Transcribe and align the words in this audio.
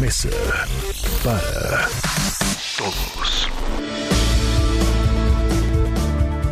Mesa 0.00 0.30
para 1.22 1.86
Todos. 2.78 3.48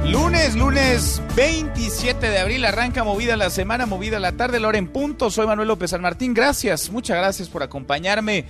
Lunes, 0.04 0.54
lunes 0.54 1.22
27 1.34 2.28
de 2.28 2.38
abril, 2.38 2.66
arranca 2.66 3.04
movida 3.04 3.36
la 3.36 3.48
semana, 3.48 3.86
movida 3.86 4.20
la 4.20 4.32
tarde, 4.32 4.60
la 4.60 4.68
hora 4.68 4.76
en 4.76 4.88
punto. 4.88 5.30
Soy 5.30 5.46
Manuel 5.46 5.68
López 5.68 5.92
San 5.92 6.02
Martín, 6.02 6.34
gracias, 6.34 6.90
muchas 6.90 7.16
gracias 7.16 7.48
por 7.48 7.62
acompañarme. 7.62 8.44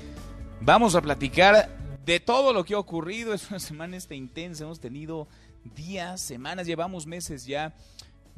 Vamos 0.60 0.96
a 0.96 1.00
platicar 1.00 1.68
de 2.04 2.18
todo 2.18 2.52
lo 2.52 2.64
que 2.64 2.74
ha 2.74 2.78
ocurrido. 2.78 3.34
Es 3.34 3.48
una 3.50 3.60
semana 3.60 3.96
esta 3.96 4.16
intensa, 4.16 4.64
hemos 4.64 4.80
tenido 4.80 5.28
días, 5.76 6.20
semanas, 6.20 6.66
llevamos 6.66 7.06
meses 7.06 7.46
ya 7.46 7.72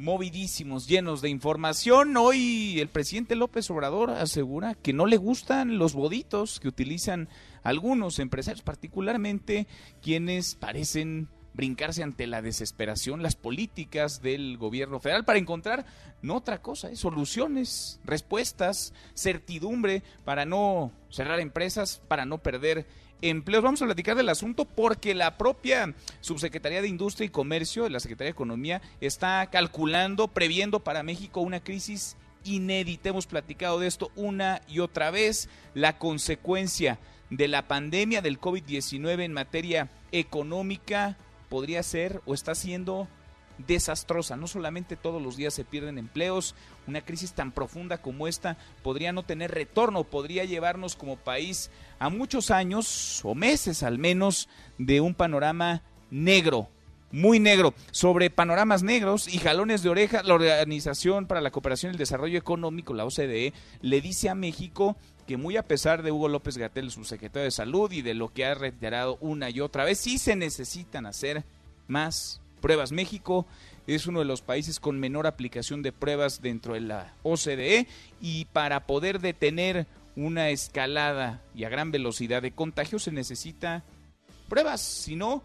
movidísimos, 0.00 0.88
llenos 0.88 1.20
de 1.20 1.28
información. 1.28 2.16
Hoy 2.16 2.80
el 2.80 2.88
presidente 2.88 3.36
López 3.36 3.70
Obrador 3.70 4.08
asegura 4.10 4.74
que 4.74 4.94
no 4.94 5.04
le 5.04 5.18
gustan 5.18 5.76
los 5.76 5.92
boditos 5.92 6.58
que 6.58 6.68
utilizan 6.68 7.28
algunos 7.62 8.18
empresarios, 8.18 8.62
particularmente 8.62 9.66
quienes 10.00 10.54
parecen 10.54 11.28
brincarse 11.52 12.02
ante 12.02 12.26
la 12.26 12.40
desesperación, 12.40 13.22
las 13.22 13.36
políticas 13.36 14.22
del 14.22 14.56
gobierno 14.56 15.00
federal 15.00 15.26
para 15.26 15.38
encontrar 15.38 15.84
no 16.22 16.36
otra 16.36 16.62
cosa, 16.62 16.90
¿eh? 16.90 16.96
soluciones, 16.96 18.00
respuestas, 18.02 18.94
certidumbre 19.14 20.02
para 20.24 20.46
no 20.46 20.92
cerrar 21.10 21.40
empresas, 21.40 22.00
para 22.08 22.24
no 22.24 22.38
perder 22.38 22.86
empleos. 23.22 23.62
Vamos 23.62 23.82
a 23.82 23.86
platicar 23.86 24.16
del 24.16 24.28
asunto 24.28 24.64
porque 24.64 25.14
la 25.14 25.36
propia 25.36 25.94
Subsecretaría 26.20 26.82
de 26.82 26.88
Industria 26.88 27.26
y 27.26 27.30
Comercio 27.30 27.88
la 27.88 28.00
Secretaría 28.00 28.28
de 28.28 28.32
Economía 28.32 28.82
está 29.00 29.48
calculando, 29.50 30.28
previendo 30.28 30.80
para 30.80 31.02
México 31.02 31.40
una 31.40 31.60
crisis 31.60 32.16
inédita. 32.44 33.10
Hemos 33.10 33.26
platicado 33.26 33.78
de 33.78 33.86
esto 33.86 34.10
una 34.16 34.60
y 34.68 34.80
otra 34.80 35.10
vez. 35.10 35.48
La 35.74 35.98
consecuencia 35.98 36.98
de 37.30 37.48
la 37.48 37.68
pandemia 37.68 38.22
del 38.22 38.40
COVID-19 38.40 39.24
en 39.24 39.32
materia 39.32 39.90
económica 40.12 41.16
podría 41.48 41.82
ser 41.82 42.20
o 42.26 42.34
está 42.34 42.54
siendo 42.54 43.08
desastrosa. 43.66 44.36
No 44.36 44.46
solamente 44.46 44.96
todos 44.96 45.20
los 45.20 45.36
días 45.36 45.54
se 45.54 45.64
pierden 45.64 45.98
empleos, 45.98 46.54
una 46.90 47.00
crisis 47.00 47.32
tan 47.32 47.52
profunda 47.52 47.98
como 47.98 48.28
esta 48.28 48.56
podría 48.82 49.12
no 49.12 49.22
tener 49.22 49.50
retorno, 49.50 50.04
podría 50.04 50.44
llevarnos 50.44 50.96
como 50.96 51.16
país 51.16 51.70
a 51.98 52.10
muchos 52.10 52.50
años 52.50 53.20
o 53.24 53.34
meses 53.34 53.82
al 53.82 53.98
menos 53.98 54.48
de 54.78 55.00
un 55.00 55.14
panorama 55.14 55.82
negro. 56.10 56.68
Muy 57.12 57.40
negro. 57.40 57.74
Sobre 57.90 58.30
panoramas 58.30 58.84
negros 58.84 59.26
y 59.26 59.38
jalones 59.38 59.82
de 59.82 59.88
oreja, 59.88 60.22
la 60.22 60.34
Organización 60.34 61.26
para 61.26 61.40
la 61.40 61.50
Cooperación 61.50 61.90
y 61.90 61.94
el 61.94 61.98
Desarrollo 61.98 62.38
Económico, 62.38 62.94
la 62.94 63.04
OCDE, 63.04 63.52
le 63.80 64.00
dice 64.00 64.28
a 64.28 64.36
México 64.36 64.96
que 65.26 65.36
muy 65.36 65.56
a 65.56 65.64
pesar 65.64 66.04
de 66.04 66.12
Hugo 66.12 66.28
López 66.28 66.56
Gatel, 66.56 66.90
su 66.92 67.04
secretario 67.04 67.44
de 67.44 67.50
Salud, 67.50 67.90
y 67.90 68.02
de 68.02 68.14
lo 68.14 68.28
que 68.28 68.44
ha 68.44 68.54
reiterado 68.54 69.16
una 69.20 69.50
y 69.50 69.60
otra 69.60 69.84
vez, 69.84 69.98
sí 69.98 70.18
se 70.18 70.36
necesitan 70.36 71.06
hacer 71.06 71.44
más 71.88 72.40
pruebas. 72.60 72.92
México 72.92 73.46
es 73.94 74.06
uno 74.06 74.20
de 74.20 74.24
los 74.24 74.42
países 74.42 74.80
con 74.80 74.98
menor 74.98 75.26
aplicación 75.26 75.82
de 75.82 75.92
pruebas 75.92 76.42
dentro 76.42 76.74
de 76.74 76.80
la 76.80 77.14
OCDE 77.22 77.86
y 78.20 78.44
para 78.46 78.86
poder 78.86 79.20
detener 79.20 79.86
una 80.16 80.50
escalada 80.50 81.42
y 81.54 81.64
a 81.64 81.68
gran 81.68 81.90
velocidad 81.90 82.42
de 82.42 82.52
contagio 82.52 82.98
se 82.98 83.12
necesita 83.12 83.84
pruebas, 84.48 84.80
si 84.80 85.16
no 85.16 85.42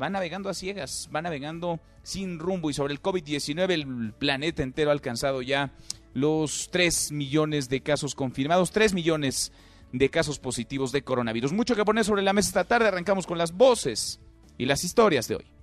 va 0.00 0.10
navegando 0.10 0.48
a 0.48 0.54
ciegas, 0.54 1.08
va 1.14 1.22
navegando 1.22 1.80
sin 2.02 2.38
rumbo 2.38 2.70
y 2.70 2.74
sobre 2.74 2.92
el 2.92 3.02
COVID-19 3.02 3.70
el 3.70 4.12
planeta 4.12 4.62
entero 4.62 4.90
ha 4.90 4.92
alcanzado 4.92 5.42
ya 5.42 5.72
los 6.14 6.68
3 6.70 7.12
millones 7.12 7.68
de 7.68 7.80
casos 7.80 8.14
confirmados, 8.14 8.72
3 8.72 8.94
millones 8.94 9.52
de 9.92 10.10
casos 10.10 10.38
positivos 10.38 10.92
de 10.92 11.02
coronavirus. 11.02 11.52
Mucho 11.52 11.76
que 11.76 11.84
poner 11.84 12.04
sobre 12.04 12.22
la 12.22 12.32
mesa 12.32 12.48
esta 12.48 12.64
tarde, 12.64 12.88
arrancamos 12.88 13.26
con 13.26 13.38
las 13.38 13.52
voces 13.52 14.20
y 14.58 14.66
las 14.66 14.84
historias 14.84 15.28
de 15.28 15.36
hoy. 15.36 15.61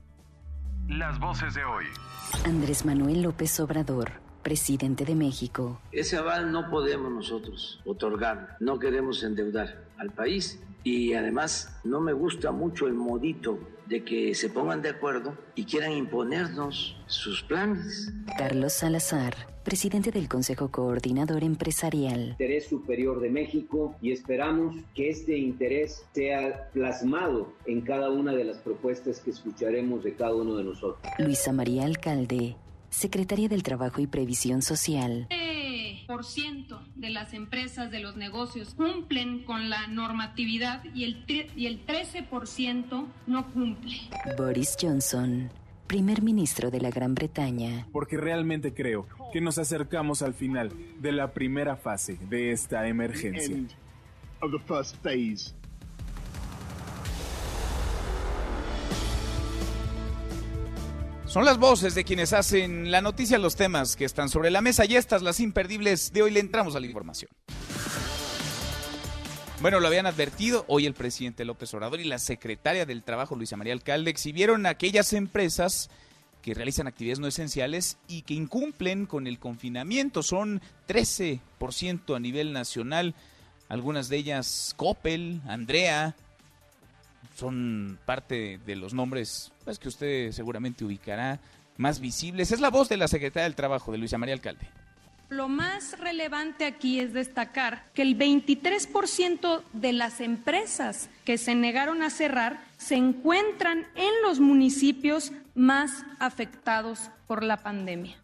Las 0.89 1.19
voces 1.19 1.53
de 1.53 1.63
hoy. 1.63 1.85
Andrés 2.45 2.83
Manuel 2.83 3.21
López 3.21 3.59
Obrador, 3.59 4.09
presidente 4.41 5.05
de 5.05 5.13
México. 5.13 5.79
Ese 5.91 6.17
aval 6.17 6.51
no 6.51 6.71
podemos 6.71 7.11
nosotros 7.11 7.79
otorgarlo. 7.85 8.47
No 8.59 8.79
queremos 8.79 9.21
endeudar 9.21 9.83
al 9.99 10.09
país 10.09 10.59
y 10.83 11.13
además 11.13 11.79
no 11.83 12.01
me 12.01 12.11
gusta 12.11 12.51
mucho 12.51 12.87
el 12.87 12.95
modito 12.95 13.59
de 13.85 14.03
que 14.03 14.33
se 14.33 14.49
pongan 14.49 14.81
de 14.81 14.89
acuerdo 14.89 15.37
y 15.53 15.65
quieran 15.65 15.91
imponernos 15.91 16.97
sus 17.05 17.43
planes. 17.43 18.11
Carlos 18.35 18.73
Salazar, 18.73 19.35
presidente 19.69 20.09
del 20.09 20.27
Consejo 20.27 20.69
Coordinador 20.71 21.43
Empresarial. 21.43 22.29
interés 22.31 22.67
superior 22.67 23.19
de 23.21 23.29
México 23.29 23.95
y 24.01 24.11
esperamos 24.11 24.75
que 24.95 25.11
este 25.11 25.37
interés 25.37 26.03
sea 26.11 26.71
plasmado 26.73 27.53
en 27.67 27.81
cada 27.81 28.09
una 28.09 28.33
de 28.33 28.45
las 28.45 28.57
propuestas 28.57 29.19
que 29.19 29.29
escucharemos 29.29 30.03
de 30.03 30.15
cada 30.15 30.33
uno 30.33 30.55
de 30.55 30.63
nosotros. 30.63 30.97
Luisa 31.19 31.53
María 31.53 31.85
Alcalde, 31.85 32.55
secretaria 32.89 33.47
del 33.47 33.61
Trabajo 33.61 34.01
y 34.01 34.07
Previsión 34.07 34.63
Social. 34.63 35.27
por 36.07 36.25
ciento 36.25 36.81
de 36.95 37.11
las 37.11 37.33
empresas 37.35 37.91
de 37.91 37.99
los 37.99 38.15
negocios 38.15 38.73
cumplen 38.73 39.43
con 39.43 39.69
la 39.69 39.85
normatividad 39.85 40.83
y 40.95 41.03
el, 41.03 41.23
tre- 41.27 41.51
y 41.55 41.67
el 41.67 41.85
13% 41.85 43.05
no 43.27 43.51
cumple. 43.53 43.97
Boris 44.35 44.75
Johnson, 44.81 45.51
primer 45.89 46.21
ministro 46.21 46.69
de 46.69 46.79
la 46.79 46.91
Gran 46.91 47.15
Bretaña. 47.15 47.87
porque 47.91 48.15
realmente 48.15 48.75
creo 48.75 49.07
que 49.33 49.41
nos 49.41 49.57
acercamos 49.57 50.21
al 50.21 50.35
final 50.35 50.71
de 51.01 51.11
la 51.11 51.33
primera 51.33 51.75
fase 51.77 52.19
de 52.29 52.51
esta 52.51 52.87
emergencia. 52.87 53.57
Son 61.25 61.43
las 61.43 61.57
voces 61.57 61.95
de 61.95 62.03
quienes 62.03 62.33
hacen 62.33 62.91
la 62.91 63.01
noticia, 63.01 63.39
los 63.39 63.55
temas 63.55 63.95
que 63.95 64.05
están 64.05 64.29
sobre 64.29 64.51
la 64.51 64.61
mesa 64.61 64.85
y 64.85 64.95
estas 64.95 65.23
las 65.23 65.39
imperdibles 65.39 66.13
de 66.13 66.21
hoy 66.21 66.31
le 66.31 66.39
entramos 66.39 66.75
a 66.75 66.79
la 66.79 66.85
información. 66.85 67.31
Bueno, 69.61 69.81
lo 69.81 69.87
habían 69.87 70.05
advertido 70.05 70.63
hoy 70.69 70.85
el 70.85 70.93
presidente 70.93 71.43
López 71.43 71.73
Obrador 71.73 71.99
y 71.99 72.05
la 72.05 72.17
secretaria 72.17 72.85
del 72.85 73.03
Trabajo, 73.03 73.35
Luisa 73.35 73.57
María 73.57 73.73
Alcalde, 73.73 74.09
exhibieron 74.09 74.65
aquellas 74.65 75.11
empresas 75.11 75.89
que 76.41 76.53
realizan 76.53 76.87
actividades 76.87 77.19
no 77.19 77.27
esenciales 77.27 77.97
y 78.07 78.21
que 78.21 78.35
incumplen 78.35 79.05
con 79.05 79.27
el 79.27 79.37
confinamiento. 79.37 80.23
Son 80.23 80.61
13% 80.87 82.15
a 82.15 82.19
nivel 82.21 82.53
nacional, 82.53 83.15
algunas 83.67 84.07
de 84.07 84.15
ellas 84.15 84.73
Coppel, 84.77 85.41
Andrea, 85.45 86.15
son 87.35 87.99
parte 88.05 88.61
de 88.65 88.75
los 88.77 88.93
nombres 88.93 89.51
pues, 89.65 89.77
que 89.77 89.89
usted 89.89 90.31
seguramente 90.31 90.85
ubicará 90.85 91.41
más 91.75 91.99
visibles. 91.99 92.53
Es 92.53 92.61
la 92.61 92.69
voz 92.69 92.87
de 92.87 92.95
la 92.95 93.09
secretaria 93.09 93.43
del 93.43 93.55
Trabajo, 93.55 93.91
de 93.91 93.97
Luisa 93.97 94.17
María 94.17 94.35
Alcalde. 94.35 94.69
Lo 95.29 95.47
más 95.47 95.99
relevante 95.99 96.65
aquí 96.65 96.99
es 96.99 97.13
destacar 97.13 97.85
que 97.93 98.01
el 98.01 98.17
23% 98.17 99.61
de 99.73 99.93
las 99.93 100.21
empresas 100.21 101.07
que 101.23 101.37
se 101.37 101.53
negaron 101.53 102.01
a 102.01 102.09
cerrar 102.09 102.63
se 102.77 102.95
encuentran 102.95 103.85
en 103.95 104.11
los 104.23 104.39
municipios 104.39 105.31
más 105.53 106.03
afectados 106.17 107.11
por 107.27 107.43
la 107.43 107.57
pandemia. 107.57 108.17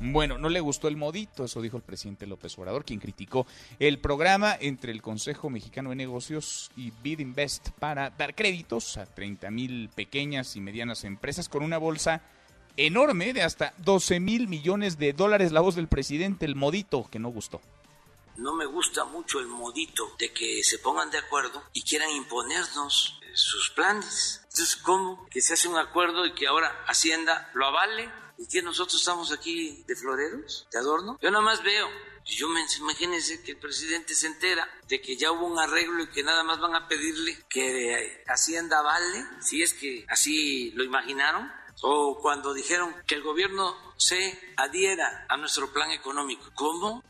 Bueno, 0.00 0.36
no 0.36 0.48
le 0.48 0.58
gustó 0.58 0.88
el 0.88 0.96
modito, 0.96 1.44
eso 1.44 1.62
dijo 1.62 1.76
el 1.76 1.84
presidente 1.84 2.26
López 2.26 2.58
Obrador, 2.58 2.84
quien 2.84 2.98
criticó 2.98 3.46
el 3.78 4.00
programa 4.00 4.56
entre 4.60 4.90
el 4.90 5.00
Consejo 5.00 5.48
Mexicano 5.48 5.90
de 5.90 5.96
Negocios 5.96 6.72
y 6.76 6.92
Bid 7.04 7.20
Invest 7.20 7.68
para 7.78 8.10
dar 8.10 8.34
créditos 8.34 8.96
a 8.96 9.06
30 9.06 9.48
mil 9.52 9.90
pequeñas 9.94 10.56
y 10.56 10.60
medianas 10.60 11.04
empresas 11.04 11.48
con 11.48 11.62
una 11.62 11.78
bolsa 11.78 12.20
enorme 12.76 13.32
de 13.32 13.42
hasta 13.42 13.74
12 13.78 14.20
mil 14.20 14.48
millones 14.48 14.98
de 14.98 15.12
dólares. 15.12 15.52
La 15.52 15.60
voz 15.60 15.74
del 15.74 15.88
presidente, 15.88 16.44
el 16.44 16.56
modito, 16.56 17.08
que 17.10 17.18
no 17.18 17.28
gustó. 17.28 17.60
No 18.36 18.54
me 18.54 18.64
gusta 18.64 19.04
mucho 19.04 19.40
el 19.40 19.46
modito 19.46 20.14
de 20.18 20.32
que 20.32 20.62
se 20.64 20.78
pongan 20.78 21.10
de 21.10 21.18
acuerdo 21.18 21.62
y 21.72 21.82
quieran 21.82 22.10
imponernos 22.10 23.20
eh, 23.22 23.26
sus 23.34 23.70
planes. 23.70 24.40
Entonces, 24.44 24.76
¿cómo? 24.76 25.28
Que 25.28 25.40
se 25.40 25.54
hace 25.54 25.68
un 25.68 25.76
acuerdo 25.76 26.24
y 26.24 26.34
que 26.34 26.46
ahora 26.46 26.84
Hacienda 26.86 27.50
lo 27.54 27.66
avale 27.66 28.10
y 28.38 28.48
que 28.48 28.62
nosotros 28.62 29.00
estamos 29.00 29.32
aquí 29.32 29.84
de 29.86 29.94
floreros, 29.94 30.66
de 30.72 30.78
adorno. 30.78 31.18
Yo 31.22 31.30
nada 31.30 31.44
más 31.44 31.62
veo 31.62 31.88
Yo 32.24 32.48
me 32.48 32.64
imagínense 32.78 33.42
que 33.42 33.52
el 33.52 33.58
presidente 33.58 34.14
se 34.14 34.28
entera 34.28 34.68
de 34.88 35.00
que 35.00 35.16
ya 35.16 35.30
hubo 35.32 35.46
un 35.46 35.58
arreglo 35.58 36.02
y 36.04 36.08
que 36.08 36.22
nada 36.22 36.42
más 36.42 36.58
van 36.58 36.74
a 36.74 36.88
pedirle 36.88 37.36
que 37.48 38.22
Hacienda 38.26 38.80
vale, 38.80 39.26
si 39.40 39.62
es 39.62 39.74
que 39.74 40.06
así 40.08 40.70
lo 40.72 40.84
imaginaron, 40.84 41.52
o 41.82 42.18
cuando 42.20 42.54
dijeron 42.54 42.94
que 43.06 43.14
el 43.14 43.22
gobierno 43.22 43.76
se 43.96 44.54
adhiera 44.56 45.26
a 45.28 45.36
nuestro 45.36 45.72
plan 45.72 45.90
económico. 45.90 46.50
¿Cómo? 46.54 47.02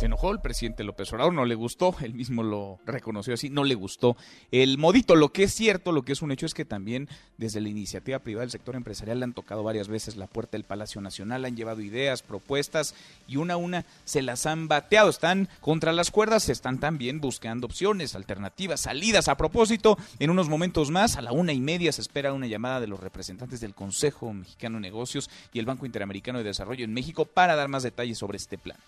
Se 0.00 0.06
enojó 0.06 0.32
el 0.32 0.40
presidente 0.40 0.82
López 0.82 1.12
Obrador, 1.12 1.34
no 1.34 1.44
le 1.44 1.54
gustó, 1.54 1.94
él 2.00 2.14
mismo 2.14 2.42
lo 2.42 2.78
reconoció 2.86 3.34
así, 3.34 3.50
no 3.50 3.64
le 3.64 3.74
gustó 3.74 4.16
el 4.50 4.78
modito. 4.78 5.14
Lo 5.14 5.28
que 5.28 5.42
es 5.42 5.52
cierto, 5.52 5.92
lo 5.92 6.04
que 6.06 6.12
es 6.12 6.22
un 6.22 6.32
hecho 6.32 6.46
es 6.46 6.54
que 6.54 6.64
también 6.64 7.06
desde 7.36 7.60
la 7.60 7.68
iniciativa 7.68 8.18
privada 8.18 8.44
del 8.44 8.50
sector 8.50 8.76
empresarial 8.76 9.18
le 9.18 9.24
han 9.24 9.34
tocado 9.34 9.62
varias 9.62 9.88
veces 9.88 10.16
la 10.16 10.26
puerta 10.26 10.52
del 10.52 10.64
Palacio 10.64 11.02
Nacional, 11.02 11.44
han 11.44 11.54
llevado 11.54 11.82
ideas, 11.82 12.22
propuestas 12.22 12.94
y 13.28 13.36
una 13.36 13.54
a 13.54 13.56
una 13.58 13.84
se 14.06 14.22
las 14.22 14.46
han 14.46 14.68
bateado. 14.68 15.10
Están 15.10 15.50
contra 15.60 15.92
las 15.92 16.10
cuerdas, 16.10 16.48
están 16.48 16.80
también 16.80 17.20
buscando 17.20 17.66
opciones, 17.66 18.14
alternativas, 18.14 18.80
salidas. 18.80 19.28
A 19.28 19.36
propósito, 19.36 19.98
en 20.18 20.30
unos 20.30 20.48
momentos 20.48 20.90
más, 20.90 21.18
a 21.18 21.20
la 21.20 21.32
una 21.32 21.52
y 21.52 21.60
media, 21.60 21.92
se 21.92 22.00
espera 22.00 22.32
una 22.32 22.46
llamada 22.46 22.80
de 22.80 22.86
los 22.86 23.00
representantes 23.00 23.60
del 23.60 23.74
Consejo 23.74 24.32
Mexicano 24.32 24.76
de 24.76 24.80
Negocios 24.80 25.28
y 25.52 25.58
el 25.58 25.66
Banco 25.66 25.84
Interamericano 25.84 26.38
de 26.38 26.44
Desarrollo 26.44 26.86
en 26.86 26.94
México 26.94 27.26
para 27.26 27.54
dar 27.54 27.68
más 27.68 27.82
detalles 27.82 28.16
sobre 28.16 28.38
este 28.38 28.56
plan. 28.56 28.78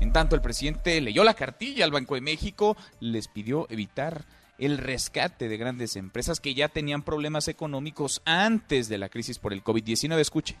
En 0.00 0.12
tanto, 0.12 0.34
el 0.34 0.42
presidente 0.42 1.00
leyó 1.00 1.24
la 1.24 1.34
cartilla 1.34 1.84
al 1.84 1.90
Banco 1.90 2.14
de 2.14 2.22
México, 2.22 2.76
les 3.00 3.28
pidió 3.28 3.66
evitar 3.70 4.24
el 4.58 4.78
rescate 4.78 5.48
de 5.48 5.56
grandes 5.56 5.96
empresas 5.96 6.40
que 6.40 6.54
ya 6.54 6.68
tenían 6.68 7.02
problemas 7.02 7.48
económicos 7.48 8.22
antes 8.24 8.88
de 8.88 8.98
la 8.98 9.08
crisis 9.08 9.38
por 9.38 9.52
el 9.52 9.64
COVID-19. 9.64 10.18
Escuche. 10.18 10.56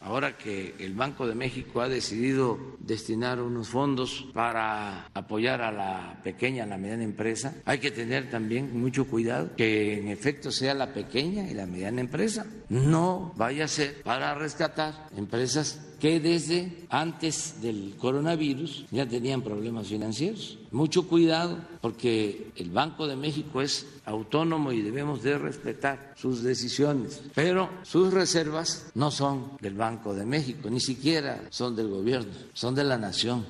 Ahora 0.00 0.36
que 0.36 0.76
el 0.78 0.94
Banco 0.94 1.26
de 1.26 1.34
México 1.34 1.80
ha 1.80 1.88
decidido 1.88 2.76
destinar 2.78 3.40
unos 3.40 3.68
fondos 3.68 4.26
para 4.32 5.06
apoyar 5.12 5.60
a 5.60 5.72
la 5.72 6.20
pequeña, 6.22 6.62
a 6.62 6.66
la 6.66 6.78
mediana 6.78 7.02
empresa, 7.02 7.56
hay 7.64 7.78
que 7.78 7.90
tener 7.90 8.30
también 8.30 8.78
mucho 8.80 9.08
cuidado 9.08 9.56
que 9.56 9.98
en 9.98 10.08
efecto 10.08 10.52
sea 10.52 10.74
la 10.74 10.92
pequeña 10.92 11.50
y 11.50 11.54
la 11.54 11.66
mediana 11.66 12.00
empresa. 12.00 12.46
No 12.68 13.32
vaya 13.36 13.64
a 13.64 13.68
ser 13.68 14.02
para 14.02 14.34
rescatar 14.34 15.08
empresas 15.16 15.87
que 16.00 16.20
desde 16.20 16.86
antes 16.90 17.60
del 17.60 17.94
coronavirus 17.98 18.86
ya 18.90 19.06
tenían 19.06 19.42
problemas 19.42 19.88
financieros. 19.88 20.58
Mucho 20.70 21.08
cuidado 21.08 21.58
porque 21.80 22.52
el 22.56 22.70
Banco 22.70 23.06
de 23.06 23.16
México 23.16 23.62
es 23.62 23.86
autónomo 24.04 24.72
y 24.72 24.82
debemos 24.82 25.22
de 25.22 25.38
respetar 25.38 26.14
sus 26.16 26.42
decisiones, 26.42 27.22
pero 27.34 27.70
sus 27.82 28.12
reservas 28.12 28.90
no 28.94 29.10
son 29.10 29.52
del 29.60 29.74
Banco 29.74 30.14
de 30.14 30.24
México, 30.24 30.70
ni 30.70 30.80
siquiera 30.80 31.42
son 31.50 31.74
del 31.74 31.88
gobierno, 31.88 32.32
son 32.52 32.74
de 32.74 32.84
la 32.84 32.98
nación. 32.98 33.44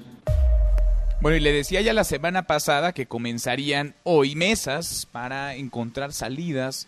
Bueno, 1.20 1.36
y 1.36 1.40
le 1.40 1.52
decía 1.52 1.80
ya 1.80 1.92
la 1.92 2.04
semana 2.04 2.44
pasada 2.46 2.92
que 2.92 3.06
comenzarían 3.06 3.96
hoy 4.04 4.36
mesas 4.36 5.06
para 5.10 5.56
encontrar 5.56 6.12
salidas 6.12 6.86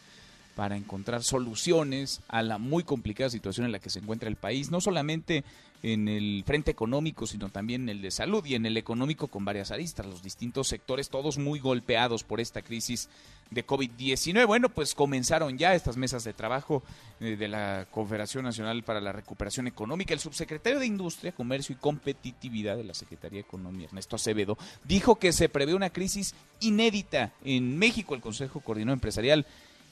para 0.55 0.77
encontrar 0.77 1.23
soluciones 1.23 2.21
a 2.29 2.43
la 2.43 2.59
muy 2.59 2.85
complicada 2.85 3.31
situación 3.31 3.67
en 3.67 3.73
la 3.73 3.79
que 3.79 3.91
se 3.91 4.01
encuentra 4.01 4.29
el 4.29 4.37
país, 4.37 4.71
no 4.71 4.81
solamente 4.81 5.45
en 5.83 6.09
el 6.09 6.43
frente 6.47 6.71
económico, 6.71 7.27
sino 7.27 7.49
también 7.49 7.83
en 7.83 7.89
el 7.89 8.03
de 8.03 8.11
salud 8.11 8.45
y 8.45 8.55
en 8.55 8.67
el 8.67 8.77
económico 8.77 9.29
con 9.29 9.45
varias 9.45 9.71
aristas, 9.71 10.07
los 10.07 10.23
distintos 10.23 10.69
sectores, 10.69 11.09
todos 11.09 11.39
muy 11.39 11.59
golpeados 11.59 12.23
por 12.23 12.41
esta 12.41 12.61
crisis 12.61 13.09
de 13.51 13.67
COVID-19. 13.67 14.47
Bueno, 14.47 14.69
pues 14.69 14.95
comenzaron 14.95 15.59
ya 15.59 15.75
estas 15.75 15.97
mesas 15.97 16.23
de 16.25 16.33
trabajo 16.33 16.83
eh, 17.21 17.37
de 17.37 17.49
la 17.49 17.87
Confederación 17.91 18.45
Nacional 18.45 18.83
para 18.83 19.01
la 19.01 19.13
Recuperación 19.13 19.67
Económica. 19.67 20.13
El 20.13 20.21
subsecretario 20.21 20.79
de 20.79 20.87
Industria, 20.87 21.33
Comercio 21.33 21.75
y 21.75 21.79
Competitividad 21.79 22.77
de 22.77 22.85
la 22.85 22.95
Secretaría 22.95 23.39
de 23.39 23.47
Economía, 23.49 23.87
Ernesto 23.87 24.17
Acevedo, 24.17 24.59
dijo 24.85 25.17
que 25.17 25.33
se 25.33 25.49
prevé 25.49 25.75
una 25.75 25.91
crisis 25.91 26.35
inédita 26.61 27.33
en 27.45 27.79
México. 27.79 28.15
El 28.15 28.21
Consejo 28.21 28.61
Coordinador 28.61 28.97
Empresarial 28.97 29.47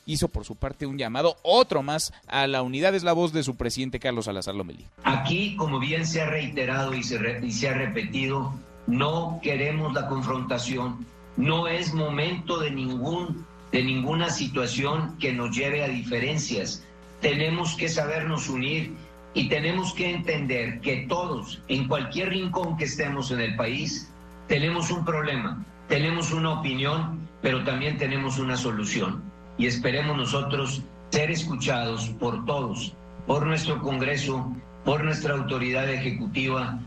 hizo 0.09 0.29
por 0.29 0.45
su 0.45 0.57
parte 0.57 0.87
un 0.87 0.99
llamado, 0.99 1.37
otro 1.43 1.83
más, 1.83 2.13
a 2.27 2.47
la 2.47 2.63
unidad. 2.63 2.95
Es 2.95 3.05
la 3.05 3.13
voz 3.13 3.33
de 3.33 3.43
su 3.45 3.57
presidente 3.57 4.01
Carlos 4.01 4.25
Salazar 4.25 4.55
Lomelí. 4.55 4.87
Aquí, 5.05 5.55
como 5.57 5.79
bien 5.79 6.07
se 6.07 6.23
ha 6.23 6.31
reiterado 6.31 6.95
y 6.95 7.05
se, 7.05 7.41
y 7.43 7.53
se 7.53 7.69
ha 7.69 7.75
repetido, 7.75 8.53
no 8.87 9.39
queremos 9.43 9.93
la 9.93 10.09
confrontación, 10.09 11.07
no 11.37 11.69
es 11.69 11.93
momento 11.93 12.59
de, 12.59 12.71
ningún, 12.71 13.47
de 13.71 13.85
ninguna 13.85 14.31
situación 14.31 15.17
que 15.19 15.33
nos 15.33 15.55
lleve 15.55 15.85
a 15.85 15.89
diferencias. 15.89 16.83
Tenemos 17.21 17.75
que 17.75 17.89
sabernos 17.89 18.49
unir 18.49 18.95
y 19.35 19.51
tenemos 19.51 19.93
que 19.93 20.11
entender 20.11 20.81
que 20.81 21.07
todos, 21.07 21.61
en 21.69 21.87
cualquier 21.87 22.31
rincón 22.31 22.79
que 22.79 22.85
estemos 22.85 23.31
en 23.31 23.41
el 23.41 23.57
país, 23.57 24.11
tenemos 24.47 24.91
un 24.91 25.05
problema, 25.05 25.63
tenemos 25.87 26.33
una 26.33 26.61
opinión, 26.61 27.29
pero 27.43 27.63
también 27.63 27.99
tenemos 27.99 28.39
una 28.39 28.57
solución 28.57 29.28
y 29.59 29.67
esperemos 29.67 30.17
nosotros 30.17 30.83
ser 31.11 31.31
escuchados 31.31 32.09
por 32.21 32.47
todos, 32.47 32.95
por 33.27 33.47
nuestro 33.47 33.83
Congreso, 33.83 34.51
por 34.85 35.05
nuestra 35.05 35.35
autoridad 35.35 35.91
ejecutiva. 35.91 36.79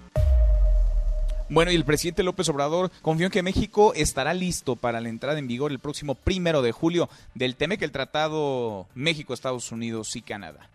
Bueno, 1.49 1.71
y 1.71 1.75
el 1.75 1.83
presidente 1.83 2.23
López 2.23 2.47
Obrador 2.47 2.91
confió 3.01 3.25
en 3.25 3.31
que 3.31 3.43
México 3.43 3.93
estará 3.93 4.33
listo 4.33 4.77
para 4.77 5.01
la 5.01 5.09
entrada 5.09 5.37
en 5.37 5.47
vigor 5.47 5.71
el 5.71 5.79
próximo 5.79 6.15
primero 6.15 6.61
de 6.61 6.71
julio 6.71 7.09
del 7.35 7.57
TEMEC, 7.57 7.81
el 7.81 7.91
Tratado 7.91 8.87
México, 8.95 9.33
Estados 9.33 9.71
Unidos 9.73 10.15
y 10.15 10.21
Canadá 10.21 10.69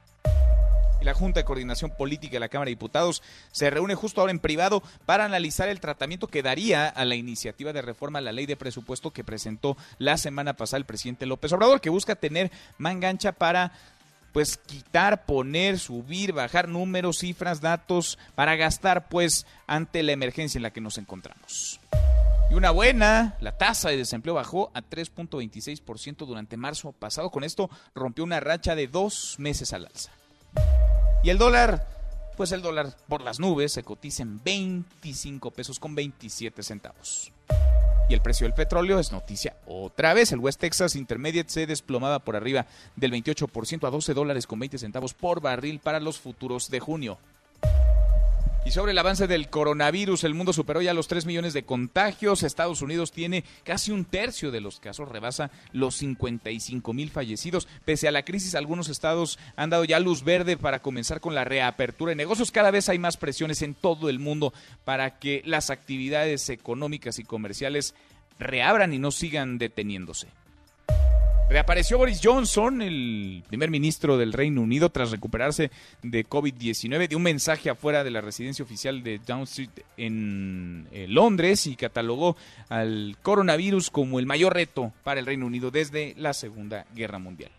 la 1.03 1.15
Junta 1.15 1.41
de 1.41 1.45
Coordinación 1.45 1.91
Política 1.91 2.35
de 2.35 2.41
la 2.41 2.49
Cámara 2.49 2.67
de 2.67 2.73
Diputados 2.73 3.23
se 3.53 3.71
reúne 3.71 3.95
justo 3.95 4.21
ahora 4.21 4.33
en 4.33 4.39
privado 4.39 4.83
para 5.05 5.25
analizar 5.25 5.69
el 5.69 5.81
tratamiento 5.81 6.29
que 6.29 6.43
daría 6.43 6.89
a 6.89 7.05
la 7.05 7.15
iniciativa 7.15 7.73
de 7.73 7.83
reforma 7.83 8.19
a 8.19 8.23
la 8.23 8.33
ley 8.33 8.47
de 8.47 8.57
presupuesto 8.57 9.13
que 9.13 9.25
presentó 9.25 9.77
la 9.99 10.17
semana 10.17 10.55
pasada 10.55 10.79
el 10.79 10.85
presidente 10.85 11.27
López 11.27 11.53
Obrador, 11.53 11.81
que 11.81 11.91
busca 11.91 12.17
tener 12.17 12.51
mangancha 12.79 13.33
para 13.33 13.73
pues 14.33 14.59
quitar, 14.59 15.25
poner, 15.25 15.79
subir, 15.79 16.33
bajar 16.33 16.69
números, 16.69 17.21
cifras, 17.21 17.63
datos 17.63 18.19
para 18.35 18.55
gastar 18.55 19.09
pues 19.09 19.47
ante 19.67 20.03
la 20.03 20.13
emergencia 20.13 20.59
en 20.59 20.63
la 20.63 20.73
que 20.73 20.83
nos 20.83 20.99
encontramos. 20.99 21.81
Y 22.51 22.55
una 22.55 22.71
buena, 22.71 23.35
la 23.41 23.57
tasa 23.57 23.89
de 23.89 23.97
desempleo 23.97 24.35
bajó 24.35 24.71
a 24.75 24.83
3.26% 24.83 26.27
durante 26.27 26.57
marzo 26.57 26.93
pasado. 26.93 27.31
Con 27.31 27.45
esto 27.45 27.71
rompió 27.95 28.25
una 28.25 28.39
racha 28.39 28.75
de 28.75 28.87
dos 28.87 29.37
meses 29.39 29.73
al 29.73 29.87
alza. 29.87 30.13
Y 31.23 31.31
el 31.31 31.39
dólar, 31.39 31.87
pues 32.37 32.53
el 32.53 32.63
dólar 32.63 32.95
por 33.09 33.21
las 33.21 33.41
nubes 33.41 33.73
se 33.73 33.83
cotiza 33.83 34.23
en 34.23 34.43
25 34.43 35.51
pesos 35.51 35.81
con 35.81 35.95
27 35.95 36.63
centavos. 36.63 37.33
Y 38.09 38.15
el 38.15 38.21
precio 38.21 38.47
del 38.47 38.55
petróleo 38.55 39.01
es 39.01 39.11
noticia 39.11 39.57
otra 39.67 40.15
vez. 40.15 40.31
El 40.31 40.39
West 40.39 40.61
Texas 40.61 40.95
Intermediate 40.95 41.51
se 41.51 41.67
desplomaba 41.67 42.21
por 42.21 42.37
arriba 42.37 42.67
del 42.95 43.11
28% 43.13 43.89
a 43.89 43.91
12 43.91 44.15
dólares 44.15 44.47
con 44.47 44.61
20 44.61 44.79
centavos 44.79 45.15
por 45.15 45.41
barril 45.41 45.81
para 45.81 45.99
los 45.99 46.21
futuros 46.21 46.71
de 46.71 46.79
junio. 46.79 47.19
Y 48.67 48.73
sobre 48.73 48.91
el 48.91 48.99
avance 48.99 49.29
del 49.29 49.49
coronavirus, 49.49 50.25
el 50.25 50.35
mundo 50.35 50.53
superó 50.53 50.83
ya 50.83 50.93
los 50.93 51.07
3 51.07 51.25
millones 51.25 51.53
de 51.53 51.63
contagios. 51.63 52.43
Estados 52.43 52.83
Unidos 52.83 53.13
tiene 53.13 53.45
casi 53.63 53.93
un 53.93 54.05
tercio 54.05 54.51
de 54.51 54.61
los 54.61 54.81
casos, 54.81 55.09
rebasa 55.09 55.53
los 55.71 55.95
55 55.95 56.93
mil 56.93 57.11
fallecidos. 57.11 57.69
Pese 57.85 58.09
a 58.09 58.11
la 58.11 58.25
crisis, 58.25 58.57
algunos 58.57 58.89
estados 58.89 59.39
han 59.55 59.71
dado 59.71 59.85
ya 59.85 60.01
luz 60.01 60.25
verde 60.25 60.57
para 60.57 60.83
comenzar 60.83 61.21
con 61.21 61.33
la 61.33 61.45
reapertura 61.45 62.11
de 62.11 62.17
negocios. 62.17 62.51
Cada 62.51 62.73
vez 62.73 62.89
hay 62.89 62.99
más 62.99 63.17
presiones 63.17 63.63
en 63.63 63.75
todo 63.75 64.09
el 64.09 64.19
mundo 64.19 64.53
para 64.85 65.21
que 65.21 65.43
las 65.45 65.71
actividades 65.71 66.49
económicas 66.49 67.21
y 67.21 67.23
comerciales 67.23 67.95
reabran 68.41 68.93
y 68.93 68.99
no 68.99 69.13
sigan 69.13 69.59
deteniéndose. 69.59 70.27
Reapareció 71.49 71.97
Boris 71.97 72.21
Johnson, 72.21 72.83
el 72.83 73.45
primer 73.47 73.71
ministro 73.71 74.19
del 74.19 74.33
Reino 74.33 74.63
Unido, 74.63 74.91
tras 74.91 75.13
recuperarse 75.13 75.71
de 76.03 76.27
COVID-19. 76.27 77.07
Dio 77.07 77.19
un 77.19 77.23
mensaje 77.23 77.71
afuera 77.71 78.03
de 78.03 78.11
la 78.11 78.21
residencia 78.21 78.65
oficial 78.65 79.05
de 79.05 79.21
Down 79.25 79.43
Street 79.45 79.71
en 79.97 80.89
eh, 80.91 81.07
Londres 81.09 81.69
y 81.69 81.77
catalogó 81.77 82.37
al 82.69 83.17
coronavirus 83.23 83.91
como 83.91 84.19
el 84.19 84.27
mayor 84.27 84.55
reto 84.55 84.93
para 85.05 85.21
el 85.21 85.27
Reino 85.27 85.47
Unido 85.47 85.71
desde 85.71 86.15
la 86.19 86.33
Segunda 86.33 86.85
Guerra 86.97 87.21
Mundial. 87.21 87.53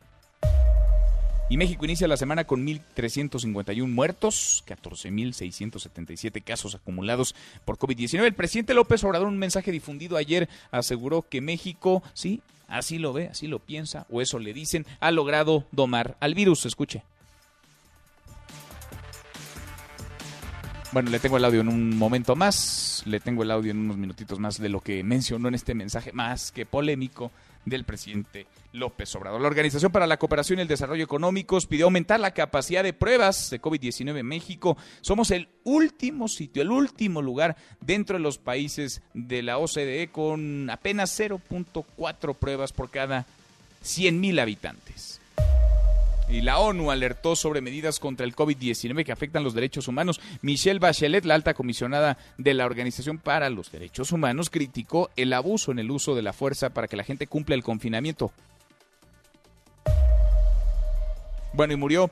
Y 1.50 1.56
México 1.56 1.86
inicia 1.86 2.10
la 2.10 2.18
semana 2.18 2.44
con 2.44 2.68
1.351 2.68 3.88
muertos, 3.88 4.66
14.677 4.68 6.44
casos 6.44 6.76
acumulados 6.76 7.36
por 7.64 7.78
COVID-19. 7.78 8.26
El 8.26 8.34
presidente 8.34 8.74
López 8.74 9.02
Obrador, 9.06 9.30
un 9.30 9.38
mensaje 9.38 9.72
difundido 9.72 10.18
ayer, 10.18 10.50
aseguró 10.72 11.22
que 11.22 11.40
México, 11.40 12.04
sí, 12.14 12.42
así 12.68 12.98
lo 12.98 13.14
ve, 13.14 13.28
así 13.28 13.48
lo 13.48 13.60
piensa, 13.60 14.06
o 14.10 14.22
eso 14.22 14.40
le 14.40 14.54
dicen, 14.54 14.86
ha 15.00 15.12
logrado 15.12 15.66
domar 15.72 16.18
al 16.20 16.34
virus. 16.34 16.66
Escuche. 16.66 17.04
Bueno, 20.94 21.12
le 21.12 21.20
tengo 21.20 21.38
el 21.38 21.46
audio 21.46 21.62
en 21.62 21.68
un 21.68 21.98
momento 21.98 22.36
más, 22.36 23.04
le 23.06 23.20
tengo 23.20 23.44
el 23.44 23.52
audio 23.52 23.72
en 23.72 23.78
unos 23.78 23.98
minutitos 23.98 24.40
más 24.40 24.58
de 24.58 24.70
lo 24.70 24.80
que 24.80 25.04
mencionó 25.04 25.50
en 25.50 25.56
este 25.56 25.76
mensaje 25.76 26.14
más 26.14 26.52
que 26.52 26.66
polémico 26.66 27.32
del 27.68 27.84
presidente 27.84 28.48
López 28.72 29.14
Obrador. 29.16 29.42
La 29.42 29.48
Organización 29.48 29.92
para 29.92 30.08
la 30.08 30.18
Cooperación 30.18 30.60
y 30.60 30.62
el 30.62 30.68
Desarrollo 30.68 31.04
Económicos 31.04 31.68
pidió 31.68 31.86
aumentar 31.86 32.20
la 32.20 32.34
capacidad 32.34 32.84
de 32.84 32.94
pruebas 32.94 33.50
de 33.50 33.62
COVID-19 33.62 34.20
en 34.20 34.26
México. 34.26 34.78
Somos 35.02 35.32
el 35.32 35.50
último 35.64 36.28
sitio, 36.28 36.62
el 36.62 36.72
último 36.72 37.22
lugar 37.22 37.58
dentro 37.82 38.18
de 38.18 38.24
los 38.24 38.38
países 38.38 39.02
de 39.14 39.44
la 39.44 39.58
OCDE 39.58 40.10
con 40.12 40.70
apenas 40.70 41.20
0.4 41.20 42.36
pruebas 42.36 42.72
por 42.72 42.90
cada 42.90 43.26
100 43.82 44.20
mil 44.20 44.40
habitantes. 44.40 45.20
Y 46.30 46.42
la 46.42 46.60
ONU 46.60 46.92
alertó 46.92 47.38
sobre 47.38 47.62
medidas 47.62 48.00
contra 48.00 48.26
el 48.26 48.36
COVID-19 48.36 49.06
que 49.06 49.14
afectan 49.14 49.46
los 49.46 49.54
derechos 49.54 49.88
humanos. 49.88 50.20
Michelle 50.42 50.80
Bachelet, 50.80 51.24
la 51.24 51.36
alta 51.36 51.54
comisionada 51.54 52.18
de 52.38 52.54
la 52.54 52.66
Organización 52.66 53.18
para 53.18 53.50
los 53.50 53.72
Derechos 53.72 54.12
Humanos, 54.12 54.50
criticó 54.50 55.10
el 55.16 55.32
abuso 55.32 55.72
en 55.72 55.80
el 55.80 55.90
uso 55.90 56.16
de 56.16 56.22
la 56.22 56.34
fuerza 56.34 56.72
para 56.72 56.88
que 56.90 56.98
la 56.98 57.06
gente 57.06 57.28
cumpla 57.28 57.56
el 57.56 57.64
confinamiento. 57.64 58.34
Bueno, 61.54 61.74
y 61.74 61.78
murió 61.78 62.12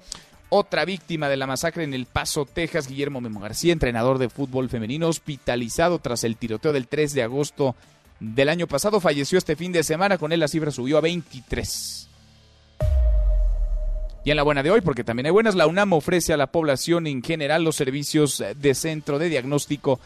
otra 0.50 0.86
víctima 0.86 1.27
de 1.27 1.36
la 1.36 1.45
masacre 1.45 1.84
en 1.84 1.93
El 1.93 2.05
Paso, 2.05 2.45
Texas, 2.45 2.88
Guillermo 2.88 3.19
Memo 3.19 3.41
García, 3.41 3.74
entrenador 3.74 4.17
de 4.17 4.29
fútbol 4.29 4.69
femenino, 4.69 5.10
hospitalizado 5.10 6.00
tras 6.00 6.24
el 6.24 6.38
tiroteo 6.38 6.72
del 6.72 6.88
3 6.88 7.13
de 7.13 7.24
agosto 7.24 7.75
del 8.22 8.48
año 8.48 8.65
pasado. 8.65 9.01
Falleció 9.01 9.38
este 9.38 9.57
fin 9.57 9.74
de 9.74 9.84
semana, 9.84 10.17
con 10.17 10.31
él 10.31 10.39
la 10.39 10.48
cifra 10.48 10.72
subió 10.72 10.98
a 10.98 11.01
23. 11.01 12.10
Y 14.25 14.32
en 14.32 14.38
la 14.38 14.44
buena 14.44 14.63
de 14.63 14.72
hoy, 14.72 14.82
porque 14.82 15.03
también 15.03 15.27
hay 15.27 15.32
buenas, 15.32 15.53
la 15.53 15.67
UNAM 15.67 15.94
ofrece 15.94 16.34
a 16.34 16.38
la 16.38 16.48
población 16.48 17.05
en 17.05 17.22
general 17.22 17.63
los 17.63 17.75
servicios 17.75 18.44
de 18.55 18.74
centro 18.74 19.20
de 19.20 19.29
diagnóstico 19.29 20.00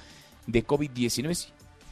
de 0.46 0.68
COVID-19. 0.68 1.48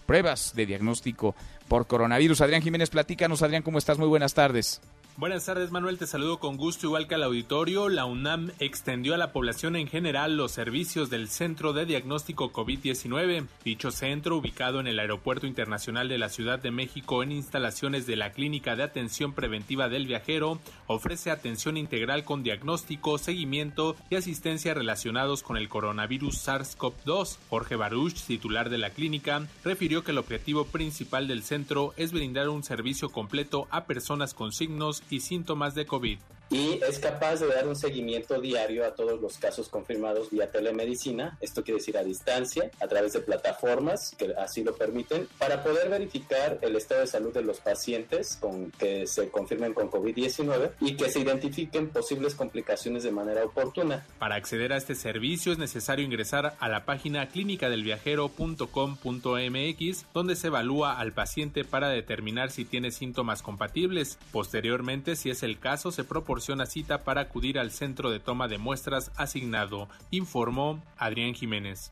Pruebas 0.05 0.51
de 0.53 0.65
diagnóstico 0.65 1.35
por 1.69 1.87
coronavirus. 1.87 2.41
Adrián 2.41 2.61
Jiménez, 2.61 2.89
platícanos. 2.89 3.43
Adrián, 3.43 3.63
¿cómo 3.63 3.77
estás? 3.77 3.97
Muy 3.97 4.09
buenas 4.09 4.33
tardes. 4.33 4.81
Buenas 5.19 5.45
tardes 5.45 5.71
Manuel, 5.71 5.97
te 5.97 6.05
saludo 6.05 6.37
con 6.37 6.57
gusto 6.57 6.85
igual 6.85 7.07
que 7.07 7.15
al 7.15 7.23
auditorio. 7.23 7.89
La 7.89 8.05
UNAM 8.05 8.51
extendió 8.59 9.15
a 9.15 9.17
la 9.17 9.31
población 9.31 9.75
en 9.75 9.87
general 9.87 10.37
los 10.37 10.51
servicios 10.51 11.09
del 11.09 11.27
Centro 11.27 11.73
de 11.73 11.87
Diagnóstico 11.87 12.53
COVID-19. 12.53 13.47
Dicho 13.65 13.89
centro, 13.89 14.37
ubicado 14.37 14.79
en 14.79 14.85
el 14.85 14.99
Aeropuerto 14.99 15.47
Internacional 15.47 16.07
de 16.07 16.19
la 16.19 16.29
Ciudad 16.29 16.59
de 16.59 16.69
México 16.69 17.23
en 17.23 17.31
instalaciones 17.31 18.05
de 18.05 18.15
la 18.15 18.31
Clínica 18.31 18.75
de 18.75 18.83
Atención 18.83 19.33
Preventiva 19.33 19.89
del 19.89 20.05
Viajero, 20.05 20.59
ofrece 20.85 21.31
atención 21.31 21.77
integral 21.77 22.23
con 22.23 22.43
diagnóstico, 22.43 23.17
seguimiento 23.17 23.95
y 24.11 24.17
asistencia 24.17 24.75
relacionados 24.75 25.41
con 25.41 25.57
el 25.57 25.67
coronavirus 25.67 26.47
SARS-CoV-2. 26.47 27.37
Jorge 27.49 27.75
Baruch, 27.75 28.21
titular 28.27 28.69
de 28.69 28.77
la 28.77 28.91
clínica, 28.91 29.47
refirió 29.63 30.03
que 30.03 30.11
el 30.11 30.19
objetivo 30.19 30.65
principal 30.65 31.27
del 31.27 31.41
centro 31.41 31.95
es 31.97 32.11
brindar 32.11 32.49
un 32.49 32.61
servicio 32.61 33.09
completo 33.09 33.67
a 33.71 33.85
personas 33.85 34.35
con 34.35 34.51
signos 34.51 35.01
y 35.11 35.19
síntomas 35.19 35.75
de 35.75 35.85
COVID. 35.85 36.19
Y 36.49 36.79
es 36.87 36.99
capaz 36.99 37.41
de 37.41 37.47
dar 37.47 37.67
un 37.67 37.75
seguimiento 37.75 38.39
diario 38.39 38.85
a 38.85 38.95
todos 38.95 39.19
los 39.19 39.37
casos 39.37 39.67
confirmados 39.67 40.29
vía 40.29 40.49
telemedicina, 40.49 41.37
esto 41.41 41.63
quiere 41.63 41.79
decir 41.79 41.97
a 41.97 42.03
distancia, 42.03 42.71
a 42.79 42.87
través 42.87 43.13
de 43.13 43.19
plataformas 43.19 44.15
que 44.17 44.33
así 44.37 44.63
lo 44.63 44.75
permiten, 44.75 45.27
para 45.37 45.63
poder 45.63 45.89
verificar 45.89 46.59
el 46.61 46.75
estado 46.75 47.01
de 47.01 47.07
salud 47.07 47.33
de 47.33 47.41
los 47.41 47.59
pacientes 47.59 48.37
con 48.37 48.71
que 48.71 49.07
se 49.07 49.29
confirmen 49.29 49.73
con 49.73 49.91
COVID-19 49.91 50.71
y 50.79 50.95
que 50.95 51.09
se 51.09 51.19
identifiquen 51.19 51.89
posibles 51.89 52.35
complicaciones 52.35 53.03
de 53.03 53.11
manera 53.11 53.43
oportuna. 53.43 54.05
Para 54.17 54.35
acceder 54.35 54.71
a 54.71 54.77
este 54.77 54.95
servicio 54.95 55.51
es 55.51 55.57
necesario 55.57 56.05
ingresar 56.05 56.55
a 56.59 56.69
la 56.69 56.85
página 56.85 57.27
clínicadelviajero.com.mx, 57.27 60.05
donde 60.13 60.35
se 60.35 60.47
evalúa 60.47 60.99
al 60.99 61.11
paciente 61.11 61.65
para 61.65 61.89
determinar 61.89 62.51
si 62.51 62.63
tiene 62.63 62.91
síntomas 62.91 63.41
compatibles. 63.41 64.17
Posteriormente, 64.31 65.15
si 65.15 65.29
es 65.29 65.43
el 65.43 65.59
caso, 65.59 65.91
se 65.91 66.03
proporciona 66.03 66.36
cita 66.65 67.03
para 67.03 67.21
acudir 67.21 67.59
al 67.59 67.71
centro 67.71 68.09
de 68.09 68.19
toma 68.19 68.47
de 68.47 68.57
muestras 68.57 69.11
asignado, 69.15 69.89
informó 70.11 70.83
Adrián 70.97 71.33
Jiménez. 71.33 71.91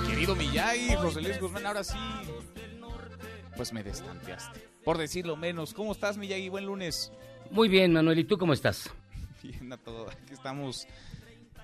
Mi 0.00 0.08
querido 0.08 0.34
Miyagi, 0.36 0.94
José 0.96 1.22
Luis 1.22 1.40
Guzmán, 1.40 1.66
ahora 1.66 1.84
sí, 1.84 1.98
pues 3.56 3.72
me 3.72 3.82
destanteaste. 3.82 4.68
Por 4.84 4.98
decirlo 4.98 5.36
menos, 5.36 5.74
¿cómo 5.74 5.92
estás 5.92 6.16
Miyagi? 6.16 6.48
Buen 6.48 6.66
lunes. 6.66 7.12
Muy 7.50 7.68
bien, 7.68 7.92
Manuel, 7.92 8.18
¿y 8.20 8.24
tú 8.24 8.38
cómo 8.38 8.52
estás? 8.52 8.90
Bien, 9.46 9.72
a 9.72 9.76
todo. 9.76 10.06
¿Qué 10.26 10.34
estamos, 10.34 10.86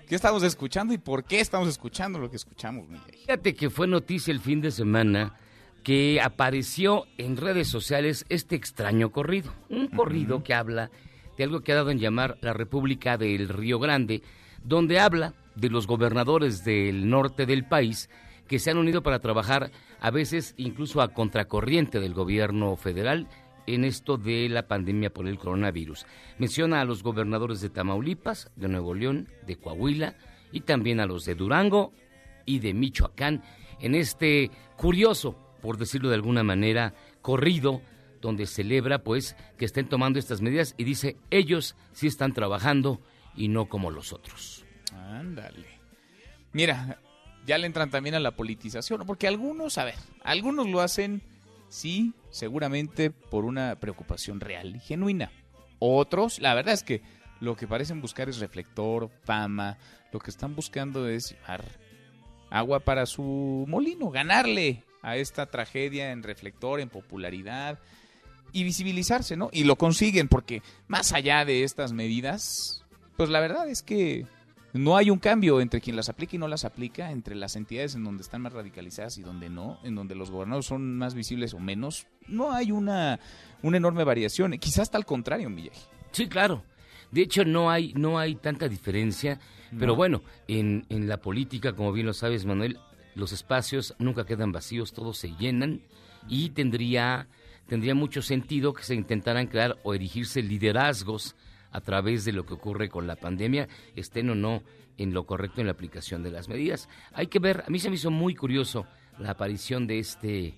¿Qué 0.07 0.15
estamos 0.15 0.43
escuchando 0.43 0.95
y 0.95 0.99
por 0.99 1.25
qué 1.25 1.41
estamos 1.41 1.69
escuchando 1.69 2.19
lo 2.19 2.31
que 2.31 2.37
escuchamos, 2.37 2.89
Miyagi? 2.89 3.19
Fíjate 3.19 3.55
que 3.55 3.71
fue 3.71 3.87
noticia 3.87 4.33
el 4.33 4.41
fin 4.41 4.61
de 4.61 4.71
semana 4.71 5.37
que 5.83 6.21
apareció 6.21 7.07
en 7.19 7.37
redes 7.37 7.69
sociales 7.69 8.25
este 8.29 8.55
extraño 8.55 9.11
corrido. 9.11 9.53
Un 9.69 9.89
corrido 9.89 10.45
que 10.45 10.55
habla 10.55 10.91
de 11.37 11.45
algo 11.45 11.61
que 11.61 11.73
ha 11.73 11.77
dado 11.77 11.91
en 11.91 11.99
llamar 11.99 12.39
la 12.41 12.53
República 12.53 13.17
del 13.19 13.49
Río 13.49 13.79
Grande, 13.81 14.23
donde 14.63 15.01
habla 15.01 15.35
de 15.57 15.71
los 15.71 15.87
gobernadores 15.87 16.65
del 16.65 17.09
norte 17.09 17.47
del 17.47 17.67
país 17.67 18.09
que 18.47 18.59
se 18.59 18.71
han 18.71 18.79
unido 18.79 19.03
para 19.03 19.19
trabajar 19.19 19.71
a 20.01 20.11
veces 20.11 20.55
incluso 20.57 21.01
a 21.01 21.09
contracorriente 21.09 22.01
del 22.01 22.15
gobierno 22.15 22.77
federal 22.77 23.29
en 23.67 23.85
esto 23.85 24.17
de 24.17 24.49
la 24.49 24.67
pandemia 24.67 25.13
por 25.13 25.27
el 25.27 25.39
coronavirus. 25.39 26.07
Menciona 26.39 26.81
a 26.81 26.85
los 26.85 27.03
gobernadores 27.03 27.61
de 27.61 27.71
Tamaulipas, 27.71 28.51
de 28.57 28.69
Nuevo 28.69 28.95
León, 28.95 29.29
de 29.47 29.57
Coahuila 29.57 30.17
y 30.51 30.61
también 30.61 31.01
a 31.01 31.07
los 31.07 31.25
de 31.25 31.35
Durango 31.35 31.93
y 32.45 32.59
de 32.59 32.75
Michoacán 32.75 33.43
en 33.81 33.95
este 33.95 34.51
curioso, 34.77 35.37
por 35.61 35.77
decirlo 35.77 36.09
de 36.09 36.17
alguna 36.17 36.43
manera, 36.43 36.95
corrido 37.21 37.83
donde 38.21 38.47
celebra 38.47 39.03
pues 39.03 39.37
que 39.59 39.65
estén 39.65 39.89
tomando 39.89 40.19
estas 40.19 40.41
medidas 40.41 40.75
y 40.79 40.85
dice 40.85 41.17
ellos 41.31 41.75
sí 41.93 42.07
están 42.07 42.33
trabajando 42.33 43.01
y 43.35 43.49
no 43.49 43.67
como 43.69 43.91
los 43.91 44.13
otros. 44.13 44.65
Ándale. 44.93 45.67
Mira, 46.53 47.01
ya 47.47 47.59
le 47.59 47.67
entran 47.67 47.91
también 47.91 48.15
a 48.15 48.21
la 48.21 48.37
politización, 48.37 49.03
porque 49.07 49.27
algunos, 49.27 49.79
a 49.79 49.85
ver, 49.85 49.97
algunos 50.23 50.69
lo 50.69 50.81
hacen 50.81 51.23
sí, 51.69 52.13
seguramente 52.33 53.11
por 53.11 53.45
una 53.45 53.77
preocupación 53.79 54.41
real 54.41 54.75
y 54.75 54.81
genuina. 54.81 55.31
Otros, 55.79 56.41
la 56.41 56.55
verdad 56.55 56.75
es 56.75 56.83
que 56.83 57.03
lo 57.41 57.57
que 57.57 57.69
parecen 57.69 58.01
buscar 58.01 58.29
es 58.29 58.41
reflector, 58.41 59.11
fama, 59.25 59.79
lo 60.13 60.19
que 60.19 60.31
están 60.31 60.57
buscando 60.57 61.09
es 61.09 61.31
llevar 61.31 61.65
agua 62.51 62.81
para 62.81 63.07
su 63.07 63.65
molino, 63.69 64.11
ganarle 64.11 64.83
a 65.03 65.17
esta 65.17 65.47
tragedia 65.47 66.13
en 66.13 66.23
reflector, 66.23 66.81
en 66.81 66.89
popularidad 66.89 67.79
y 68.53 68.65
visibilizarse, 68.65 69.37
¿no? 69.37 69.51
Y 69.53 69.65
lo 69.65 69.77
consiguen 69.77 70.29
porque 70.29 70.63
más 70.87 71.13
allá 71.13 71.45
de 71.45 71.65
estas 71.65 71.93
medidas, 71.93 72.85
pues 73.17 73.29
la 73.31 73.41
verdad 73.41 73.69
es 73.69 73.83
que 73.83 74.27
no 74.73 74.97
hay 74.97 75.11
un 75.11 75.19
cambio 75.19 75.61
entre 75.61 75.81
quien 75.81 75.97
las 75.97 76.09
aplica 76.09 76.37
y 76.37 76.39
no 76.39 76.49
las 76.49 76.65
aplica, 76.65 77.11
entre 77.11 77.35
las 77.35 77.57
entidades 77.57 77.95
en 77.95 78.05
donde 78.05 78.23
están 78.23 78.43
más 78.43 78.53
radicalizadas 78.53 79.19
y 79.19 79.23
donde 79.23 79.51
no, 79.51 79.79
en 79.85 79.95
donde 79.95 80.15
los 80.15 80.31
gobernadores 80.31 80.67
son 80.67 80.97
más 80.97 81.15
visibles 81.15 81.53
o 81.53 81.59
menos. 81.59 82.07
No 82.27 82.53
hay 82.53 82.73
una, 82.73 83.21
una 83.63 83.77
enorme 83.77 84.05
variación. 84.05 84.57
Quizás 84.59 84.81
hasta 84.81 84.99
al 84.99 85.05
contrario, 85.05 85.51
Miyagi. 85.51 85.81
Sí, 86.13 86.27
claro. 86.27 86.65
De 87.11 87.21
hecho, 87.21 87.45
no 87.45 87.71
hay, 87.71 87.93
no 87.95 88.19
hay 88.19 88.35
tanta 88.37 88.69
diferencia. 88.69 89.39
Pero 89.79 89.95
bueno, 89.97 90.23
en, 90.49 90.85
en 90.91 91.09
la 91.09 91.19
política, 91.19 91.73
como 91.73 91.93
bien 91.93 92.07
lo 92.07 92.13
sabes, 92.13 92.45
Manuel, 92.45 92.79
los 93.15 93.33
espacios 93.33 93.95
nunca 93.99 94.25
quedan 94.27 94.53
vacíos, 94.53 94.93
todos 94.93 95.19
se 95.19 95.35
llenan 95.37 95.83
y 96.29 96.51
tendría, 96.51 97.27
tendría 97.67 97.95
mucho 97.95 98.21
sentido 98.21 98.73
que 98.75 98.85
se 98.85 98.95
intentaran 98.95 99.47
crear 99.47 99.79
o 99.83 99.95
erigirse 99.95 100.43
liderazgos 100.43 101.37
a 101.73 101.81
través 101.81 102.25
de 102.25 102.33
lo 102.33 102.47
que 102.47 102.55
ocurre 102.55 102.89
con 102.89 103.07
la 103.07 103.17
pandemia, 103.17 103.69
estén 103.97 104.31
o 104.31 104.35
no 104.35 104.63
en 104.99 105.13
lo 105.13 105.25
correcto 105.25 105.61
en 105.61 105.67
la 105.67 105.73
aplicación 105.73 106.23
de 106.23 106.31
las 106.31 106.49
medidas. 106.49 106.89
Hay 107.13 107.27
que 107.27 107.39
ver, 107.39 107.65
a 107.67 107.71
mí 107.71 107.79
se 107.79 107.89
me 107.89 107.97
hizo 107.97 108.11
muy 108.11 108.35
curioso 108.35 108.87
la 109.19 109.31
aparición 109.31 109.87
de 109.87 109.99
este, 109.99 110.55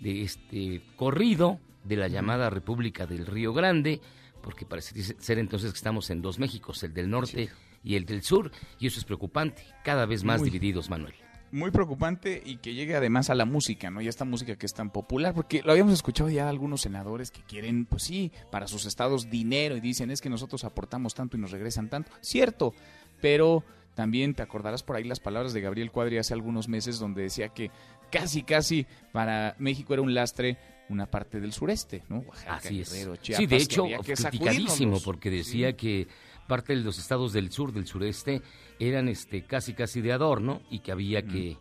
de 0.00 0.22
este 0.22 0.82
corrido 0.96 1.60
de 1.84 1.96
la 1.96 2.08
llamada 2.08 2.48
República 2.50 3.06
del 3.06 3.26
Río 3.26 3.52
Grande, 3.52 4.00
porque 4.40 4.64
parece 4.66 5.02
ser 5.02 5.38
entonces 5.38 5.72
que 5.72 5.76
estamos 5.76 6.10
en 6.10 6.22
dos 6.22 6.38
Méxicos, 6.38 6.82
el 6.82 6.94
del 6.94 7.10
norte 7.10 7.50
y 7.84 7.96
el 7.96 8.04
del 8.04 8.22
sur, 8.22 8.50
y 8.78 8.86
eso 8.86 9.00
es 9.00 9.04
preocupante, 9.04 9.64
cada 9.84 10.06
vez 10.06 10.24
más 10.24 10.40
Muy. 10.40 10.50
divididos, 10.50 10.90
Manuel. 10.90 11.14
Muy 11.52 11.70
preocupante 11.70 12.42
y 12.44 12.56
que 12.56 12.74
llegue 12.74 12.96
además 12.96 13.30
a 13.30 13.34
la 13.34 13.44
música, 13.44 13.90
¿no? 13.90 14.00
Y 14.00 14.06
a 14.06 14.10
esta 14.10 14.24
música 14.24 14.56
que 14.56 14.66
es 14.66 14.74
tan 14.74 14.90
popular, 14.90 15.34
porque 15.34 15.62
lo 15.62 15.70
habíamos 15.72 15.92
escuchado 15.92 16.30
ya 16.30 16.48
algunos 16.48 16.80
senadores 16.80 17.30
que 17.30 17.42
quieren, 17.42 17.84
pues 17.84 18.02
sí, 18.02 18.32
para 18.50 18.66
sus 18.66 18.86
estados 18.86 19.30
dinero 19.30 19.76
y 19.76 19.80
dicen 19.80 20.10
es 20.10 20.20
que 20.20 20.30
nosotros 20.30 20.64
aportamos 20.64 21.14
tanto 21.14 21.36
y 21.36 21.40
nos 21.40 21.50
regresan 21.50 21.88
tanto. 21.88 22.10
Cierto, 22.22 22.74
pero 23.20 23.62
También 23.94 24.34
te 24.34 24.42
acordarás 24.42 24.82
por 24.82 24.96
ahí 24.96 25.04
las 25.04 25.20
palabras 25.20 25.52
de 25.52 25.60
Gabriel 25.60 25.90
Cuadri 25.90 26.18
hace 26.18 26.32
algunos 26.32 26.68
meses 26.68 26.98
donde 26.98 27.22
decía 27.22 27.50
que 27.50 27.70
casi, 28.10 28.42
casi 28.42 28.86
para 29.12 29.54
México 29.58 29.92
era 29.92 30.02
un 30.02 30.14
lastre 30.14 30.58
una 30.88 31.06
parte 31.06 31.40
del 31.40 31.52
sureste, 31.52 32.02
¿no? 32.08 32.24
Así 32.46 32.80
es. 32.80 32.88
sí, 33.20 33.46
de 33.46 33.56
hecho, 33.56 33.86
criticadísimo 34.04 35.00
porque 35.00 35.30
decía 35.30 35.74
que 35.74 36.06
parte 36.46 36.74
de 36.74 36.82
los 36.82 36.98
estados 36.98 37.32
del 37.32 37.50
sur, 37.50 37.72
del 37.72 37.86
sureste, 37.86 38.42
eran 38.78 39.08
este 39.08 39.44
casi 39.44 39.74
casi 39.74 40.00
de 40.00 40.12
adorno 40.12 40.62
y 40.70 40.80
que 40.80 40.92
había 40.92 41.22
que 41.22 41.56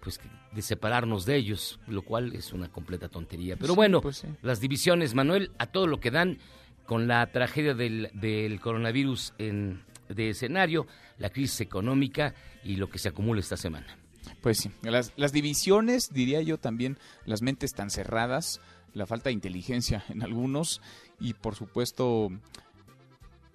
pues 0.00 0.20
de 0.52 0.62
separarnos 0.62 1.26
de 1.26 1.36
ellos, 1.36 1.80
lo 1.86 2.02
cual 2.02 2.34
es 2.34 2.52
una 2.52 2.68
completa 2.68 3.08
tontería. 3.08 3.56
Pero 3.56 3.74
bueno, 3.74 4.00
pues 4.00 4.24
las 4.42 4.60
divisiones, 4.60 5.14
Manuel, 5.14 5.50
a 5.58 5.66
todo 5.66 5.86
lo 5.86 6.00
que 6.00 6.10
dan 6.10 6.38
con 6.86 7.08
la 7.08 7.26
tragedia 7.32 7.74
del, 7.74 8.10
del 8.14 8.60
coronavirus 8.60 9.34
en, 9.38 9.82
de 10.08 10.30
escenario, 10.30 10.86
la 11.18 11.30
crisis 11.30 11.60
económica 11.60 12.34
y 12.64 12.76
lo 12.76 12.88
que 12.88 12.98
se 12.98 13.08
acumula 13.08 13.40
esta 13.40 13.56
semana. 13.56 13.98
Pues 14.40 14.58
sí, 14.58 14.70
las, 14.82 15.12
las 15.16 15.32
divisiones, 15.32 16.10
diría 16.12 16.40
yo 16.42 16.58
también, 16.58 16.98
las 17.26 17.42
mentes 17.42 17.74
tan 17.74 17.90
cerradas, 17.90 18.60
la 18.94 19.06
falta 19.06 19.28
de 19.28 19.34
inteligencia 19.34 20.04
en 20.08 20.22
algunos 20.22 20.80
y 21.20 21.34
por 21.34 21.54
supuesto, 21.54 22.30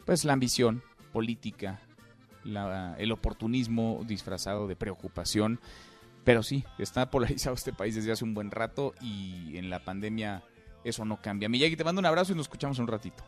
pues 0.06 0.26
la 0.26 0.34
ambición 0.34 0.84
política, 1.12 1.80
el 2.44 3.12
oportunismo 3.12 4.02
disfrazado 4.06 4.68
de 4.68 4.76
preocupación. 4.76 5.60
Pero 6.24 6.44
sí, 6.44 6.64
está 6.78 7.10
polarizado 7.10 7.56
este 7.56 7.74
país 7.74 7.96
desde 7.96 8.12
hace 8.12 8.24
un 8.24 8.34
buen 8.34 8.52
rato 8.52 8.94
y 9.02 9.58
en 9.58 9.70
la 9.70 9.84
pandemia 9.84 10.44
eso 10.84 11.06
no 11.06 11.22
cambia. 11.22 11.50
Miyagi, 11.50 11.76
te 11.76 11.84
mando 11.84 12.00
un 12.00 12.06
abrazo 12.06 12.34
y 12.34 12.36
nos 12.36 12.46
escuchamos 12.46 12.80
un 12.80 12.88
ratito. 12.88 13.24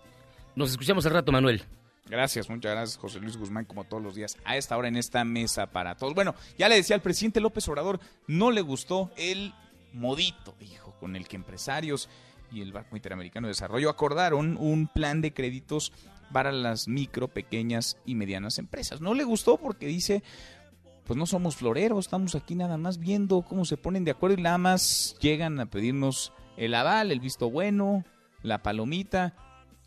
Nos 0.56 0.72
escuchamos 0.72 1.06
al 1.06 1.14
rato, 1.14 1.32
Manuel. 1.32 1.64
Gracias, 2.08 2.50
muchas 2.50 2.72
gracias, 2.72 2.98
José 3.00 3.20
Luis 3.20 3.36
Guzmán, 3.36 3.66
como 3.66 3.84
todos 3.84 4.04
los 4.04 4.14
días, 4.14 4.38
a 4.46 4.58
esta 4.58 4.78
hora 4.78 4.88
en 4.88 4.96
esta 4.96 5.24
mesa 5.24 5.68
para 5.68 5.96
todos. 5.96 6.14
Bueno, 6.14 6.36
ya 6.58 6.70
le 6.70 6.76
decía 6.76 6.96
al 6.96 7.02
presidente 7.02 7.42
López 7.42 7.68
Obrador, 7.68 8.00
no 8.28 8.52
le 8.52 8.62
gustó 8.62 9.10
el 9.18 9.54
modito, 9.92 10.56
hijo, 10.62 10.96
con 11.00 11.16
el 11.16 11.28
que 11.28 11.36
empresarios 11.36 12.08
y 12.52 12.62
el 12.62 12.72
Banco 12.72 12.96
Interamericano 12.96 13.48
de 13.48 13.52
Desarrollo 13.52 13.90
acordaron 13.90 14.56
un 14.60 14.88
plan 14.88 15.22
de 15.22 15.34
créditos 15.34 15.92
para 16.36 16.52
las 16.52 16.90
micro, 16.90 17.30
pequeñas 17.30 17.96
y 18.06 18.14
medianas 18.14 18.60
empresas. 18.60 19.00
No 19.00 19.14
le 19.14 19.24
gustó 19.24 19.56
porque 19.56 19.88
dice, 19.88 20.22
pues 21.06 21.16
no 21.18 21.26
somos 21.26 21.56
floreros, 21.56 22.08
estamos 22.08 22.36
aquí 22.36 22.56
nada 22.56 22.76
más 22.76 23.00
viendo 23.00 23.42
cómo 23.44 23.64
se 23.64 23.78
ponen 23.78 24.04
de 24.04 24.12
acuerdo 24.12 24.38
y 24.38 24.42
nada 24.42 24.58
más 24.58 25.16
llegan 25.22 25.62
a 25.62 25.68
pedirnos 25.68 26.34
el 26.58 26.74
aval, 26.74 27.14
el 27.14 27.22
visto 27.22 27.50
bueno, 27.50 28.04
la 28.44 28.62
palomita 28.62 29.34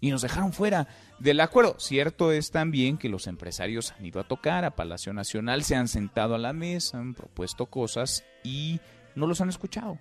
y 0.00 0.10
nos 0.10 0.22
dejaron 0.22 0.54
fuera 0.54 0.88
del 1.18 1.40
acuerdo. 1.40 1.76
Cierto 1.78 2.32
es 2.32 2.50
también 2.50 2.96
que 2.96 3.10
los 3.10 3.26
empresarios 3.26 3.92
han 3.92 4.06
ido 4.06 4.18
a 4.18 4.26
tocar 4.26 4.64
a 4.64 4.74
Palacio 4.74 5.12
Nacional, 5.12 5.64
se 5.64 5.76
han 5.76 5.86
sentado 5.86 6.34
a 6.34 6.38
la 6.38 6.54
mesa, 6.54 6.96
han 6.96 7.12
propuesto 7.12 7.66
cosas 7.66 8.24
y 8.42 8.80
no 9.14 9.26
los 9.26 9.42
han 9.42 9.50
escuchado. 9.50 9.98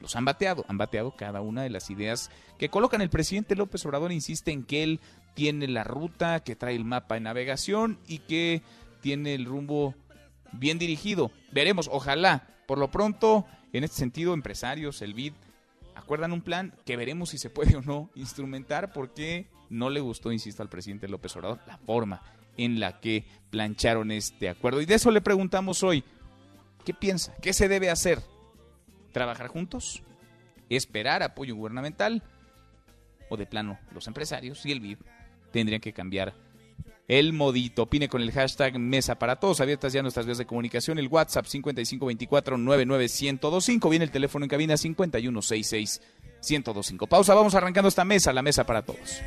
Los 0.00 0.14
han 0.14 0.24
bateado, 0.24 0.64
han 0.68 0.78
bateado 0.78 1.14
cada 1.16 1.40
una 1.40 1.62
de 1.62 1.70
las 1.70 1.90
ideas 1.90 2.30
que 2.56 2.68
colocan. 2.68 3.00
El 3.00 3.10
presidente 3.10 3.56
López 3.56 3.84
Obrador 3.84 4.12
insiste 4.12 4.52
en 4.52 4.64
que 4.64 4.82
él 4.84 5.00
tiene 5.38 5.68
la 5.68 5.84
ruta, 5.84 6.40
que 6.40 6.56
trae 6.56 6.74
el 6.74 6.84
mapa 6.84 7.14
de 7.14 7.20
navegación 7.20 8.00
y 8.08 8.18
que 8.18 8.60
tiene 9.00 9.36
el 9.36 9.44
rumbo 9.44 9.94
bien 10.50 10.80
dirigido. 10.80 11.30
Veremos, 11.52 11.88
ojalá. 11.92 12.48
Por 12.66 12.78
lo 12.78 12.90
pronto, 12.90 13.46
en 13.72 13.84
este 13.84 13.98
sentido, 13.98 14.34
empresarios, 14.34 15.00
el 15.00 15.14
BID, 15.14 15.34
acuerdan 15.94 16.32
un 16.32 16.40
plan 16.40 16.74
que 16.84 16.96
veremos 16.96 17.30
si 17.30 17.38
se 17.38 17.50
puede 17.50 17.76
o 17.76 17.82
no 17.82 18.10
instrumentar 18.16 18.92
porque 18.92 19.46
no 19.70 19.90
le 19.90 20.00
gustó, 20.00 20.32
insisto, 20.32 20.60
al 20.60 20.68
presidente 20.68 21.06
López 21.06 21.36
Obrador 21.36 21.60
la 21.68 21.78
forma 21.78 22.20
en 22.56 22.80
la 22.80 22.98
que 22.98 23.24
plancharon 23.50 24.10
este 24.10 24.48
acuerdo. 24.48 24.80
Y 24.80 24.86
de 24.86 24.96
eso 24.96 25.12
le 25.12 25.20
preguntamos 25.20 25.84
hoy, 25.84 26.02
¿qué 26.84 26.94
piensa? 26.94 27.32
¿Qué 27.40 27.52
se 27.52 27.68
debe 27.68 27.90
hacer? 27.90 28.18
¿Trabajar 29.12 29.46
juntos? 29.46 30.02
¿Esperar 30.68 31.22
apoyo 31.22 31.54
gubernamental? 31.54 32.24
¿O 33.30 33.36
de 33.36 33.46
plano 33.46 33.78
los 33.92 34.08
empresarios 34.08 34.66
y 34.66 34.72
el 34.72 34.80
BID 34.80 34.98
tendrían 35.50 35.80
que 35.80 35.92
cambiar 35.92 36.34
el 37.08 37.32
modito. 37.32 37.82
Opine 37.84 38.08
con 38.08 38.20
el 38.22 38.30
hashtag 38.30 38.78
Mesa 38.78 39.18
para 39.18 39.34
Todos. 39.36 39.60
Abiertas 39.60 39.92
ya 39.92 40.02
nuestras 40.02 40.26
vías 40.26 40.38
de 40.38 40.46
comunicación. 40.46 40.98
El 40.98 41.08
WhatsApp 41.08 41.46
5524-99125. 41.46 43.90
Viene 43.90 44.04
el 44.04 44.10
teléfono 44.10 44.44
en 44.44 44.50
cabina 44.50 44.74
5166-1025. 44.74 47.08
Pausa, 47.08 47.34
vamos 47.34 47.54
arrancando 47.54 47.88
esta 47.88 48.04
mesa, 48.04 48.32
la 48.32 48.42
Mesa 48.42 48.64
para 48.64 48.82
Todos. 48.82 49.20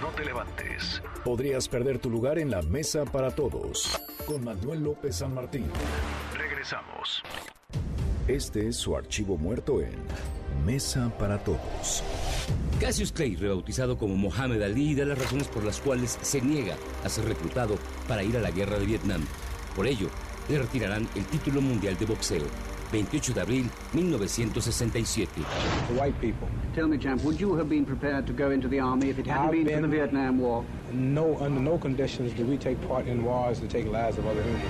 No 0.00 0.08
te 0.16 0.24
levantes. 0.24 0.63
Podrías 1.24 1.68
perder 1.68 1.98
tu 1.98 2.10
lugar 2.10 2.38
en 2.38 2.50
la 2.50 2.60
Mesa 2.60 3.06
para 3.06 3.30
Todos 3.30 3.98
con 4.26 4.44
Manuel 4.44 4.84
López 4.84 5.16
San 5.16 5.32
Martín. 5.32 5.64
Regresamos. 6.36 7.22
Este 8.28 8.68
es 8.68 8.76
su 8.76 8.94
archivo 8.94 9.38
muerto 9.38 9.80
en 9.80 9.94
Mesa 10.66 11.10
para 11.18 11.38
Todos. 11.38 12.04
Cassius 12.78 13.10
Clay, 13.10 13.36
rebautizado 13.36 13.96
como 13.96 14.16
Mohamed 14.16 14.60
Ali, 14.60 14.94
da 14.94 15.06
las 15.06 15.18
razones 15.18 15.48
por 15.48 15.64
las 15.64 15.80
cuales 15.80 16.18
se 16.20 16.42
niega 16.42 16.76
a 17.02 17.08
ser 17.08 17.24
reclutado 17.24 17.78
para 18.06 18.22
ir 18.22 18.36
a 18.36 18.40
la 18.40 18.50
guerra 18.50 18.78
de 18.78 18.84
Vietnam. 18.84 19.24
Por 19.74 19.86
ello, 19.86 20.10
le 20.50 20.58
retirarán 20.58 21.08
el 21.14 21.24
título 21.24 21.62
mundial 21.62 21.96
de 21.96 22.04
boxeo. 22.04 22.73
28 22.94 23.34
de 23.34 23.40
abril 23.40 23.70
1967. 23.92 25.44
The 25.88 25.94
white 25.94 26.14
people. 26.20 26.48
Tell 26.74 26.86
me, 26.86 26.96
champ, 26.96 27.22
would 27.24 27.40
you 27.40 27.56
have 27.56 27.68
been 27.68 27.84
prepared 27.84 28.24
to 28.26 28.32
go 28.32 28.52
into 28.52 28.68
the 28.68 28.78
army 28.78 29.10
if 29.10 29.18
it 29.18 29.26
hadn't 29.26 29.50
been, 29.50 29.64
been, 29.64 29.74
for 29.74 29.88
the 29.88 29.88
Vietnam 29.88 30.38
War? 30.38 30.64
No, 30.92 31.36
under 31.38 31.60
no 31.60 31.76
conditions 31.76 32.32
do 32.34 32.44
we 32.44 32.56
take 32.56 32.80
part 32.86 33.06
in 33.06 33.24
wars 33.24 33.58
to 33.60 33.66
take 33.66 33.86
lives 33.86 34.16
of 34.18 34.26
other 34.26 34.42
humans. 34.42 34.64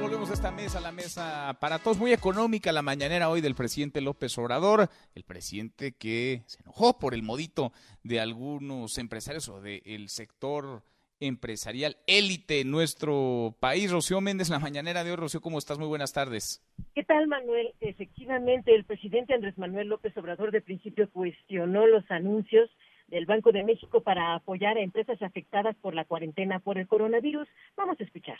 volvemos 0.00 0.30
a 0.30 0.34
esta 0.34 0.52
mesa, 0.52 0.80
la 0.80 0.92
mesa 0.92 1.56
para 1.60 1.80
todos, 1.80 1.98
muy 1.98 2.12
económica 2.12 2.72
la 2.72 2.82
mañanera 2.82 3.28
hoy 3.28 3.40
del 3.40 3.54
presidente 3.54 4.00
López 4.00 4.38
Obrador, 4.38 4.88
el 5.14 5.24
presidente 5.24 5.92
que 5.92 6.44
se 6.46 6.62
enojó 6.62 6.98
por 6.98 7.14
el 7.14 7.22
modito 7.22 7.72
de 8.04 8.20
algunos 8.20 8.96
empresarios 8.96 9.48
o 9.48 9.60
del 9.60 10.08
sector 10.08 10.84
empresarial 11.20 11.96
élite 12.06 12.60
en 12.60 12.70
nuestro 12.70 13.56
país. 13.60 13.90
Rocío 13.90 14.20
Méndez, 14.20 14.50
la 14.50 14.58
mañanera 14.58 15.04
de 15.04 15.10
hoy. 15.10 15.16
Rocío, 15.16 15.40
¿cómo 15.40 15.58
estás? 15.58 15.78
Muy 15.78 15.88
buenas 15.88 16.12
tardes. 16.12 16.62
¿Qué 16.94 17.04
tal, 17.04 17.26
Manuel? 17.26 17.74
Efectivamente, 17.80 18.74
el 18.74 18.84
presidente 18.84 19.34
Andrés 19.34 19.56
Manuel 19.58 19.88
López 19.88 20.16
Obrador 20.16 20.50
de 20.50 20.60
principio 20.60 21.08
cuestionó 21.10 21.86
los 21.86 22.08
anuncios 22.10 22.70
del 23.08 23.26
Banco 23.26 23.52
de 23.52 23.64
México 23.64 24.02
para 24.02 24.34
apoyar 24.34 24.76
a 24.76 24.82
empresas 24.82 25.20
afectadas 25.22 25.76
por 25.76 25.94
la 25.94 26.04
cuarentena 26.04 26.60
por 26.60 26.78
el 26.78 26.86
coronavirus. 26.86 27.48
Vamos 27.76 27.98
a 28.00 28.04
escuchar. 28.04 28.38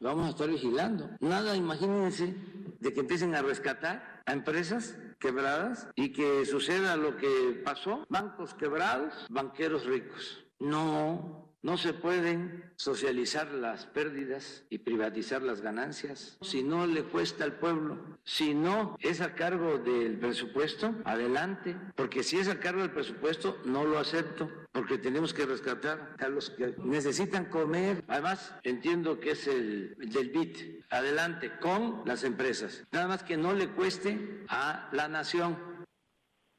Vamos 0.00 0.26
a 0.26 0.30
estar 0.30 0.48
vigilando. 0.48 1.10
Nada, 1.20 1.56
imagínense 1.56 2.34
de 2.78 2.92
que 2.92 3.00
empiecen 3.00 3.34
a 3.34 3.42
rescatar 3.42 4.22
a 4.26 4.32
empresas 4.32 4.96
quebradas 5.18 5.88
y 5.96 6.12
que 6.12 6.46
suceda 6.46 6.96
lo 6.96 7.16
que 7.16 7.60
pasó. 7.64 8.06
Bancos 8.08 8.54
quebrados, 8.54 9.26
banqueros 9.28 9.86
ricos. 9.86 10.44
No 10.60 11.47
no 11.62 11.76
se 11.76 11.92
pueden 11.92 12.72
socializar 12.76 13.50
las 13.52 13.86
pérdidas 13.86 14.64
y 14.70 14.78
privatizar 14.78 15.42
las 15.42 15.60
ganancias 15.60 16.38
si 16.40 16.62
no 16.62 16.86
le 16.86 17.02
cuesta 17.02 17.44
al 17.44 17.54
pueblo. 17.54 18.18
Si 18.24 18.54
no 18.54 18.96
es 19.00 19.20
a 19.20 19.34
cargo 19.34 19.78
del 19.78 20.18
presupuesto, 20.18 20.94
adelante. 21.04 21.76
Porque 21.96 22.22
si 22.22 22.38
es 22.38 22.48
a 22.48 22.60
cargo 22.60 22.82
del 22.82 22.92
presupuesto, 22.92 23.58
no 23.64 23.84
lo 23.84 23.98
acepto. 23.98 24.48
Porque 24.72 24.98
tenemos 24.98 25.34
que 25.34 25.46
rescatar 25.46 26.16
a 26.18 26.28
los 26.28 26.50
que 26.50 26.74
necesitan 26.78 27.46
comer. 27.46 28.04
Además, 28.06 28.54
entiendo 28.62 29.18
que 29.18 29.32
es 29.32 29.48
el 29.48 29.96
del 29.98 30.30
BIT. 30.30 30.84
Adelante 30.90 31.58
con 31.58 32.02
las 32.06 32.22
empresas. 32.22 32.84
Nada 32.92 33.08
más 33.08 33.22
que 33.24 33.36
no 33.36 33.52
le 33.52 33.68
cueste 33.68 34.44
a 34.48 34.88
la 34.92 35.08
nación 35.08 35.77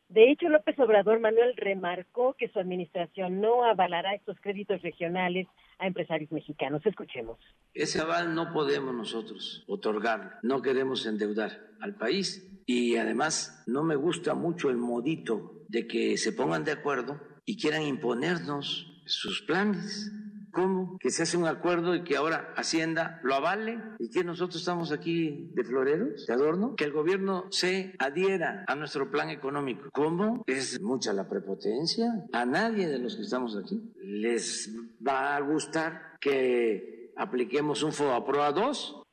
de 0.09 0.31
hecho, 0.31 0.49
López 0.49 0.77
Obrador 0.79 1.19
Manuel 1.19 1.53
remarcó 1.55 2.33
que 2.33 2.49
su 2.49 2.59
administración 2.59 3.41
no 3.41 3.63
avalará 3.63 4.15
estos 4.15 4.37
créditos 4.41 4.81
regionales 4.81 5.47
a 5.77 5.85
empresarios 5.85 6.31
mexicanos. 6.31 6.83
Escuchemos. 6.83 7.37
Ese 7.75 8.01
aval 8.01 8.33
no 8.33 8.51
podemos 8.51 8.93
nosotros 8.95 9.63
otorgarlo. 9.67 10.31
No 10.41 10.63
queremos 10.63 11.05
endeudar 11.05 11.51
al 11.79 11.95
país 11.95 12.63
y 12.65 12.97
además 12.97 13.63
no 13.67 13.83
me 13.83 13.95
gusta 13.95 14.33
mucho 14.33 14.71
el 14.71 14.77
modito 14.77 15.63
de 15.67 15.87
que 15.87 16.17
se 16.17 16.33
pongan 16.33 16.63
de 16.63 16.71
acuerdo 16.71 17.21
y 17.45 17.57
quieran 17.57 17.83
imponernos 17.83 19.03
sus 19.05 19.43
planes. 19.43 20.11
¿Cómo? 20.51 20.97
Que 20.99 21.09
se 21.09 21.23
hace 21.23 21.37
un 21.37 21.47
acuerdo 21.47 21.95
y 21.95 22.03
que 22.03 22.17
ahora 22.17 22.53
Hacienda 22.55 23.19
lo 23.23 23.35
avale 23.35 23.79
y 23.99 24.09
que 24.09 24.23
nosotros 24.23 24.57
estamos 24.57 24.91
aquí 24.91 25.49
de 25.53 25.63
floreros, 25.63 26.25
de 26.25 26.33
adorno, 26.33 26.75
que 26.75 26.85
el 26.85 26.91
gobierno 26.91 27.45
se 27.51 27.95
adhiera 27.99 28.63
a 28.67 28.75
nuestro 28.75 29.09
plan 29.11 29.29
económico. 29.29 29.89
¿Cómo? 29.93 30.43
Es 30.47 30.81
mucha 30.81 31.13
la 31.13 31.27
prepotencia. 31.27 32.25
A 32.33 32.45
nadie 32.45 32.87
de 32.87 32.99
los 32.99 33.15
que 33.15 33.23
estamos 33.23 33.57
aquí 33.57 33.93
les 34.01 34.75
va 35.05 35.35
a 35.35 35.41
gustar 35.41 36.17
que 36.19 37.13
apliquemos 37.15 37.83
un 37.83 37.91
FOBAPROA 37.91 38.51
2 38.51 39.03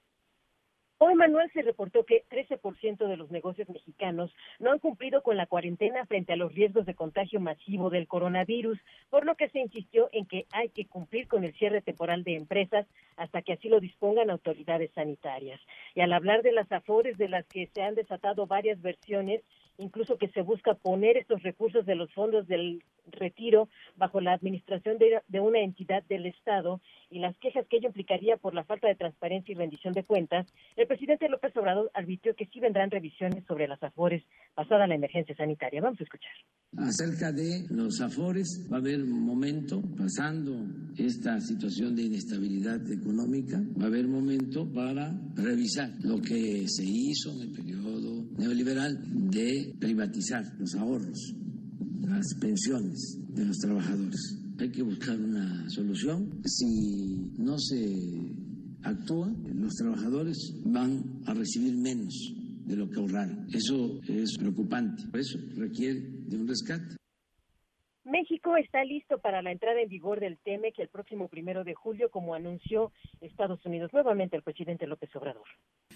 Hoy, 0.98 1.14
Manuel, 1.14 1.50
se 1.52 1.60
reportó 1.60 2.06
que 2.06 2.24
13% 2.30 3.06
de 3.06 3.18
los 3.18 3.30
negocios 3.30 3.68
mexicanos 3.68 4.34
no 4.58 4.72
han 4.72 4.78
cumplido 4.78 5.22
con 5.22 5.36
la 5.36 5.44
cuarentena 5.44 6.06
frente 6.06 6.32
a 6.32 6.36
los 6.36 6.54
riesgos 6.54 6.86
de 6.86 6.94
contagio 6.94 7.38
masivo 7.38 7.90
del 7.90 8.08
coronavirus, 8.08 8.78
por 9.10 9.26
lo 9.26 9.34
que 9.34 9.50
se 9.50 9.58
insistió 9.58 10.08
en 10.12 10.24
que 10.24 10.46
hay 10.52 10.70
que 10.70 10.86
cumplir 10.86 11.28
con 11.28 11.44
el 11.44 11.52
cierre 11.52 11.82
temporal 11.82 12.24
de 12.24 12.36
empresas 12.36 12.86
hasta 13.18 13.42
que 13.42 13.52
así 13.52 13.68
lo 13.68 13.78
dispongan 13.78 14.30
autoridades 14.30 14.90
sanitarias. 14.92 15.60
Y 15.94 16.00
al 16.00 16.14
hablar 16.14 16.40
de 16.40 16.52
las 16.52 16.72
afores 16.72 17.18
de 17.18 17.28
las 17.28 17.46
que 17.46 17.66
se 17.74 17.82
han 17.82 17.94
desatado 17.94 18.46
varias 18.46 18.80
versiones, 18.80 19.42
incluso 19.76 20.16
que 20.16 20.28
se 20.28 20.40
busca 20.40 20.72
poner 20.72 21.18
estos 21.18 21.42
recursos 21.42 21.84
de 21.84 21.94
los 21.94 22.10
fondos 22.14 22.46
del 22.46 22.82
retiro 23.10 23.68
bajo 23.96 24.20
la 24.20 24.32
administración 24.32 24.98
de, 24.98 25.20
de, 25.28 25.40
una 25.40 25.60
entidad 25.60 26.02
del 26.04 26.26
Estado 26.26 26.80
y 27.10 27.20
las 27.20 27.36
quejas 27.38 27.66
que 27.68 27.78
ello 27.78 27.88
implicaría 27.88 28.36
por 28.36 28.54
la 28.54 28.64
falta 28.64 28.88
de 28.88 28.94
transparencia 28.94 29.52
y 29.52 29.56
rendición 29.56 29.94
de 29.94 30.04
cuentas, 30.04 30.46
el 30.76 30.86
presidente 30.86 31.28
López 31.28 31.56
Obrador 31.56 31.90
advirtió 31.94 32.34
que 32.34 32.46
sí 32.46 32.60
vendrán 32.60 32.90
revisiones 32.90 33.44
sobre 33.46 33.68
las 33.68 33.82
afores 33.82 34.22
pasada 34.54 34.86
la 34.86 34.94
emergencia 34.94 35.36
sanitaria. 35.36 35.80
Vamos 35.80 36.00
a 36.00 36.04
escuchar. 36.04 36.32
Acerca 36.78 37.32
de 37.32 37.66
los 37.70 38.00
afores, 38.00 38.68
va 38.70 38.76
a 38.76 38.80
haber 38.80 39.02
un 39.02 39.24
momento, 39.24 39.80
pasando 39.96 40.66
esta 40.96 41.40
situación 41.40 41.94
de 41.94 42.02
inestabilidad 42.02 42.80
económica, 42.90 43.62
va 43.80 43.84
a 43.84 43.88
haber 43.88 44.06
momento 44.06 44.70
para 44.72 45.12
revisar 45.34 45.90
lo 46.02 46.20
que 46.20 46.66
se 46.68 46.84
hizo 46.84 47.32
en 47.32 47.48
el 47.48 47.52
periodo 47.52 48.24
neoliberal 48.38 48.98
de 49.30 49.74
privatizar 49.78 50.44
los 50.58 50.74
ahorros, 50.74 51.34
las 52.06 52.34
pensiones 52.40 53.18
de 53.28 53.44
los 53.44 53.58
trabajadores. 53.58 54.38
Hay 54.58 54.70
que 54.70 54.82
buscar 54.82 55.20
una 55.20 55.68
solución. 55.68 56.40
Si 56.44 57.32
no 57.36 57.58
se 57.58 58.34
actúa, 58.82 59.30
los 59.54 59.74
trabajadores 59.74 60.36
van 60.64 61.20
a 61.26 61.34
recibir 61.34 61.76
menos 61.76 62.14
de 62.64 62.76
lo 62.76 62.88
que 62.88 63.00
ahorraron. 63.00 63.46
Eso 63.52 64.00
es 64.08 64.36
preocupante. 64.38 65.02
Por 65.10 65.20
eso 65.20 65.38
requiere 65.56 66.00
de 66.28 66.36
un 66.36 66.48
rescate. 66.48 66.96
México 68.06 68.56
está 68.56 68.84
listo 68.84 69.18
para 69.18 69.42
la 69.42 69.50
entrada 69.50 69.80
en 69.80 69.88
vigor 69.88 70.20
del 70.20 70.38
TEMEC 70.38 70.78
el 70.78 70.88
próximo 70.88 71.26
primero 71.26 71.64
de 71.64 71.74
julio, 71.74 72.08
como 72.08 72.34
anunció 72.34 72.92
Estados 73.20 73.66
Unidos. 73.66 73.92
Nuevamente 73.92 74.36
el 74.36 74.42
presidente 74.42 74.86
López 74.86 75.10
Obrador. 75.16 75.44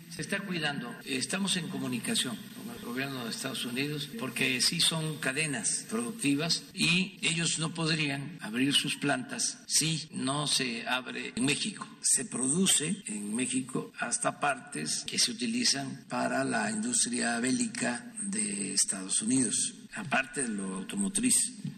Se 0.09 0.23
está 0.23 0.41
cuidando. 0.41 0.91
Estamos 1.07 1.57
en 1.57 1.69
comunicación 1.69 2.37
con 2.57 2.75
el 2.75 2.85
gobierno 2.85 3.25
de 3.25 3.31
Estados 3.31 3.65
Unidos 3.65 4.11
porque 4.19 4.61
sí 4.61 4.81
son 4.81 5.19
cadenas 5.19 5.87
productivas 5.89 6.69
y 6.75 7.17
ellos 7.23 7.61
no 7.61 7.73
podrían 7.75 8.39
abrir 8.41 8.73
sus 8.73 8.97
plantas 8.97 9.63
si 9.69 10.09
no 10.11 10.49
se 10.49 10.89
abre 10.89 11.33
en 11.37 11.45
México. 11.45 11.87
Se 12.01 12.25
produce 12.25 12.97
en 13.07 13.37
México 13.37 13.93
hasta 14.01 14.41
partes 14.41 15.05
que 15.09 15.19
se 15.19 15.31
utilizan 15.31 16.05
para 16.09 16.43
la 16.43 16.73
industria 16.73 17.39
bélica 17.39 18.13
de 18.21 18.75
Estados 18.75 19.23
Unidos 19.23 19.80
aparte 19.95 20.43
de 20.43 20.49
lo 20.49 20.77
automotriz, 20.77 21.35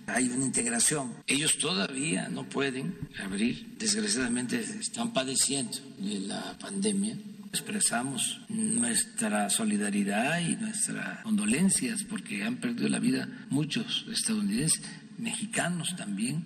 hay 0.06 0.28
una 0.28 0.44
integración. 0.44 1.14
Ellos 1.26 1.58
todavía 1.58 2.28
no 2.28 2.44
pueden 2.44 2.98
abrir, 3.22 3.76
desgraciadamente 3.78 4.60
están 4.60 5.12
padeciendo 5.12 5.78
de 5.98 6.20
la 6.20 6.56
pandemia. 6.60 7.16
Expresamos 7.48 8.40
nuestra 8.48 9.50
solidaridad 9.50 10.40
y 10.40 10.56
nuestras 10.56 11.22
condolencias 11.22 12.02
porque 12.08 12.42
han 12.42 12.56
perdido 12.56 12.88
la 12.88 12.98
vida 12.98 13.28
muchos 13.50 14.06
estadounidenses, 14.10 14.82
mexicanos 15.18 15.94
también. 15.96 16.44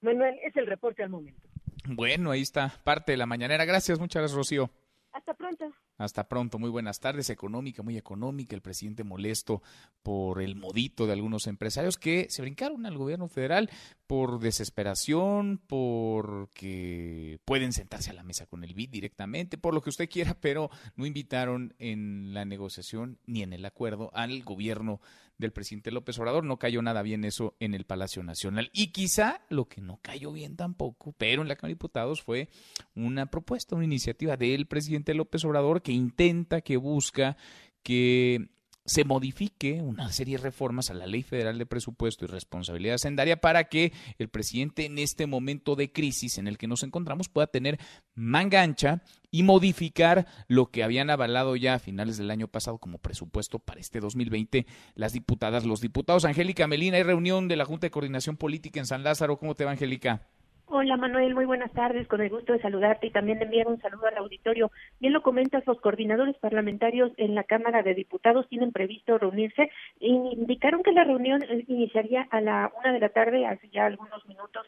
Manuel, 0.00 0.34
es 0.42 0.56
el 0.56 0.66
reporte 0.66 1.02
al 1.02 1.10
momento. 1.10 1.46
Bueno, 1.88 2.30
ahí 2.30 2.40
está 2.40 2.72
parte 2.82 3.12
de 3.12 3.18
la 3.18 3.26
mañanera. 3.26 3.64
Gracias, 3.64 3.98
muchas 3.98 4.20
gracias, 4.20 4.36
Rocío. 4.36 4.70
Hasta 5.12 5.34
pronto. 5.34 5.66
Hasta 5.98 6.28
pronto, 6.28 6.58
muy 6.58 6.68
buenas 6.68 7.00
tardes. 7.00 7.30
Económica, 7.30 7.82
muy 7.82 7.96
económica. 7.96 8.54
El 8.54 8.62
presidente 8.62 9.02
molesto 9.02 9.62
por 10.02 10.42
el 10.42 10.54
modito 10.54 11.06
de 11.06 11.14
algunos 11.14 11.46
empresarios 11.46 11.96
que 11.96 12.26
se 12.28 12.42
brincaron 12.42 12.84
al 12.84 12.98
gobierno 12.98 13.28
federal 13.28 13.70
por 14.06 14.38
desesperación, 14.38 15.60
porque 15.66 17.40
pueden 17.44 17.72
sentarse 17.72 18.10
a 18.10 18.14
la 18.14 18.24
mesa 18.24 18.46
con 18.46 18.62
el 18.62 18.74
BID 18.74 18.90
directamente, 18.90 19.58
por 19.58 19.74
lo 19.74 19.80
que 19.80 19.90
usted 19.90 20.08
quiera, 20.08 20.36
pero 20.40 20.70
no 20.96 21.06
invitaron 21.06 21.74
en 21.78 22.34
la 22.34 22.44
negociación 22.44 23.18
ni 23.26 23.42
en 23.42 23.52
el 23.52 23.64
acuerdo 23.64 24.10
al 24.14 24.42
gobierno 24.42 25.00
del 25.38 25.52
presidente 25.52 25.90
López 25.90 26.18
Obrador. 26.18 26.44
No 26.44 26.58
cayó 26.58 26.82
nada 26.82 27.02
bien 27.02 27.24
eso 27.24 27.56
en 27.60 27.74
el 27.74 27.84
Palacio 27.84 28.22
Nacional. 28.22 28.70
Y 28.72 28.88
quizá 28.88 29.42
lo 29.48 29.66
que 29.66 29.80
no 29.80 29.98
cayó 30.02 30.32
bien 30.32 30.56
tampoco, 30.56 31.14
pero 31.16 31.42
en 31.42 31.48
la 31.48 31.56
Cámara 31.56 31.68
de 31.68 31.74
Diputados 31.74 32.22
fue 32.22 32.48
una 32.94 33.26
propuesta, 33.26 33.76
una 33.76 33.84
iniciativa 33.84 34.36
del 34.36 34.66
presidente 34.66 35.14
López 35.14 35.44
Obrador 35.44 35.82
que 35.82 35.92
intenta, 35.92 36.60
que 36.60 36.76
busca 36.76 37.36
que 37.82 38.48
se 38.86 39.04
modifique 39.04 39.82
una 39.82 40.10
serie 40.12 40.36
de 40.36 40.44
reformas 40.44 40.90
a 40.90 40.94
la 40.94 41.06
Ley 41.06 41.22
Federal 41.22 41.58
de 41.58 41.66
Presupuesto 41.66 42.24
y 42.24 42.28
Responsabilidad 42.28 42.94
Hacendaria 42.94 43.40
para 43.40 43.64
que 43.64 43.92
el 44.18 44.28
presidente 44.28 44.86
en 44.86 44.98
este 44.98 45.26
momento 45.26 45.74
de 45.74 45.92
crisis 45.92 46.38
en 46.38 46.46
el 46.46 46.56
que 46.56 46.68
nos 46.68 46.82
encontramos 46.82 47.28
pueda 47.28 47.48
tener 47.48 47.78
manga 48.14 48.62
ancha 48.62 49.02
y 49.30 49.42
modificar 49.42 50.26
lo 50.48 50.70
que 50.70 50.84
habían 50.84 51.10
avalado 51.10 51.56
ya 51.56 51.74
a 51.74 51.78
finales 51.78 52.16
del 52.16 52.30
año 52.30 52.48
pasado 52.48 52.78
como 52.78 52.98
presupuesto 52.98 53.58
para 53.58 53.80
este 53.80 54.00
2020 54.00 54.66
las 54.94 55.12
diputadas, 55.12 55.66
los 55.66 55.80
diputados. 55.80 56.24
Angélica 56.24 56.66
Melina, 56.66 56.96
hay 56.96 57.02
reunión 57.02 57.48
de 57.48 57.56
la 57.56 57.64
Junta 57.64 57.86
de 57.86 57.90
Coordinación 57.90 58.36
Política 58.36 58.80
en 58.80 58.86
San 58.86 59.02
Lázaro. 59.02 59.38
¿Cómo 59.38 59.54
te 59.54 59.64
va, 59.64 59.72
Angélica? 59.72 60.22
Hola 60.68 60.96
Manuel, 60.96 61.32
muy 61.32 61.44
buenas 61.44 61.70
tardes, 61.72 62.08
con 62.08 62.20
el 62.20 62.28
gusto 62.28 62.52
de 62.52 62.60
saludarte 62.60 63.06
y 63.06 63.10
también 63.10 63.40
enviar 63.40 63.68
un 63.68 63.80
saludo 63.80 64.08
al 64.08 64.16
auditorio. 64.16 64.72
Bien 64.98 65.12
lo 65.12 65.22
comentas, 65.22 65.64
los 65.64 65.80
coordinadores 65.80 66.36
parlamentarios 66.38 67.12
en 67.18 67.36
la 67.36 67.44
Cámara 67.44 67.84
de 67.84 67.94
Diputados 67.94 68.48
tienen 68.48 68.72
previsto 68.72 69.16
reunirse 69.16 69.70
e 70.00 70.08
indicaron 70.08 70.82
que 70.82 70.90
la 70.90 71.04
reunión 71.04 71.40
eh, 71.44 71.64
iniciaría 71.68 72.26
a 72.32 72.40
la 72.40 72.72
una 72.80 72.92
de 72.92 72.98
la 72.98 73.10
tarde, 73.10 73.46
hace 73.46 73.68
ya 73.68 73.86
algunos 73.86 74.26
minutos 74.26 74.66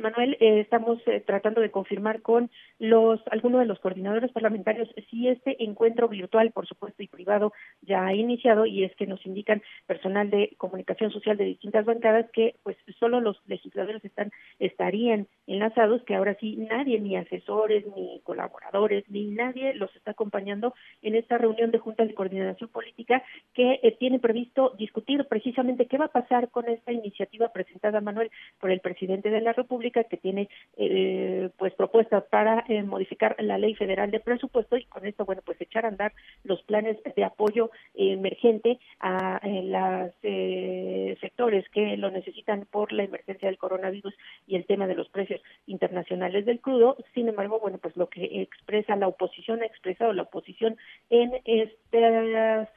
Manuel, 0.00 0.36
eh, 0.40 0.60
estamos 0.60 0.98
eh, 1.06 1.22
tratando 1.24 1.60
de 1.60 1.70
confirmar 1.70 2.20
con 2.20 2.50
los 2.78 3.20
algunos 3.30 3.60
de 3.60 3.66
los 3.66 3.78
coordinadores 3.78 4.32
parlamentarios 4.32 4.88
si 5.10 5.28
este 5.28 5.62
encuentro 5.62 6.08
virtual, 6.08 6.50
por 6.50 6.66
supuesto, 6.66 7.02
y 7.02 7.08
privado 7.08 7.52
ya 7.82 8.04
ha 8.04 8.14
iniciado 8.14 8.66
y 8.66 8.84
es 8.84 8.94
que 8.96 9.06
nos 9.06 9.24
indican 9.24 9.62
personal 9.86 10.28
de 10.30 10.54
comunicación 10.58 11.10
social 11.12 11.36
de 11.36 11.44
distintas 11.44 11.84
bancadas 11.84 12.28
que 12.32 12.56
pues 12.64 12.76
solo 12.98 13.20
los 13.20 13.40
legisladores 13.46 14.04
están 14.04 14.32
estarían 14.58 15.28
enlazados, 15.46 16.02
que 16.02 16.16
ahora 16.16 16.36
sí 16.40 16.56
nadie, 16.56 16.98
ni 17.00 17.16
asesores, 17.16 17.84
ni 17.96 18.20
colaboradores, 18.24 19.08
ni 19.08 19.26
nadie 19.26 19.72
los 19.74 19.94
está 19.94 20.10
acompañando 20.10 20.74
en 21.02 21.14
esta 21.14 21.38
reunión 21.38 21.70
de 21.70 21.78
Junta 21.78 22.04
de 22.04 22.14
Coordinación 22.14 22.70
Política 22.70 23.22
que 23.54 23.96
tiene 24.00 24.18
previsto 24.18 24.74
discutir 24.76 25.24
precisamente 25.26 25.86
qué 25.86 25.96
va 25.96 26.06
a 26.06 26.12
pasar 26.12 26.50
con 26.50 26.68
esta 26.68 26.92
iniciativa 26.92 27.52
presentada, 27.52 28.00
Manuel, 28.00 28.30
por 28.58 28.70
el 28.70 28.80
presidente 28.80 29.30
de 29.30 29.40
la 29.40 29.52
República 29.52 29.75
que 29.78 30.16
tiene 30.16 30.48
eh, 30.76 31.50
pues 31.56 31.74
propuestas 31.74 32.24
para 32.24 32.64
eh, 32.68 32.82
modificar 32.82 33.36
la 33.38 33.58
ley 33.58 33.74
federal 33.74 34.10
de 34.10 34.20
presupuesto 34.20 34.76
y 34.76 34.84
con 34.84 35.06
esto 35.06 35.24
bueno 35.24 35.42
pues 35.44 35.60
echar 35.60 35.84
a 35.84 35.88
andar 35.88 36.12
los 36.44 36.62
planes 36.62 36.96
de 37.14 37.24
apoyo 37.24 37.70
emergente 37.94 38.78
a 39.00 39.40
los 39.44 40.12
eh, 40.22 41.16
sectores 41.20 41.68
que 41.70 41.96
lo 41.96 42.10
necesitan 42.10 42.66
por 42.70 42.92
la 42.92 43.04
emergencia 43.04 43.48
del 43.48 43.58
coronavirus 43.58 44.14
y 44.46 44.56
el 44.56 44.66
tema 44.66 44.86
de 44.86 44.94
los 44.94 45.08
precios 45.08 45.40
internacionales 45.66 46.44
del 46.46 46.60
crudo. 46.60 46.96
Sin 47.14 47.28
embargo 47.28 47.60
bueno 47.60 47.78
pues 47.78 47.96
lo 47.96 48.08
que 48.08 48.42
expresa 48.42 48.96
la 48.96 49.08
oposición 49.08 49.62
ha 49.62 49.66
expresado 49.66 50.12
la 50.12 50.22
oposición 50.22 50.76
en 51.10 51.32
estas 51.44 52.68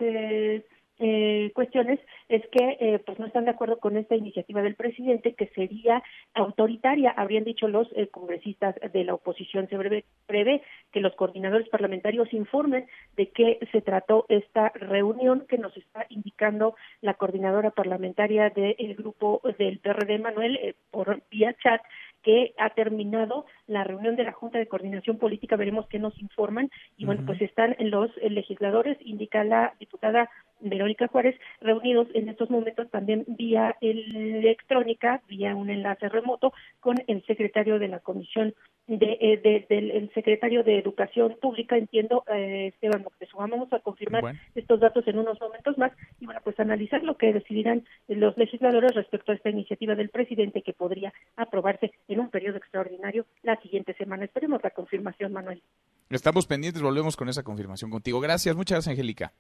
eh, 1.00 1.52
cuestiones 1.56 2.00
es 2.28 2.46
que 2.50 2.78
eh, 2.80 3.00
pues 3.06 3.18
no 3.20 3.26
están 3.26 3.46
de 3.46 3.52
acuerdo 3.52 3.80
con 3.80 3.98
esta 3.98 4.16
iniciativa 4.16 4.62
del 4.62 4.76
presidente 4.76 5.34
que 5.34 5.48
sería 5.48 6.04
autoritaria, 6.34 7.12
habrían 7.12 7.46
dicho 7.46 7.68
los 7.68 7.88
eh, 7.96 8.08
congresistas 8.08 8.76
de 8.92 9.04
la 9.06 9.14
oposición. 9.14 9.68
Se 9.70 10.04
prevé, 10.28 10.62
que 10.92 11.00
los 11.00 11.16
coordinadores 11.16 11.70
parlamentarios 11.70 12.34
informen 12.34 12.86
de 13.16 13.30
qué 13.30 13.60
se 13.72 13.82
trató 13.82 14.26
esta 14.28 14.70
reunión 14.70 15.46
que 15.48 15.58
nos 15.58 15.76
está 15.78 16.06
indicando 16.10 16.76
la 17.02 17.14
coordinadora 17.14 17.72
parlamentaria 17.72 18.50
del 18.50 18.96
grupo 18.96 19.42
del 19.58 19.80
PRD, 19.80 20.20
Manuel, 20.20 20.58
eh, 20.58 20.76
por 20.92 21.22
vía 21.32 21.56
chat 21.64 21.82
que 22.22 22.54
ha 22.58 22.72
terminado 22.72 23.46
la 23.66 23.86
reunión 23.86 24.18
de 24.18 24.26
la 24.26 24.34
Junta 24.34 24.58
de 24.58 24.68
Coordinación 24.68 25.18
Política, 25.18 25.56
veremos 25.56 25.88
qué 25.88 26.00
nos 26.00 26.20
informan. 26.22 26.70
Y 26.98 27.06
bueno, 27.06 27.24
pues 27.26 27.42
están 27.42 27.78
los 27.80 28.12
legisladores, 28.18 28.98
indica 29.00 29.46
la 29.46 29.74
diputada 29.80 30.30
Verónica 30.62 31.08
Juárez, 31.08 31.40
reunidos 31.62 32.08
en 32.14 32.30
estos 32.30 32.50
momentos 32.50 32.90
también 32.90 33.26
vía 33.28 33.76
electrónica, 33.82 35.22
vía 35.28 35.56
un 35.56 35.70
enlace 35.70 36.10
remoto 36.10 36.54
con 36.80 36.96
el 37.08 37.26
secretario 37.26 37.80
de 37.80 37.88
la 37.88 38.00
Comisión 38.00 38.54
de, 38.88 39.18
eh, 39.22 39.66
del 39.70 40.12
secretario 40.14 40.64
de 40.64 40.80
Educación 40.80 41.38
Pública, 41.40 41.78
entiendo, 41.78 42.24
eh, 42.28 42.72
Esteban 42.74 43.04
Moctezuma. 43.04 43.48
Vamos 43.48 43.72
a 43.72 43.80
confirmar 43.80 44.36
estos 44.56 44.80
datos 44.80 45.08
en 45.08 45.20
unos 45.20 45.40
momentos 45.40 45.78
más 45.78 45.92
y 46.20 46.26
bueno, 46.26 46.42
pues 46.44 46.60
analizar 46.60 47.04
lo 47.04 47.16
que 47.16 47.32
decidirán 47.32 47.86
los 48.08 48.36
legisladores 48.38 48.96
respecto 48.96 49.32
a 49.32 49.36
esta 49.36 49.50
iniciativa 49.50 49.94
del 49.96 50.10
presidente 50.10 50.64
que 50.64 50.74
podría 50.74 51.14
aprobarse 51.36 51.92
en 52.08 52.20
un 52.20 52.30
periodo 52.30 52.58
extraordinario 52.58 53.26
la 53.44 53.58
siguiente 53.62 53.94
semana. 53.94 54.26
Esperemos 54.26 54.62
la 54.64 54.72
confirmación, 54.72 55.34
Manuel. 55.34 55.62
Estamos 56.10 56.48
pendientes, 56.48 56.82
volvemos 56.82 57.16
con 57.16 57.30
esa 57.30 57.44
confirmación 57.44 57.92
contigo. 57.92 58.20
Gracias, 58.20 58.56
muchas 58.56 58.78
gracias, 58.78 58.94
Angélica. 58.94 59.32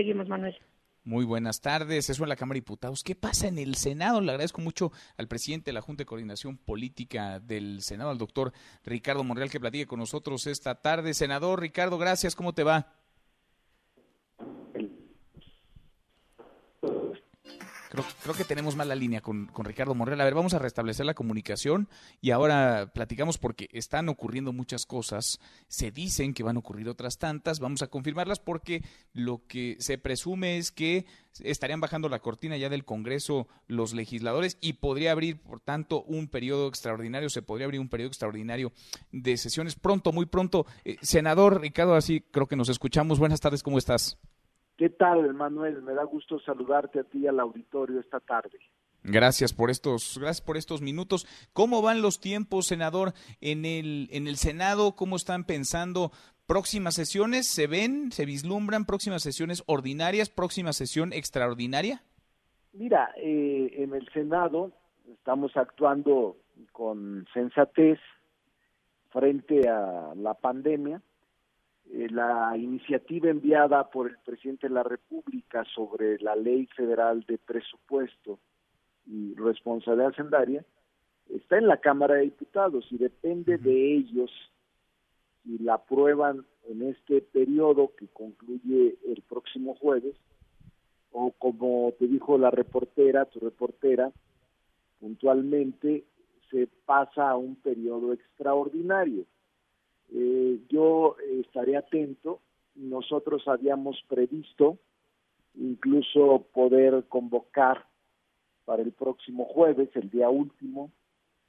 Seguimos, 0.00 0.30
Manuel. 0.30 0.56
Muy 1.04 1.26
buenas 1.26 1.60
tardes. 1.60 2.08
Eso 2.08 2.22
en 2.22 2.30
la 2.30 2.36
Cámara 2.36 2.54
de 2.54 2.62
Diputados. 2.62 3.02
¿Qué 3.04 3.14
pasa 3.14 3.48
en 3.48 3.58
el 3.58 3.74
Senado? 3.74 4.22
Le 4.22 4.30
agradezco 4.30 4.62
mucho 4.62 4.92
al 5.18 5.28
presidente 5.28 5.66
de 5.66 5.72
la 5.74 5.82
Junta 5.82 6.00
de 6.00 6.06
Coordinación 6.06 6.56
Política 6.56 7.38
del 7.38 7.82
Senado, 7.82 8.08
al 8.08 8.16
doctor 8.16 8.54
Ricardo 8.82 9.24
Monreal, 9.24 9.50
que 9.50 9.60
platique 9.60 9.86
con 9.86 9.98
nosotros 9.98 10.46
esta 10.46 10.80
tarde. 10.80 11.12
Senador 11.12 11.60
Ricardo, 11.60 11.98
gracias. 11.98 12.34
¿Cómo 12.34 12.54
te 12.54 12.62
va? 12.62 12.94
Creo, 17.90 18.36
que 18.36 18.44
tenemos 18.44 18.76
mala 18.76 18.94
línea 18.94 19.20
con, 19.20 19.48
Ricardo 19.64 19.96
Morrell. 19.96 20.20
A 20.20 20.24
ver, 20.24 20.34
vamos 20.34 20.54
a 20.54 20.60
restablecer 20.60 21.04
la 21.04 21.14
comunicación 21.14 21.88
y 22.20 22.30
ahora 22.30 22.92
platicamos 22.94 23.36
porque 23.36 23.68
están 23.72 24.08
ocurriendo 24.08 24.52
muchas 24.52 24.86
cosas. 24.86 25.40
Se 25.66 25.90
dicen 25.90 26.32
que 26.32 26.44
van 26.44 26.54
a 26.54 26.60
ocurrir 26.60 26.88
otras 26.88 27.18
tantas. 27.18 27.58
Vamos 27.58 27.82
a 27.82 27.88
confirmarlas 27.88 28.38
porque 28.38 28.84
lo 29.12 29.44
que 29.48 29.76
se 29.80 29.98
presume 29.98 30.58
es 30.58 30.70
que 30.70 31.04
estarían 31.40 31.80
bajando 31.80 32.08
la 32.08 32.20
cortina 32.20 32.56
ya 32.56 32.68
del 32.68 32.84
Congreso 32.84 33.48
los 33.66 33.92
legisladores 33.92 34.56
y 34.60 34.74
podría 34.74 35.10
abrir, 35.10 35.40
por 35.40 35.58
tanto, 35.58 36.04
un 36.04 36.28
periodo 36.28 36.68
extraordinario. 36.68 37.28
Se 37.28 37.42
podría 37.42 37.64
abrir 37.64 37.80
un 37.80 37.88
periodo 37.88 38.10
extraordinario 38.10 38.72
de 39.10 39.36
sesiones 39.36 39.74
pronto, 39.74 40.12
muy 40.12 40.26
pronto. 40.26 40.64
Eh, 40.84 40.96
senador 41.02 41.60
Ricardo, 41.60 41.96
así 41.96 42.20
creo 42.20 42.46
que 42.46 42.54
nos 42.54 42.68
escuchamos. 42.68 43.18
Buenas 43.18 43.40
tardes, 43.40 43.64
¿cómo 43.64 43.78
estás? 43.78 44.16
¿Qué 44.80 44.88
tal, 44.88 45.34
Manuel? 45.34 45.82
Me 45.82 45.92
da 45.92 46.04
gusto 46.04 46.40
saludarte 46.40 47.00
a 47.00 47.04
ti 47.04 47.18
y 47.18 47.26
al 47.26 47.38
auditorio 47.38 48.00
esta 48.00 48.18
tarde. 48.18 48.58
Gracias 49.02 49.52
por 49.52 49.68
estos, 49.68 50.16
gracias 50.18 50.40
por 50.40 50.56
estos 50.56 50.80
minutos. 50.80 51.26
¿Cómo 51.52 51.82
van 51.82 52.00
los 52.00 52.18
tiempos, 52.18 52.68
senador, 52.68 53.12
en 53.42 53.66
el, 53.66 54.08
en 54.10 54.26
el 54.26 54.36
Senado? 54.36 54.96
¿Cómo 54.96 55.16
están 55.16 55.44
pensando 55.44 56.12
próximas 56.46 56.94
sesiones? 56.94 57.46
¿Se 57.46 57.66
ven, 57.66 58.10
se 58.10 58.24
vislumbran 58.24 58.86
próximas 58.86 59.22
sesiones 59.22 59.62
ordinarias, 59.66 60.30
próxima 60.30 60.72
sesión 60.72 61.12
extraordinaria? 61.12 62.02
Mira, 62.72 63.10
eh, 63.18 63.74
en 63.82 63.92
el 63.92 64.08
Senado 64.14 64.72
estamos 65.12 65.54
actuando 65.58 66.38
con 66.72 67.26
sensatez 67.34 67.98
frente 69.10 69.68
a 69.68 70.14
la 70.16 70.32
pandemia 70.32 71.02
eh, 71.92 72.08
la 72.10 72.56
iniciativa 72.56 73.30
enviada 73.30 73.90
por 73.90 74.08
el 74.08 74.16
presidente 74.18 74.68
de 74.68 74.74
la 74.74 74.84
República 74.84 75.64
sobre 75.74 76.18
la 76.20 76.36
ley 76.36 76.66
federal 76.76 77.24
de 77.26 77.36
presupuesto 77.38 78.38
y 79.06 79.34
responsabilidad 79.34 80.12
hacendaria 80.12 80.64
está 81.34 81.58
en 81.58 81.66
la 81.66 81.78
Cámara 81.78 82.14
de 82.14 82.22
Diputados 82.22 82.86
y 82.90 82.98
depende 82.98 83.58
de 83.58 83.96
ellos 83.96 84.30
si 85.42 85.58
la 85.58 85.74
aprueban 85.74 86.44
en 86.68 86.82
este 86.82 87.22
periodo 87.22 87.92
que 87.96 88.06
concluye 88.08 88.96
el 89.08 89.22
próximo 89.28 89.74
jueves 89.74 90.14
o 91.10 91.32
como 91.32 91.92
te 91.98 92.06
dijo 92.06 92.38
la 92.38 92.50
reportera, 92.50 93.24
tu 93.24 93.40
reportera, 93.40 94.12
puntualmente 95.00 96.04
se 96.50 96.68
pasa 96.84 97.30
a 97.30 97.36
un 97.36 97.56
periodo 97.56 98.12
extraordinario 98.12 99.24
eh, 100.12 100.60
yo 100.68 101.16
estaré 101.40 101.76
atento. 101.76 102.40
Nosotros 102.74 103.46
habíamos 103.46 104.02
previsto 104.08 104.78
incluso 105.54 106.46
poder 106.52 107.04
convocar 107.08 107.86
para 108.64 108.82
el 108.82 108.92
próximo 108.92 109.44
jueves, 109.46 109.90
el 109.94 110.10
día 110.10 110.28
último 110.28 110.90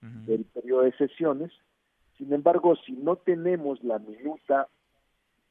del 0.01 0.45
periodo 0.45 0.81
de 0.81 0.93
sesiones. 0.93 1.51
Sin 2.17 2.33
embargo, 2.33 2.75
si 2.75 2.93
no 2.93 3.17
tenemos 3.17 3.83
la 3.83 3.99
minuta 3.99 4.67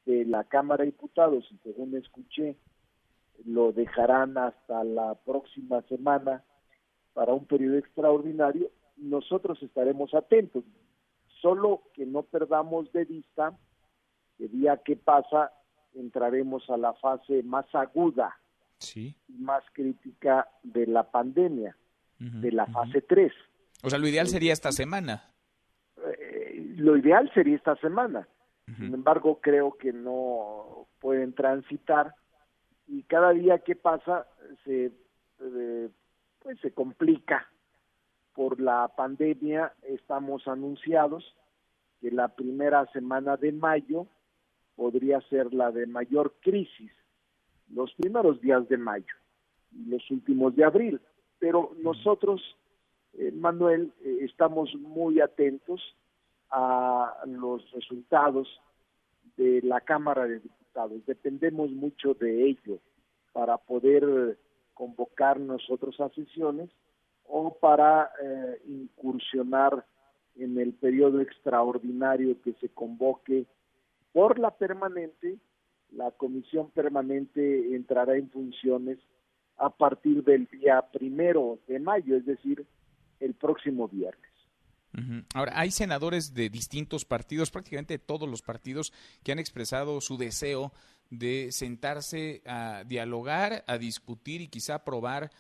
de 0.04 0.24
la 0.24 0.42
Cámara 0.44 0.82
de 0.82 0.90
Diputados, 0.90 1.46
y 1.52 1.58
según 1.58 1.96
escuché, 1.96 2.56
lo 3.44 3.72
dejarán 3.72 4.36
hasta 4.36 4.82
la 4.82 5.14
próxima 5.14 5.82
semana 5.82 6.42
para 7.12 7.32
un 7.32 7.44
periodo 7.44 7.78
extraordinario, 7.78 8.70
nosotros 8.96 9.62
estaremos 9.62 10.12
atentos 10.14 10.64
solo 11.40 11.82
que 11.94 12.06
no 12.06 12.22
perdamos 12.22 12.92
de 12.92 13.04
vista 13.04 13.56
que 14.36 14.48
día 14.48 14.78
que 14.78 14.96
pasa 14.96 15.52
entraremos 15.94 16.68
a 16.70 16.76
la 16.76 16.94
fase 16.94 17.42
más 17.42 17.66
aguda 17.74 18.38
y 18.94 19.14
más 19.38 19.62
crítica 19.72 20.48
de 20.62 20.86
la 20.86 21.10
pandemia, 21.10 21.76
de 22.18 22.52
la 22.52 22.66
fase 22.66 23.02
3. 23.02 23.32
O 23.82 23.90
sea, 23.90 23.98
lo 23.98 24.08
ideal 24.08 24.28
sería 24.28 24.52
esta 24.52 24.72
semana. 24.72 25.30
Eh, 25.98 26.74
lo 26.76 26.96
ideal 26.96 27.30
sería 27.34 27.56
esta 27.56 27.76
semana. 27.76 28.26
Sin 28.76 28.94
embargo, 28.94 29.40
creo 29.42 29.76
que 29.76 29.92
no 29.92 30.86
pueden 31.00 31.34
transitar 31.34 32.14
y 32.86 33.02
cada 33.02 33.32
día 33.32 33.58
que 33.58 33.74
pasa 33.74 34.28
se 34.64 34.92
eh, 35.40 35.88
pues 36.38 36.60
se 36.60 36.72
complica 36.72 37.50
por 38.40 38.58
la 38.58 38.88
pandemia 38.96 39.74
estamos 39.82 40.48
anunciados 40.48 41.36
que 42.00 42.10
la 42.10 42.28
primera 42.28 42.86
semana 42.86 43.36
de 43.36 43.52
mayo 43.52 44.06
podría 44.76 45.20
ser 45.28 45.52
la 45.52 45.70
de 45.70 45.86
mayor 45.86 46.32
crisis, 46.40 46.90
los 47.68 47.92
primeros 47.96 48.40
días 48.40 48.66
de 48.70 48.78
mayo 48.78 49.14
y 49.72 49.90
los 49.90 50.10
últimos 50.10 50.56
de 50.56 50.64
abril. 50.64 50.98
Pero 51.38 51.72
nosotros, 51.82 52.40
eh, 53.12 53.30
Manuel, 53.30 53.92
eh, 54.00 54.20
estamos 54.22 54.74
muy 54.74 55.20
atentos 55.20 55.94
a 56.50 57.22
los 57.26 57.70
resultados 57.72 58.48
de 59.36 59.60
la 59.60 59.82
Cámara 59.82 60.26
de 60.26 60.40
Diputados. 60.40 61.04
Dependemos 61.04 61.70
mucho 61.72 62.14
de 62.14 62.48
ello 62.48 62.78
para 63.34 63.58
poder 63.58 64.38
convocar 64.72 65.38
nosotros 65.38 66.00
a 66.00 66.08
sesiones 66.08 66.70
o 67.30 67.56
para 67.60 68.10
eh, 68.22 68.60
incursionar 68.66 69.86
en 70.36 70.58
el 70.58 70.72
periodo 70.72 71.20
extraordinario 71.20 72.40
que 72.42 72.54
se 72.54 72.68
convoque 72.68 73.46
por 74.12 74.38
la 74.38 74.50
permanente, 74.50 75.38
la 75.92 76.10
comisión 76.10 76.70
permanente 76.70 77.74
entrará 77.74 78.16
en 78.16 78.30
funciones 78.30 78.98
a 79.56 79.70
partir 79.70 80.24
del 80.24 80.46
día 80.46 80.82
primero 80.92 81.58
de 81.68 81.78
mayo, 81.78 82.16
es 82.16 82.24
decir, 82.24 82.66
el 83.20 83.34
próximo 83.34 83.88
viernes. 83.88 84.30
Ahora, 85.34 85.52
hay 85.54 85.70
senadores 85.70 86.34
de 86.34 86.50
distintos 86.50 87.04
partidos, 87.04 87.50
prácticamente 87.50 87.98
todos 87.98 88.28
los 88.28 88.42
partidos, 88.42 88.92
que 89.22 89.30
han 89.30 89.38
expresado 89.38 90.00
su 90.00 90.18
deseo 90.18 90.72
de 91.10 91.52
sentarse 91.52 92.42
a 92.44 92.82
dialogar, 92.86 93.64
a 93.66 93.78
discutir 93.78 94.40
y 94.40 94.48
quizá 94.48 94.76
aprobar 94.76 95.30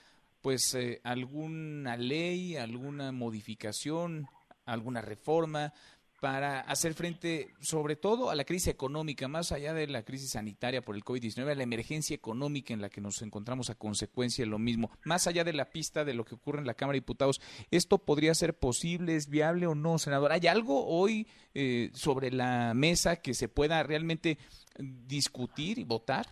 pues 0.40 0.74
eh, 0.74 1.00
alguna 1.04 1.96
ley, 1.96 2.56
alguna 2.56 3.12
modificación, 3.12 4.26
alguna 4.64 5.00
reforma 5.00 5.72
para 6.20 6.60
hacer 6.60 6.92
frente 6.92 7.48
sobre 7.60 7.96
todo 7.96 8.30
a 8.30 8.34
la 8.34 8.44
crisis 8.44 8.68
económica, 8.68 9.26
más 9.26 9.52
allá 9.52 9.72
de 9.72 9.86
la 9.86 10.02
crisis 10.02 10.32
sanitaria 10.32 10.82
por 10.82 10.94
el 10.94 11.02
COVID-19, 11.02 11.50
a 11.50 11.54
la 11.54 11.62
emergencia 11.62 12.14
económica 12.14 12.74
en 12.74 12.82
la 12.82 12.90
que 12.90 13.00
nos 13.00 13.22
encontramos 13.22 13.70
a 13.70 13.74
consecuencia 13.74 14.44
de 14.44 14.50
lo 14.50 14.58
mismo, 14.58 14.90
más 15.04 15.26
allá 15.26 15.44
de 15.44 15.54
la 15.54 15.70
pista 15.70 16.04
de 16.04 16.12
lo 16.12 16.24
que 16.24 16.34
ocurre 16.34 16.58
en 16.58 16.66
la 16.66 16.74
Cámara 16.74 16.94
de 16.94 17.00
Diputados, 17.00 17.40
¿esto 17.70 17.98
podría 17.98 18.34
ser 18.34 18.58
posible, 18.58 19.16
es 19.16 19.30
viable 19.30 19.66
o 19.66 19.74
no, 19.74 19.98
senador? 19.98 20.32
¿Hay 20.32 20.46
algo 20.46 20.86
hoy 20.86 21.26
eh, 21.54 21.90
sobre 21.94 22.30
la 22.30 22.74
mesa 22.74 23.16
que 23.16 23.32
se 23.32 23.48
pueda 23.48 23.82
realmente 23.82 24.36
discutir 24.78 25.78
y 25.78 25.84
votar? 25.84 26.26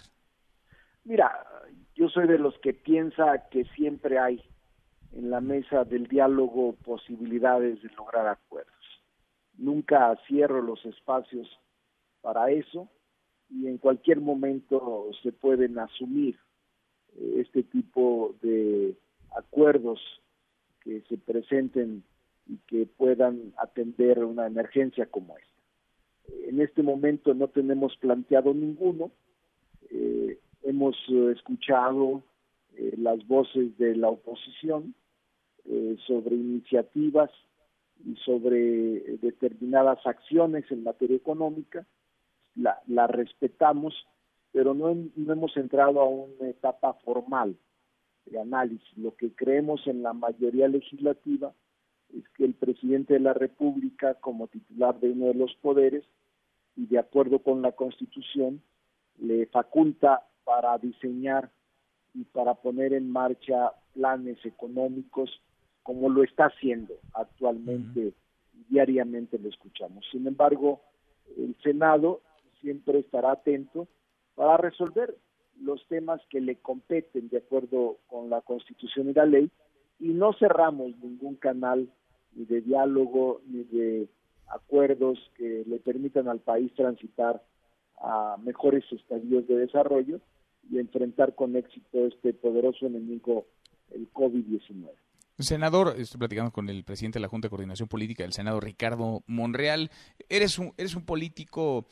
Mira, 1.05 1.33
yo 1.99 2.09
soy 2.09 2.29
de 2.29 2.39
los 2.39 2.57
que 2.59 2.73
piensa 2.73 3.49
que 3.51 3.65
siempre 3.75 4.21
hay 4.21 4.41
en 5.13 5.31
la 5.31 5.41
mesa 5.41 5.85
del 5.85 6.07
diálogo 6.07 6.77
posibilidades 6.85 7.83
de 7.83 7.89
lograr 7.91 8.29
acuerdos. 8.29 8.75
Nunca 9.57 10.17
cierro 10.29 10.63
los 10.63 10.85
espacios 10.87 11.49
para 12.21 12.53
eso 12.53 12.89
y 13.51 13.67
en 13.67 13.79
cualquier 13.79 14.21
momento 14.21 15.11
se 15.25 15.33
pueden 15.33 15.77
asumir 15.81 16.39
eh, 17.17 17.41
este 17.41 17.65
tipo 17.65 18.37
de 18.43 18.97
acuerdos 19.37 20.01
que 20.83 21.01
se 21.09 21.19
presenten 21.19 22.05
y 22.47 22.59
que 22.69 22.87
puedan 22.87 23.53
atender 23.59 24.25
una 24.25 24.47
emergencia 24.47 25.07
como 25.07 25.37
esta. 25.37 25.49
En 26.49 26.61
este 26.61 26.85
momento 26.85 27.35
no 27.35 27.49
tenemos 27.49 27.97
planteado 27.97 28.55
ninguno, 28.55 29.11
eh, 29.91 30.39
hemos 30.63 30.97
eh, 31.09 31.33
escuchado 31.37 32.23
eh, 32.77 32.95
las 32.99 33.27
voces 33.27 33.77
de 33.79 33.97
la 33.97 34.09
oposición 34.09 34.95
eh, 35.65 35.97
sobre 36.07 36.37
iniciativas 36.37 37.31
y 38.05 38.15
sobre 38.17 39.17
determinadas 39.19 39.99
acciones 40.07 40.65
en 40.71 40.85
materia 40.85 41.17
económica, 41.17 41.85
la, 42.55 42.81
la 42.87 43.07
respetamos, 43.09 43.95
pero 44.53 44.73
no, 44.73 44.95
no 45.17 45.33
hemos 45.33 45.57
entrado 45.57 46.01
a 46.01 46.09
una 46.09 46.49
etapa 46.49 46.95
formal 47.05 47.57
de 48.27 48.41
análisis. 48.41 48.97
Lo 48.97 49.17
que 49.17 49.33
creemos 49.33 49.87
en 49.87 50.03
la 50.03 50.13
mayoría 50.13 50.69
legislativa 50.69 51.53
es 52.17 52.29
que 52.37 52.45
el 52.45 52.55
presidente 52.55 53.15
de 53.15 53.21
la 53.21 53.35
República, 53.35 54.15
como 54.15 54.47
titular 54.47 54.99
de 55.01 55.11
uno 55.11 55.27
de 55.27 55.35
los 55.35 55.55
poderes, 55.57 56.05
y 56.77 56.87
de 56.87 56.99
acuerdo 56.99 57.41
con 57.41 57.61
la 57.61 57.73
Constitución, 57.73 58.63
le 59.19 59.47
faculta 59.47 60.28
para 60.49 60.79
diseñar 60.79 61.51
y 62.15 62.25
para 62.25 62.55
poner 62.55 62.95
en 62.95 63.11
marcha 63.11 63.71
planes 63.93 64.39
económicos 64.47 65.43
como 65.83 66.09
lo 66.09 66.25
está 66.25 66.47
haciendo 66.47 66.95
actualmente, 67.13 68.15
diariamente 68.71 69.39
lo 69.39 69.51
escuchamos. 69.51 70.07
Sin 70.11 70.27
embargo, 70.27 70.81
el 71.37 71.55
Senado 71.63 72.23
siempre 72.63 73.01
estará 73.01 73.33
atento 73.33 73.89
para 74.37 74.57
resolver 74.57 75.15
los 75.61 75.87
temas 75.89 76.23
que 76.31 76.41
le 76.41 76.57
competen 76.57 77.29
de 77.29 77.39
acuerdo 77.39 77.99
con 78.07 78.31
la 78.31 78.41
Constitución 78.41 79.11
y 79.11 79.13
la 79.13 79.27
ley 79.27 79.51
y 80.01 80.15
no 80.15 80.33
cerramos 80.33 80.97
ningún 80.97 81.37
canal 81.37 81.91
ni 82.33 82.47
de 82.47 82.63
diálogo 82.63 83.43
ni 83.47 83.65
de 83.65 84.09
acuerdos 84.47 85.19
que 85.37 85.65
le 85.67 85.79
permitan 85.79 86.27
al 86.27 86.41
país 86.41 86.73
transitar 86.75 87.43
a 88.01 88.39
mejores 88.43 88.85
estadios 88.91 89.47
de 89.47 89.59
desarrollo 89.59 90.21
y 90.71 90.79
enfrentar 90.79 91.35
con 91.35 91.57
éxito 91.57 92.07
este 92.07 92.33
poderoso 92.35 92.87
enemigo, 92.87 93.47
el 93.91 94.13
COVID-19. 94.13 94.91
Senador, 95.39 95.95
estoy 95.97 96.19
platicando 96.19 96.51
con 96.51 96.69
el 96.69 96.83
presidente 96.83 97.19
de 97.19 97.23
la 97.23 97.29
Junta 97.29 97.47
de 97.47 97.51
Coordinación 97.51 97.89
Política 97.89 98.25
del 98.25 98.33
Senado, 98.33 98.59
Ricardo 98.59 99.23
Monreal. 99.27 99.91
Eres 100.29 100.59
un, 100.59 100.75
eres 100.77 100.97
un 100.97 101.05
político 101.05 101.87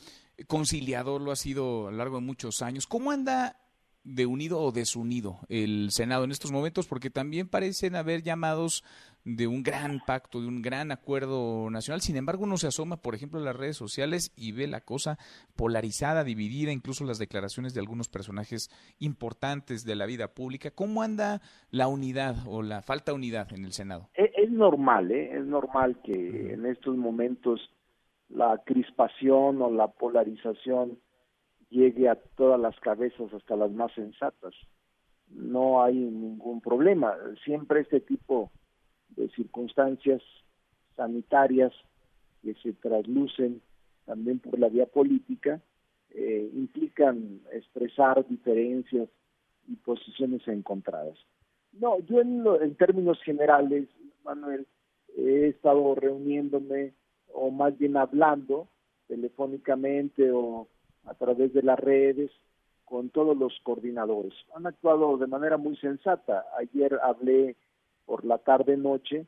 conciliador, 0.48 1.20
lo 1.20 1.30
ha 1.30 1.36
sido 1.36 1.88
a 1.88 1.90
lo 1.92 1.96
largo 1.96 2.16
de 2.16 2.26
muchos 2.26 2.60
años. 2.60 2.86
¿Cómo 2.86 3.12
anda 3.12 3.56
de 4.07 4.25
unido 4.25 4.61
o 4.61 4.71
desunido 4.71 5.40
el 5.49 5.90
Senado 5.90 6.25
en 6.25 6.31
estos 6.31 6.53
momentos, 6.53 6.87
porque 6.87 7.11
también 7.11 7.49
parecen 7.49 7.97
haber 7.97 8.23
llamados 8.23 8.85
de 9.25 9.49
un 9.49 9.64
gran 9.64 9.99
pacto, 10.07 10.40
de 10.40 10.47
un 10.47 10.62
gran 10.62 10.92
acuerdo 10.92 11.69
nacional. 11.71 12.01
Sin 12.01 12.16
embargo, 12.16 12.45
uno 12.45 12.57
se 12.57 12.69
asoma, 12.69 12.99
por 12.99 13.16
ejemplo, 13.16 13.40
a 13.40 13.42
las 13.42 13.57
redes 13.57 13.77
sociales 13.77 14.33
y 14.37 14.53
ve 14.53 14.69
la 14.69 14.81
cosa 14.81 15.19
polarizada, 15.57 16.23
dividida, 16.23 16.71
incluso 16.71 17.05
las 17.05 17.19
declaraciones 17.19 17.75
de 17.75 17.81
algunos 17.81 18.09
personajes 18.09 18.71
importantes 19.01 19.85
de 19.85 19.97
la 19.97 20.07
vida 20.07 20.29
pública. 20.29 20.71
¿Cómo 20.71 21.03
anda 21.03 21.42
la 21.73 21.88
unidad 21.88 22.37
o 22.47 22.62
la 22.62 22.83
falta 22.83 23.11
de 23.11 23.16
unidad 23.16 23.53
en 23.53 23.64
el 23.64 23.73
Senado? 23.73 24.09
Es, 24.14 24.31
es 24.37 24.53
normal, 24.53 25.11
¿eh? 25.11 25.37
es 25.37 25.45
normal 25.45 25.99
que 26.05 26.53
en 26.53 26.64
estos 26.64 26.97
momentos 26.97 27.61
la 28.29 28.62
crispación 28.64 29.61
o 29.61 29.71
la 29.71 29.88
polarización 29.88 30.99
llegue 31.70 32.09
a 32.09 32.14
todas 32.14 32.61
las 32.61 32.79
cabezas, 32.81 33.33
hasta 33.33 33.57
las 33.57 33.70
más 33.72 33.92
sensatas. 33.92 34.55
No 35.29 35.83
hay 35.83 35.94
ningún 35.94 36.61
problema. 36.61 37.14
Siempre 37.44 37.81
este 37.81 38.00
tipo 38.00 38.50
de 39.11 39.29
circunstancias 39.31 40.22
sanitarias 40.94 41.72
que 42.42 42.55
se 42.55 42.72
traslucen 42.74 43.61
también 44.05 44.38
por 44.38 44.59
la 44.59 44.68
vía 44.68 44.87
política 44.87 45.61
eh, 46.11 46.50
implican 46.55 47.40
expresar 47.52 48.26
diferencias 48.29 49.09
y 49.68 49.74
posiciones 49.76 50.46
encontradas. 50.46 51.18
No, 51.72 51.98
yo 52.00 52.20
en, 52.20 52.44
en 52.62 52.74
términos 52.76 53.20
generales, 53.22 53.88
Manuel, 54.24 54.66
he 55.16 55.48
estado 55.48 55.94
reuniéndome 55.94 56.94
o 57.33 57.50
más 57.50 57.76
bien 57.76 57.96
hablando 57.96 58.68
telefónicamente 59.09 60.31
o 60.31 60.68
a 61.07 61.14
través 61.14 61.53
de 61.53 61.62
las 61.62 61.79
redes 61.79 62.31
con 62.85 63.11
todos 63.11 63.37
los 63.37 63.59
coordinadores. 63.62 64.33
Han 64.55 64.66
actuado 64.66 65.16
de 65.16 65.27
manera 65.27 65.57
muy 65.57 65.77
sensata. 65.77 66.47
Ayer 66.59 66.99
hablé 67.03 67.57
por 68.05 68.25
la 68.25 68.38
tarde 68.38 68.77
noche 68.77 69.27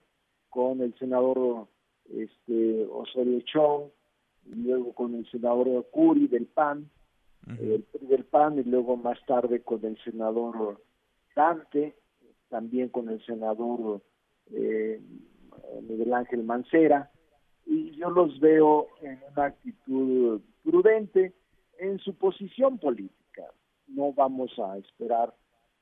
con 0.51 0.81
el 0.81 0.97
senador 0.99 1.67
este 2.09 2.87
Osorio 2.91 3.41
Chong, 3.43 3.91
y 4.47 4.55
luego 4.55 4.93
con 4.95 5.15
el 5.15 5.29
senador 5.31 5.87
Curi 5.91 6.27
del 6.27 6.47
PAN, 6.47 6.89
del 7.47 8.25
PAN 8.25 8.59
y 8.59 8.63
luego 8.65 8.97
más 8.97 9.19
tarde 9.27 9.61
con 9.61 9.85
el 9.85 9.99
senador 10.05 10.81
Dante, 11.35 11.95
también 12.49 12.89
con 12.89 13.09
el 13.09 13.25
senador 13.25 14.01
eh, 14.53 15.01
Miguel 15.83 16.15
Ángel 16.15 16.45
Mancera 16.45 17.11
y 17.69 17.91
yo 17.97 18.11
los 18.11 18.41
veo 18.41 18.89
en 19.03 19.21
una 19.33 19.45
actitud 19.47 20.41
prudente, 20.65 21.35
en 21.79 21.99
su 21.99 22.15
posición 22.15 22.79
política. 22.79 23.45
No 23.87 24.13
vamos 24.13 24.53
a 24.59 24.77
esperar 24.79 25.35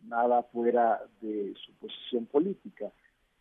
nada 0.03 0.43
fuera 0.45 1.03
de 1.21 1.55
su 1.65 1.73
posición 1.75 2.27
política. 2.27 2.93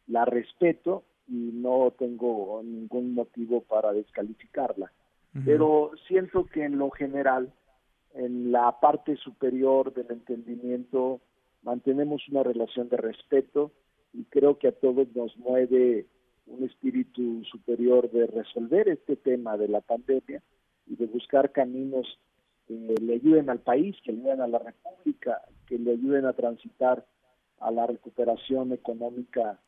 La 0.07 0.25
respeto 0.25 1.03
y 1.27 1.51
no 1.53 1.93
tengo 1.97 2.61
ningún 2.63 3.13
motivo 3.13 3.61
para 3.61 3.93
descalificarla. 3.93 4.91
Pero 5.43 5.91
siento 6.07 6.45
que 6.45 6.63
en 6.63 6.77
lo 6.77 6.89
general, 6.91 7.51
en 8.13 8.53
la 8.53 8.79
parte 8.79 9.17
superior 9.17 9.93
del 9.93 10.09
entendimiento, 10.09 11.19
mantenemos 11.61 12.25
una 12.29 12.41
relación 12.41 12.87
de 12.87 12.95
respeto 12.95 13.73
y 14.13 14.23
creo 14.25 14.57
que 14.57 14.69
a 14.69 14.71
todos 14.71 15.13
nos 15.13 15.35
mueve 15.35 16.05
un 16.47 16.63
espíritu 16.63 17.43
superior 17.43 18.09
de 18.11 18.27
resolver 18.27 18.87
este 18.87 19.17
tema 19.17 19.57
de 19.57 19.67
la 19.67 19.81
pandemia 19.81 20.41
y 20.87 20.95
de 20.95 21.05
buscar 21.07 21.51
caminos 21.51 22.17
que 22.67 22.73
le 23.01 23.13
ayuden 23.15 23.49
al 23.49 23.59
país, 23.59 23.95
que 24.03 24.11
le 24.11 24.21
ayuden 24.21 24.41
a 24.41 24.47
la 24.47 24.59
República, 24.59 25.41
que 25.67 25.77
le 25.77 25.91
ayuden 25.91 26.25
a 26.25 26.33
transitar 26.33 27.05
a 27.59 27.71
la 27.71 27.87
recuperación 27.87 28.71
económica 28.73 29.59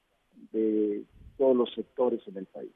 de 0.52 1.04
todos 1.38 1.56
los 1.56 1.74
sectores 1.74 2.22
en 2.28 2.38
el 2.38 2.46
país. 2.46 2.72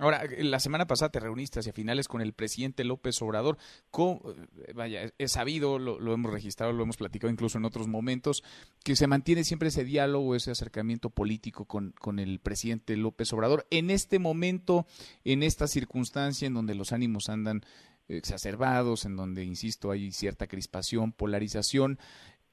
Ahora, 0.00 0.22
la 0.38 0.60
semana 0.60 0.86
pasada 0.86 1.10
te 1.10 1.18
reuniste 1.18 1.58
hacia 1.58 1.72
finales 1.72 2.06
con 2.06 2.20
el 2.20 2.32
presidente 2.32 2.84
López 2.84 3.20
Obrador. 3.20 3.58
Eh, 3.98 4.72
vaya, 4.72 5.12
es 5.18 5.32
sabido, 5.32 5.80
lo, 5.80 5.98
lo, 5.98 6.14
hemos 6.14 6.32
registrado, 6.32 6.72
lo 6.72 6.84
hemos 6.84 6.96
platicado 6.96 7.32
incluso 7.32 7.58
en 7.58 7.64
otros 7.64 7.88
momentos, 7.88 8.44
que 8.84 8.94
se 8.94 9.08
mantiene 9.08 9.42
siempre 9.42 9.68
ese 9.70 9.82
diálogo, 9.82 10.36
ese 10.36 10.52
acercamiento 10.52 11.10
político 11.10 11.64
con, 11.64 11.94
con 11.98 12.20
el 12.20 12.38
presidente 12.38 12.96
López 12.96 13.32
Obrador. 13.32 13.66
En 13.70 13.90
este 13.90 14.20
momento, 14.20 14.86
en 15.24 15.42
esta 15.42 15.66
circunstancia 15.66 16.46
en 16.46 16.54
donde 16.54 16.76
los 16.76 16.92
ánimos 16.92 17.28
andan 17.28 17.62
exacerbados, 18.08 19.04
en 19.04 19.16
donde, 19.16 19.44
insisto, 19.44 19.90
hay 19.90 20.10
cierta 20.12 20.46
crispación, 20.46 21.12
polarización. 21.12 21.98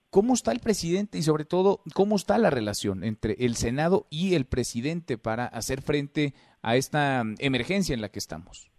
¿Cómo 0.10 0.34
está 0.34 0.52
el 0.52 0.60
presidente 0.60 1.18
y 1.18 1.24
sobre 1.24 1.46
todo 1.46 1.82
cómo 1.94 2.16
está 2.16 2.38
la 2.38 2.50
relación 2.50 3.04
entre 3.04 3.34
el 3.40 3.56
Senado 3.56 4.06
y 4.10 4.36
el 4.36 4.46
presidente 4.46 5.18
para 5.18 5.46
hacer 5.46 5.82
frente 5.82 6.34
a 6.62 6.76
esta 6.78 7.24
emergencia 7.40 7.94
en 7.94 8.02
la 8.02 8.10
que 8.10 8.20
estamos? 8.20 8.72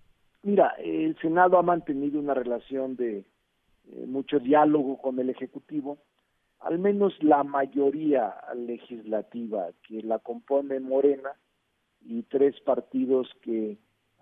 Mira, 0.43 0.75
el 0.79 1.17
Senado 1.21 1.59
ha 1.59 1.63
mantenido 1.63 2.21
una 2.21 2.33
relación 2.33 2.97
de 2.97 3.19
eh, 3.19 4.05
mucho 4.07 4.39
diálogo 4.39 4.99
con 4.99 5.19
el 5.19 5.29
Ejecutivo, 5.29 5.99
al 6.61 6.79
menos 6.79 7.13
la 7.23 7.45
mayoría 7.45 8.35
legislativa 8.55 9.69
que 9.87 10.03
la 10.03 10.19
compone 10.21 10.81
Morena 10.81 11.33
y 12.01 12.23
tres 12.23 12.59
partidos 12.61 13.29
que 13.43 13.77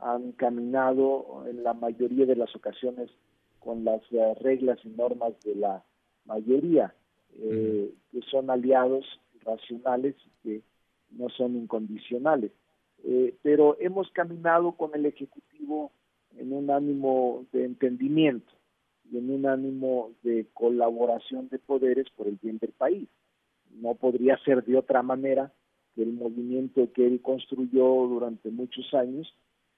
han 0.04 0.32
caminado 0.32 1.44
en 1.48 1.62
la 1.62 1.72
mayoría 1.72 2.26
de 2.26 2.36
las 2.36 2.54
ocasiones 2.54 3.10
con 3.58 3.84
las 3.84 4.02
eh, 4.12 4.34
reglas 4.42 4.78
y 4.84 4.88
normas 4.90 5.32
de 5.42 5.54
la 5.54 5.82
mayoría, 6.26 6.94
eh, 7.38 7.90
que 8.12 8.20
son 8.30 8.50
aliados 8.50 9.06
racionales 9.42 10.14
y 10.26 10.42
que 10.42 10.62
no 11.10 11.30
son 11.30 11.56
incondicionales. 11.56 12.52
Eh, 13.02 13.34
pero 13.42 13.78
hemos 13.80 14.10
caminado 14.10 14.72
con 14.72 14.90
el 14.94 15.06
Ejecutivo 15.06 15.90
en 16.36 16.52
un 16.52 16.70
ánimo 16.70 17.46
de 17.52 17.64
entendimiento 17.64 18.52
y 19.10 19.16
en 19.16 19.30
un 19.30 19.46
ánimo 19.46 20.10
de 20.22 20.46
colaboración 20.52 21.48
de 21.48 21.58
poderes 21.58 22.10
por 22.10 22.26
el 22.26 22.38
bien 22.42 22.58
del 22.58 22.72
país. 22.72 23.08
No 23.70 23.94
podría 23.94 24.36
ser 24.44 24.64
de 24.64 24.76
otra 24.76 25.02
manera 25.02 25.50
que 25.94 26.02
el 26.02 26.12
movimiento 26.12 26.92
que 26.92 27.06
él 27.06 27.22
construyó 27.22 27.84
durante 28.06 28.50
muchos 28.50 28.92
años 28.92 29.32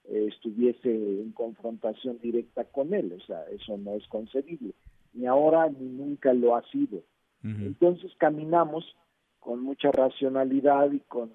eh, 0.09 0.29
estuviese 0.29 0.89
en 0.89 1.31
confrontación 1.31 2.19
directa 2.19 2.63
con 2.65 2.93
él, 2.93 3.13
o 3.13 3.25
sea, 3.25 3.43
eso 3.51 3.77
no 3.77 3.93
es 3.93 4.07
concebible, 4.07 4.73
ni 5.13 5.25
ahora 5.25 5.69
ni 5.69 5.85
nunca 5.85 6.33
lo 6.33 6.55
ha 6.55 6.63
sido. 6.69 7.01
Entonces 7.43 8.11
caminamos 8.17 8.97
con 9.39 9.61
mucha 9.61 9.89
racionalidad 9.91 10.91
y 10.91 10.99
con 10.99 11.31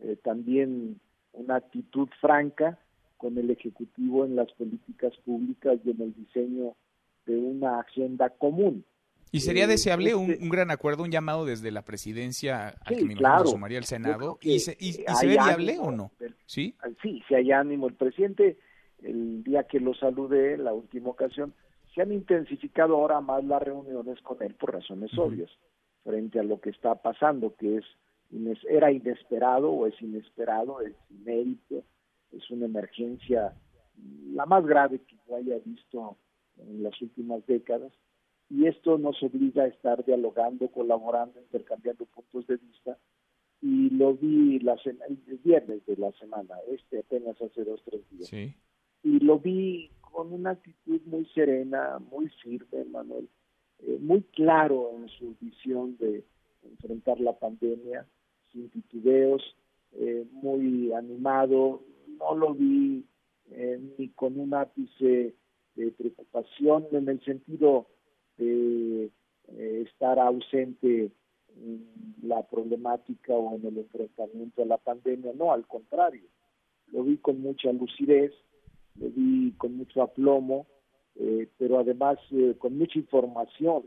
eh, 0.00 0.16
también 0.24 0.98
una 1.32 1.56
actitud 1.56 2.08
franca 2.20 2.78
con 3.18 3.38
el 3.38 3.50
Ejecutivo 3.50 4.24
en 4.24 4.34
las 4.34 4.50
políticas 4.52 5.16
públicas 5.24 5.78
y 5.84 5.90
en 5.90 6.00
el 6.00 6.14
diseño 6.14 6.74
de 7.26 7.36
una 7.36 7.80
agenda 7.80 8.30
común. 8.30 8.84
¿Y 9.34 9.40
sería 9.40 9.66
deseable 9.66 10.14
un, 10.14 10.30
este 10.30 10.48
gran 10.48 10.70
acuerdo, 10.70 11.02
un 11.02 11.10
llamado 11.10 11.44
desde 11.44 11.72
la 11.72 11.82
presidencia 11.82 12.68
al 12.84 12.96
que 12.96 13.04
me 13.04 13.16
claro. 13.16 13.46
sumaría 13.46 13.78
el 13.78 13.84
Senado? 13.84 14.38
¿Y 14.40 14.60
se, 14.60 14.76
y, 14.78 14.92
se 14.92 15.26
ve 15.26 15.32
viable 15.32 15.76
o 15.80 15.90
no? 15.90 16.12
¿Sí? 16.46 16.76
Sí, 17.02 17.20
si 17.26 17.34
hay 17.34 17.50
ánimo. 17.50 17.88
El 17.88 17.94
presidente, 17.94 18.58
el 19.02 19.42
día 19.42 19.64
que 19.64 19.80
lo 19.80 19.92
saludé, 19.94 20.56
la 20.56 20.72
última 20.72 21.10
ocasión, 21.10 21.52
se 21.92 22.02
han 22.02 22.12
intensificado 22.12 22.94
ahora 22.94 23.20
más 23.20 23.42
las 23.42 23.60
reuniones 23.60 24.20
con 24.20 24.40
él 24.40 24.54
por 24.54 24.72
razones 24.72 25.10
obvias, 25.18 25.50
frente 26.04 26.38
a 26.38 26.44
lo 26.44 26.60
que 26.60 26.70
está 26.70 26.94
pasando, 26.94 27.56
que 27.56 27.78
es 27.78 27.84
era 28.68 28.92
inesperado 28.92 29.72
o 29.72 29.88
es 29.88 30.00
inesperado, 30.00 30.80
es 30.80 30.94
inédito, 31.10 31.82
es 32.30 32.48
una 32.50 32.66
emergencia 32.66 33.52
la 34.32 34.46
más 34.46 34.64
grave 34.64 35.00
que 35.00 35.16
yo 35.28 35.36
haya 35.36 35.56
visto 35.64 36.16
en 36.58 36.84
las 36.84 37.00
últimas 37.02 37.44
décadas 37.46 37.92
y 38.54 38.68
esto 38.68 38.98
nos 38.98 39.20
obliga 39.22 39.64
a 39.64 39.66
estar 39.66 40.04
dialogando, 40.04 40.68
colaborando, 40.68 41.40
intercambiando 41.40 42.04
puntos 42.06 42.46
de 42.46 42.56
vista. 42.56 42.96
Y 43.60 43.90
lo 43.90 44.14
vi 44.14 44.60
la 44.60 44.76
el 44.84 45.38
viernes 45.42 45.84
de 45.86 45.96
la 45.96 46.12
semana, 46.12 46.54
este 46.70 47.00
apenas 47.00 47.40
hace 47.42 47.64
dos, 47.64 47.82
tres 47.84 48.02
días. 48.10 48.32
Y 49.02 49.18
lo 49.18 49.40
vi 49.40 49.90
con 50.00 50.32
una 50.32 50.50
actitud 50.50 51.00
muy 51.06 51.26
serena, 51.34 51.98
muy 51.98 52.28
firme, 52.42 52.84
Manuel, 52.84 53.28
eh, 53.80 53.98
muy 54.00 54.22
claro 54.22 54.92
en 54.94 55.08
su 55.08 55.34
visión 55.40 55.96
de 55.98 56.22
enfrentar 56.62 57.18
la 57.20 57.36
pandemia, 57.36 58.06
sin 58.52 58.70
titubeos, 58.70 59.42
eh, 59.94 60.24
muy 60.30 60.92
animado, 60.92 61.82
no 62.18 62.36
lo 62.36 62.54
vi 62.54 63.04
eh, 63.50 63.80
ni 63.98 64.10
con 64.10 64.38
un 64.38 64.54
ápice 64.54 65.34
de 65.74 65.90
preocupación 65.90 66.86
en 66.92 67.08
el 67.08 67.20
sentido 67.24 67.88
de 68.38 69.10
eh, 69.48 69.84
estar 69.86 70.18
ausente 70.18 71.10
en 71.56 71.86
la 72.22 72.42
problemática 72.42 73.34
o 73.34 73.54
en 73.56 73.66
el 73.66 73.78
enfrentamiento 73.78 74.62
a 74.62 74.66
la 74.66 74.78
pandemia, 74.78 75.32
no, 75.34 75.52
al 75.52 75.66
contrario, 75.66 76.24
lo 76.92 77.04
vi 77.04 77.18
con 77.18 77.40
mucha 77.40 77.72
lucidez, 77.72 78.32
lo 78.98 79.08
vi 79.10 79.52
con 79.56 79.76
mucho 79.76 80.02
aplomo, 80.02 80.66
eh, 81.16 81.48
pero 81.58 81.78
además 81.78 82.18
eh, 82.32 82.54
con 82.58 82.76
mucha 82.76 82.98
información 82.98 83.84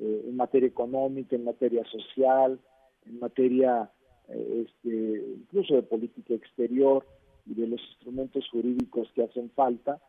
en 0.00 0.36
materia 0.36 0.68
económica, 0.68 1.34
en 1.34 1.42
materia 1.42 1.84
social, 1.86 2.60
en 3.04 3.18
materia 3.18 3.90
este, 4.28 5.34
incluso 5.40 5.74
de 5.74 5.82
política 5.82 6.34
exterior 6.34 7.04
y 7.46 7.54
de 7.54 7.66
los 7.66 7.80
instrumentos 7.80 8.48
jurídicos 8.48 9.10
que 9.12 9.24
hacen 9.24 9.50
falta 9.50 10.00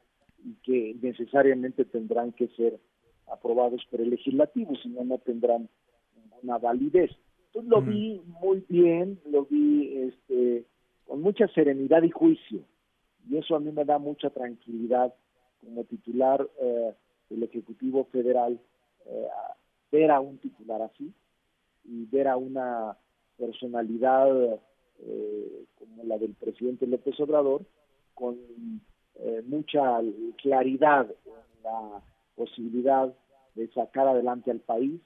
y 0.45 0.53
que 0.61 0.95
necesariamente 1.01 1.85
tendrán 1.85 2.33
que 2.33 2.49
ser 2.49 2.79
aprobados 3.31 3.85
por 3.89 4.01
el 4.01 4.09
legislativo, 4.09 4.75
si 4.75 4.89
no, 4.89 5.03
no 5.03 5.17
tendrán 5.19 5.69
ninguna 6.15 6.57
validez. 6.57 7.11
Entonces 7.47 7.69
lo 7.69 7.81
vi 7.81 8.21
muy 8.41 8.63
bien, 8.69 9.19
lo 9.25 9.45
vi 9.45 9.97
este, 9.97 10.65
con 11.07 11.21
mucha 11.21 11.47
serenidad 11.49 12.03
y 12.03 12.11
juicio, 12.11 12.61
y 13.27 13.37
eso 13.37 13.55
a 13.55 13.59
mí 13.59 13.71
me 13.71 13.85
da 13.85 13.97
mucha 13.97 14.29
tranquilidad 14.29 15.13
como 15.59 15.83
titular 15.83 16.47
eh, 16.61 16.93
del 17.29 17.43
Ejecutivo 17.43 18.05
Federal, 18.05 18.59
eh, 19.05 19.27
ver 19.91 20.11
a 20.11 20.19
un 20.19 20.37
titular 20.37 20.81
así 20.81 21.11
y 21.83 22.05
ver 22.05 22.27
a 22.27 22.37
una 22.37 22.95
personalidad 23.37 24.59
eh, 24.99 25.65
como 25.77 26.03
la 26.03 26.17
del 26.17 26.33
presidente 26.33 26.87
López 26.87 27.19
Obrador, 27.19 27.61
con 28.13 28.37
mucha 29.47 29.99
claridad 30.41 31.09
en 31.25 31.63
la 31.63 32.01
posibilidad 32.39 33.13
de 33.55 33.67
sacar 33.73 34.07
adelante 34.07 34.49
al 34.49 34.61
país 34.61 35.01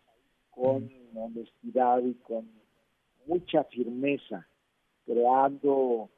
con 0.51 0.87
honestidad 1.15 2.03
y 2.03 2.13
con 2.13 2.47
mucha 3.25 3.63
firmeza, 3.63 4.47
creando 5.03 6.09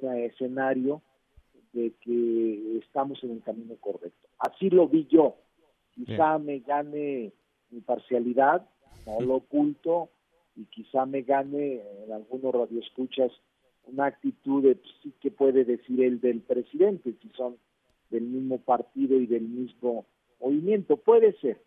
un 0.00 0.16
escenario 0.16 1.02
de 1.74 1.92
que 2.00 2.78
estamos 2.78 3.22
en 3.24 3.32
el 3.32 3.42
camino 3.42 3.76
correcto. 3.76 4.26
Así 4.38 4.70
lo 4.70 4.88
vi 4.88 5.06
yo. 5.10 5.36
Quizá 5.90 6.38
me 6.38 6.60
gane 6.60 7.32
mi 7.70 7.80
parcialidad, 7.80 8.66
no 9.06 9.20
lo 9.20 9.34
oculto, 9.36 10.08
y 10.56 10.64
quizá 10.64 11.04
me 11.04 11.22
gane 11.22 11.82
en 12.04 12.12
algunos 12.12 12.54
radioescuchas 12.54 13.32
una 13.84 14.06
actitud 14.06 14.62
de 14.62 14.76
pues, 14.76 14.94
sí 15.02 15.12
que 15.20 15.30
puede 15.30 15.64
decir 15.64 16.02
el 16.02 16.20
del 16.20 16.40
presidente, 16.40 17.14
si 17.20 17.28
son 17.30 17.58
del 18.10 18.22
mismo 18.22 18.58
partido 18.58 19.20
y 19.20 19.26
del 19.26 19.42
mismo 19.42 20.06
movimiento. 20.40 20.96
Puede 20.96 21.32
ser, 21.40 21.60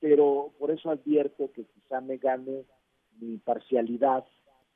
pero 0.00 0.52
por 0.58 0.70
eso 0.70 0.90
advierto 0.90 1.50
que 1.52 1.64
quizá 1.64 2.00
me 2.00 2.16
gane 2.18 2.64
mi 3.20 3.38
parcialidad, 3.38 4.24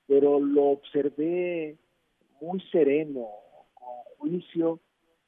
pero 0.06 0.40
lo 0.40 0.70
observé 0.70 1.76
muy 2.40 2.60
sereno, 2.72 3.28
con 3.74 4.30
juicio 4.30 4.80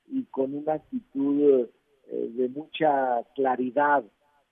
y 0.09 0.25
con 0.25 0.55
una 0.55 0.75
actitud 0.75 1.69
eh, 2.11 2.31
de 2.33 2.49
mucha 2.49 3.23
claridad 3.35 4.05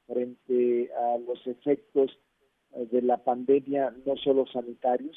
frente 0.06 0.90
a 0.94 1.18
los 1.18 1.46
efectos 1.46 2.18
eh, 2.74 2.86
de 2.90 3.02
la 3.02 3.18
pandemia, 3.18 3.94
no 4.06 4.16
solo 4.16 4.46
sanitarios, 4.46 5.16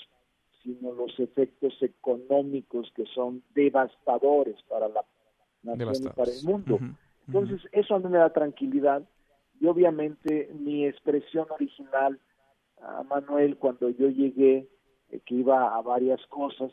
sino 0.63 0.91
los 0.93 1.19
efectos 1.19 1.73
económicos 1.81 2.91
que 2.95 3.05
son 3.05 3.43
devastadores 3.53 4.55
para 4.63 4.89
la 4.89 5.05
nación 5.63 6.07
y 6.07 6.15
para 6.15 6.31
el 6.31 6.43
mundo. 6.43 6.79
Entonces, 7.27 7.61
eso 7.71 7.95
a 7.95 7.99
mí 7.99 8.09
me 8.09 8.17
da 8.17 8.29
tranquilidad 8.31 9.03
y 9.59 9.67
obviamente 9.67 10.49
mi 10.53 10.85
expresión 10.85 11.47
original 11.49 12.19
a 12.81 13.03
Manuel 13.03 13.57
cuando 13.57 13.89
yo 13.89 14.09
llegué, 14.09 14.67
eh, 15.09 15.19
que 15.25 15.35
iba 15.35 15.75
a 15.75 15.81
varias 15.81 16.25
cosas, 16.27 16.71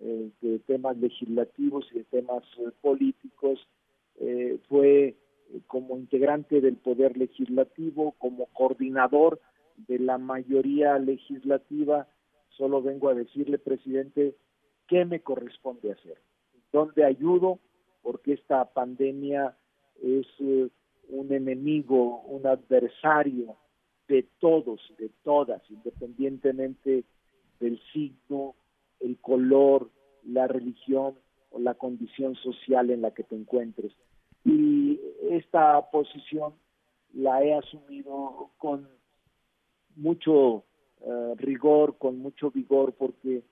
eh, 0.00 0.30
de 0.40 0.58
temas 0.60 0.96
legislativos 0.98 1.86
y 1.92 1.98
de 1.98 2.04
temas 2.04 2.44
eh, 2.58 2.70
políticos, 2.80 3.66
fue 4.68 5.16
como 5.68 5.96
integrante 5.96 6.60
del 6.60 6.76
Poder 6.76 7.16
Legislativo, 7.16 8.16
como 8.18 8.46
coordinador 8.46 9.40
de 9.86 10.00
la 10.00 10.18
mayoría 10.18 10.98
legislativa, 10.98 12.08
solo 12.48 12.82
vengo 12.82 13.08
a 13.08 13.14
decirle, 13.14 13.58
presidente, 13.58 14.34
qué 14.88 15.04
me 15.04 15.20
corresponde 15.20 15.92
hacer, 15.92 16.20
dónde 16.72 17.04
ayudo, 17.04 17.60
porque 18.02 18.32
esta 18.32 18.64
pandemia 18.64 19.56
es 20.02 20.26
eh, 20.40 20.68
un 21.08 21.32
enemigo, 21.32 22.20
un 22.22 22.46
adversario 22.46 23.56
de 24.08 24.26
todos, 24.38 24.80
de 24.98 25.10
todas, 25.22 25.62
independientemente 25.70 27.04
del 27.60 27.80
signo, 27.92 28.54
el 29.00 29.18
color, 29.18 29.90
la 30.24 30.46
religión 30.46 31.14
o 31.50 31.58
la 31.58 31.74
condición 31.74 32.34
social 32.36 32.90
en 32.90 33.02
la 33.02 33.12
que 33.12 33.24
te 33.24 33.36
encuentres. 33.36 33.92
Y 34.44 35.00
esta 35.30 35.90
posición 35.90 36.54
la 37.12 37.42
he 37.42 37.54
asumido 37.54 38.50
con 38.58 38.88
mucho 39.96 40.64
eh, 41.00 41.34
rigor, 41.36 41.98
con 41.98 42.18
mucho 42.18 42.50
vigor, 42.50 42.94
porque 42.94 43.42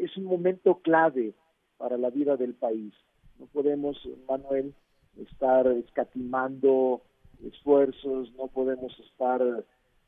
es 0.00 0.16
un 0.16 0.24
momento 0.24 0.80
clave 0.80 1.34
para 1.76 1.96
la 1.96 2.10
vida 2.10 2.36
del 2.36 2.54
país. 2.54 2.92
No 3.38 3.46
podemos, 3.46 3.96
Manuel, 4.28 4.74
estar 5.18 5.66
escatimando 5.68 7.02
esfuerzos, 7.46 8.32
no 8.34 8.48
podemos 8.48 8.98
estar 9.00 9.40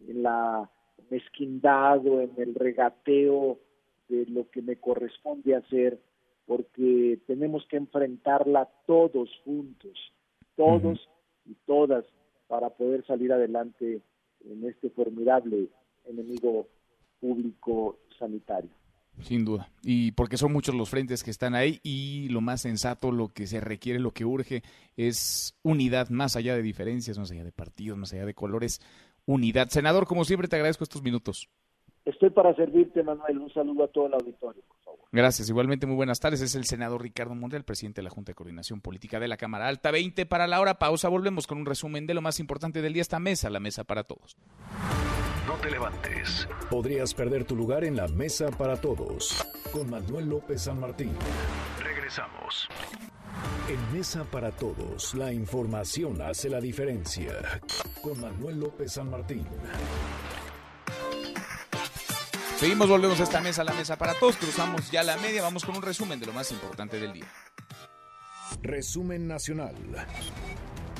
en 0.07 0.22
la 0.22 0.70
mezquindad 1.11 2.07
o 2.07 2.20
en 2.20 2.32
el 2.36 2.54
regateo 2.54 3.59
de 4.09 4.26
lo 4.26 4.50
que 4.50 4.62
me 4.62 4.76
corresponde 4.76 5.54
hacer, 5.54 6.00
porque 6.46 7.18
tenemos 7.26 7.66
que 7.68 7.76
enfrentarla 7.76 8.68
todos 8.86 9.28
juntos, 9.44 10.12
todos 10.57 11.09
y 11.44 11.54
todas, 11.66 12.04
para 12.46 12.70
poder 12.70 13.04
salir 13.04 13.32
adelante 13.32 14.00
en 14.44 14.64
este 14.64 14.90
formidable 14.90 15.68
enemigo 16.04 16.68
público 17.20 17.98
sanitario. 18.18 18.70
Sin 19.22 19.44
duda. 19.44 19.70
Y 19.82 20.12
porque 20.12 20.36
son 20.36 20.52
muchos 20.52 20.74
los 20.74 20.90
frentes 20.90 21.24
que 21.24 21.30
están 21.30 21.54
ahí 21.54 21.80
y 21.82 22.28
lo 22.28 22.40
más 22.40 22.60
sensato, 22.60 23.10
lo 23.10 23.28
que 23.28 23.46
se 23.46 23.60
requiere, 23.60 23.98
lo 23.98 24.12
que 24.12 24.24
urge 24.24 24.62
es 24.96 25.56
unidad, 25.62 26.10
más 26.10 26.36
allá 26.36 26.54
de 26.54 26.62
diferencias, 26.62 27.18
más 27.18 27.30
allá 27.30 27.44
de 27.44 27.52
partidos, 27.52 27.98
más 27.98 28.12
allá 28.12 28.26
de 28.26 28.34
colores, 28.34 28.80
unidad. 29.24 29.68
Senador, 29.68 30.06
como 30.06 30.24
siempre, 30.24 30.48
te 30.48 30.56
agradezco 30.56 30.84
estos 30.84 31.02
minutos. 31.02 31.48
Estoy 32.04 32.30
para 32.30 32.54
servirte, 32.54 33.02
Manuel. 33.02 33.38
Un 33.38 33.52
saludo 33.52 33.82
a 33.82 33.88
todo 33.88 34.06
el 34.06 34.14
auditorio, 34.14 34.62
por 34.68 34.78
favor. 34.84 35.00
Gracias. 35.10 35.48
Igualmente, 35.48 35.86
muy 35.86 35.96
buenas 35.96 36.20
tardes. 36.20 36.40
Es 36.40 36.54
el 36.54 36.64
senador 36.64 37.02
Ricardo 37.02 37.34
Monreal, 37.34 37.64
presidente 37.64 38.00
de 38.00 38.04
la 38.04 38.10
Junta 38.10 38.30
de 38.30 38.36
Coordinación 38.36 38.80
Política 38.80 39.18
de 39.18 39.26
la 39.26 39.36
Cámara 39.36 39.66
Alta. 39.66 39.90
20 39.90 40.24
para 40.24 40.46
la 40.46 40.60
hora. 40.60 40.78
Pausa. 40.78 41.08
Volvemos 41.08 41.48
con 41.48 41.58
un 41.58 41.66
resumen 41.66 42.06
de 42.06 42.14
lo 42.14 42.22
más 42.22 42.38
importante 42.38 42.80
del 42.80 42.92
día. 42.92 43.02
Esta 43.02 43.18
mesa, 43.18 43.50
la 43.50 43.58
mesa 43.58 43.82
para 43.82 44.04
todos. 44.04 44.36
No 45.47 45.55
te 45.55 45.70
levantes. 45.70 46.49
Podrías 46.68 47.14
perder 47.14 47.44
tu 47.44 47.55
lugar 47.55 47.84
en 47.84 47.97
la 47.97 48.09
mesa 48.09 48.49
para 48.49 48.76
todos. 48.76 49.47
Con 49.72 49.88
Manuel 49.88 50.28
López 50.28 50.62
San 50.62 50.80
Martín. 50.80 51.12
Regresamos. 51.82 52.68
En 53.68 53.97
Mesa 53.97 54.24
para 54.24 54.51
Todos, 54.51 55.14
la 55.14 55.32
información 55.32 56.22
hace 56.22 56.49
la 56.49 56.61
diferencia. 56.61 57.61
Con 58.03 58.20
Manuel 58.20 58.61
López 58.61 58.92
San 58.92 59.11
Martín. 59.11 59.47
Seguimos, 62.59 62.88
volvemos 62.88 63.20
a 63.20 63.24
esta 63.24 63.40
mesa, 63.40 63.62
la 63.64 63.74
mesa 63.74 63.97
para 63.97 64.14
todos. 64.14 64.36
Cruzamos 64.36 64.90
ya 64.90 65.03
la 65.03 65.16
media. 65.18 65.42
Vamos 65.42 65.64
con 65.64 65.76
un 65.76 65.82
resumen 65.82 66.18
de 66.18 66.26
lo 66.26 66.32
más 66.32 66.51
importante 66.53 66.99
del 66.99 67.12
día. 67.12 67.26
Resumen 68.62 69.28
nacional. 69.28 69.74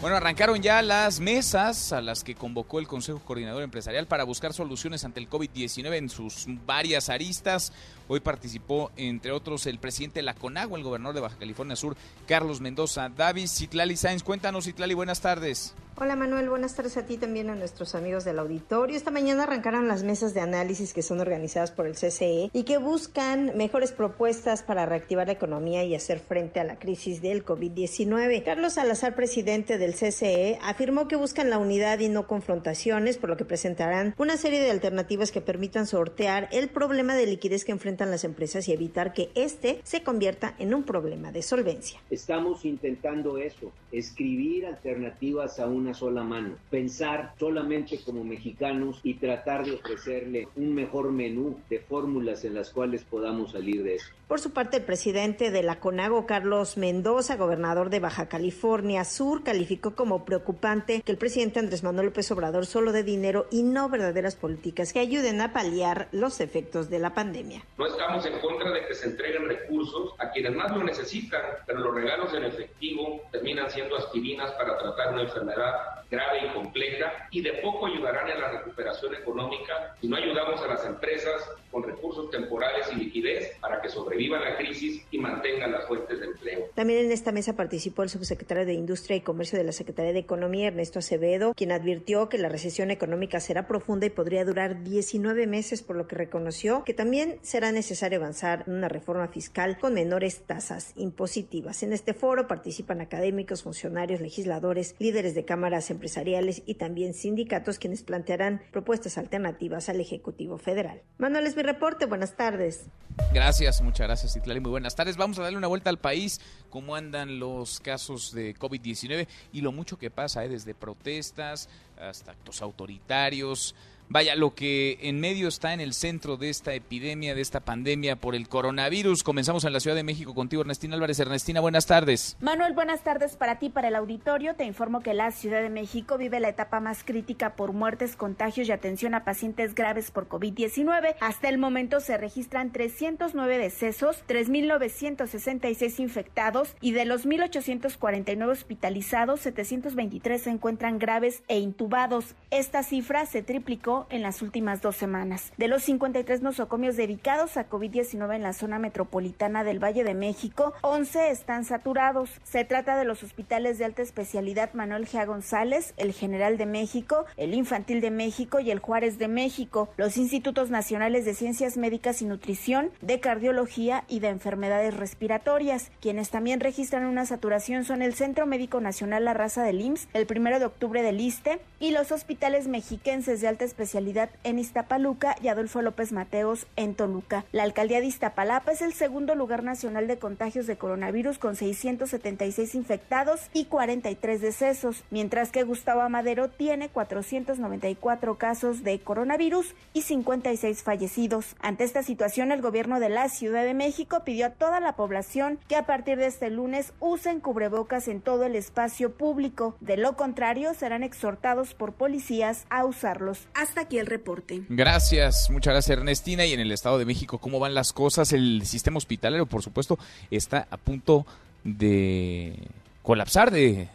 Bueno, 0.01 0.19
arrancaron 0.19 0.61
ya 0.61 0.83
las 0.83 1.21
mesas 1.21 1.91
a 1.93 2.03
las 2.03 2.23
que 2.23 2.35
convocó 2.35 2.79
el 2.79 2.87
Consejo 2.87 3.19
Coordinador 3.21 3.63
Empresarial 3.63 4.07
para 4.07 4.25
buscar 4.25 4.53
soluciones 4.53 5.05
ante 5.05 5.21
el 5.21 5.31
COVID-19 5.31 5.97
en 5.97 6.11
sus 6.11 6.45
varias 6.67 7.09
aristas. 7.09 7.73
Hoy 8.09 8.21
participó, 8.21 8.93
entre 8.97 9.33
otros, 9.33 9.67
el 9.67 9.79
presidente 9.79 10.21
de 10.21 10.25
la 10.25 10.35
CONAGUA, 10.35 10.79
el 10.79 10.85
gobernador 10.85 11.15
de 11.15 11.21
Baja 11.21 11.39
California 11.39 11.75
Sur, 11.75 11.97
Carlos 12.27 12.61
Mendoza. 12.61 13.09
David 13.09 13.49
Citlali 13.49 13.97
Sáenz, 13.97 14.23
cuéntanos, 14.23 14.65
Citlali, 14.65 14.95
buenas 14.95 15.21
tardes. 15.21 15.75
Hola 15.99 16.15
Manuel, 16.15 16.51
buenas 16.51 16.75
tardes 16.75 16.99
a 16.99 17.07
ti 17.07 17.17
también 17.17 17.49
a 17.49 17.55
nuestros 17.55 17.95
amigos 17.95 18.23
del 18.27 18.39
auditorio. 18.39 18.95
Esta 18.95 19.11
mañana 19.11 19.45
arrancaron 19.45 19.89
las 19.89 20.03
mesas 20.03 20.35
de 20.35 20.41
análisis 20.41 20.93
que 20.93 21.01
son 21.01 21.21
organizadas 21.21 21.71
por 21.71 21.87
el 21.87 21.95
CCE 21.95 22.51
y 22.53 22.65
que 22.65 22.77
buscan 22.77 23.57
mejores 23.57 23.93
propuestas 23.93 24.63
para 24.63 24.85
reactivar 24.85 25.29
la 25.29 25.33
economía 25.33 25.85
y 25.85 25.95
hacer 25.95 26.21
frente 26.21 26.61
a 26.61 26.65
la 26.65 26.79
crisis 26.79 27.23
del 27.23 27.47
COVID-19. 27.47 28.45
Carlos 28.45 28.75
Salazar, 28.75 29.15
presidente 29.15 29.79
del 29.79 29.95
CCE, 29.95 30.59
afirmó 30.63 31.09
que 31.09 31.17
buscan 31.17 31.49
la 31.49 31.57
unidad 31.57 31.99
y 32.01 32.11
no 32.11 32.27
confrontaciones, 32.27 33.17
por 33.17 33.31
lo 33.31 33.39
que 33.39 33.47
presentarán 33.47 34.15
una 34.19 34.37
serie 34.37 34.61
de 34.61 34.71
alternativas 34.71 35.33
que 35.33 35.41
permitan 35.41 35.87
sortear 35.87 36.51
el 36.53 36.69
problema 36.69 37.15
de 37.15 37.25
liquidez 37.25 37.65
que 37.65 37.73
enfrentan 37.73 37.96
las 38.05 38.25
empresas 38.25 38.69
y 38.69 38.73
evitar 38.73 39.15
que 39.15 39.31
este 39.35 39.81
se 39.85 40.03
convierta 40.03 40.55
en 40.59 40.75
un 40.75 40.83
problema 40.83 41.33
de 41.33 41.41
solvencia. 41.41 42.01
Estamos 42.11 42.65
intentando 42.67 43.39
eso, 43.39 43.73
escribir 43.93 44.67
alternativas 44.67 45.59
a 45.59 45.67
una 45.67 45.95
sola 45.95 46.23
mano, 46.23 46.57
pensar 46.69 47.33
solamente 47.39 48.01
como 48.05 48.25
mexicanos 48.25 49.01
y 49.03 49.15
tratar 49.15 49.65
de 49.65 49.73
ofrecerle 49.73 50.49
un 50.57 50.75
mejor 50.75 51.13
menú 51.13 51.59
de 51.71 51.81
fórmulas 51.81 52.45
en 52.45 52.55
las 52.55 52.71
cuales 52.71 53.05
podamos 53.05 53.53
salir 53.53 53.83
de 53.83 53.95
eso. 53.95 54.09
Por 54.29 54.41
su 54.41 54.53
parte, 54.53 54.79
el 54.79 54.83
presidente 54.83 55.53
de 55.53 55.63
la 55.63 55.79
CONAGO, 55.79 56.27
Carlos 56.27 56.77
Mendoza, 56.77 57.37
gobernador 57.37 57.91
de 57.91 58.01
Baja 58.01 58.29
California 58.29 59.05
Sur, 59.05 59.45
calificó 59.45 59.95
como 59.95 60.25
preocupante 60.25 61.01
que 61.03 61.13
el 61.13 61.17
presidente 61.17 61.61
Andrés 61.61 61.85
Manuel 61.85 62.07
López 62.07 62.29
Obrador 62.33 62.67
solo 62.67 62.91
dé 62.91 63.05
dinero 63.05 63.47
y 63.53 63.63
no 63.63 63.89
verdaderas 63.89 64.35
políticas 64.35 64.93
que 64.93 64.99
ayuden 64.99 65.41
a 65.41 65.53
paliar 65.53 66.09
los 66.11 66.41
efectos 66.41 66.91
de 66.91 66.99
la 66.99 67.15
pandemia. 67.15 67.63
No 67.79 67.87
estamos 67.87 68.27
en 68.27 68.41
contra 68.41 68.73
de 68.73 68.85
que 68.89 68.95
se 68.95 69.07
entreguen 69.07 69.47
recursos 69.47 70.15
a 70.19 70.29
quienes 70.33 70.57
más 70.57 70.73
lo 70.77 70.83
necesitan, 70.83 71.43
pero 71.65 71.79
los 71.79 71.95
regalos 71.95 72.35
en 72.35 72.47
efectivo 72.47 73.21
terminan 73.31 73.71
siendo 73.71 73.97
aspirinas 73.97 74.51
para 74.55 74.77
tratar 74.77 75.13
una 75.13 75.23
enfermedad 75.23 76.03
grave 76.11 76.47
y 76.47 76.53
compleja 76.53 77.29
y 77.31 77.43
de 77.43 77.53
poco 77.55 77.87
ayudarán 77.87 78.29
en 78.29 78.41
la 78.41 78.51
recuperación 78.51 79.15
económica 79.15 79.97
si 80.01 80.09
no 80.09 80.17
ayudamos 80.17 80.61
a 80.63 80.69
las 80.69 80.85
empresas 80.85 81.51
con 81.71 81.83
recursos 81.83 82.31
temporales 82.31 82.89
y 82.93 82.97
liquidez 82.97 83.57
para 83.61 83.83
que 83.83 83.89
sobrevivan 83.89 84.16
la 84.19 84.57
crisis 84.57 85.03
y 85.11 85.19
mantengan 85.19 85.73
las 85.73 85.87
fuentes 85.87 86.19
de 86.19 86.27
empleo. 86.27 86.71
También 86.75 87.05
en 87.05 87.13
esta 87.13 87.33
mesa 87.33 87.55
participó 87.55 88.03
el 88.03 88.09
subsecretario 88.09 88.67
de 88.67 88.75
Industria 88.75 89.17
y 89.17 89.21
Comercio 89.21 89.59
de 89.59 89.65
la 89.65 89.73
Secretaría 89.73 90.13
de 90.13 90.19
Economía, 90.19 90.69
Ernesto 90.69 90.99
Acevedo, 90.99 91.55
quien 91.55 91.73
advirtió 91.73 92.29
que 92.29 92.39
la 92.39 92.49
recesión 92.49 92.91
económica 92.91 93.41
será 93.41 93.67
profunda 93.67 94.07
y 94.07 94.11
podría 94.11 94.45
durar 94.45 94.83
19 94.83 95.47
meses, 95.47 95.83
por 95.83 95.97
lo 95.97 96.07
que 96.07 96.17
reconoció 96.17 96.83
que 96.85 96.95
también 96.95 97.39
será 97.43 97.73
necesario 97.73 98.19
avanzar 98.19 98.65
en 98.67 98.75
una 98.75 98.89
reforma 98.89 99.29
fiscal 99.29 99.79
con 99.79 99.95
menores 99.95 100.43
tasas 100.47 100.93
impositivas. 100.97 101.83
En 101.83 101.93
este 101.93 102.15
foro 102.15 102.47
participan 102.49 103.01
académicos, 103.01 103.63
funcionarios, 103.63 104.21
legisladores, 104.21 104.95
líderes 104.99 105.35
de 105.35 105.45
cámaras 105.45 105.91
empresariales 105.91 106.63
y 106.67 106.75
también 106.75 107.15
sindicatos 107.15 107.79
quienes 107.79 108.03
plantearán 108.03 108.63
propuestas 108.73 109.19
alternativas 109.19 109.89
al 109.89 110.01
Ejecutivo 110.01 110.59
Federal. 110.59 111.03
Manuel 111.19 111.47
es 111.47 111.57
mi 111.57 111.63
reporte, 111.63 112.07
buenas 112.07 112.37
tardes. 112.37 112.87
Gracias, 113.33 113.81
muchas 113.83 114.06
gracias, 114.07 114.37
Itlali. 114.37 114.61
Muy 114.61 114.71
buenas 114.71 114.95
tardes. 114.95 115.17
Vamos 115.17 115.37
a 115.41 115.43
darle 115.43 115.59
una 115.59 115.67
vuelta 115.67 115.91
al 115.91 115.99
país, 115.99 116.41
cómo 116.71 116.95
andan 116.95 117.41
los 117.41 117.81
casos 117.81 118.33
de 118.33 118.55
COVID-19 118.55 119.27
y 119.53 119.63
lo 119.63 119.73
mucho 119.73 119.99
que 119.99 120.13
pasa, 120.13 120.45
¿eh? 120.45 120.49
desde 120.49 120.75
protestas 120.75 121.69
hasta 121.99 122.31
actos 122.31 122.63
autoritarios. 122.63 123.75
Vaya, 124.09 124.37
lo 124.37 124.55
que 124.55 124.99
en 125.03 125.19
medio 125.19 125.49
está 125.49 125.73
en 125.73 125.81
el 125.81 125.93
centro 125.93 126.37
de 126.37 126.49
esta 126.49 126.75
epidemia, 126.75 127.35
de 127.35 127.41
esta 127.41 127.61
pandemia 127.61 128.15
por 128.15 128.37
el 128.37 128.49
coronavirus. 128.49 129.25
Comenzamos 129.25 129.65
en 129.65 129.73
la 129.73 129.81
Ciudad 129.81 129.97
de 129.97 130.05
México 130.05 130.33
contigo, 130.33 130.63
Ernestina 130.63 130.95
Álvarez. 130.95 131.19
Ernestina, 131.19 131.61
buenas 131.61 131.87
tardes. 131.87 132.37
Manuel, 132.41 132.73
buenas 132.73 133.03
tardes 133.03 133.37
para 133.37 133.59
ti, 133.59 133.69
para 133.69 133.89
el 133.89 133.97
auditorio. 133.97 134.55
Te 134.55 134.65
informo 134.65 135.01
que 135.01 135.13
la 135.13 135.33
Ciudad 135.33 135.61
de 135.61 135.71
México 135.71 136.19
vive 136.19 136.39
la 136.39 136.49
etapa 136.49 136.79
más 136.79 137.03
crítica 137.03 137.57
por 137.57 137.73
muertes, 137.73 138.15
contagios 138.15 138.69
y 138.69 138.73
atención 138.73 139.15
a 139.15 139.25
pacientes 139.25 139.75
graves 139.75 140.13
por 140.13 140.29
COVID-19. 140.29 141.17
Hasta 141.21 141.49
el 141.49 141.59
momento 141.59 141.99
se 142.01 142.17
registran 142.17 142.73
309 142.73 143.59
decesos, 143.59 144.23
3.966 144.29 145.99
infectados 145.99 146.77
y 146.81 146.93
de 146.93 147.07
los 147.07 147.27
1.849 147.27 148.49
hospitalizados, 148.49 149.41
723 149.41 150.43
se 150.43 150.51
encuentran 150.51 150.99
graves 151.01 151.43
e 151.49 151.59
intubados. 151.59 152.35
Esta 152.51 152.85
cifra 152.85 153.27
se 153.27 153.43
triplicó 153.43 153.96
en 154.11 154.23
las 154.23 154.43
últimas 154.43 154.83
dos 154.83 154.97
semanas. 154.97 155.53
De 155.57 155.69
los 155.69 155.83
53 155.85 156.43
nosocomios 156.43 156.97
dedicados 156.97 157.57
a 157.57 157.69
COVID-19 157.69 158.35
en 158.35 158.43
la 158.43 158.53
zona 158.53 158.79
metropolitana 158.79 159.65
del 159.65 159.83
Valle 159.83 160.05
de 160.05 160.15
México, 160.15 160.75
11 160.83 161.31
están 161.31 161.65
saturados. 161.65 162.31
Se 162.45 162.65
trata 162.65 162.99
de 162.99 163.05
los 163.05 163.23
hospitales 163.23 163.79
de 163.79 163.87
alta 163.87 164.03
especialidad 164.03 164.75
Manuel 164.75 165.07
G. 165.07 165.25
González, 165.27 165.95
el 165.97 166.13
General 166.13 166.59
de 166.59 166.67
México, 166.67 167.25
el 167.37 167.55
Infantil 167.55 168.01
de 168.01 168.11
México 168.11 168.61
y 168.61 168.71
el 168.71 168.81
Juárez 168.81 169.19
de 169.19 169.29
México, 169.29 169.89
los 169.97 170.17
Institutos 170.17 170.71
Nacionales 170.71 171.25
de 171.25 171.35
Ciencias 171.35 171.77
Médicas 171.77 172.21
y 172.23 172.27
Nutrición, 172.27 172.91
de 173.01 173.21
Cardiología 173.21 174.05
y 174.09 174.21
de 174.21 174.29
Enfermedades 174.29 174.95
Respiratorias. 174.95 175.91
Quienes 176.01 176.31
también 176.31 176.61
registran 176.61 177.07
una 177.07 177.27
saturación 177.27 177.85
son 177.85 178.03
el 178.03 178.15
Centro 178.15 178.47
Médico 178.47 178.81
Nacional 178.81 179.25
La 179.25 179.35
Raza 179.35 179.63
del 179.63 179.81
IMSS, 179.81 180.09
el 180.13 180.27
primero 180.27 180.59
de 180.59 180.67
octubre 180.67 181.03
del 181.03 181.21
ISTE 181.21 181.61
y 181.81 181.93
los 181.93 182.13
hospitales 182.13 182.69
mexiquenses 182.69 183.41
de 183.41 183.49
alta 183.49 183.65
especialidad 183.65 183.86
especialidad 183.87 184.31
en 184.43 184.59
Iztapaluca 184.59 185.37
y 185.41 185.47
Adolfo 185.47 185.81
López 185.81 186.11
Mateos 186.11 186.67
en 186.75 186.97
Toluca. 186.97 187.45
La 187.53 187.63
alcaldía 187.63 188.01
de 188.01 188.07
Iztapalapa 188.07 188.73
es 188.73 188.83
el 188.83 188.93
segundo 188.93 189.37
lugar 189.37 189.63
nacional 189.63 190.09
de 190.09 190.19
contagios 190.19 190.67
de 190.67 190.77
coronavirus 190.77 191.39
con 191.39 191.55
676 191.55 192.75
infectados 192.75 193.43
y 193.53 193.67
43 193.67 194.41
decesos, 194.41 195.05
mientras 195.11 195.53
que 195.53 195.63
Gustavo 195.63 196.01
Amadero 196.01 196.51
tiene 196.51 196.89
494 196.89 198.39
casos 198.39 198.83
de 198.83 198.99
coronavirus 198.99 199.73
y 199.93 200.03
56 200.03 200.83
fallecidos. 200.83 201.55
Ante 201.61 201.85
esta 201.85 202.03
situación, 202.03 202.51
el 202.51 202.63
gobierno 202.63 202.99
de 202.99 203.09
la 203.09 203.29
Ciudad 203.29 203.63
de 203.63 203.75
México 203.75 204.25
pidió 204.25 204.47
a 204.47 204.51
toda 204.51 204.81
la 204.81 204.97
población 204.97 205.61
que 205.69 205.77
a 205.77 205.87
partir 205.87 206.19
de 206.19 206.27
este 206.27 206.51
lunes 206.51 206.93
usen 206.99 207.39
cubrebocas 207.39 208.09
en 208.09 208.21
todo 208.21 208.47
el 208.47 208.57
espacio 208.57 209.13
público. 209.15 209.77
De 209.81 209.97
lo 209.97 210.17
contrario, 210.17 210.75
serán 210.75 211.05
exhortados 211.05 211.75
por 211.75 211.93
policías 211.93 212.67
a 212.69 212.85
usarlos. 212.85 213.47
Hasta 213.55 213.76
aquí 213.81 213.99
el 213.99 214.07
reporte. 214.07 214.63
Gracias, 214.69 215.51
muchas 215.51 215.75
gracias 215.75 215.99
Ernestina. 215.99 216.45
Y 216.47 216.53
en 216.53 216.61
el 216.61 216.73
Estado 216.73 216.99
de 216.99 217.05
México, 217.05 217.39
¿cómo 217.39 217.59
van 217.59 217.75
las 217.75 217.93
cosas? 217.93 218.33
El 218.33 218.65
sistema 218.67 218.99
hospitalario, 218.99 219.47
por 219.47 219.63
supuesto, 219.63 219.99
está 220.31 220.67
a 220.71 220.77
punto 220.77 221.27
de 221.65 222.57
colapsar, 223.03 223.51
de 223.51 223.89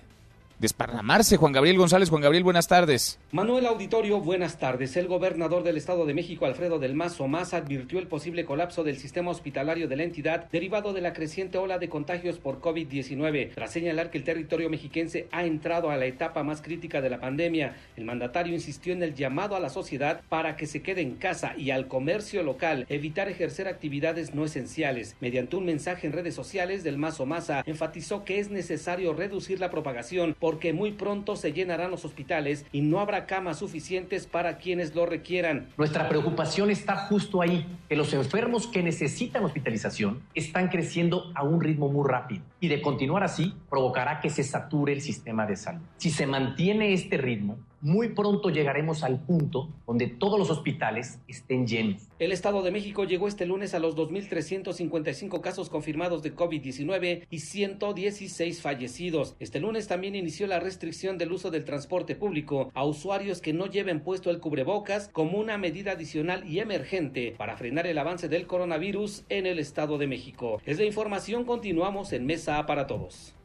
desparramarse. 0.61 1.37
Juan 1.37 1.51
Gabriel 1.51 1.77
González, 1.77 2.09
Juan 2.09 2.21
Gabriel, 2.21 2.43
buenas 2.43 2.67
tardes. 2.67 3.19
Manuel 3.31 3.65
Auditorio, 3.65 4.19
buenas 4.19 4.59
tardes. 4.59 4.95
El 4.95 5.07
gobernador 5.07 5.63
del 5.63 5.75
Estado 5.75 6.05
de 6.05 6.13
México, 6.13 6.45
Alfredo 6.45 6.77
del 6.77 6.93
Mazo 6.93 7.27
Más, 7.27 7.53
advirtió 7.53 7.97
el 7.97 8.07
posible 8.07 8.45
colapso 8.45 8.83
del 8.83 8.97
sistema 8.97 9.31
hospitalario 9.31 9.87
de 9.87 9.95
la 9.95 10.03
entidad 10.03 10.49
derivado 10.51 10.93
de 10.93 11.01
la 11.01 11.13
creciente 11.13 11.57
ola 11.57 11.79
de 11.79 11.89
contagios 11.89 12.37
por 12.37 12.61
COVID-19. 12.61 13.55
Tras 13.55 13.71
señalar 13.71 14.11
que 14.11 14.19
el 14.19 14.23
territorio 14.23 14.69
mexiquense 14.69 15.27
ha 15.31 15.45
entrado 15.45 15.89
a 15.89 15.97
la 15.97 16.05
etapa 16.05 16.43
más 16.43 16.61
crítica 16.61 17.01
de 17.01 17.09
la 17.09 17.19
pandemia, 17.19 17.75
el 17.97 18.05
mandatario 18.05 18.53
insistió 18.53 18.93
en 18.93 19.01
el 19.01 19.15
llamado 19.15 19.55
a 19.55 19.59
la 19.59 19.69
sociedad 19.69 20.21
para 20.29 20.55
que 20.55 20.67
se 20.67 20.83
quede 20.83 21.01
en 21.01 21.15
casa 21.15 21.55
y 21.57 21.71
al 21.71 21.87
comercio 21.87 22.43
local 22.43 22.85
evitar 22.87 23.29
ejercer 23.29 23.67
actividades 23.67 24.35
no 24.35 24.45
esenciales. 24.45 25.15
Mediante 25.21 25.55
un 25.55 25.65
mensaje 25.65 26.05
en 26.05 26.13
redes 26.13 26.35
sociales 26.35 26.83
del 26.83 26.99
Mazo 26.99 27.25
Maza, 27.25 27.63
enfatizó 27.65 28.23
que 28.23 28.39
es 28.39 28.51
necesario 28.51 29.13
reducir 29.13 29.59
la 29.59 29.71
propagación 29.71 30.35
por 30.37 30.50
porque 30.51 30.73
muy 30.73 30.91
pronto 30.91 31.37
se 31.37 31.53
llenarán 31.53 31.91
los 31.91 32.03
hospitales 32.03 32.65
y 32.73 32.81
no 32.81 32.99
habrá 32.99 33.25
camas 33.25 33.59
suficientes 33.59 34.27
para 34.27 34.57
quienes 34.57 34.93
lo 34.93 35.05
requieran. 35.05 35.69
Nuestra 35.77 36.09
preocupación 36.09 36.69
está 36.69 37.07
justo 37.07 37.41
ahí, 37.41 37.65
que 37.87 37.95
los 37.95 38.13
enfermos 38.13 38.67
que 38.67 38.83
necesitan 38.83 39.45
hospitalización 39.45 40.21
están 40.35 40.67
creciendo 40.67 41.31
a 41.35 41.43
un 41.43 41.61
ritmo 41.61 41.87
muy 41.87 42.05
rápido 42.05 42.43
y 42.59 42.67
de 42.67 42.81
continuar 42.81 43.23
así 43.23 43.53
provocará 43.69 44.19
que 44.19 44.29
se 44.29 44.43
sature 44.43 44.91
el 44.91 44.99
sistema 44.99 45.45
de 45.45 45.55
salud. 45.55 45.83
Si 45.95 46.09
se 46.09 46.27
mantiene 46.27 46.91
este 46.91 47.15
ritmo, 47.15 47.57
muy 47.81 48.09
pronto 48.09 48.49
llegaremos 48.49 49.03
al 49.03 49.19
punto 49.19 49.69
donde 49.87 50.07
todos 50.07 50.39
los 50.39 50.49
hospitales 50.49 51.19
estén 51.27 51.67
llenos. 51.67 52.07
El 52.19 52.31
Estado 52.31 52.61
de 52.61 52.71
México 52.71 53.03
llegó 53.03 53.27
este 53.27 53.45
lunes 53.45 53.73
a 53.73 53.79
los 53.79 53.95
2.355 53.95 55.41
casos 55.41 55.69
confirmados 55.69 56.23
de 56.23 56.35
COVID-19 56.35 57.25
y 57.29 57.39
116 57.39 58.61
fallecidos. 58.61 59.35
Este 59.39 59.59
lunes 59.59 59.87
también 59.87 60.15
inició 60.15 60.47
la 60.47 60.59
restricción 60.59 61.17
del 61.17 61.31
uso 61.31 61.51
del 61.51 61.65
transporte 61.65 62.15
público 62.15 62.71
a 62.73 62.85
usuarios 62.85 63.41
que 63.41 63.53
no 63.53 63.65
lleven 63.65 64.01
puesto 64.01 64.29
el 64.29 64.39
cubrebocas 64.39 65.09
como 65.11 65.39
una 65.39 65.57
medida 65.57 65.93
adicional 65.93 66.47
y 66.47 66.59
emergente 66.59 67.33
para 67.37 67.57
frenar 67.57 67.87
el 67.87 67.97
avance 67.97 68.29
del 68.29 68.47
coronavirus 68.47 69.23
en 69.29 69.45
el 69.45 69.59
Estado 69.59 69.97
de 69.97 70.07
México. 70.07 70.61
Es 70.65 70.77
la 70.77 70.85
información, 70.85 71.45
continuamos 71.45 72.13
en 72.13 72.25
Mesa 72.25 72.65
para 72.65 72.87
Todos. 72.87 73.35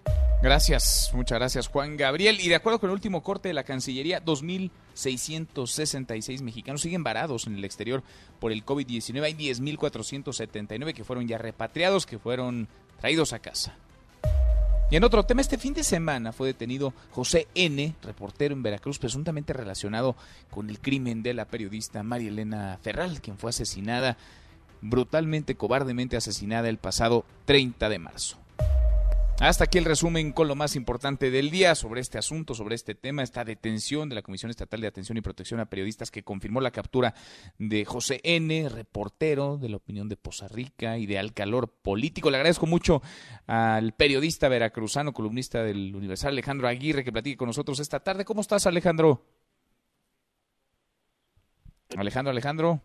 Gracias, 0.43 1.13
muchas 1.15 1.39
gracias 1.39 1.69
Juan 1.69 1.97
Gabriel. 1.97 2.39
Y 2.41 2.49
de 2.49 2.57
acuerdo 2.57 2.79
con 2.79 2.91
el 2.91 2.95
último 2.95 3.23
corte 3.23 3.49
de 3.49 3.55
la 3.55 3.65
Cancillería, 3.65 4.23
2.666 4.25 6.43
mexicanos 6.43 6.83
siguen 6.83 7.03
varados 7.03 7.47
en 7.47 7.57
el 7.57 7.65
exterior 7.65 8.03
por 8.39 8.53
el 8.53 8.63
COVID-19. 8.65 9.25
Hay 9.25 9.33
10.479 9.35 10.93
que 10.93 11.05
fueron 11.05 11.27
ya 11.27 11.39
repatriados, 11.39 12.05
que 12.05 12.19
fueron 12.19 12.69
traídos 13.01 13.33
a 13.33 13.39
casa. 13.39 13.77
Y 14.89 14.95
en 14.95 15.03
otro 15.03 15.25
tema, 15.25 15.41
este 15.41 15.59
fin 15.59 15.75
de 15.75 15.83
semana 15.83 16.33
fue 16.33 16.47
detenido 16.47 16.95
José 17.11 17.49
N., 17.57 17.97
reportero 18.03 18.55
en 18.55 18.63
Veracruz, 18.63 19.01
presuntamente 19.01 19.53
relacionado 19.53 20.15
con 20.51 20.71
el 20.71 20.79
crimen 20.79 21.25
de 21.25 21.35
la 21.35 21.47
periodista 21.47 22.05
María 22.05 22.29
Elena 22.29 22.79
Ferral, 22.83 23.21
quien 23.21 23.37
fue 23.37 23.51
asesinada 23.51 24.17
brutalmente, 24.83 25.57
cobardemente 25.57 26.17
asesinada 26.17 26.69
el 26.69 26.79
pasado 26.79 27.25
30 27.47 27.89
de 27.89 27.99
marzo. 27.99 28.39
Hasta 29.39 29.65
aquí 29.65 29.77
el 29.77 29.85
resumen 29.85 30.33
con 30.33 30.49
lo 30.49 30.55
más 30.55 30.77
importante 30.77 31.31
del 31.31 31.51
día 31.51 31.75
sobre 31.75 32.01
este 32.01 32.17
asunto, 32.17 32.55
sobre 32.55 32.75
este 32.75 32.95
tema, 32.95 33.23
esta 33.23 33.45
detención 33.45 34.09
de 34.09 34.15
la 34.15 34.23
Comisión 34.23 34.51
Estatal 34.51 34.81
de 34.81 34.87
Atención 34.87 35.19
y 35.19 35.21
Protección 35.21 35.61
a 35.61 35.67
Periodistas 35.67 36.11
que 36.11 36.23
confirmó 36.23 36.63
la 36.63 36.71
captura 36.71 37.15
de 37.59 37.85
José 37.85 38.23
N., 38.25 38.67
reportero 38.71 39.59
de 39.59 39.69
la 39.69 39.77
opinión 39.77 40.09
de 40.09 40.17
Poza 40.17 40.49
Rica 40.49 40.97
y 40.97 41.05
de 41.05 41.19
Alcalor 41.19 41.69
Político. 41.69 42.31
Le 42.31 42.39
agradezco 42.39 42.65
mucho 42.65 43.03
al 43.47 43.93
periodista 43.93 44.49
veracruzano, 44.49 45.13
columnista 45.13 45.63
del 45.63 45.95
Universal, 45.95 46.33
Alejandro 46.33 46.67
Aguirre, 46.67 47.05
que 47.05 47.13
platique 47.13 47.37
con 47.37 47.49
nosotros 47.49 47.79
esta 47.79 48.01
tarde. 48.01 48.25
¿Cómo 48.25 48.41
estás, 48.41 48.67
Alejandro? 48.67 49.23
Alejandro, 51.95 52.31
Alejandro. 52.31 52.81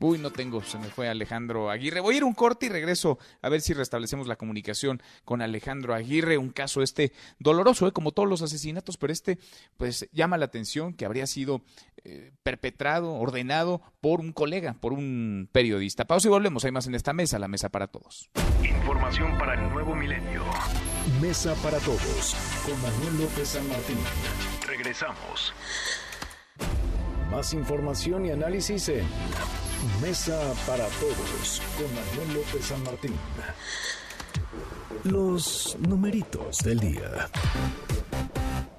Uy, 0.00 0.18
no 0.18 0.30
tengo, 0.30 0.62
se 0.62 0.78
me 0.78 0.86
fue 0.86 1.08
Alejandro 1.08 1.70
Aguirre. 1.70 2.00
Voy 2.00 2.14
a 2.14 2.18
ir 2.18 2.24
un 2.24 2.34
corte 2.34 2.66
y 2.66 2.68
regreso 2.68 3.18
a 3.42 3.48
ver 3.48 3.60
si 3.60 3.74
restablecemos 3.74 4.28
la 4.28 4.36
comunicación 4.36 5.02
con 5.24 5.42
Alejandro 5.42 5.92
Aguirre. 5.92 6.38
Un 6.38 6.50
caso 6.50 6.82
este 6.82 7.12
doloroso, 7.40 7.88
¿eh? 7.88 7.92
como 7.92 8.12
todos 8.12 8.28
los 8.28 8.42
asesinatos, 8.42 8.96
pero 8.96 9.12
este 9.12 9.38
pues 9.76 10.08
llama 10.12 10.38
la 10.38 10.44
atención 10.44 10.94
que 10.94 11.04
habría 11.04 11.26
sido 11.26 11.62
eh, 12.04 12.32
perpetrado, 12.44 13.14
ordenado 13.14 13.82
por 14.00 14.20
un 14.20 14.32
colega, 14.32 14.74
por 14.74 14.92
un 14.92 15.48
periodista. 15.50 16.04
Pausa 16.06 16.28
y 16.28 16.30
volvemos. 16.30 16.64
Hay 16.64 16.70
más 16.70 16.86
en 16.86 16.94
esta 16.94 17.12
mesa, 17.12 17.40
la 17.40 17.48
mesa 17.48 17.68
para 17.68 17.88
todos. 17.88 18.30
Información 18.62 19.36
para 19.36 19.54
el 19.54 19.68
nuevo 19.70 19.96
milenio. 19.96 20.44
Mesa 21.20 21.54
para 21.56 21.78
todos 21.78 22.36
con 22.64 22.80
Manuel 22.82 23.22
López 23.22 23.48
San 23.48 23.68
Martín. 23.68 23.98
Regresamos. 24.64 25.52
Más 27.30 27.52
información 27.52 28.26
y 28.26 28.30
análisis 28.30 28.88
en 28.88 29.04
Mesa 30.02 30.54
para 30.66 30.86
todos 30.86 31.62
con 31.76 31.86
Manuel 31.94 32.34
López 32.34 32.66
San 32.66 32.82
Martín. 32.82 33.14
Los 35.04 35.76
numeritos 35.80 36.58
del 36.58 36.80
día. 36.80 37.30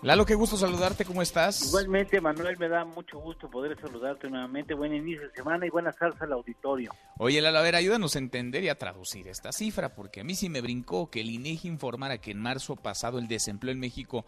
Lalo, 0.00 0.24
qué 0.24 0.36
gusto 0.36 0.56
saludarte, 0.56 1.04
¿cómo 1.04 1.22
estás? 1.22 1.66
Igualmente, 1.66 2.20
Manuel, 2.20 2.56
me 2.56 2.68
da 2.68 2.84
mucho 2.84 3.18
gusto 3.18 3.50
poder 3.50 3.76
saludarte 3.80 4.30
nuevamente. 4.30 4.72
Buen 4.72 4.94
inicio 4.94 5.22
de 5.22 5.34
semana 5.34 5.66
y 5.66 5.70
buenas 5.70 5.96
tardes 5.96 6.22
al 6.22 6.32
auditorio. 6.34 6.94
Oye, 7.18 7.40
Lalo, 7.40 7.58
a 7.58 7.62
ver, 7.62 7.74
ayúdanos 7.74 8.14
a 8.14 8.20
entender 8.20 8.62
y 8.62 8.68
a 8.68 8.76
traducir 8.76 9.26
esta 9.26 9.50
cifra, 9.50 9.96
porque 9.96 10.20
a 10.20 10.24
mí 10.24 10.36
sí 10.36 10.48
me 10.48 10.60
brincó 10.60 11.10
que 11.10 11.20
el 11.20 11.30
INEGI 11.30 11.66
informara 11.66 12.18
que 12.18 12.30
en 12.30 12.40
marzo 12.40 12.76
pasado 12.76 13.18
el 13.18 13.26
desempleo 13.26 13.72
en 13.72 13.80
México 13.80 14.24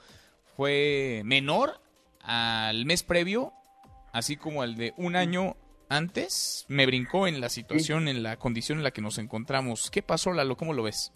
fue 0.57 1.23
menor 1.25 1.81
al 2.23 2.85
mes 2.85 3.05
previo, 3.05 3.53
así 4.13 4.37
como 4.37 4.63
al 4.63 4.75
de 4.75 4.93
un 4.97 5.15
año 5.15 5.57
antes. 5.89 6.67
Me 6.67 6.85
brincó 6.85 7.29
en 7.29 7.41
la 7.41 7.49
situación, 7.49 8.09
en 8.09 8.25
la 8.25 8.39
condición 8.39 8.79
en 8.79 8.85
la 8.85 8.91
que 8.91 9.03
nos 9.03 9.19
encontramos. 9.19 9.89
¿Qué 9.93 10.03
pasó, 10.03 10.33
Lalo? 10.33 10.57
¿Cómo 10.57 10.73
lo 10.73 10.83
ves? 10.83 11.13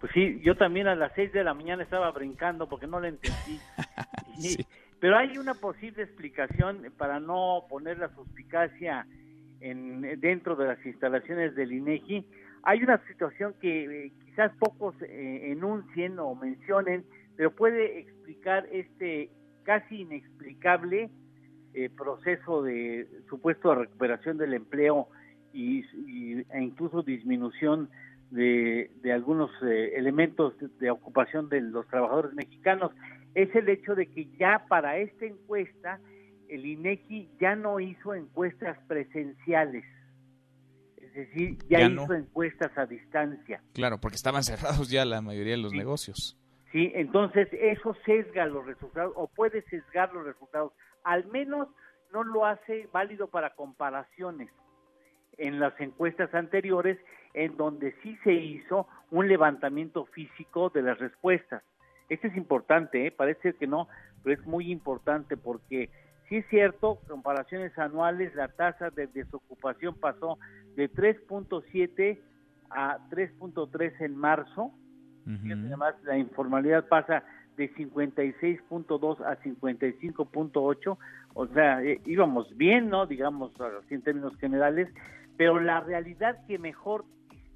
Pues 0.00 0.12
sí, 0.12 0.40
yo 0.42 0.56
también 0.56 0.86
a 0.86 0.94
las 0.94 1.12
6 1.14 1.32
de 1.32 1.44
la 1.44 1.54
mañana 1.54 1.82
estaba 1.82 2.10
brincando 2.10 2.68
porque 2.68 2.86
no 2.86 3.00
lo 3.00 3.06
entendí. 3.06 3.58
Pero 5.00 5.16
hay 5.16 5.38
una 5.38 5.54
posible 5.54 6.02
explicación 6.02 6.92
para 6.96 7.20
no 7.20 7.64
poner 7.68 7.98
la 7.98 8.08
suspicacia 8.14 9.06
en, 9.60 10.20
dentro 10.20 10.56
de 10.56 10.66
las 10.66 10.84
instalaciones 10.84 11.54
del 11.54 11.72
INEGI. 11.72 12.26
Hay 12.62 12.82
una 12.82 12.98
situación 13.06 13.54
que 13.60 14.06
eh, 14.06 14.12
quizás 14.24 14.52
pocos 14.58 14.94
eh, 15.02 15.52
enuncien 15.52 16.18
o 16.18 16.34
mencionen, 16.34 17.04
pero 17.36 17.54
puede 17.54 18.00
explicar 18.00 18.66
este 18.72 19.30
casi 19.62 20.02
inexplicable 20.02 21.10
eh, 21.74 21.90
proceso 21.90 22.62
de 22.62 23.06
supuesto 23.28 23.74
recuperación 23.74 24.38
del 24.38 24.54
empleo 24.54 25.08
y, 25.52 25.84
e 26.50 26.60
incluso 26.60 27.02
disminución 27.02 27.90
de, 28.30 28.90
algunos 29.12 29.50
eh, 29.62 29.92
elementos 29.96 30.54
de, 30.78 30.90
ocupación 30.90 31.48
de 31.48 31.60
los 31.60 31.86
trabajadores 31.88 32.34
mexicanos 32.34 32.92
es 33.34 33.54
el 33.54 33.68
hecho 33.68 33.94
de 33.94 34.06
que 34.06 34.26
ya 34.38 34.64
para 34.68 34.98
esta 34.98 35.26
encuesta 35.26 36.00
el 36.48 36.64
INEGI 36.64 37.30
ya 37.40 37.56
no 37.56 37.80
hizo 37.80 38.14
encuestas 38.14 38.78
presenciales. 38.86 39.84
Es 40.96 41.14
decir, 41.14 41.58
ya, 41.68 41.80
hizo 41.80 42.12
encuestas 42.14 42.76
a 42.76 42.86
distancia. 42.86 43.62
Claro, 43.74 43.98
porque 43.98 44.16
estaban 44.16 44.42
cerrados 44.42 44.90
ya 44.90 45.04
la 45.04 45.20
mayoría 45.22 45.52
de 45.52 45.62
los 45.62 45.72
negocios. 45.72 46.38
Sí, 46.72 46.92
entonces 46.94 47.48
eso 47.52 47.96
sesga 48.04 48.46
los 48.46 48.66
resultados 48.66 49.12
o 49.16 49.28
puede 49.28 49.62
sesgar 49.62 50.12
los 50.12 50.24
resultados. 50.24 50.72
Al 51.04 51.26
menos 51.26 51.68
no 52.12 52.22
lo 52.22 52.44
hace 52.44 52.88
válido 52.92 53.28
para 53.28 53.54
comparaciones 53.54 54.50
en 55.38 55.58
las 55.60 55.78
encuestas 55.80 56.32
anteriores 56.34 56.98
en 57.36 57.56
donde 57.56 57.94
sí 58.02 58.18
se 58.24 58.32
hizo 58.32 58.88
un 59.10 59.28
levantamiento 59.28 60.06
físico 60.06 60.70
de 60.70 60.82
las 60.82 60.98
respuestas. 60.98 61.62
Esto 62.08 62.28
es 62.28 62.36
importante, 62.36 63.06
¿eh? 63.06 63.10
parece 63.10 63.52
que 63.52 63.66
no, 63.66 63.88
pero 64.24 64.40
es 64.40 64.46
muy 64.46 64.72
importante 64.72 65.36
porque 65.36 65.90
sí 66.28 66.36
es 66.36 66.46
cierto, 66.48 66.98
comparaciones 67.06 67.78
anuales, 67.78 68.34
la 68.34 68.48
tasa 68.48 68.90
de 68.90 69.06
desocupación 69.08 69.94
pasó 69.96 70.38
de 70.76 70.90
3.7 70.90 72.18
a 72.70 72.98
3.3 73.10 74.00
en 74.00 74.16
marzo, 74.16 74.72
y 75.26 75.50
además 75.50 75.96
la 76.04 76.16
informalidad 76.16 76.86
pasa 76.86 77.24
de 77.56 77.72
56.2 77.74 79.20
a 79.26 79.36
55.8, 79.42 80.98
o 81.34 81.46
sea, 81.48 81.82
eh, 81.82 82.00
íbamos 82.06 82.56
bien, 82.56 82.88
¿no? 82.88 83.06
Digamos, 83.06 83.50
así 83.60 83.94
en 83.94 84.02
términos 84.02 84.36
generales, 84.36 84.88
pero 85.36 85.58
la 85.58 85.80
realidad 85.80 86.38
que 86.46 86.60
mejor 86.60 87.04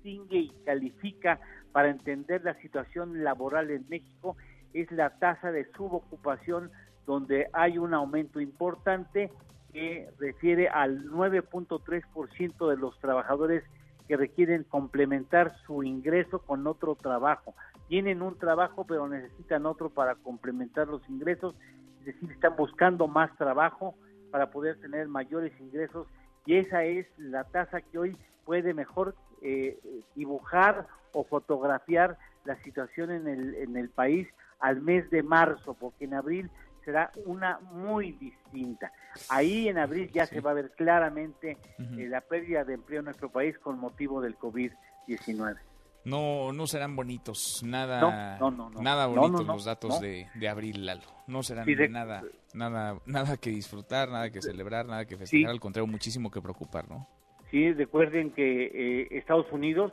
distingue 0.03 0.39
y 0.39 0.53
califica 0.65 1.41
para 1.73 1.91
entender 1.91 2.43
la 2.45 2.55
situación 2.61 3.23
laboral 3.23 3.71
en 3.71 3.87
México 3.89 4.37
es 4.73 4.91
la 4.93 5.11
tasa 5.19 5.53
de 5.53 5.71
subocupación, 5.77 6.71
donde 7.07 7.49
hay 7.53 7.79
un 7.79 7.95
aumento 7.95 8.41
importante 8.41 9.31
que 9.73 10.09
refiere 10.19 10.69
al 10.69 11.05
9.3% 11.11 12.69
de 12.69 12.77
los 12.77 12.99
trabajadores 13.01 13.65
que 14.09 14.17
requieren 14.17 14.65
complementar 14.65 15.57
su 15.67 15.83
ingreso 15.83 16.41
con 16.41 16.67
otro 16.67 16.97
trabajo. 16.97 17.55
Tienen 17.89 18.23
un 18.23 18.37
trabajo 18.39 18.85
pero 18.85 19.09
necesitan 19.09 19.67
otro 19.67 19.91
para 19.91 20.17
complementar 20.17 20.89
los 20.89 21.09
ingresos, 21.09 21.55
es 22.01 22.07
decir, 22.07 22.31
están 22.33 22.57
buscando 22.57 23.07
más 23.07 23.37
trabajo 23.37 23.95
para 24.31 24.51
poder 24.51 24.81
tener 24.81 25.09
mayores 25.09 25.53
ingresos 25.61 26.07
y 26.47 26.57
esa 26.57 26.85
es 26.85 27.07
la 27.19 27.45
tasa 27.45 27.81
que 27.81 27.99
hoy 27.99 28.17
puede 28.45 28.75
mejor 28.75 29.15
eh, 29.43 29.79
dibujar 30.15 30.87
o 31.13 31.25
fotografiar 31.25 32.19
la 32.45 32.57
situación 32.63 33.11
en 33.11 33.29
el, 33.29 33.55
en 33.55 33.77
el 33.77 33.89
país 33.89 34.29
al 34.61 34.81
mes 34.81 35.11
de 35.11 35.23
marzo, 35.23 35.75
porque 35.75 36.05
en 36.05 36.15
abril 36.15 36.51
será 36.85 37.11
una 37.27 37.59
muy 37.73 38.13
distinta. 38.13 38.93
Ahí 39.29 39.69
en 39.69 39.79
abril 39.79 40.11
ya 40.13 40.27
se 40.27 40.41
va 40.41 40.53
a 40.53 40.55
ver 40.55 40.71
claramente 40.73 41.59
eh, 41.79 42.07
la 42.09 42.21
pérdida 42.21 42.65
de 42.65 42.75
empleo 42.75 43.01
en 43.01 43.07
nuestro 43.07 43.31
país 43.31 43.59
con 43.59 43.79
motivo 43.79 44.21
del 44.21 44.39
COVID-19. 44.39 45.59
No, 46.03 46.53
no 46.53 46.67
serán 46.67 46.97
bonitos, 46.97 47.63
nada, 47.63 48.39
nada 48.81 49.07
bonitos 49.07 49.47
los 49.47 49.65
datos 49.67 50.01
de, 50.01 50.29
de, 50.35 50.49
abril, 50.49 50.87
Lalo. 50.87 51.03
No 51.27 51.43
serán 51.43 51.67
nada, 51.91 52.23
nada, 52.55 52.99
nada 53.05 53.37
que 53.37 53.51
disfrutar, 53.51 54.09
nada 54.09 54.31
que 54.31 54.41
celebrar, 54.41 54.87
nada 54.87 55.05
que 55.05 55.19
festejar, 55.19 55.51
al 55.51 55.61
contrario, 55.61 55.87
muchísimo 55.87 56.31
que 56.31 56.41
preocupar, 56.41 56.89
¿no? 56.89 57.07
Sí, 57.51 57.73
recuerden 57.73 58.31
que 58.31 58.67
eh, 58.67 59.09
Estados 59.11 59.51
Unidos 59.53 59.93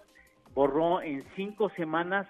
borró 0.54 1.02
en 1.02 1.24
cinco 1.36 1.70
semanas 1.76 2.28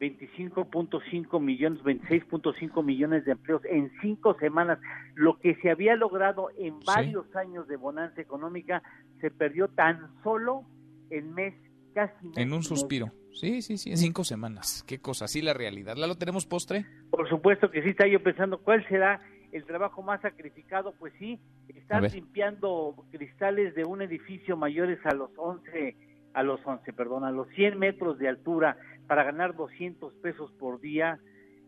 25.5 0.00 1.40
millones, 1.40 1.80
26.5 1.82 2.84
millones 2.84 3.24
de 3.24 3.32
empleos 3.32 3.62
en 3.64 3.90
cinco 4.00 4.36
semanas. 4.38 4.78
Lo 5.14 5.38
que 5.38 5.54
se 5.56 5.70
había 5.70 5.94
logrado 5.96 6.48
en 6.58 6.80
varios 6.80 7.24
años 7.36 7.68
de 7.68 7.76
bonanza 7.76 8.20
económica 8.20 8.82
se 9.20 9.30
perdió 9.30 9.68
tan 9.68 10.10
solo 10.22 10.64
en 11.10 11.32
mes, 11.32 11.54
casi. 11.94 12.32
en 12.36 12.52
un 12.52 12.62
suspiro. 12.62 13.12
Sí, 13.32 13.62
sí, 13.62 13.78
sí, 13.78 13.90
en 13.90 13.96
cinco 13.96 14.24
semanas. 14.24 14.84
Qué 14.86 15.00
cosa, 15.00 15.26
sí, 15.26 15.42
la 15.42 15.54
realidad. 15.54 15.96
¿La 15.96 16.06
lo 16.06 16.16
tenemos 16.16 16.46
postre? 16.46 16.86
Por 17.10 17.28
supuesto 17.28 17.70
que 17.70 17.82
sí, 17.82 17.90
está 17.90 18.06
yo 18.06 18.22
pensando 18.22 18.58
cuál 18.58 18.86
será 18.88 19.20
el 19.54 19.64
trabajo 19.64 20.02
más 20.02 20.20
sacrificado. 20.20 20.92
Pues 20.98 21.14
sí, 21.18 21.40
estar 21.68 22.02
limpiando 22.12 22.94
cristales 23.10 23.74
de 23.74 23.84
un 23.84 24.02
edificio 24.02 24.56
mayores 24.56 24.98
a 25.06 25.14
los 25.14 25.30
11 25.36 25.96
a 26.34 26.42
los 26.42 26.60
11, 26.66 26.92
perdón, 26.92 27.22
a 27.22 27.30
los 27.30 27.48
100 27.50 27.78
metros 27.78 28.18
de 28.18 28.28
altura 28.28 28.76
para 29.06 29.22
ganar 29.22 29.54
200 29.54 30.14
pesos 30.14 30.50
por 30.58 30.80
día 30.80 31.20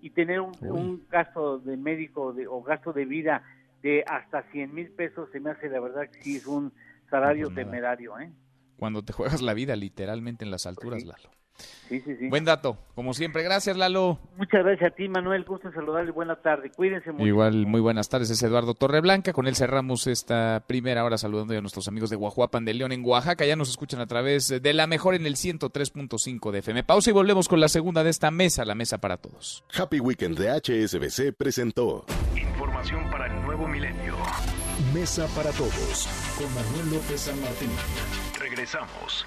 y 0.03 0.11
tener 0.11 0.41
un, 0.41 1.07
gasto 1.09 1.59
de 1.59 1.77
médico 1.77 2.33
de, 2.33 2.49
o 2.49 2.63
gasto 2.63 2.93
de 2.93 3.05
vida 3.05 3.45
de 3.83 4.05
hasta 4.07 4.43
100 4.51 4.75
mil 4.75 4.91
pesos, 4.91 5.29
se 5.31 5.39
me 5.39 5.51
hace 5.51 5.69
la 5.69 5.79
verdad 5.81 6.11
que 6.11 6.21
sí 6.21 6.37
es 6.37 6.47
un 6.47 6.73
salario 7.09 7.47
pues 7.47 7.57
temerario. 7.57 8.19
¿eh? 8.19 8.33
Cuando 8.77 9.05
te 9.05 9.13
juegas 9.13 9.41
la 9.41 9.55
vida 9.55 9.77
literalmente 9.77 10.45
en 10.45 10.51
las 10.51 10.67
alturas, 10.67 11.05
Lalo. 11.05 11.31
Sí, 11.89 12.01
sí, 12.01 12.17
sí. 12.17 12.29
Buen 12.29 12.45
dato, 12.45 12.79
como 12.95 13.15
siempre. 13.15 13.43
Gracias, 13.45 13.77
Lalo. 13.77 14.19
Muchas 14.37 14.65
gracias 14.65 14.93
a 14.93 14.95
ti, 14.95 15.09
Manuel. 15.09 15.45
Gusto 15.45 15.71
saludarle. 15.73 16.11
Buena 16.11 16.37
tarde. 16.37 16.71
Cuídense 16.71 17.13
mucho. 17.13 17.25
Igual, 17.27 17.67
muy 17.67 17.81
buenas 17.81 18.09
tardes. 18.09 18.31
Es 18.31 18.43
Eduardo 18.43 18.75
Torreblanca. 18.75 19.33
Con 19.33 19.47
él 19.47 19.55
cerramos 19.55 20.07
esta 20.07 20.65
primera 20.67 21.05
hora 21.05 21.17
saludando 21.17 21.57
a 21.57 21.61
nuestros 21.61 21.87
amigos 21.89 22.11
de 22.11 22.17
Guajuapan 22.17 22.65
de 22.65 22.75
León 22.75 22.93
en 22.93 23.05
Oaxaca. 23.05 23.47
Ya 23.47 23.57
nos 23.57 23.71
escuchan 23.71 24.01
a 24.01 24.07
través 24.07 24.49
de 24.49 24.73
la 24.75 24.87
mejor 24.87 25.15
en 25.15 25.27
el 25.27 25.37
103.5 25.37 26.51
de 26.51 26.59
FM. 26.59 26.83
Pausa 26.85 27.11
y 27.11 27.13
volvemos 27.13 27.49
con 27.49 27.61
la 27.61 27.69
segunda 27.69 28.03
de 28.03 28.11
esta 28.11 28.31
mesa, 28.31 28.65
la 28.65 28.75
mesa 28.75 28.99
para 28.99 29.17
todos. 29.17 29.65
Happy 29.79 30.01
Weekend 30.01 30.39
de 30.39 30.51
HSBC 30.51 31.37
presentó. 31.37 32.05
Información 32.35 33.09
para 33.11 33.27
el 33.27 33.43
nuevo 33.43 33.69
milenio. 33.69 34.17
Mesa 34.93 35.27
para 35.35 35.51
todos 35.53 36.09
con 36.37 36.53
Manuel 36.55 36.97
López 36.97 37.21
San 37.21 37.41
Martín. 37.41 37.71
Regresamos. 38.39 39.27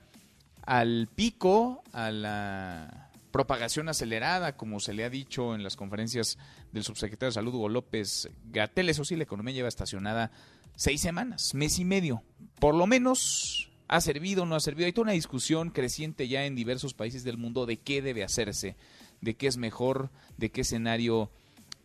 al 0.66 1.08
pico, 1.14 1.82
a 1.92 2.10
la 2.10 3.10
propagación 3.30 3.88
acelerada, 3.88 4.56
como 4.56 4.80
se 4.80 4.94
le 4.94 5.04
ha 5.04 5.10
dicho 5.10 5.54
en 5.54 5.62
las 5.62 5.76
conferencias 5.76 6.38
del 6.72 6.84
subsecretario 6.84 7.30
de 7.30 7.34
Salud 7.34 7.54
Hugo 7.54 7.68
López 7.68 8.28
Gatel. 8.44 8.88
Eso 8.88 9.04
sí, 9.04 9.16
la 9.16 9.24
economía 9.24 9.54
lleva 9.54 9.68
estacionada 9.68 10.30
seis 10.76 11.00
semanas, 11.00 11.54
mes 11.54 11.78
y 11.78 11.84
medio. 11.84 12.22
Por 12.60 12.74
lo 12.74 12.86
menos 12.86 13.70
ha 13.88 14.00
servido 14.00 14.44
o 14.44 14.46
no 14.46 14.54
ha 14.54 14.60
servido. 14.60 14.86
Hay 14.86 14.92
toda 14.92 15.06
una 15.06 15.12
discusión 15.12 15.70
creciente 15.70 16.28
ya 16.28 16.46
en 16.46 16.54
diversos 16.54 16.94
países 16.94 17.24
del 17.24 17.36
mundo 17.36 17.66
de 17.66 17.78
qué 17.78 18.02
debe 18.02 18.22
hacerse, 18.24 18.76
de 19.20 19.34
qué 19.34 19.48
es 19.48 19.56
mejor, 19.56 20.10
de 20.36 20.50
qué 20.50 20.60
escenario 20.62 21.30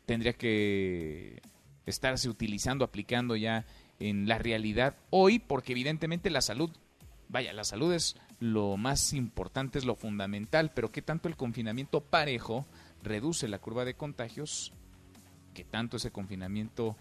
tendría 0.05 0.34
que 0.34 1.41
estarse 1.86 2.30
utilizando, 2.30 2.86
aplicando 2.86 3.36
ya 3.36 3.65
en 3.99 4.27
la 4.27 4.38
realidad 4.38 4.95
hoy, 5.09 5.39
porque 5.39 5.73
evidentemente 5.73 6.30
la 6.30 6.41
salud, 6.41 6.69
vaya, 7.27 7.53
la 7.53 7.63
salud 7.63 7.93
es 7.93 8.15
lo 8.39 8.77
más 8.77 9.13
importante, 9.13 9.79
es 9.79 9.85
lo 9.85 9.95
fundamental, 9.95 10.71
pero 10.73 10.91
qué 10.91 11.01
tanto 11.01 11.27
el 11.27 11.35
confinamiento 11.35 12.01
parejo 12.01 12.65
reduce 13.03 13.47
la 13.47 13.59
curva 13.59 13.85
de 13.85 13.95
contagios, 13.95 14.71
qué 15.53 15.63
tanto 15.63 15.97
ese 15.97 16.11
confinamiento 16.11 16.95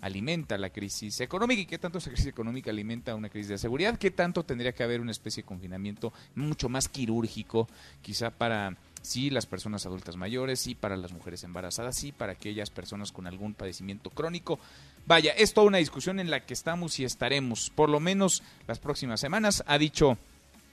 alimenta 0.00 0.58
la 0.58 0.68
crisis 0.70 1.20
económica 1.20 1.62
y 1.62 1.66
qué 1.66 1.78
tanto 1.78 1.96
esa 1.96 2.10
crisis 2.10 2.26
económica 2.26 2.70
alimenta 2.70 3.14
una 3.14 3.30
crisis 3.30 3.48
de 3.48 3.58
seguridad, 3.58 3.98
qué 3.98 4.10
tanto 4.10 4.44
tendría 4.44 4.72
que 4.72 4.82
haber 4.82 5.00
una 5.00 5.10
especie 5.10 5.42
de 5.42 5.46
confinamiento 5.46 6.12
mucho 6.34 6.68
más 6.68 6.88
quirúrgico, 6.88 7.68
quizá 8.02 8.30
para 8.30 8.76
sí 9.00 9.30
las 9.30 9.46
personas 9.46 9.86
adultas 9.86 10.16
mayores, 10.16 10.60
sí 10.60 10.74
para 10.74 10.96
las 10.96 11.12
mujeres 11.12 11.42
embarazadas, 11.44 11.96
sí 11.96 12.12
para 12.12 12.32
aquellas 12.32 12.70
personas 12.70 13.12
con 13.12 13.26
algún 13.26 13.54
padecimiento 13.54 14.10
crónico. 14.10 14.58
Vaya, 15.06 15.32
es 15.32 15.54
toda 15.54 15.66
una 15.66 15.78
discusión 15.78 16.20
en 16.20 16.30
la 16.30 16.40
que 16.40 16.54
estamos 16.54 16.98
y 17.00 17.04
estaremos, 17.04 17.70
por 17.70 17.88
lo 17.88 18.00
menos 18.00 18.42
las 18.66 18.78
próximas 18.78 19.20
semanas, 19.20 19.64
ha 19.66 19.78
dicho 19.78 20.18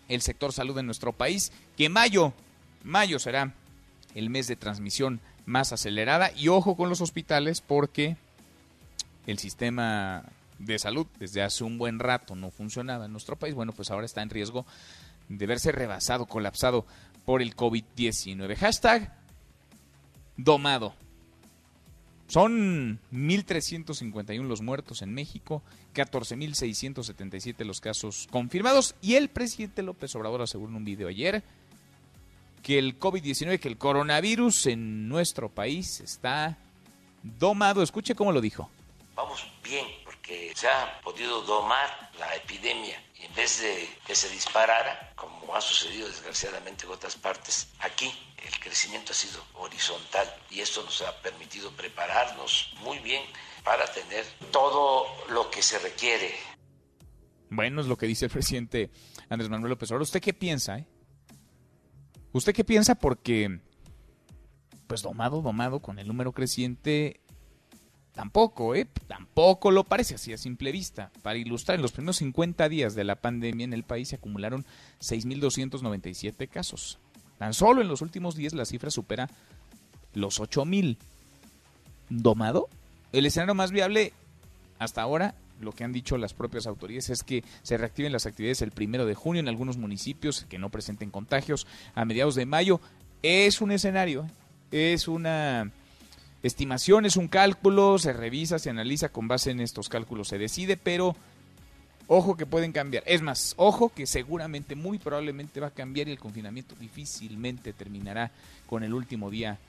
el 0.07 0.21
sector 0.21 0.53
salud 0.53 0.77
en 0.77 0.85
nuestro 0.85 1.13
país 1.13 1.51
que 1.77 1.89
mayo, 1.89 2.33
mayo 2.83 3.19
será 3.19 3.53
el 4.15 4.29
mes 4.29 4.47
de 4.47 4.55
transmisión 4.55 5.21
más 5.45 5.71
acelerada 5.71 6.31
y 6.35 6.49
ojo 6.49 6.75
con 6.75 6.89
los 6.89 7.01
hospitales 7.01 7.61
porque 7.61 8.17
el 9.27 9.39
sistema 9.39 10.23
de 10.59 10.79
salud 10.79 11.07
desde 11.19 11.41
hace 11.41 11.63
un 11.63 11.77
buen 11.77 11.99
rato 11.99 12.35
no 12.35 12.51
funcionaba 12.51 13.05
en 13.05 13.11
nuestro 13.11 13.35
país, 13.35 13.55
bueno, 13.55 13.73
pues 13.73 13.91
ahora 13.91 14.05
está 14.05 14.21
en 14.21 14.29
riesgo 14.29 14.65
de 15.29 15.47
verse 15.47 15.71
rebasado, 15.71 16.25
colapsado 16.25 16.85
por 17.25 17.41
el 17.41 17.55
COVID-19. 17.55 18.55
Hashtag 18.57 19.15
domado. 20.37 20.93
Son 22.32 22.97
1.351 23.11 24.47
los 24.47 24.61
muertos 24.61 25.01
en 25.01 25.13
México, 25.13 25.61
14.677 25.93 27.65
los 27.65 27.82
casos 27.82 28.29
confirmados 28.32 28.95
y 29.01 29.15
el 29.15 29.27
presidente 29.27 29.84
López 29.84 30.15
Obrador 30.15 30.41
aseguró 30.41 30.69
en 30.69 30.77
un 30.77 30.86
video 30.86 31.09
ayer 31.09 31.43
que 32.63 32.79
el 32.79 32.97
COVID-19, 32.97 33.59
que 33.59 33.67
el 33.67 33.77
coronavirus 33.77 34.67
en 34.67 35.09
nuestro 35.09 35.49
país 35.49 35.99
está 35.99 36.57
domado. 37.21 37.84
Escuche 37.84 38.15
cómo 38.15 38.32
lo 38.32 38.39
dijo. 38.39 38.69
Vamos 39.13 39.45
bien 39.61 39.86
porque 40.32 40.53
se 40.55 40.67
ha 40.67 41.01
podido 41.01 41.41
domar 41.41 42.09
la 42.17 42.36
epidemia 42.36 43.01
y 43.19 43.25
en 43.25 43.36
vez 43.36 43.61
de 43.61 43.89
que 44.05 44.15
se 44.15 44.29
disparara, 44.29 45.11
como 45.15 45.53
ha 45.55 45.61
sucedido 45.61 46.07
desgraciadamente 46.07 46.86
en 46.86 46.91
otras 46.91 47.15
partes, 47.15 47.67
aquí 47.79 48.11
el 48.38 48.59
crecimiento 48.59 49.11
ha 49.11 49.15
sido 49.15 49.43
horizontal 49.55 50.27
y 50.49 50.61
esto 50.61 50.84
nos 50.84 51.01
ha 51.01 51.21
permitido 51.21 51.71
prepararnos 51.71 52.73
muy 52.82 52.99
bien 52.99 53.23
para 53.63 53.86
tener 53.91 54.25
todo 54.51 55.05
lo 55.29 55.51
que 55.51 55.61
se 55.61 55.79
requiere. 55.79 56.34
Bueno, 57.49 57.82
es 57.82 57.88
lo 57.88 57.97
que 57.97 58.07
dice 58.07 58.25
el 58.25 58.32
presidente 58.32 58.89
Andrés 59.29 59.49
Manuel 59.49 59.71
López 59.71 59.89
Obrador. 59.89 60.03
¿Usted 60.03 60.21
qué 60.21 60.34
piensa? 60.34 60.77
Eh? 60.77 60.88
¿Usted 62.32 62.55
qué 62.55 62.63
piensa? 62.63 62.95
Porque, 62.95 63.59
pues 64.88 65.01
domado, 65.01 65.41
domado, 65.41 65.82
con 65.82 65.99
el 65.99 66.07
número 66.07 66.32
creciente, 66.32 67.19
tampoco, 68.14 68.76
¿eh? 68.76 68.88
Tampoco 69.07 69.72
lo 69.72 69.84
parece 69.84 70.16
así 70.16 70.34
a 70.34 70.38
simple 70.38 70.72
vista. 70.72 71.12
Para 71.22 71.38
ilustrar, 71.38 71.76
en 71.76 71.82
los 71.82 71.91
primeros 71.91 72.18
50 72.18 72.70
días 72.70 72.95
de 72.95 73.03
la 73.03 73.16
pandemia 73.16 73.64
en 73.64 73.74
el 73.74 73.84
país 73.84 74.09
se 74.09 74.16
acumularon 74.16 74.66
6.297 75.01 76.47
casos. 76.47 76.99
Tan 77.38 77.53
solo 77.53 77.82
en 77.82 77.88
los 77.88 78.01
últimos 78.01 78.36
días 78.36 78.53
la 78.53 78.66
cifra 78.66 78.91
supera 78.91 79.30
los 80.14 80.39
8000. 80.39 80.97
¿Domado? 82.09 82.70
El 83.14 83.26
escenario 83.26 83.55
más 83.55 83.72
viable 83.72 84.14
hasta 84.80 85.01
ahora, 85.01 85.36
lo 85.59 85.72
que 85.72 85.84
han 85.84 85.93
dicho 85.93 86.18
las 86.18 86.34
propias 86.34 86.68
autoridades, 86.68 87.09
es 87.09 87.24
que 87.24 87.43
se 87.62 87.78
reactiven 87.78 88.12
las 88.12 88.26
actividades 88.26 88.62
el 88.62 88.72
primero 88.72 89.05
de 89.05 89.16
junio 89.16 89.39
en 89.39 89.47
algunos 89.47 89.78
municipios 89.78 90.45
que 90.49 90.57
no 90.57 90.70
presenten 90.70 91.12
contagios 91.12 91.68
a 91.93 92.05
mediados 92.05 92.36
de 92.36 92.45
mayo. 92.45 92.82
Es 93.22 93.62
un 93.62 93.72
escenario, 93.72 94.28
es 94.72 95.07
una 95.07 95.72
estimación, 96.43 97.05
es 97.05 97.17
un 97.17 97.27
cálculo, 97.27 97.97
se 97.97 98.13
revisa, 98.13 98.59
se 98.59 98.69
analiza, 98.69 99.09
con 99.09 99.27
base 99.27 99.51
en 99.51 99.59
estos 99.59 99.89
cálculos 99.89 100.27
se 100.27 100.37
decide, 100.37 100.77
pero 100.77 101.15
Ojo 102.13 102.35
que 102.35 102.45
pueden 102.45 102.73
cambiar. 102.73 103.03
Es 103.05 103.21
más, 103.21 103.53
ojo 103.55 103.87
que 103.87 104.05
seguramente, 104.05 104.75
muy 104.75 104.97
probablemente 104.97 105.61
va 105.61 105.67
a 105.67 105.73
cambiar 105.73 106.09
y 106.09 106.11
el 106.11 106.19
confinamiento 106.19 106.75
difícilmente 106.75 107.71
terminará 107.71 108.31
con 108.67 108.83
el 108.83 108.93
último 108.93 109.29
día 109.29 109.59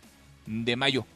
de 0.46 0.74
mayo. 0.74 1.06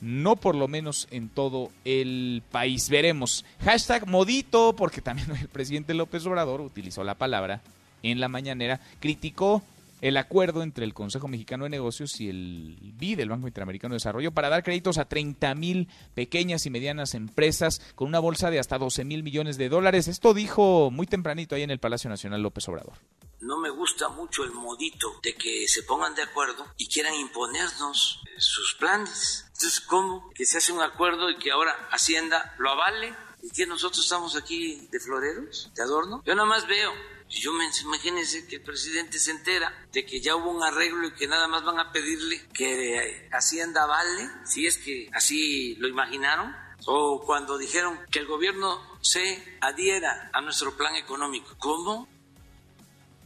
No 0.00 0.36
por 0.36 0.54
lo 0.54 0.68
menos 0.68 1.08
en 1.10 1.30
todo 1.30 1.72
el 1.84 2.44
país. 2.52 2.88
Veremos. 2.90 3.44
Hashtag 3.64 4.06
modito, 4.06 4.76
porque 4.76 5.00
también 5.00 5.32
el 5.40 5.48
presidente 5.48 5.94
López 5.94 6.24
Obrador 6.26 6.60
utilizó 6.60 7.02
la 7.02 7.16
palabra 7.16 7.60
en 8.04 8.20
la 8.20 8.28
mañanera. 8.28 8.78
Criticó 9.00 9.64
el 10.02 10.16
acuerdo 10.16 10.62
entre 10.62 10.84
el 10.84 10.94
Consejo 10.94 11.28
Mexicano 11.28 11.64
de 11.64 11.70
Negocios 11.70 12.20
y 12.20 12.28
el 12.28 12.76
BID, 12.96 13.20
el 13.20 13.28
Banco 13.28 13.46
Interamericano 13.46 13.92
de 13.92 13.96
Desarrollo, 13.96 14.32
para 14.32 14.48
dar 14.48 14.64
créditos 14.64 14.98
a 14.98 15.04
30 15.04 15.54
mil 15.54 15.88
pequeñas 16.14 16.66
y 16.66 16.70
medianas 16.70 17.14
empresas 17.14 17.80
con 17.94 18.08
una 18.08 18.18
bolsa 18.18 18.50
de 18.50 18.58
hasta 18.58 18.78
12 18.78 19.04
mil 19.04 19.22
millones 19.22 19.56
de 19.58 19.68
dólares. 19.68 20.08
Esto 20.08 20.34
dijo 20.34 20.90
muy 20.90 21.06
tempranito 21.06 21.54
ahí 21.54 21.62
en 21.62 21.70
el 21.70 21.78
Palacio 21.78 22.10
Nacional 22.10 22.42
López 22.42 22.68
Obrador. 22.68 22.94
No 23.40 23.58
me 23.58 23.70
gusta 23.70 24.08
mucho 24.08 24.42
el 24.42 24.50
modito 24.50 25.20
de 25.22 25.34
que 25.34 25.68
se 25.68 25.84
pongan 25.84 26.16
de 26.16 26.22
acuerdo 26.22 26.66
y 26.76 26.88
quieran 26.88 27.14
imponernos 27.14 28.22
sus 28.38 28.74
planes. 28.74 29.44
Entonces, 29.52 29.80
¿cómo? 29.82 30.30
Que 30.34 30.44
se 30.44 30.58
hace 30.58 30.72
un 30.72 30.80
acuerdo 30.80 31.30
y 31.30 31.36
que 31.36 31.52
ahora 31.52 31.88
Hacienda 31.92 32.56
lo 32.58 32.70
avale 32.70 33.14
y 33.40 33.50
que 33.50 33.66
nosotros 33.66 34.04
estamos 34.04 34.34
aquí 34.34 34.88
de 34.90 34.98
floreros, 34.98 35.70
de 35.74 35.82
adorno. 35.82 36.22
Yo 36.24 36.34
nada 36.34 36.48
más 36.48 36.66
veo 36.66 36.92
yo 37.40 37.52
me 37.52 37.64
imagínense 37.82 38.46
que 38.46 38.56
el 38.56 38.62
presidente 38.62 39.18
se 39.18 39.30
entera 39.30 39.72
de 39.92 40.04
que 40.04 40.20
ya 40.20 40.36
hubo 40.36 40.50
un 40.50 40.62
arreglo 40.62 41.08
y 41.08 41.12
que 41.12 41.26
nada 41.26 41.48
más 41.48 41.64
van 41.64 41.78
a 41.78 41.90
pedirle 41.90 42.40
que 42.52 43.28
Hacienda 43.32 43.86
vale, 43.86 44.28
si 44.44 44.66
es 44.66 44.78
que 44.78 45.08
así 45.12 45.74
lo 45.76 45.88
imaginaron, 45.88 46.54
o 46.86 47.22
cuando 47.24 47.56
dijeron 47.56 47.98
que 48.10 48.18
el 48.18 48.26
gobierno 48.26 48.80
se 49.00 49.58
adhiera 49.60 50.30
a 50.32 50.40
nuestro 50.40 50.76
plan 50.76 50.94
económico. 50.96 51.54
¿Cómo? 51.58 52.06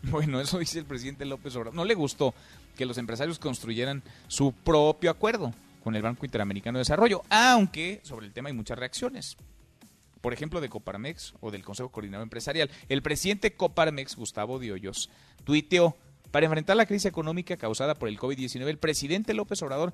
Bueno, 0.03 0.41
eso 0.41 0.59
dice 0.59 0.79
el 0.79 0.85
presidente 0.85 1.25
López 1.25 1.57
Obrador. 1.57 1.75
No 1.75 1.85
le 1.85 1.95
gustó 1.95 2.33
que 2.77 2.87
los 2.87 2.99
empresarios 2.99 3.41
construyeran 3.41 4.05
su 4.29 4.53
propio 4.53 5.11
acuerdo 5.11 5.53
con 5.83 5.97
el 5.97 6.03
Banco 6.03 6.25
Interamericano 6.25 6.79
de 6.79 6.83
Desarrollo, 6.83 7.23
aunque 7.29 8.01
sobre 8.05 8.27
el 8.27 8.33
tema 8.33 8.51
hay 8.51 8.55
muchas 8.55 8.79
reacciones 8.79 9.37
por 10.27 10.33
ejemplo, 10.33 10.61
de 10.61 10.69
Coparmex 10.69 11.35
o 11.39 11.53
del 11.53 11.63
Consejo 11.63 11.93
Coordinador 11.93 12.25
Empresarial. 12.25 12.69
El 12.89 13.01
presidente 13.01 13.55
Coparmex, 13.55 14.17
Gustavo 14.17 14.59
Diollos, 14.59 15.09
tuiteó, 15.45 15.97
para 16.33 16.47
enfrentar 16.47 16.77
la 16.77 16.87
crisis 16.87 17.07
económica 17.07 17.57
causada 17.57 17.95
por 17.95 18.09
el 18.09 18.19
COVID-19, 18.19 18.67
el 18.67 18.79
presidente 18.79 19.35
López 19.35 19.63
Obrador 19.63 19.93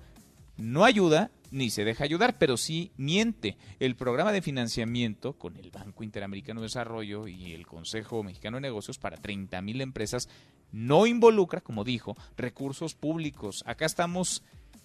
no 0.56 0.86
ayuda 0.86 1.30
ni 1.50 1.68
se 1.68 1.84
deja 1.84 2.04
ayudar, 2.04 2.38
pero 2.38 2.56
sí 2.56 2.92
miente. 2.96 3.58
El 3.78 3.94
programa 3.94 4.32
de 4.32 4.40
financiamiento 4.40 5.34
con 5.34 5.58
el 5.58 5.70
Banco 5.70 6.02
Interamericano 6.02 6.62
de 6.62 6.68
Desarrollo 6.68 7.28
y 7.28 7.52
el 7.52 7.66
Consejo 7.66 8.22
Mexicano 8.22 8.56
de 8.56 8.62
Negocios 8.62 8.96
para 8.96 9.18
30 9.18 9.60
mil 9.60 9.82
empresas 9.82 10.30
no 10.70 11.06
involucra, 11.06 11.60
como 11.60 11.84
dijo, 11.84 12.16
recursos 12.38 12.94
públicos. 12.94 13.64
Acá 13.66 13.84
estamos 13.84 14.42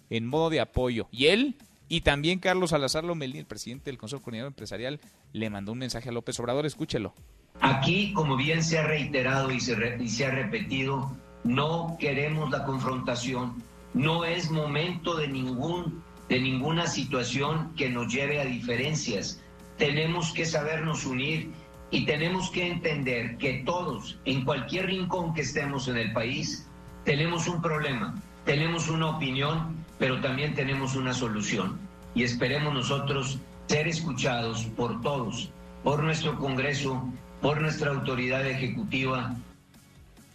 en 0.10 0.28
modo 0.28 0.50
de 0.50 0.60
apoyo. 0.60 1.08
Y 1.10 1.28
él 1.28 1.56
y 1.90 2.02
también 2.02 2.40
Carlos 2.40 2.72
Salazar 2.72 3.04
Lomelí, 3.04 3.40
el 3.40 3.46
presidente 3.46 3.90
del 3.90 3.98
Consejo 3.98 4.22
Coordinador 4.22 4.52
Empresarial, 4.52 5.00
le 5.34 5.50
mandó 5.50 5.72
un 5.72 5.80
mensaje 5.80 6.10
a 6.10 6.12
López 6.12 6.40
Obrador. 6.40 6.66
Escúchelo. 6.66 7.14
Aquí, 7.62 8.14
como 8.14 8.36
bien 8.36 8.64
se 8.64 8.78
ha 8.78 8.84
reiterado 8.84 9.52
y 9.52 9.60
se, 9.60 9.98
y 10.00 10.10
se 10.10 10.26
ha 10.26 10.32
repetido, 10.32 11.12
no 11.44 11.98
queremos 12.00 12.52
la 12.52 12.66
confrontación. 12.66 13.64
No 13.94 14.26
es 14.26 14.52
momento 14.52 15.16
de, 15.16 15.28
ningún, 15.28 16.04
de 16.28 16.40
ninguna 16.40 16.88
situación 16.88 17.74
que 17.76 17.90
nos 17.90 18.14
lleve 18.14 18.42
a 18.42 18.46
diferencias. 18.46 19.42
Tenemos 19.78 20.34
que 20.34 20.46
sabernos 20.46 21.06
unir 21.06 21.52
y 21.90 22.06
tenemos 22.06 22.50
que 22.52 22.68
entender 22.68 23.38
que 23.38 23.64
todos, 23.66 24.20
en 24.26 24.44
cualquier 24.44 24.88
rincón 24.88 25.34
que 25.34 25.42
estemos 25.42 25.88
en 25.88 25.98
el 25.98 26.12
país, 26.12 26.68
tenemos 27.06 27.48
un 27.48 27.62
problema, 27.62 28.22
tenemos 28.44 28.90
una 28.90 29.12
opinión 29.12 29.87
pero 30.00 30.22
también 30.22 30.56
tenemos 30.56 30.96
una 30.96 31.14
solución 31.14 31.78
y 32.16 32.24
esperemos 32.24 32.74
nosotros 32.74 33.40
ser 33.68 33.88
escuchados 33.88 34.66
por 34.76 35.02
todos, 35.02 35.50
por 35.84 36.04
nuestro 36.04 36.38
Congreso, 36.38 37.04
por 37.42 37.62
nuestra 37.62 37.92
autoridad 37.92 38.48
ejecutiva. 38.48 39.36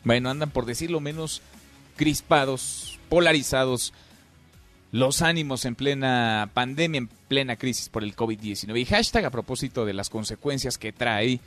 Bueno, 0.04 0.30
andan 0.30 0.50
por 0.50 0.66
decirlo 0.66 1.00
menos 1.00 1.42
crispados, 1.96 2.98
polarizados 3.08 3.92
los 4.90 5.22
ánimos 5.22 5.64
en 5.64 5.74
plena 5.74 6.50
pandemia, 6.52 6.98
en 6.98 7.08
plena 7.28 7.56
crisis 7.56 7.88
por 7.88 8.04
el 8.04 8.14
COVID-19. 8.14 8.78
Y 8.78 8.84
hashtag 8.84 9.24
a 9.24 9.30
propósito 9.30 9.86
de 9.86 9.94
las 9.94 10.10
consecuencias 10.10 10.76
que 10.76 10.92
trae 10.92 11.40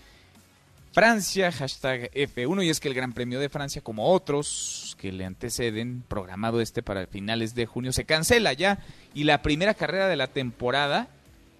Francia, 0.95 1.51
hashtag 1.51 2.09
F1, 2.13 2.63
y 2.63 2.69
es 2.69 2.79
que 2.79 2.87
el 2.87 2.93
Gran 2.93 3.11
Premio 3.11 3.37
de 3.41 3.49
Francia, 3.49 3.81
como 3.81 4.13
otros 4.13 4.95
que 4.97 5.11
le 5.11 5.25
anteceden, 5.25 6.05
programado 6.07 6.61
este 6.61 6.81
para 6.83 7.05
finales 7.05 7.53
de 7.53 7.65
junio, 7.65 7.91
se 7.91 8.05
cancela 8.05 8.53
ya, 8.53 8.79
y 9.13 9.25
la 9.25 9.41
primera 9.41 9.73
carrera 9.73 10.07
de 10.07 10.15
la 10.15 10.27
temporada 10.27 11.09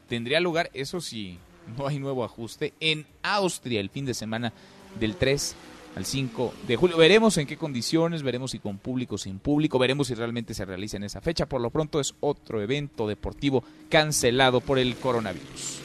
tendría 0.07 0.39
lugar, 0.39 0.71
eso 0.73 1.01
sí, 1.01 1.37
no 1.77 1.85
hay 1.85 1.99
nuevo 1.99 2.23
ajuste, 2.23 2.71
en 2.79 3.05
Austria 3.23 3.81
el 3.81 3.89
fin 3.89 4.05
de 4.05 4.13
semana 4.13 4.53
del 5.01 5.17
3 5.17 5.53
al 5.97 6.05
5 6.05 6.53
de 6.65 6.77
julio. 6.77 6.95
Veremos 6.95 7.37
en 7.37 7.45
qué 7.45 7.57
condiciones, 7.57 8.23
veremos 8.23 8.51
si 8.51 8.59
con 8.59 8.77
público 8.77 9.15
o 9.15 9.17
sin 9.17 9.39
público, 9.39 9.77
veremos 9.77 10.07
si 10.07 10.13
realmente 10.13 10.53
se 10.53 10.63
realiza 10.63 10.95
en 10.95 11.03
esa 11.03 11.19
fecha. 11.19 11.45
Por 11.45 11.59
lo 11.59 11.71
pronto 11.71 11.99
es 11.99 12.15
otro 12.21 12.61
evento 12.61 13.05
deportivo 13.05 13.65
cancelado 13.89 14.61
por 14.61 14.79
el 14.79 14.95
coronavirus. 14.95 15.84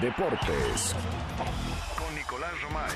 Deportes. 0.00 0.94
Con 1.98 2.14
Nicolás 2.14 2.52
Romay. 2.62 2.90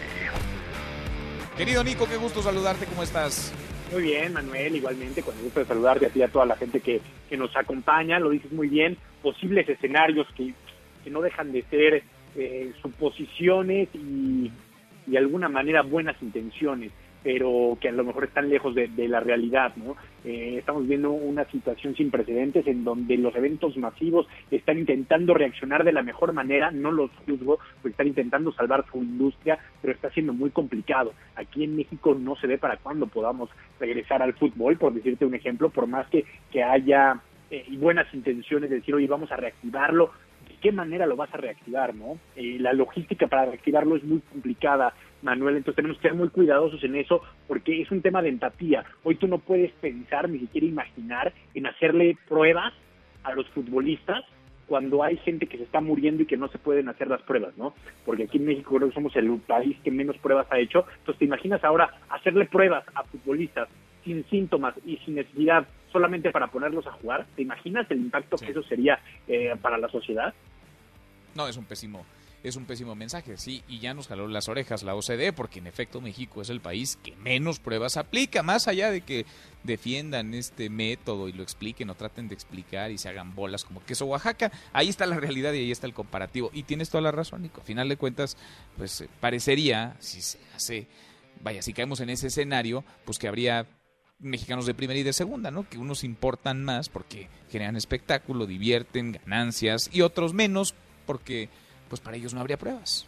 Querido 1.57 1.83
Nico, 1.83 2.07
qué 2.09 2.17
gusto 2.17 2.43
saludarte, 2.43 2.87
¿cómo 2.87 3.03
estás? 3.03 3.53
Muy 3.93 4.03
bien, 4.03 4.33
Manuel, 4.33 4.77
igualmente, 4.77 5.23
con 5.23 5.37
el 5.37 5.43
gusto 5.45 5.61
de 5.61 5.67
saludarte 5.67 6.07
a 6.07 6.11
ti 6.11 6.21
y 6.21 6.23
a 6.23 6.29
toda 6.29 6.47
la 6.47 6.57
gente 6.57 6.81
que, 6.81 7.01
que 7.29 7.37
nos 7.37 7.55
acompaña, 7.57 8.19
lo 8.19 8.31
dices 8.31 8.53
muy 8.53 8.69
bien, 8.69 8.97
posibles 9.21 9.69
escenarios 9.69 10.27
que, 10.37 10.55
que 11.03 11.11
no 11.11 11.21
dejan 11.21 11.53
de 11.53 11.63
ser 11.65 12.03
eh, 12.37 12.73
suposiciones 12.81 13.89
y, 13.95 14.51
de 15.07 15.19
alguna 15.19 15.49
manera 15.49 15.83
buenas 15.83 16.17
intenciones 16.23 16.93
pero 17.23 17.77
que 17.81 17.89
a 17.89 17.93
lo 17.93 18.05
mejor 18.05 18.25
están 18.25 18.49
lejos 18.49 18.75
de, 18.75 18.89
la 19.09 19.21
realidad, 19.21 19.75
¿no? 19.77 19.97
Eh, 20.25 20.57
estamos 20.59 20.87
viendo 20.87 21.11
una 21.11 21.45
situación 21.47 21.95
sin 21.95 22.11
precedentes 22.11 22.67
en 22.67 22.85
donde 22.85 23.17
los 23.17 23.35
eventos 23.35 23.77
masivos 23.77 24.27
están 24.51 24.79
intentando 24.79 25.35
reaccionar 25.35 25.85
de 25.85 25.93
la 25.93 26.03
mejor 26.03 26.33
manera, 26.33 26.71
no 26.71 26.91
los 26.91 27.11
juzgo, 27.27 27.59
porque 27.77 27.91
están 27.91 28.07
intentando 28.09 28.53
salvar 28.53 28.85
su 28.91 28.99
industria, 28.99 29.59
pero 29.81 29.93
está 29.93 30.11
siendo 30.11 30.33
muy 30.33 30.51
complicado. 30.51 31.13
Aquí 31.37 31.65
en 31.65 31.77
México 31.77 32.15
no 32.15 32.37
se 32.37 32.47
ve 32.47 32.59
para 32.59 32.77
cuándo 32.77 33.07
podamos 33.07 33.51
regresar 33.79 34.23
al 34.23 34.35
fútbol, 34.35 34.77
por 34.77 34.93
decirte 34.93 35.25
un 35.25 35.35
ejemplo, 35.35 35.71
por 35.71 35.87
más 35.87 36.07
que, 36.09 36.25
que 36.51 36.63
haya 36.63 37.21
eh, 37.51 37.67
buenas 37.73 38.13
intenciones 38.15 38.71
de 38.71 38.77
decir, 38.77 38.95
oye, 38.95 39.07
vamos 39.07 39.31
a 39.31 39.37
reactivarlo, 39.37 40.11
¿de 40.49 40.57
qué 40.63 40.73
manera 40.73 41.07
lo 41.07 41.17
vas 41.17 41.33
a 41.35 41.37
reactivar, 41.37 41.95
no? 41.95 42.19
Eh, 42.35 42.57
la 42.59 42.73
logística 42.73 43.27
para 43.27 43.47
reactivarlo 43.47 43.97
es 43.97 44.05
muy 44.05 44.21
complicada, 44.21 44.95
Manuel, 45.23 45.57
entonces 45.57 45.77
tenemos 45.77 45.99
que 45.99 46.09
ser 46.09 46.15
muy 46.15 46.29
cuidadosos 46.29 46.83
en 46.85 46.97
eso 46.97 47.23
porque 47.49 47.81
es 47.81 47.91
un 47.91 48.03
tema 48.03 48.23
de 48.23 48.29
empatía. 48.29 48.85
Hoy 49.05 49.17
tú 49.17 49.27
no 49.29 49.39
puedes 49.39 49.73
pensar, 49.73 50.29
ni 50.29 50.41
siquiera 50.41 50.67
imaginar 50.67 51.33
en 51.55 51.67
hacerle 51.67 52.17
pruebas 52.29 52.73
a 53.23 53.33
los 53.33 53.49
futbolistas 53.51 54.25
cuando 54.67 55.03
hay 55.03 55.17
gente 55.19 55.47
que 55.47 55.59
se 55.59 55.65
está 55.65 55.81
muriendo 55.81 56.23
y 56.23 56.27
que 56.27 56.37
no 56.37 56.49
se 56.49 56.59
pueden 56.59 56.89
hacer 56.89 57.09
las 57.09 57.21
pruebas, 57.23 57.57
¿no? 57.57 57.75
Porque 58.07 58.25
aquí 58.25 58.39
en 58.39 58.47
México 58.47 58.75
creo 58.77 58.89
que 58.89 58.95
somos 58.95 59.15
el 59.17 59.31
país 59.41 59.77
que 59.85 59.91
menos 59.91 60.17
pruebas 60.19 60.47
ha 60.51 60.59
hecho. 60.59 60.87
Entonces, 60.99 61.19
¿te 61.19 61.25
imaginas 61.25 61.63
ahora 61.63 61.93
hacerle 62.09 62.47
pruebas 62.47 62.85
a 62.95 63.03
futbolistas 63.05 63.69
sin 64.05 64.25
síntomas 64.31 64.75
y 64.87 64.97
sin 64.99 65.17
necesidad 65.17 65.67
solamente 65.91 66.31
para 66.31 66.47
ponerlos 66.47 66.87
a 66.87 66.93
jugar? 66.93 67.27
¿Te 67.37 67.43
imaginas 67.43 67.91
el 67.91 67.99
impacto 67.99 68.37
que 68.37 68.51
eso 68.51 68.63
sería 68.63 68.99
eh, 69.29 69.55
para 69.61 69.79
la 69.79 69.89
sociedad? 69.89 70.33
No, 71.35 71.47
es 71.47 71.57
un 71.57 71.65
pésimo 71.65 72.07
es 72.43 72.57
un 72.57 72.65
pésimo 72.65 72.95
mensaje, 72.95 73.37
sí, 73.37 73.63
y 73.69 73.79
ya 73.79 73.95
nos 73.95 74.09
jaló 74.09 74.27
las 74.27 74.49
orejas 74.49 74.83
la 74.83 74.95
OCDE, 74.95 75.33
porque 75.33 75.61
en 75.61 75.67
efecto 75.67 76.01
México 76.01 76.43
es 76.43 76.51
el 76.51 76.61
país 76.61 76.99
que 77.03 77.15
menos 77.17 77.61
pruebas 77.61 77.97
aplica, 77.97 78.43
más 78.43 78.67
allá 78.67 78.91
de 78.91 79.03
que 79.03 79.27
defiendan 79.63 80.35
este 80.35 80.69
método 80.69 81.29
y 81.29 81.33
lo 81.33 81.43
expliquen 81.43 81.91
o 81.91 81.95
traten 81.95 82.29
de 82.29 82.35
explicar 82.35 82.91
y 82.91 82.99
se 82.99 83.09
hagan 83.09 83.35
bolas 83.35 83.65
como 83.65 83.85
queso 83.85 84.07
Oaxaca, 84.07 84.51
ahí 84.73 84.89
está 84.89 85.07
la 85.07 85.21
realidad 85.21 85.53
y 85.53 85.59
ahí 85.59 85.71
está 85.71 85.87
el 85.87 85.95
comparativo. 85.95 86.51
Y 86.53 86.65
tienes 86.65 86.91
toda 86.91 87.03
la 87.03 87.13
razón, 87.13 87.43
Nico, 87.43 87.61
a 87.61 87.65
final 87.65 87.89
de 87.89 87.97
cuentas, 87.97 88.37
pues 88.77 89.03
eh, 89.03 89.09
parecería, 89.21 89.97
si 90.01 90.21
se 90.21 90.39
hace, 90.57 90.89
vaya, 91.43 91.63
si 91.63 91.73
caemos 91.73 92.01
en 92.01 92.11
ese 92.11 92.27
escenario, 92.27 92.85
pues 93.05 93.19
que 93.19 93.29
habría 93.29 93.67
mexicanos 94.19 94.67
de 94.67 94.75
primera 94.75 94.99
y 94.99 95.03
de 95.03 95.13
segunda, 95.13 95.51
¿no? 95.51 95.69
Que 95.69 95.79
unos 95.79 96.05
importan 96.05 96.65
más 96.65 96.89
porque 96.89 97.29
generan 97.51 97.77
espectáculo, 97.77 98.47
divierten, 98.47 99.13
ganancias 99.13 99.91
y 99.93 100.01
otros 100.01 100.33
menos 100.33 100.75
porque 101.07 101.49
pues 101.93 102.01
para 102.01 102.17
ellos 102.17 102.33
no 102.33 102.41
habría 102.41 102.57
pruebas. 102.57 103.07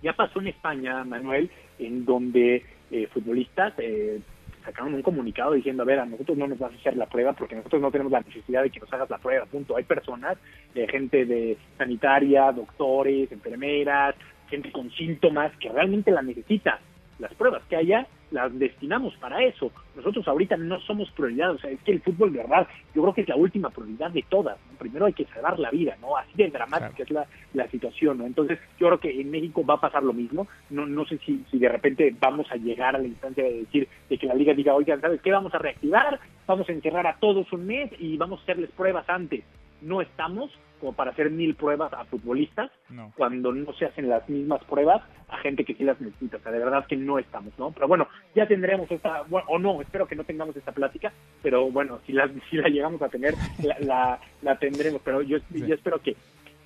Ya 0.00 0.12
pasó 0.12 0.38
en 0.38 0.46
España, 0.46 1.02
Manuel, 1.02 1.50
en 1.76 2.04
donde 2.04 2.64
eh, 2.88 3.08
futbolistas 3.12 3.74
eh, 3.78 4.20
sacaron 4.64 4.94
un 4.94 5.02
comunicado 5.02 5.54
diciendo, 5.54 5.82
a 5.82 5.86
ver, 5.86 5.98
a 5.98 6.06
nosotros 6.06 6.38
no 6.38 6.46
nos 6.46 6.56
vas 6.56 6.70
a 6.70 6.76
hacer 6.76 6.96
la 6.96 7.06
prueba 7.06 7.32
porque 7.32 7.56
nosotros 7.56 7.82
no 7.82 7.90
tenemos 7.90 8.12
la 8.12 8.20
necesidad 8.20 8.62
de 8.62 8.70
que 8.70 8.78
nos 8.78 8.92
hagas 8.92 9.10
la 9.10 9.18
prueba, 9.18 9.44
punto. 9.46 9.76
Hay 9.76 9.82
personas, 9.82 10.38
eh, 10.76 10.86
gente 10.88 11.24
de 11.24 11.58
sanitaria, 11.76 12.52
doctores, 12.52 13.32
enfermeras, 13.32 14.14
gente 14.48 14.70
con 14.70 14.88
síntomas 14.92 15.50
que 15.56 15.68
realmente 15.68 16.12
la 16.12 16.22
necesita. 16.22 16.78
Las 17.18 17.34
pruebas 17.34 17.64
que 17.68 17.74
haya 17.74 18.06
las 18.30 18.56
destinamos 18.58 19.14
para 19.16 19.42
eso. 19.42 19.70
Nosotros 19.94 20.26
ahorita 20.26 20.56
no 20.56 20.80
somos 20.80 21.10
prioridad, 21.12 21.52
o 21.52 21.58
sea, 21.58 21.70
es 21.70 21.80
que 21.82 21.92
el 21.92 22.00
fútbol 22.00 22.32
de 22.32 22.38
verdad, 22.38 22.66
yo 22.94 23.02
creo 23.02 23.14
que 23.14 23.20
es 23.22 23.28
la 23.28 23.36
última 23.36 23.70
prioridad 23.70 24.10
de 24.10 24.24
todas. 24.28 24.58
Primero 24.78 25.06
hay 25.06 25.12
que 25.12 25.24
salvar 25.26 25.58
la 25.58 25.70
vida, 25.70 25.96
¿no? 26.00 26.16
Así 26.16 26.32
de 26.34 26.50
dramática 26.50 27.02
es 27.02 27.10
la, 27.10 27.26
la 27.54 27.68
situación, 27.68 28.18
¿no? 28.18 28.26
Entonces, 28.26 28.58
yo 28.78 28.88
creo 28.88 29.00
que 29.00 29.20
en 29.20 29.30
México 29.30 29.64
va 29.64 29.74
a 29.74 29.80
pasar 29.80 30.02
lo 30.02 30.12
mismo. 30.12 30.46
No, 30.70 30.86
no 30.86 31.06
sé 31.06 31.18
si, 31.18 31.44
si 31.50 31.58
de 31.58 31.68
repente 31.68 32.14
vamos 32.18 32.50
a 32.50 32.56
llegar 32.56 32.96
a 32.96 32.98
la 32.98 33.06
instancia 33.06 33.44
de 33.44 33.60
decir, 33.60 33.88
de 34.08 34.18
que 34.18 34.26
la 34.26 34.34
liga 34.34 34.54
diga, 34.54 34.74
oigan, 34.74 35.00
¿sabes 35.00 35.20
qué? 35.22 35.30
Vamos 35.30 35.54
a 35.54 35.58
reactivar, 35.58 36.20
vamos 36.46 36.68
a 36.68 36.72
encerrar 36.72 37.06
a 37.06 37.16
todos 37.16 37.52
un 37.52 37.66
mes 37.66 37.90
y 37.98 38.16
vamos 38.16 38.40
a 38.40 38.42
hacerles 38.42 38.70
pruebas 38.70 39.08
antes. 39.08 39.44
No 39.82 40.00
estamos, 40.00 40.50
como 40.80 40.92
para 40.92 41.10
hacer 41.10 41.30
mil 41.30 41.54
pruebas 41.54 41.92
a 41.92 42.04
futbolistas 42.04 42.70
cuando 43.16 43.52
no 43.52 43.72
se 43.74 43.86
hacen 43.86 44.08
las 44.08 44.28
mismas 44.28 44.62
pruebas 44.64 45.02
a 45.28 45.38
gente 45.38 45.64
que 45.64 45.74
sí 45.74 45.84
las 45.84 46.00
necesita. 46.00 46.36
O 46.36 46.40
sea, 46.40 46.52
de 46.52 46.58
verdad 46.58 46.86
que 46.86 46.96
no 46.96 47.18
estamos, 47.18 47.52
¿no? 47.58 47.70
Pero 47.72 47.88
bueno, 47.88 48.08
ya 48.34 48.46
tendremos 48.46 48.90
esta, 48.90 49.22
o 49.22 49.58
no, 49.58 49.80
espero 49.80 50.06
que 50.06 50.14
no 50.14 50.24
tengamos 50.24 50.56
esta 50.56 50.72
plática, 50.72 51.12
pero 51.42 51.70
bueno, 51.70 51.98
si 52.06 52.12
la, 52.12 52.30
si 52.50 52.56
la 52.56 52.68
llegamos 52.68 53.02
a 53.02 53.08
tener, 53.08 53.34
la, 53.80 54.20
la, 54.42 54.58
tendremos. 54.58 55.00
Pero 55.04 55.22
yo, 55.22 55.38
yo 55.50 55.74
espero 55.74 56.00
que, 56.00 56.16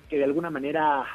que 0.09 0.17
de 0.17 0.23
alguna 0.23 0.49
manera 0.49 1.05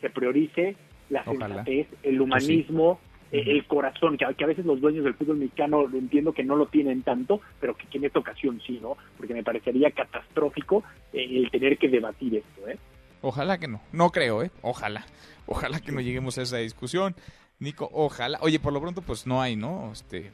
se 0.00 0.10
priorice 0.10 0.76
la 1.10 1.24
sensatez, 1.24 1.88
el 2.02 2.20
humanismo. 2.20 2.98
Eh, 3.02 3.13
el 3.40 3.66
corazón, 3.66 4.16
que, 4.16 4.24
a 4.24 4.46
veces 4.46 4.64
los 4.64 4.80
dueños 4.80 5.04
del 5.04 5.14
fútbol 5.14 5.38
mexicano 5.38 5.86
entiendo 5.92 6.32
que 6.32 6.44
no 6.44 6.56
lo 6.56 6.66
tienen 6.66 7.02
tanto, 7.02 7.40
pero 7.60 7.76
que, 7.76 7.86
en 7.96 8.04
esta 8.04 8.20
ocasión 8.20 8.60
sí, 8.66 8.78
¿no? 8.80 8.96
Porque 9.16 9.34
me 9.34 9.42
parecería 9.42 9.90
catastrófico 9.90 10.84
eh, 11.12 11.26
el 11.30 11.50
tener 11.50 11.78
que 11.78 11.88
debatir 11.88 12.36
esto, 12.36 12.68
¿eh? 12.68 12.78
Ojalá 13.22 13.58
que 13.58 13.68
no, 13.68 13.80
no 13.92 14.10
creo, 14.10 14.42
¿eh? 14.42 14.50
Ojalá, 14.62 15.06
ojalá 15.46 15.80
que 15.80 15.92
no 15.92 16.00
lleguemos 16.00 16.38
a 16.38 16.42
esa 16.42 16.58
discusión. 16.58 17.16
Nico, 17.58 17.88
ojalá. 17.92 18.38
Oye, 18.42 18.60
por 18.60 18.72
lo 18.72 18.80
pronto, 18.80 19.00
pues 19.00 19.26
no 19.26 19.40
hay, 19.40 19.56
¿no? 19.56 19.90
Este, 19.92 20.30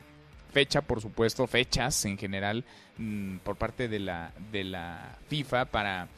fecha, 0.51 0.82
por 0.82 1.01
supuesto, 1.01 1.46
fechas 1.46 2.05
en 2.05 2.18
general 2.18 2.64
mm, 2.98 3.38
por 3.38 3.57
parte 3.57 3.88
de 3.88 4.01
la, 4.01 4.32
de 4.51 4.64
la 4.64 5.16
FIFA 5.28 5.66
para 5.66 6.09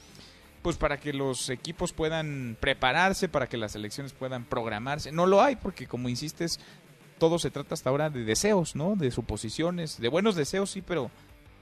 pues 0.62 0.76
para 0.76 0.98
que 0.98 1.12
los 1.12 1.50
equipos 1.50 1.92
puedan 1.92 2.56
prepararse, 2.60 3.28
para 3.28 3.48
que 3.48 3.56
las 3.56 3.72
selecciones 3.72 4.12
puedan 4.12 4.44
programarse. 4.44 5.12
No 5.12 5.26
lo 5.26 5.42
hay 5.42 5.56
porque 5.56 5.86
como 5.86 6.08
insistes, 6.08 6.60
todo 7.18 7.38
se 7.38 7.50
trata 7.50 7.74
hasta 7.74 7.90
ahora 7.90 8.10
de 8.10 8.24
deseos, 8.24 8.76
¿no? 8.76 8.94
De 8.96 9.10
suposiciones, 9.10 10.00
de 10.00 10.08
buenos 10.08 10.36
deseos, 10.36 10.70
sí, 10.70 10.82
pero 10.82 11.10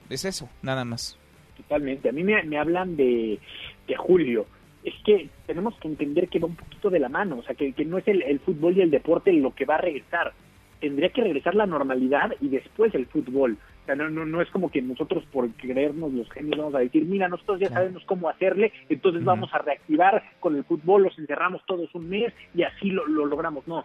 es 0.09 0.25
eso, 0.25 0.49
nada 0.61 0.85
más. 0.85 1.17
Totalmente. 1.57 2.09
A 2.09 2.11
mí 2.11 2.23
me, 2.23 2.57
hablan 2.57 2.95
de, 2.95 3.39
de, 3.87 3.95
julio. 3.95 4.45
Es 4.83 4.93
que 5.03 5.29
tenemos 5.45 5.75
que 5.79 5.87
entender 5.87 6.27
que 6.29 6.39
va 6.39 6.47
un 6.47 6.55
poquito 6.55 6.89
de 6.89 6.99
la 6.99 7.09
mano, 7.09 7.39
o 7.39 7.43
sea, 7.43 7.55
que, 7.55 7.73
no 7.85 7.97
es 7.97 8.07
el 8.07 8.39
fútbol 8.39 8.77
y 8.77 8.81
el 8.81 8.91
deporte 8.91 9.33
lo 9.33 9.53
que 9.53 9.65
va 9.65 9.75
a 9.75 9.81
regresar. 9.81 10.33
Tendría 10.79 11.09
que 11.09 11.21
regresar 11.21 11.53
la 11.53 11.67
normalidad 11.67 12.35
y 12.39 12.49
después 12.49 12.93
el 12.95 13.05
fútbol 13.05 13.57
no, 13.87 14.09
no, 14.09 14.25
no 14.25 14.41
es 14.41 14.49
como 14.51 14.71
que 14.71 14.81
nosotros 14.81 15.23
por 15.31 15.49
creernos 15.51 16.13
los 16.13 16.29
genios 16.31 16.57
vamos 16.57 16.75
a 16.75 16.79
decir, 16.79 17.05
mira, 17.05 17.27
nosotros 17.27 17.59
ya 17.59 17.69
sabemos 17.69 18.03
cómo 18.05 18.29
hacerle, 18.29 18.71
entonces 18.89 19.23
vamos 19.23 19.53
a 19.53 19.59
reactivar 19.59 20.23
con 20.39 20.55
el 20.55 20.63
fútbol, 20.63 21.03
los 21.03 21.17
encerramos 21.17 21.61
todos 21.65 21.93
un 21.95 22.09
mes 22.09 22.33
y 22.53 22.63
así 22.63 22.89
lo, 22.89 23.05
logramos. 23.07 23.67
No, 23.67 23.83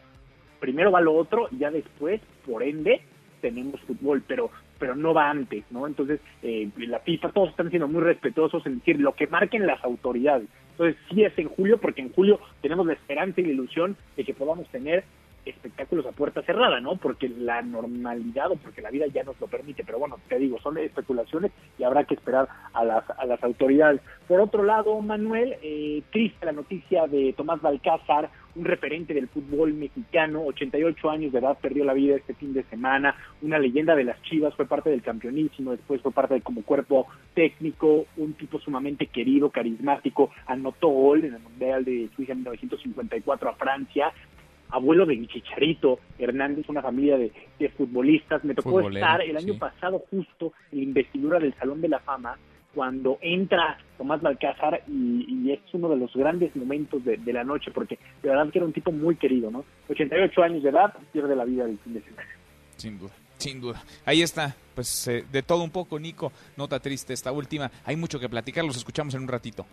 primero 0.60 0.92
va 0.92 1.00
lo 1.00 1.14
otro 1.14 1.48
y 1.50 1.58
ya 1.58 1.70
después, 1.70 2.20
por 2.46 2.62
ende, 2.62 3.00
tenemos 3.40 3.80
fútbol, 3.82 4.22
pero 4.26 4.50
pero 4.78 4.94
no 4.94 5.14
va 5.14 5.30
antes, 5.30 5.64
¿no? 5.70 5.86
Entonces, 5.86 6.20
eh, 6.42 6.68
la 6.76 7.00
FIFA, 7.00 7.30
todos 7.30 7.48
están 7.48 7.70
siendo 7.70 7.88
muy 7.88 8.02
respetuosos 8.02 8.66
en 8.66 8.78
decir 8.78 9.00
lo 9.00 9.14
que 9.14 9.26
marquen 9.26 9.66
las 9.66 9.82
autoridades. 9.82 10.48
Entonces, 10.72 10.96
sí 11.08 11.24
es 11.24 11.32
en 11.38 11.48
julio, 11.48 11.78
porque 11.78 12.02
en 12.02 12.12
julio 12.12 12.38
tenemos 12.60 12.86
la 12.86 12.92
esperanza 12.92 13.40
y 13.40 13.44
la 13.44 13.52
ilusión 13.52 13.96
de 14.18 14.24
que 14.24 14.34
podamos 14.34 14.68
tener 14.68 15.04
espectáculos 15.46 16.04
a 16.06 16.12
puerta 16.12 16.42
cerrada, 16.42 16.80
¿no? 16.80 16.96
Porque 16.96 17.28
la 17.28 17.62
normalidad 17.62 18.50
o 18.50 18.56
porque 18.56 18.82
la 18.82 18.90
vida 18.90 19.06
ya 19.06 19.22
nos 19.22 19.40
lo 19.40 19.46
permite. 19.46 19.84
Pero 19.84 19.98
bueno, 19.98 20.18
te 20.28 20.38
digo, 20.38 20.60
son 20.60 20.76
especulaciones 20.78 21.52
y 21.78 21.84
habrá 21.84 22.04
que 22.04 22.14
esperar 22.14 22.48
a 22.72 22.84
las, 22.84 23.08
a 23.10 23.24
las 23.24 23.42
autoridades. 23.42 24.00
Por 24.28 24.40
otro 24.40 24.64
lado, 24.64 25.00
Manuel, 25.00 25.56
eh, 25.62 26.02
triste 26.10 26.44
la 26.44 26.52
noticia 26.52 27.06
de 27.06 27.32
Tomás 27.32 27.62
Balcázar, 27.62 28.28
un 28.56 28.64
referente 28.64 29.14
del 29.14 29.28
fútbol 29.28 29.74
mexicano, 29.74 30.42
88 30.46 31.10
años 31.10 31.32
de 31.32 31.38
edad, 31.38 31.58
perdió 31.60 31.84
la 31.84 31.92
vida 31.92 32.16
este 32.16 32.34
fin 32.34 32.52
de 32.54 32.64
semana, 32.64 33.14
una 33.42 33.58
leyenda 33.58 33.94
de 33.94 34.04
las 34.04 34.20
Chivas, 34.22 34.54
fue 34.54 34.66
parte 34.66 34.90
del 34.90 35.02
campeonísimo, 35.02 35.72
después 35.72 36.00
fue 36.00 36.10
parte 36.10 36.34
de 36.34 36.40
como 36.40 36.62
cuerpo 36.62 37.06
técnico, 37.34 38.06
un 38.16 38.32
tipo 38.32 38.58
sumamente 38.58 39.06
querido, 39.06 39.50
carismático, 39.50 40.30
anotó 40.46 40.88
gol 40.88 41.24
en 41.24 41.34
el 41.34 41.40
Mundial 41.40 41.84
de 41.84 42.08
Suiza 42.16 42.32
en 42.32 42.38
1954 42.38 43.50
a 43.50 43.54
Francia, 43.54 44.12
abuelo 44.70 45.06
de 45.06 45.26
Chicharito 45.26 46.00
Hernández, 46.18 46.68
una 46.68 46.82
familia 46.82 47.18
de, 47.18 47.32
futbolistas. 47.76 48.44
Me 48.44 48.54
tocó 48.54 48.80
estar 48.88 49.20
el 49.22 49.36
año 49.36 49.58
pasado 49.58 50.04
justo 50.10 50.52
en 50.72 50.78
la 50.78 50.84
investidura 50.84 51.38
del 51.38 51.54
Salón 51.54 51.80
de 51.80 51.88
la 51.88 52.00
Fama 52.00 52.36
cuando 52.74 53.18
entra 53.22 53.78
Tomás 53.96 54.20
Balcázar 54.20 54.82
y, 54.86 55.50
es 55.50 55.60
uno 55.72 55.88
de 55.88 55.96
los 55.96 56.12
grandes 56.12 56.54
momentos 56.54 57.02
de, 57.04 57.32
la 57.32 57.42
noche 57.42 57.70
porque 57.70 57.98
de 58.22 58.28
verdad 58.28 58.50
que 58.50 58.58
era 58.58 58.66
un 58.66 58.72
tipo 58.72 58.92
muy 58.92 59.16
querido, 59.16 59.50
¿no? 59.50 59.64
88 59.88 60.42
años 60.42 60.62
de 60.62 60.68
edad, 60.68 60.92
pierde 61.12 61.34
la 61.34 61.44
vida 61.44 61.64
del 61.64 61.78
fin 61.78 61.94
de 61.94 62.02
semana. 62.02 62.28
Sin 62.76 62.98
duda. 62.98 63.12
Sin 63.38 63.60
duda. 63.60 63.82
Ahí 64.04 64.22
está, 64.22 64.54
pues 64.74 65.08
eh, 65.08 65.24
de 65.30 65.42
todo 65.42 65.62
un 65.62 65.70
poco, 65.70 65.98
Nico. 65.98 66.32
Nota 66.56 66.80
triste 66.80 67.12
esta 67.12 67.32
última. 67.32 67.70
Hay 67.84 67.96
mucho 67.96 68.18
que 68.18 68.28
platicar, 68.28 68.64
los 68.64 68.76
escuchamos 68.76 69.14
en 69.14 69.22
un 69.22 69.28
ratito. 69.28 69.66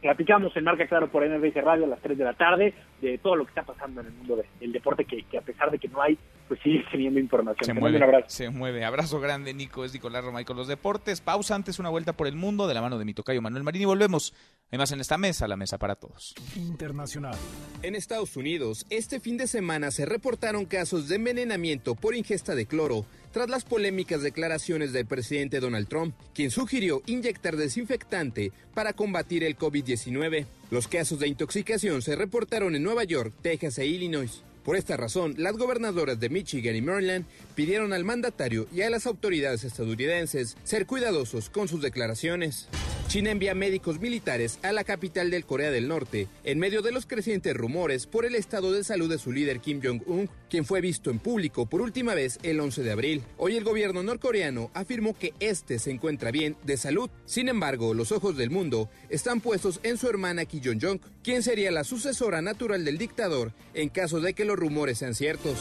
Platicamos 0.00 0.56
en 0.56 0.64
Marca 0.64 0.86
Claro 0.86 1.10
por 1.10 1.28
NBC 1.28 1.56
Radio 1.56 1.84
a 1.84 1.88
las 1.88 2.00
3 2.00 2.16
de 2.16 2.24
la 2.24 2.34
tarde 2.34 2.74
de 3.00 3.18
todo 3.18 3.34
lo 3.34 3.44
que 3.44 3.50
está 3.50 3.64
pasando 3.64 4.00
en 4.00 4.06
el 4.06 4.12
mundo 4.12 4.40
del 4.60 4.72
deporte, 4.72 5.04
que, 5.04 5.24
a 5.36 5.40
pesar 5.40 5.70
de 5.70 5.78
que 5.78 5.88
no 5.88 6.00
hay 6.00 6.16
pues 6.48 6.60
sigue 6.62 6.82
teniendo 6.90 7.20
información. 7.20 7.64
Se 7.64 7.74
mueve, 7.74 7.98
un 7.98 8.02
abrazo. 8.02 8.26
se 8.28 8.48
mueve. 8.48 8.84
Abrazo 8.84 9.20
grande, 9.20 9.52
Nico. 9.52 9.84
Es 9.84 9.92
Nicolás 9.92 10.24
Romay 10.24 10.44
con 10.44 10.56
los 10.56 10.66
deportes. 10.66 11.20
Pausa 11.20 11.54
antes, 11.54 11.78
una 11.78 11.90
vuelta 11.90 12.14
por 12.14 12.26
el 12.26 12.36
mundo 12.36 12.66
de 12.66 12.74
la 12.74 12.80
mano 12.80 12.98
de 12.98 13.04
mi 13.04 13.12
tocayo 13.12 13.42
Manuel 13.42 13.64
Marín 13.64 13.82
y 13.82 13.84
volvemos. 13.84 14.34
Además, 14.68 14.92
en 14.92 15.00
esta 15.00 15.18
mesa, 15.18 15.46
la 15.46 15.56
mesa 15.56 15.78
para 15.78 15.94
todos. 15.96 16.34
Internacional. 16.56 17.36
En 17.82 17.94
Estados 17.94 18.36
Unidos, 18.36 18.86
este 18.88 19.20
fin 19.20 19.36
de 19.36 19.46
semana 19.46 19.90
se 19.90 20.06
reportaron 20.06 20.64
casos 20.64 21.08
de 21.08 21.16
envenenamiento 21.16 21.94
por 21.94 22.14
ingesta 22.14 22.54
de 22.54 22.66
cloro 22.66 23.04
tras 23.38 23.50
las 23.50 23.62
polémicas 23.62 24.20
declaraciones 24.20 24.92
del 24.92 25.06
presidente 25.06 25.60
Donald 25.60 25.86
Trump, 25.86 26.12
quien 26.34 26.50
sugirió 26.50 27.02
inyectar 27.06 27.56
desinfectante 27.56 28.50
para 28.74 28.94
combatir 28.94 29.44
el 29.44 29.56
COVID-19. 29.56 30.44
Los 30.72 30.88
casos 30.88 31.20
de 31.20 31.28
intoxicación 31.28 32.02
se 32.02 32.16
reportaron 32.16 32.74
en 32.74 32.82
Nueva 32.82 33.04
York, 33.04 33.32
Texas 33.40 33.78
e 33.78 33.86
Illinois. 33.86 34.42
Por 34.64 34.76
esta 34.76 34.96
razón, 34.96 35.36
las 35.38 35.56
gobernadoras 35.56 36.18
de 36.18 36.30
Michigan 36.30 36.74
y 36.74 36.82
Maryland 36.82 37.26
pidieron 37.54 37.92
al 37.92 38.04
mandatario 38.04 38.66
y 38.74 38.82
a 38.82 38.90
las 38.90 39.06
autoridades 39.06 39.62
estadounidenses 39.62 40.56
ser 40.64 40.86
cuidadosos 40.86 41.48
con 41.48 41.68
sus 41.68 41.80
declaraciones. 41.80 42.66
China 43.08 43.30
envía 43.30 43.54
médicos 43.54 44.00
militares 44.00 44.58
a 44.62 44.70
la 44.72 44.84
capital 44.84 45.30
del 45.30 45.46
Corea 45.46 45.70
del 45.70 45.88
Norte 45.88 46.28
en 46.44 46.58
medio 46.58 46.82
de 46.82 46.92
los 46.92 47.06
crecientes 47.06 47.56
rumores 47.56 48.06
por 48.06 48.26
el 48.26 48.34
estado 48.34 48.70
de 48.72 48.84
salud 48.84 49.08
de 49.08 49.16
su 49.16 49.32
líder 49.32 49.60
Kim 49.60 49.80
Jong-un, 49.82 50.28
quien 50.48 50.64
fue 50.64 50.80
visto 50.80 51.10
en 51.10 51.18
público 51.18 51.66
por 51.66 51.80
última 51.80 52.14
vez 52.14 52.38
el 52.42 52.60
11 52.60 52.82
de 52.82 52.92
abril. 52.92 53.22
Hoy 53.36 53.56
el 53.56 53.64
gobierno 53.64 54.02
norcoreano 54.02 54.70
afirmó 54.74 55.16
que 55.16 55.34
este 55.40 55.78
se 55.78 55.90
encuentra 55.90 56.30
bien 56.30 56.56
de 56.64 56.76
salud. 56.76 57.10
Sin 57.24 57.48
embargo, 57.48 57.94
los 57.94 58.12
ojos 58.12 58.36
del 58.36 58.50
mundo 58.50 58.88
están 59.08 59.40
puestos 59.40 59.80
en 59.82 59.96
su 59.96 60.08
hermana 60.08 60.44
Kim 60.44 60.62
Jong-jong, 60.64 61.00
quien 61.22 61.42
sería 61.42 61.70
la 61.70 61.84
sucesora 61.84 62.42
natural 62.42 62.84
del 62.84 62.98
dictador 62.98 63.52
en 63.74 63.88
caso 63.88 64.20
de 64.20 64.34
que 64.34 64.44
los 64.44 64.58
rumores 64.58 64.98
sean 64.98 65.14
ciertos. 65.14 65.58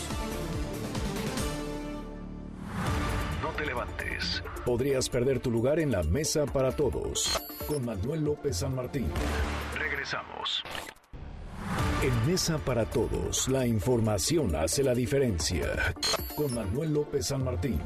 No 3.42 3.50
te 3.52 3.66
levantes. 3.66 4.44
Podrías 4.66 5.10
perder 5.10 5.40
tu 5.40 5.52
lugar 5.52 5.80
en 5.80 5.92
la 5.92 6.04
mesa 6.04 6.46
para 6.46 6.76
todos. 6.76 7.40
Con 7.68 7.86
Manuel 7.86 8.26
López 8.26 8.58
San 8.58 8.76
Martín. 8.76 9.08
Regresamos. 9.78 10.64
En 12.04 12.32
Mesa 12.32 12.60
para 12.60 12.86
Todos, 12.86 13.48
la 13.48 13.66
información 13.66 14.56
hace 14.56 14.84
la 14.84 14.94
diferencia. 14.94 15.96
Con 16.36 16.54
Manuel 16.54 16.94
López 16.94 17.26
San 17.26 17.44
Martín. 17.44 17.80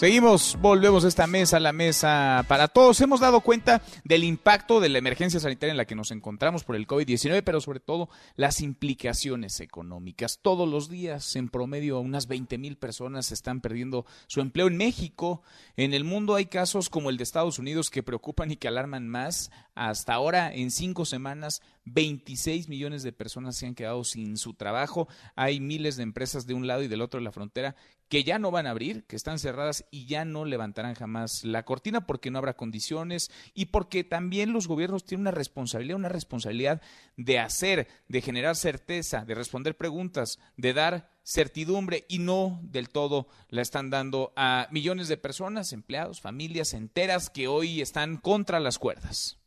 Seguimos, 0.00 0.56
volvemos 0.62 1.04
a 1.04 1.08
esta 1.08 1.26
mesa, 1.26 1.60
la 1.60 1.74
mesa 1.74 2.46
para 2.48 2.68
todos. 2.68 2.98
Hemos 3.02 3.20
dado 3.20 3.42
cuenta 3.42 3.82
del 4.02 4.24
impacto 4.24 4.80
de 4.80 4.88
la 4.88 4.96
emergencia 4.96 5.40
sanitaria 5.40 5.72
en 5.72 5.76
la 5.76 5.84
que 5.84 5.94
nos 5.94 6.10
encontramos 6.10 6.64
por 6.64 6.74
el 6.74 6.86
COVID-19, 6.86 7.42
pero 7.44 7.60
sobre 7.60 7.80
todo 7.80 8.08
las 8.34 8.62
implicaciones 8.62 9.60
económicas. 9.60 10.38
Todos 10.40 10.66
los 10.66 10.88
días, 10.88 11.36
en 11.36 11.50
promedio, 11.50 12.00
unas 12.00 12.28
20 12.28 12.56
mil 12.56 12.78
personas 12.78 13.30
están 13.30 13.60
perdiendo 13.60 14.06
su 14.26 14.40
empleo 14.40 14.68
en 14.68 14.78
México. 14.78 15.42
En 15.76 15.92
el 15.92 16.04
mundo 16.04 16.34
hay 16.34 16.46
casos 16.46 16.88
como 16.88 17.10
el 17.10 17.18
de 17.18 17.24
Estados 17.24 17.58
Unidos 17.58 17.90
que 17.90 18.02
preocupan 18.02 18.50
y 18.50 18.56
que 18.56 18.68
alarman 18.68 19.06
más. 19.06 19.50
Hasta 19.74 20.14
ahora, 20.14 20.50
en 20.50 20.70
cinco 20.70 21.04
semanas, 21.04 21.60
26 21.84 22.70
millones 22.70 23.02
de 23.02 23.12
personas 23.12 23.54
se 23.54 23.66
han 23.66 23.74
quedado 23.74 24.02
sin 24.04 24.38
su 24.38 24.54
trabajo. 24.54 25.08
Hay 25.36 25.60
miles 25.60 25.98
de 25.98 26.04
empresas 26.04 26.46
de 26.46 26.54
un 26.54 26.66
lado 26.66 26.82
y 26.82 26.88
del 26.88 27.02
otro 27.02 27.20
de 27.20 27.24
la 27.24 27.32
frontera 27.32 27.76
que 28.10 28.24
ya 28.24 28.40
no 28.40 28.50
van 28.50 28.66
a 28.66 28.70
abrir, 28.70 29.04
que 29.04 29.14
están 29.14 29.38
cerradas 29.38 29.84
y 29.92 30.04
ya 30.06 30.24
no 30.24 30.44
levantarán 30.44 30.96
jamás 30.96 31.44
la 31.44 31.64
cortina 31.64 32.06
porque 32.08 32.32
no 32.32 32.38
habrá 32.38 32.54
condiciones 32.54 33.30
y 33.54 33.66
porque 33.66 34.02
también 34.02 34.52
los 34.52 34.66
gobiernos 34.66 35.04
tienen 35.04 35.22
una 35.22 35.30
responsabilidad, 35.30 35.96
una 35.96 36.08
responsabilidad 36.08 36.82
de 37.16 37.38
hacer, 37.38 37.86
de 38.08 38.20
generar 38.20 38.56
certeza, 38.56 39.24
de 39.24 39.36
responder 39.36 39.76
preguntas, 39.76 40.40
de 40.56 40.72
dar 40.74 41.08
certidumbre 41.22 42.04
y 42.08 42.18
no 42.18 42.58
del 42.64 42.88
todo 42.88 43.28
la 43.48 43.62
están 43.62 43.90
dando 43.90 44.32
a 44.34 44.66
millones 44.72 45.06
de 45.06 45.16
personas, 45.16 45.72
empleados, 45.72 46.20
familias 46.20 46.74
enteras 46.74 47.30
que 47.30 47.46
hoy 47.46 47.80
están 47.80 48.16
contra 48.16 48.58
las 48.58 48.80
cuerdas. 48.80 49.38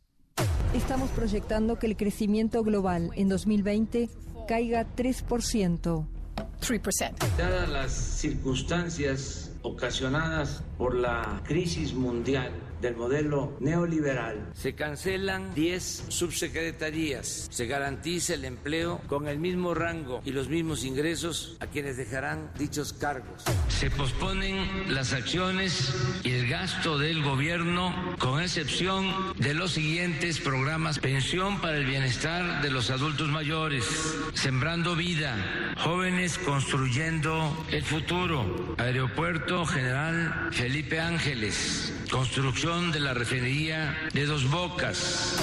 Estamos 0.74 1.10
proyectando 1.10 1.78
que 1.78 1.88
el 1.88 1.98
crecimiento 1.98 2.64
global 2.64 3.12
en 3.16 3.28
2020 3.28 4.10
caiga 4.48 4.88
3%. 4.96 6.23
3%. 6.64 7.38
Dadas 7.38 7.70
las 7.70 7.92
circunstancias 7.92 9.52
ocasionadas 9.64 10.64
por 10.78 10.96
la 10.96 11.42
crisis 11.46 11.94
mundial 11.94 12.52
del 12.84 12.96
modelo 12.98 13.56
neoliberal. 13.62 14.52
Se 14.54 14.76
cancelan 14.76 15.56
10 15.56 16.06
subsecretarías. 16.10 17.48
Se 17.50 17.66
garantiza 17.66 18.34
el 18.34 18.46
empleo 18.46 19.02
con 19.08 19.28
el 19.28 19.40
mismo 19.40 19.74
rango 19.74 20.22
y 20.26 20.32
los 20.32 20.50
mismos 20.50 20.84
ingresos 20.84 21.58
a 21.62 21.68
quienes 21.68 21.98
dejarán 21.98 22.52
dichos 22.60 22.94
cargos. 22.94 23.44
Se 23.70 23.90
posponen 23.90 24.94
las 24.94 25.14
acciones 25.14 25.94
y 26.24 26.32
el 26.32 26.50
gasto 26.50 26.98
del 26.98 27.24
gobierno 27.24 28.16
con 28.20 28.42
excepción 28.42 29.34
de 29.38 29.54
los 29.54 29.72
siguientes 29.72 30.40
programas. 30.40 31.00
Pensión 31.00 31.62
para 31.62 31.78
el 31.78 31.86
bienestar 31.86 32.62
de 32.62 32.70
los 32.70 32.90
adultos 32.90 33.30
mayores. 33.30 33.86
Sembrando 34.34 34.96
vida. 34.96 35.74
Jóvenes 35.78 36.38
construyendo 36.38 37.66
el 37.72 37.84
futuro. 37.84 38.76
Aeropuerto 38.78 39.66
General 39.66 40.50
Felipe 40.52 41.00
Ángeles. 41.00 41.94
Construcción 42.14 42.92
de 42.92 43.00
la 43.00 43.16
refinería 43.16 43.98
de 44.14 44.28
Dos 44.28 44.48
Bocas 44.52 45.34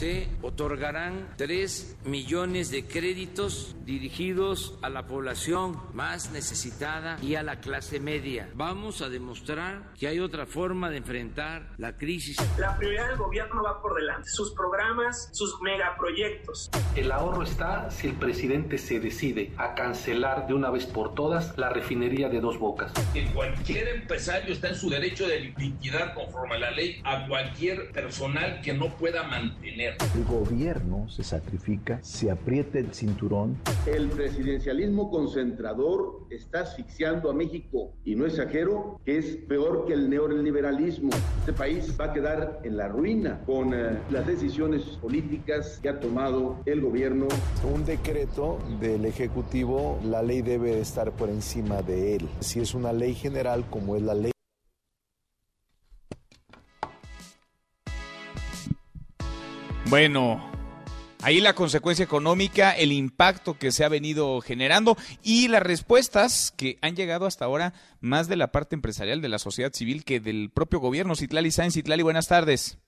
se 0.00 0.28
otorgarán 0.40 1.28
3 1.36 1.98
millones 2.04 2.70
de 2.70 2.86
créditos 2.86 3.76
dirigidos 3.84 4.78
a 4.80 4.88
la 4.88 5.06
población 5.06 5.78
más 5.92 6.30
necesitada 6.30 7.18
y 7.20 7.34
a 7.34 7.42
la 7.42 7.60
clase 7.60 8.00
media. 8.00 8.48
Vamos 8.54 9.02
a 9.02 9.10
demostrar 9.10 9.92
que 9.98 10.08
hay 10.08 10.20
otra 10.20 10.46
forma 10.46 10.88
de 10.88 10.96
enfrentar 10.96 11.68
la 11.76 11.98
crisis. 11.98 12.38
La 12.56 12.78
prioridad 12.78 13.08
del 13.08 13.18
gobierno 13.18 13.62
va 13.62 13.82
por 13.82 13.94
delante, 13.94 14.30
sus 14.30 14.52
programas, 14.52 15.28
sus 15.32 15.60
megaproyectos. 15.60 16.70
El 16.96 17.12
ahorro 17.12 17.42
está 17.42 17.90
si 17.90 18.06
el 18.06 18.14
presidente 18.14 18.78
se 18.78 19.00
decide 19.00 19.52
a 19.58 19.74
cancelar 19.74 20.46
de 20.46 20.54
una 20.54 20.70
vez 20.70 20.86
por 20.86 21.14
todas 21.14 21.58
la 21.58 21.68
refinería 21.68 22.30
de 22.30 22.40
dos 22.40 22.58
bocas. 22.58 22.92
Que 23.12 23.26
cualquier 23.32 23.88
empresario 23.88 24.54
está 24.54 24.68
en 24.68 24.76
su 24.76 24.88
derecho 24.88 25.28
de 25.28 25.52
liquidar 25.58 25.99
conforme 26.14 26.56
a 26.56 26.58
la 26.58 26.70
ley 26.70 27.00
a 27.04 27.26
cualquier 27.26 27.92
personal 27.92 28.60
que 28.62 28.72
no 28.74 28.88
pueda 28.96 29.22
mantener 29.24 29.96
el 30.14 30.24
gobierno 30.24 31.08
se 31.08 31.22
sacrifica, 31.22 31.98
se 32.02 32.30
aprieta 32.30 32.78
el 32.78 32.92
cinturón. 32.92 33.56
El 33.86 34.08
presidencialismo 34.08 35.10
concentrador 35.10 36.26
está 36.30 36.60
asfixiando 36.60 37.30
a 37.30 37.34
México 37.34 37.92
y 38.04 38.14
no 38.14 38.26
es 38.26 38.34
exagero 38.34 39.00
que 39.04 39.18
es 39.18 39.36
peor 39.48 39.86
que 39.86 39.94
el 39.94 40.08
neoliberalismo. 40.08 41.10
Este 41.40 41.52
país 41.52 41.96
va 42.00 42.06
a 42.06 42.12
quedar 42.12 42.60
en 42.64 42.76
la 42.76 42.88
ruina 42.88 43.40
con 43.44 43.74
eh, 43.74 43.98
las 44.10 44.26
decisiones 44.26 44.82
políticas 45.00 45.78
que 45.82 45.88
ha 45.88 46.00
tomado 46.00 46.60
el 46.66 46.80
gobierno. 46.80 47.28
Un 47.72 47.84
decreto 47.84 48.58
del 48.80 49.04
Ejecutivo, 49.04 49.98
la 50.04 50.22
ley 50.22 50.42
debe 50.42 50.80
estar 50.80 51.12
por 51.12 51.28
encima 51.28 51.82
de 51.82 52.16
él. 52.16 52.28
Si 52.40 52.60
es 52.60 52.74
una 52.74 52.92
ley 52.92 53.14
general 53.14 53.64
como 53.70 53.96
es 53.96 54.02
la 54.02 54.14
ley 54.14 54.32
Bueno, 59.90 60.40
ahí 61.20 61.40
la 61.40 61.56
consecuencia 61.56 62.04
económica, 62.04 62.70
el 62.70 62.92
impacto 62.92 63.58
que 63.58 63.72
se 63.72 63.84
ha 63.84 63.88
venido 63.88 64.40
generando 64.40 64.96
y 65.20 65.48
las 65.48 65.64
respuestas 65.64 66.54
que 66.56 66.78
han 66.80 66.94
llegado 66.94 67.26
hasta 67.26 67.44
ahora 67.44 67.74
más 68.00 68.28
de 68.28 68.36
la 68.36 68.52
parte 68.52 68.76
empresarial 68.76 69.20
de 69.20 69.28
la 69.28 69.40
sociedad 69.40 69.72
civil 69.72 70.04
que 70.04 70.20
del 70.20 70.50
propio 70.54 70.78
gobierno. 70.78 71.16
Citlali 71.16 71.50
Sáenz, 71.50 71.74
Citlali, 71.74 72.04
buenas 72.04 72.28
tardes. 72.28 72.78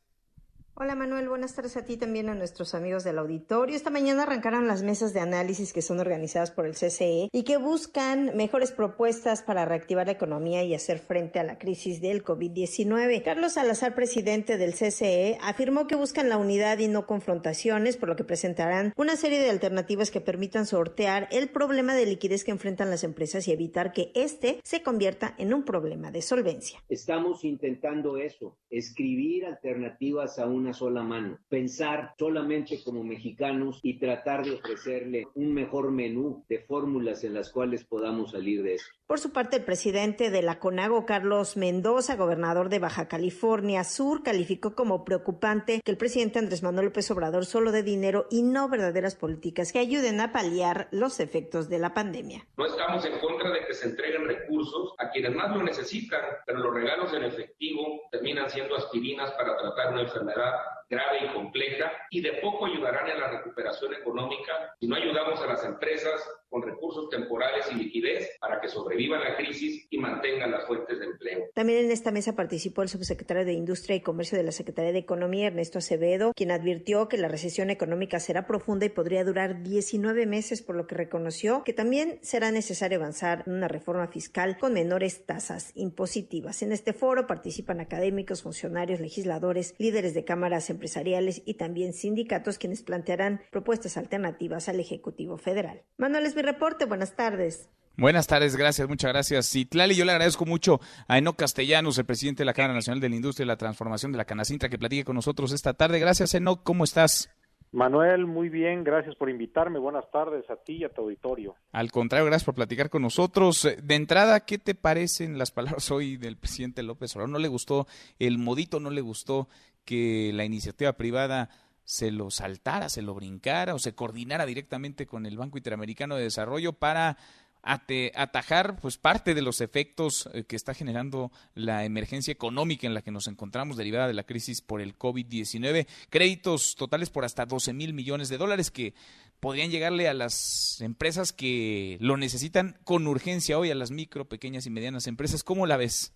Hola 0.83 0.97
Manuel, 0.97 1.28
buenas 1.28 1.55
tardes 1.55 1.76
a 1.76 1.85
ti 1.85 1.97
también 1.97 2.28
a 2.28 2.35
nuestros 2.35 2.74
amigos 2.74 3.05
del 3.05 3.16
auditorio. 3.18 3.76
Esta 3.76 3.91
mañana 3.91 4.24
arrancaron 4.24 4.66
las 4.66 4.83
mesas 4.83 5.12
de 5.12 5.20
análisis 5.20 5.72
que 5.72 5.80
son 5.80 6.01
organizadas 6.01 6.51
por 6.51 6.66
el 6.66 6.72
CCE 6.72 7.28
y 7.30 7.45
que 7.45 7.57
buscan 7.57 8.37
mejores 8.37 8.72
propuestas 8.72 9.45
para 9.45 9.64
reactivar 9.64 10.07
la 10.07 10.14
economía 10.14 10.64
y 10.64 10.74
hacer 10.74 10.99
frente 10.99 11.39
a 11.39 11.45
la 11.45 11.57
crisis 11.57 12.01
del 12.01 12.24
COVID-19. 12.24 13.22
Carlos 13.22 13.53
Salazar, 13.53 13.95
presidente 13.95 14.59
del 14.59 14.72
CCE, 14.72 15.39
afirmó 15.41 15.87
que 15.87 15.95
buscan 15.95 16.28
la 16.28 16.37
unidad 16.37 16.80
y 16.80 16.89
no 16.89 17.07
confrontaciones, 17.07 17.97
por 17.97 18.09
lo 18.09 18.16
que 18.16 18.24
presentarán 18.24 18.93
una 18.97 19.14
serie 19.14 19.39
de 19.39 19.51
alternativas 19.51 20.11
que 20.11 20.20
permitan 20.20 20.66
sortear 20.66 21.28
el 21.30 21.49
problema 21.49 21.95
de 21.95 22.07
liquidez 22.07 22.43
que 22.43 22.51
enfrentan 22.51 22.91
las 22.91 23.05
empresas 23.05 23.47
y 23.47 23.53
evitar 23.53 23.93
que 23.93 24.11
este 24.16 24.59
se 24.65 24.82
convierta 24.82 25.36
en 25.39 25.55
un 25.55 25.62
problema 25.62 26.11
de 26.11 26.23
solvencia. 26.23 26.81
Estamos 26.89 27.44
intentando 27.44 28.16
eso, 28.16 28.59
escribir 28.69 29.47
alternativas 29.47 30.40
a 30.40 30.47
una 30.48 30.72
sola 30.73 31.03
mano, 31.03 31.39
pensar 31.49 32.15
solamente 32.19 32.82
como 32.85 33.05
mexicanos 33.05 33.81
y 33.82 33.99
tratar 33.99 34.44
de 34.44 34.53
ofrecerle 34.53 35.27
un 35.35 35.53
mejor 35.53 35.90
menú 35.90 36.44
de 36.49 36.61
fórmulas 36.61 37.24
en 37.24 37.35
las 37.35 37.51
cuales 37.51 37.85
podamos 37.85 38.32
salir 38.32 38.62
de 38.62 38.74
eso. 38.74 38.90
Por 39.12 39.20
su 39.20 39.30
parte, 39.30 39.59
el 39.59 39.64
presidente 39.64 40.30
de 40.30 40.40
la 40.40 40.59
CONAGO, 40.59 41.05
Carlos 41.05 41.59
Mendoza, 41.59 42.16
gobernador 42.16 42.70
de 42.70 42.78
Baja 42.78 43.09
California 43.09 43.84
Sur, 43.84 44.22
calificó 44.22 44.74
como 44.74 45.05
preocupante 45.05 45.82
que 45.84 45.90
el 45.90 45.98
presidente 45.98 46.39
Andrés 46.39 46.62
Manuel 46.62 46.86
López 46.86 47.10
Obrador 47.10 47.44
solo 47.44 47.72
dé 47.72 47.82
dinero 47.82 48.26
y 48.30 48.43
no 48.43 48.70
verdaderas 48.70 49.14
políticas 49.14 49.70
que 49.70 49.80
ayuden 49.80 50.18
a 50.22 50.32
paliar 50.32 50.89
los 50.93 51.20
efectos 51.20 51.68
de 51.68 51.78
la 51.78 51.93
pandemia. 51.93 52.47
No 52.56 52.64
estamos 52.64 53.05
en 53.05 53.18
contra 53.18 53.51
de 53.51 53.66
que 53.66 53.74
se 53.74 53.90
entreguen 53.90 54.26
recursos 54.26 54.94
a 54.97 55.10
quienes 55.10 55.34
más 55.34 55.55
lo 55.55 55.62
necesitan, 55.62 56.22
pero 56.47 56.60
los 56.60 56.72
regalos 56.72 57.12
en 57.12 57.24
efectivo 57.24 58.09
terminan 58.10 58.48
siendo 58.48 58.76
aspirinas 58.76 59.30
para 59.32 59.59
tratar 59.59 59.93
una 59.93 60.05
enfermedad 60.05 60.55
grave 60.89 61.26
y 61.26 61.34
compleja 61.34 61.93
y 62.09 62.22
de 62.22 62.32
poco 62.40 62.64
ayudarán 62.64 63.09
en 63.10 63.20
la 63.20 63.28
recuperación 63.28 63.93
económica 63.93 64.74
si 64.80 64.86
no 64.86 64.97
ayudamos 64.97 65.39
a 65.43 65.47
las 65.48 65.64
empresas 65.66 66.22
con 66.53 66.62
recursos 66.62 67.09
temporales 67.09 67.65
y 67.73 67.77
liquidez 67.77 68.37
para 68.39 68.61
que 68.61 68.69
sobrevivan 68.69 69.24
la 69.24 69.37
crisis 69.37 69.87
y 69.89 69.97
mantengan 69.97 70.51
las 70.51 70.66
fuentes 70.66 70.99
de 71.01 71.07
empleo. 71.07 71.49
También 71.55 71.87
en 71.87 71.91
esta 71.91 72.11
mesa 72.11 72.37
participó 72.37 72.83
el 72.83 72.91
subsecretario 72.91 73.47
de 73.47 73.55
Industria 73.55 73.97
y 73.97 74.03
Comercio 74.03 74.37
de 74.37 74.45
la 74.45 74.53
Secretaría 74.53 74.93
de 74.93 74.99
Economía, 74.99 75.47
Ernesto 75.47 75.79
Acevedo, 75.79 76.33
quien 76.37 76.51
advirtió 76.51 77.09
que 77.09 77.16
la 77.16 77.29
recesión 77.29 77.70
económica 77.70 78.20
será 78.20 78.47
profunda 78.47 78.85
y 78.85 78.91
podría 78.91 79.24
durar 79.24 79.62
19 79.62 80.27
meses, 80.27 80.61
por 80.61 80.77
lo 80.77 80.87
que 80.87 80.95
reconoció 80.95 81.65
que 81.65 81.73
también 81.73 82.19
será 82.20 82.51
necesario 82.51 82.99
avanzar 82.99 83.45
en 83.47 83.55
una 83.55 83.69
reforma 83.69 84.07
fiscal 84.09 84.59
con 84.59 84.74
menores 84.74 85.24
tasas 85.24 85.73
impositivas. 85.74 86.61
En 86.61 86.73
este 86.73 86.93
foro 86.93 87.27
participan 87.27 87.81
académicos, 87.81 88.43
funcionarios, 88.43 89.01
legisladores, 89.01 89.74
líderes 89.79 90.12
de 90.12 90.24
cámaras 90.24 90.69
empresariales 90.69 91.41
y 91.47 91.55
también 91.55 91.95
sindicatos 91.95 92.59
quienes 92.59 92.83
plantearán 92.83 93.41
propuestas 93.51 93.97
alternativas 93.97 94.69
al 94.69 94.81
Ejecutivo 94.81 95.39
Federal. 95.39 95.83
Manuel 95.97 96.27
reporte. 96.43 96.85
Buenas 96.85 97.16
tardes. 97.16 97.69
Buenas 97.97 98.27
tardes, 98.27 98.56
gracias, 98.56 98.89
muchas 98.89 99.12
gracias. 99.12 99.51
Citlali, 99.51 99.94
yo 99.94 100.06
le 100.06 100.12
agradezco 100.12 100.47
mucho 100.47 100.81
a 101.09 101.19
Eno 101.19 101.35
Castellanos, 101.35 101.98
el 101.98 102.06
presidente 102.06 102.40
de 102.40 102.47
la 102.47 102.55
Cámara 102.55 102.73
Nacional 102.73 103.01
de 103.01 103.10
la 103.10 103.16
Industria 103.16 103.44
y 103.44 103.48
la 103.48 103.59
Transformación 103.59 104.12
de 104.12 104.19
la 104.19 104.24
Canacintra, 104.24 104.70
que 104.70 104.78
platique 104.78 105.05
con 105.05 105.14
nosotros 105.14 105.52
esta 105.52 105.74
tarde. 105.74 105.98
Gracias, 105.98 106.35
Eno, 106.35 106.64
¿cómo 106.64 106.85
estás? 106.85 107.28
Manuel, 107.70 108.27
muy 108.27 108.51
bien, 108.51 108.85
gracias 108.85 109.14
por 109.16 109.31
invitarme. 109.31 109.78
Buenas 109.78 110.10
tardes 110.10 110.48
a 110.51 110.56
ti 110.56 110.77
y 110.77 110.85
a 110.85 110.90
tu 110.90 111.02
auditorio. 111.02 111.55
Al 111.73 111.90
contrario, 111.90 112.27
gracias 112.27 112.44
por 112.44 112.55
platicar 112.55 112.90
con 112.90 113.02
nosotros. 113.02 113.66
De 113.82 113.94
entrada, 113.94 114.40
¿qué 114.40 114.59
te 114.59 114.74
parecen 114.74 115.39
las 115.39 115.51
palabras 115.52 115.90
hoy 115.90 116.16
del 116.16 116.36
presidente 116.36 116.82
López 116.82 117.14
Obrador? 117.14 117.31
¿No 117.31 117.39
le 117.39 117.48
gustó 117.48 117.86
el 118.19 118.39
modito, 118.39 118.81
no 118.81 118.90
le 118.90 119.01
gustó 119.01 119.48
que 119.85 120.32
la 120.35 120.44
iniciativa 120.44 120.93
privada 120.94 121.51
se 121.85 122.11
lo 122.11 122.31
saltara, 122.31 122.89
se 122.89 123.03
lo 123.03 123.15
brincara 123.15 123.75
o 123.75 123.79
se 123.79 123.95
coordinara 123.95 124.47
directamente 124.47 125.07
con 125.07 125.27
el 125.27 125.37
Banco 125.37 125.59
Interamericano 125.59 126.17
de 126.17 126.25
Desarrollo 126.25 126.73
para 126.73 127.17
atajar 127.65 128.81
pues 128.81 128.99
parte 128.99 129.35
de 129.35 129.43
los 129.43 129.61
efectos 129.61 130.29
eh, 130.33 130.45
que 130.45 130.57
está 130.57 130.75
generando 130.75 131.31
la 131.55 131.85
emergencia 131.85 132.33
económica 132.33 132.87
en 132.87 132.95
la 132.95 133.03
que 133.03 133.13
nos 133.13 133.29
encontramos 133.29 133.77
derivada 133.77 134.09
de 134.09 134.15
la 134.15 134.25
crisis 134.25 134.61
por 134.61 134.81
el 134.81 134.99
COVID-19. 134.99 135.87
Créditos 136.11 136.75
totales 136.75 137.11
por 137.11 137.25
hasta 137.25 137.47
12 137.47 137.73
mil 137.73 137.95
millones 137.95 138.29
de 138.29 138.39
dólares 138.39 138.71
que 138.71 138.95
podrían 139.39 139.71
llegarle 139.71 140.09
a 140.09 140.15
las 140.15 140.81
empresas 140.81 141.33
que 141.33 141.99
lo 142.01 142.17
necesitan 142.17 142.79
con 142.85 143.07
urgencia 143.07 143.59
hoy, 143.59 143.71
a 143.71 143.75
las 143.77 143.91
micro, 143.91 144.29
pequeñas 144.29 144.67
y 144.67 144.71
medianas 144.71 145.07
empresas. 145.07 145.45
¿Cómo 145.45 145.67
la 145.67 145.77
ves? 145.77 146.13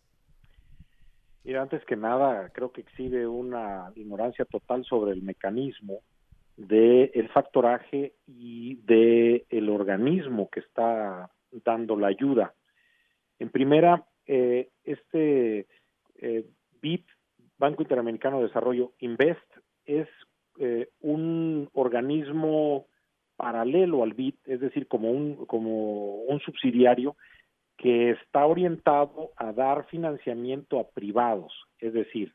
Mira, 1.47 1.62
antes 1.62 1.85
que 1.85 1.94
nada, 1.94 2.51
creo 2.52 2.73
que 2.73 2.81
exhibe 2.81 3.24
una 3.24 3.93
ignorancia 3.94 4.44
total 4.47 4.85
sobre 4.85 5.12
el 5.12 5.23
mecanismo 5.23 6.01
del 6.56 7.12
el 7.14 7.28
factoraje 7.28 8.14
y 8.27 8.81
del 8.82 9.44
el 9.48 9.68
organismo 9.70 10.51
que 10.51 10.59
está 10.59 11.31
dando 11.64 11.97
la 11.97 12.09
ayuda. 12.09 12.52
En 13.39 13.51
primera, 13.51 14.05
eh, 14.27 14.70
este 14.82 15.68
eh, 16.16 16.47
Banco 17.59 17.82
Interamericano 17.82 18.39
de 18.39 18.48
Desarrollo, 18.48 18.94
Invest, 18.98 19.48
es 19.85 20.09
eh, 20.59 20.89
un 21.01 21.70
organismo 21.74 22.86
paralelo 23.36 24.02
al 24.02 24.14
BID, 24.14 24.35
es 24.47 24.59
decir, 24.59 24.89
como 24.89 25.12
un, 25.12 25.47
como 25.47 26.23
un 26.23 26.40
subsidiario 26.40 27.16
que 27.77 28.11
está 28.11 28.47
orientado 28.47 29.31
a 29.36 29.53
dar 29.53 29.86
financiamiento 29.86 30.81
a 30.81 30.89
privados, 30.89 31.53
es 31.78 31.93
decir, 31.93 32.32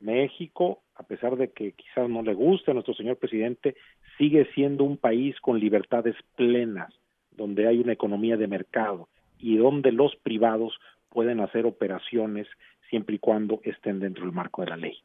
México, 0.00 0.82
a 0.94 1.02
pesar 1.02 1.36
de 1.36 1.50
que 1.50 1.72
quizás 1.72 2.08
no 2.08 2.22
le 2.22 2.34
guste 2.34 2.70
a 2.70 2.74
nuestro 2.74 2.94
señor 2.94 3.16
presidente, 3.16 3.76
sigue 4.18 4.46
siendo 4.54 4.84
un 4.84 4.96
país 4.96 5.38
con 5.40 5.58
libertades 5.58 6.16
plenas, 6.36 6.92
donde 7.30 7.66
hay 7.66 7.78
una 7.78 7.92
economía 7.92 8.36
de 8.36 8.46
mercado 8.46 9.08
y 9.38 9.56
donde 9.56 9.92
los 9.92 10.14
privados 10.16 10.78
pueden 11.08 11.40
hacer 11.40 11.66
operaciones 11.66 12.46
siempre 12.90 13.16
y 13.16 13.18
cuando 13.18 13.60
estén 13.64 14.00
dentro 14.00 14.24
del 14.24 14.34
marco 14.34 14.62
de 14.62 14.70
la 14.70 14.76
ley. 14.76 14.98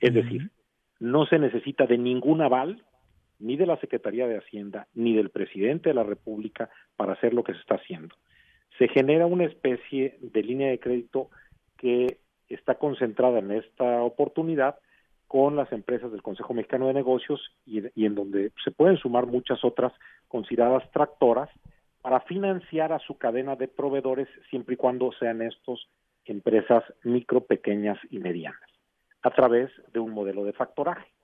Es 0.00 0.14
decir, 0.14 0.50
no 1.00 1.26
se 1.26 1.38
necesita 1.38 1.86
de 1.86 1.98
ningún 1.98 2.40
aval, 2.40 2.82
ni 3.38 3.56
de 3.56 3.66
la 3.66 3.76
Secretaría 3.78 4.26
de 4.26 4.38
Hacienda, 4.38 4.86
ni 4.94 5.14
del 5.14 5.30
presidente 5.30 5.90
de 5.90 5.94
la 5.94 6.04
República 6.04 6.70
para 6.96 7.12
hacer 7.12 7.34
lo 7.34 7.44
que 7.44 7.52
se 7.52 7.60
está 7.60 7.74
haciendo 7.74 8.14
se 8.78 8.88
genera 8.88 9.26
una 9.26 9.44
especie 9.44 10.18
de 10.20 10.42
línea 10.42 10.70
de 10.70 10.80
crédito 10.80 11.30
que 11.76 12.18
está 12.48 12.76
concentrada 12.76 13.38
en 13.38 13.52
esta 13.52 14.02
oportunidad 14.02 14.78
con 15.28 15.56
las 15.56 15.72
empresas 15.72 16.12
del 16.12 16.22
Consejo 16.22 16.54
Mexicano 16.54 16.86
de 16.86 16.94
Negocios 16.94 17.40
y, 17.64 17.82
en 18.04 18.14
donde 18.14 18.52
se 18.62 18.70
pueden 18.70 18.96
sumar 18.96 19.26
muchas 19.26 19.64
otras 19.64 19.92
consideradas 20.28 20.88
tractoras 20.92 21.50
para 22.00 22.20
financiar 22.20 22.92
a 22.92 23.00
su 23.00 23.18
cadena 23.18 23.56
de 23.56 23.66
proveedores 23.66 24.28
siempre 24.48 24.74
y 24.74 24.76
cuando 24.76 25.10
sean 25.18 25.42
estos 25.42 25.88
empresas 26.24 26.84
micro, 27.02 27.40
pequeñas 27.40 27.98
y 28.10 28.18
medianas, 28.18 28.70
a 29.22 29.30
través 29.30 29.70
de 29.92 29.98
un 29.98 30.12
modelo 30.12 30.44
de 30.44 30.52
factoraje. 30.52 31.15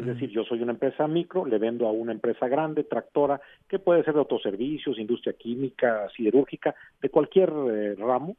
Es 0.00 0.06
decir, 0.06 0.30
yo 0.30 0.44
soy 0.44 0.62
una 0.62 0.72
empresa 0.72 1.06
micro, 1.06 1.44
le 1.44 1.58
vendo 1.58 1.86
a 1.86 1.92
una 1.92 2.12
empresa 2.12 2.48
grande, 2.48 2.84
tractora, 2.84 3.38
que 3.68 3.78
puede 3.78 4.02
ser 4.02 4.14
de 4.14 4.20
autoservicios, 4.20 4.98
industria 4.98 5.34
química, 5.34 6.08
siderúrgica, 6.16 6.74
de 7.02 7.10
cualquier 7.10 7.50
eh, 7.50 7.94
ramo, 7.96 8.36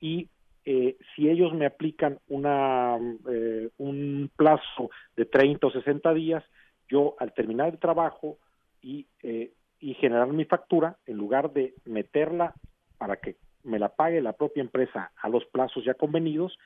y 0.00 0.28
eh, 0.64 0.96
si 1.14 1.28
ellos 1.28 1.52
me 1.52 1.66
aplican 1.66 2.20
una, 2.28 2.96
eh, 3.28 3.70
un 3.78 4.30
plazo 4.36 4.90
de 5.16 5.24
30 5.24 5.66
o 5.66 5.72
60 5.72 6.14
días, 6.14 6.44
yo 6.88 7.16
al 7.18 7.32
terminar 7.34 7.70
el 7.72 7.80
trabajo 7.80 8.38
y, 8.80 9.06
y 9.22 9.94
generar 9.94 10.28
mi 10.28 10.44
factura, 10.44 10.96
en 11.06 11.16
lugar 11.16 11.52
de 11.52 11.74
meterla 11.86 12.54
para 12.98 13.16
que 13.16 13.34
me 13.64 13.80
la 13.80 13.88
pague 13.88 14.20
la 14.20 14.32
propia 14.34 14.60
empresa 14.60 15.10
a 15.20 15.28
los 15.28 15.44
plazos 15.46 15.84
ya 15.84 15.94
convenidos, 15.94 16.56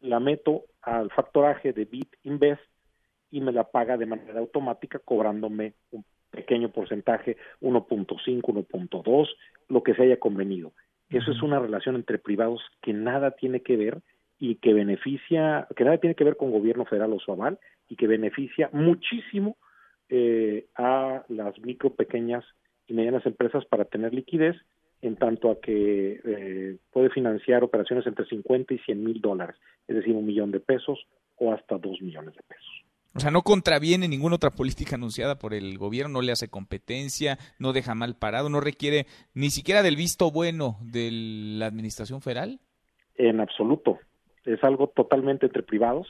la 0.00 0.20
meto 0.20 0.64
al 0.82 1.10
factoraje 1.10 1.74
de 1.74 1.84
Bit 1.84 2.16
Invest 2.24 2.62
y 3.34 3.40
me 3.40 3.50
la 3.50 3.64
paga 3.64 3.96
de 3.96 4.06
manera 4.06 4.38
automática 4.38 5.00
cobrándome 5.00 5.74
un 5.90 6.04
pequeño 6.30 6.70
porcentaje, 6.70 7.36
1.5, 7.62 8.42
1.2, 8.42 9.28
lo 9.68 9.82
que 9.82 9.94
se 9.94 10.04
haya 10.04 10.20
convenido. 10.20 10.72
Eso 11.10 11.32
es 11.32 11.42
una 11.42 11.58
relación 11.58 11.96
entre 11.96 12.18
privados 12.18 12.62
que 12.80 12.92
nada 12.92 13.32
tiene 13.32 13.60
que 13.60 13.76
ver 13.76 14.02
y 14.38 14.56
que 14.56 14.72
beneficia, 14.72 15.66
que 15.74 15.82
nada 15.82 15.98
tiene 15.98 16.14
que 16.14 16.22
ver 16.22 16.36
con 16.36 16.52
gobierno 16.52 16.84
federal 16.84 17.12
o 17.12 17.18
su 17.18 17.32
aval 17.32 17.58
y 17.88 17.96
que 17.96 18.06
beneficia 18.06 18.70
muchísimo 18.72 19.56
eh, 20.08 20.66
a 20.76 21.24
las 21.28 21.58
micro, 21.58 21.90
pequeñas 21.90 22.44
y 22.86 22.94
medianas 22.94 23.26
empresas 23.26 23.64
para 23.64 23.84
tener 23.84 24.14
liquidez 24.14 24.54
en 25.02 25.16
tanto 25.16 25.50
a 25.50 25.60
que 25.60 26.20
eh, 26.24 26.76
puede 26.92 27.10
financiar 27.10 27.64
operaciones 27.64 28.06
entre 28.06 28.26
50 28.26 28.74
y 28.74 28.78
100 28.78 29.04
mil 29.04 29.20
dólares, 29.20 29.56
es 29.88 29.96
decir, 29.96 30.14
un 30.14 30.24
millón 30.24 30.52
de 30.52 30.60
pesos 30.60 31.04
o 31.36 31.52
hasta 31.52 31.78
dos 31.78 32.00
millones 32.00 32.34
de 32.36 32.42
pesos. 32.42 32.83
O 33.16 33.20
sea, 33.20 33.30
no 33.30 33.42
contraviene 33.42 34.08
ninguna 34.08 34.34
otra 34.36 34.50
política 34.50 34.96
anunciada 34.96 35.38
por 35.38 35.54
el 35.54 35.78
gobierno, 35.78 36.14
no 36.14 36.22
le 36.22 36.32
hace 36.32 36.48
competencia, 36.48 37.38
no 37.60 37.72
deja 37.72 37.94
mal 37.94 38.16
parado, 38.16 38.48
no 38.48 38.60
requiere 38.60 39.06
ni 39.34 39.50
siquiera 39.50 39.84
del 39.84 39.94
visto 39.94 40.32
bueno 40.32 40.78
de 40.82 41.10
la 41.12 41.66
administración 41.66 42.20
federal. 42.20 42.58
En 43.14 43.40
absoluto, 43.40 44.00
es 44.44 44.62
algo 44.64 44.88
totalmente 44.88 45.46
entre 45.46 45.62
privados. 45.62 46.08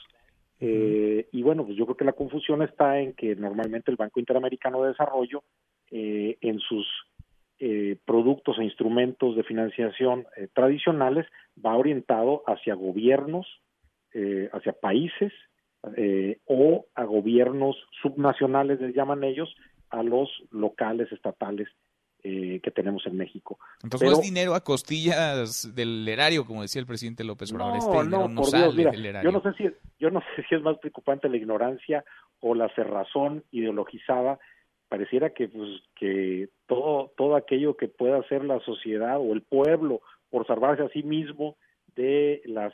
Eh, 0.60 1.28
y 1.31 1.43
bueno, 1.43 1.66
pues 1.66 1.76
yo 1.76 1.85
creo 1.85 1.97
que 1.97 2.06
la 2.06 2.14
confusión 2.14 2.62
está 2.62 2.98
en 2.98 3.12
que 3.12 3.36
normalmente 3.36 3.90
el 3.90 3.98
Banco 3.98 4.18
Interamericano 4.18 4.82
de 4.82 4.89
Desarrollo, 4.89 5.43
eh, 5.90 6.39
en 6.40 6.59
sus 6.60 6.86
eh, 7.59 7.98
productos 8.06 8.59
e 8.59 8.64
instrumentos 8.64 9.36
de 9.36 9.43
financiación 9.43 10.26
tradicionales, 10.55 11.26
va 11.64 11.76
orientado 11.76 12.43
hacia 12.47 12.74
gobiernos, 12.74 13.47
hacia 14.52 14.72
países 14.72 15.32
eh, 15.97 16.39
o 16.47 16.86
a 16.94 17.05
gobiernos 17.05 17.77
subnacionales, 18.02 18.81
les 18.81 18.94
llaman 18.94 19.24
ellos, 19.24 19.55
a 19.90 20.02
los 20.02 20.28
locales, 20.51 21.11
estatales 21.12 21.69
eh, 22.27 22.61
que 22.62 22.70
tenemos 22.70 23.06
en 23.06 23.16
México. 23.16 23.59
Entonces 23.82 24.11
no 24.11 24.16
es 24.16 24.23
dinero 24.23 24.55
a 24.55 24.65
costillas 24.65 25.74
del 25.74 26.09
erario, 26.09 26.47
como 26.47 26.62
decía 26.62 26.81
el 26.81 26.86
presidente 26.86 27.23
López 27.23 27.52
Obrador. 27.52 27.73
No, 27.73 27.78
este 27.78 28.09
no, 28.11 28.43
por 28.43 28.51
Dios, 28.51 28.74
mira, 28.74 29.23
yo 29.23 29.31
no 29.31 29.43
sé 29.43 29.52
si 29.59 29.65
yo 29.98 30.11
no 30.11 30.20
sé 30.36 30.44
si 30.48 30.55
es 30.55 30.62
más 30.62 30.78
preocupante 30.78 31.28
la 31.28 31.36
ignorancia 31.36 32.05
o 32.40 32.55
la 32.55 32.69
cerrazón 32.74 33.44
ideologizada. 33.51 34.39
Pareciera 34.89 35.31
que, 35.31 35.48
pues, 35.48 35.69
que 35.97 36.48
todo, 36.66 37.12
todo 37.16 37.36
aquello 37.36 37.77
que 37.77 37.89
pueda 37.89 38.19
hacer 38.19 38.44
la 38.44 38.61
sociedad 38.61 39.19
o 39.19 39.32
el 39.32 39.43
pueblo 39.43 40.01
por 40.31 40.47
salvarse 40.47 40.82
a 40.82 40.89
sí 40.90 41.02
mismo 41.02 41.56
de 41.94 42.43
las 42.47 42.73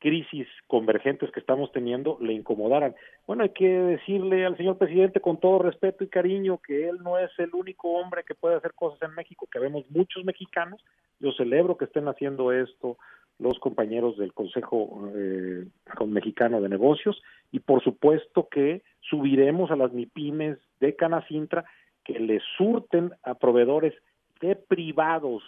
crisis 0.00 0.48
convergentes 0.66 1.30
que 1.30 1.40
estamos 1.40 1.70
teniendo 1.72 2.18
le 2.20 2.32
incomodaran. 2.32 2.96
Bueno, 3.26 3.44
hay 3.44 3.50
que 3.50 3.68
decirle 3.68 4.44
al 4.44 4.56
señor 4.56 4.78
presidente 4.78 5.20
con 5.20 5.38
todo 5.38 5.60
respeto 5.60 6.02
y 6.02 6.08
cariño 6.08 6.58
que 6.58 6.88
él 6.88 6.98
no 7.02 7.18
es 7.18 7.30
el 7.38 7.54
único 7.54 7.92
hombre 7.92 8.24
que 8.24 8.34
puede 8.34 8.56
hacer 8.56 8.72
cosas 8.74 9.00
en 9.08 9.14
México, 9.14 9.46
que 9.52 9.60
vemos 9.60 9.84
muchos 9.90 10.24
mexicanos. 10.24 10.82
Yo 11.20 11.32
celebro 11.32 11.76
que 11.76 11.84
estén 11.84 12.08
haciendo 12.08 12.50
esto 12.50 12.96
los 13.38 13.58
compañeros 13.58 14.16
del 14.18 14.32
Consejo 14.32 15.10
eh, 15.14 15.64
Mexicano 16.06 16.60
de 16.60 16.68
Negocios 16.68 17.22
y 17.52 17.60
por 17.60 17.82
supuesto 17.82 18.48
que 18.50 18.82
subiremos 19.00 19.70
a 19.70 19.76
las 19.76 19.92
MIPIMES 19.92 20.58
de 20.80 20.96
Canacintra 20.96 21.64
que 22.04 22.18
le 22.18 22.40
surten 22.56 23.12
a 23.22 23.34
proveedores 23.34 23.94
de 24.40 24.56
privados 24.56 25.42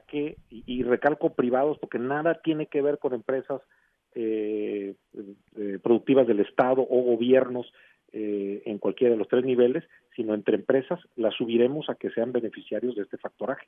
que, 0.00 0.36
y, 0.50 0.82
recalco 0.82 1.34
privados 1.34 1.78
porque 1.78 1.98
nada 1.98 2.40
tiene 2.42 2.66
que 2.66 2.82
ver 2.82 2.98
con 2.98 3.14
empresas 3.14 3.60
eh, 4.14 4.94
eh, 5.56 5.78
productivas 5.82 6.26
del 6.26 6.40
Estado 6.40 6.82
o 6.82 7.02
gobiernos 7.02 7.66
eh, 8.12 8.62
en 8.66 8.78
cualquiera 8.78 9.12
de 9.12 9.18
los 9.18 9.28
tres 9.28 9.44
niveles, 9.44 9.84
sino 10.14 10.34
entre 10.34 10.56
empresas, 10.56 11.00
las 11.16 11.34
subiremos 11.34 11.88
a 11.88 11.94
que 11.94 12.10
sean 12.10 12.32
beneficiarios 12.32 12.94
de 12.94 13.02
este 13.02 13.16
factoraje. 13.16 13.66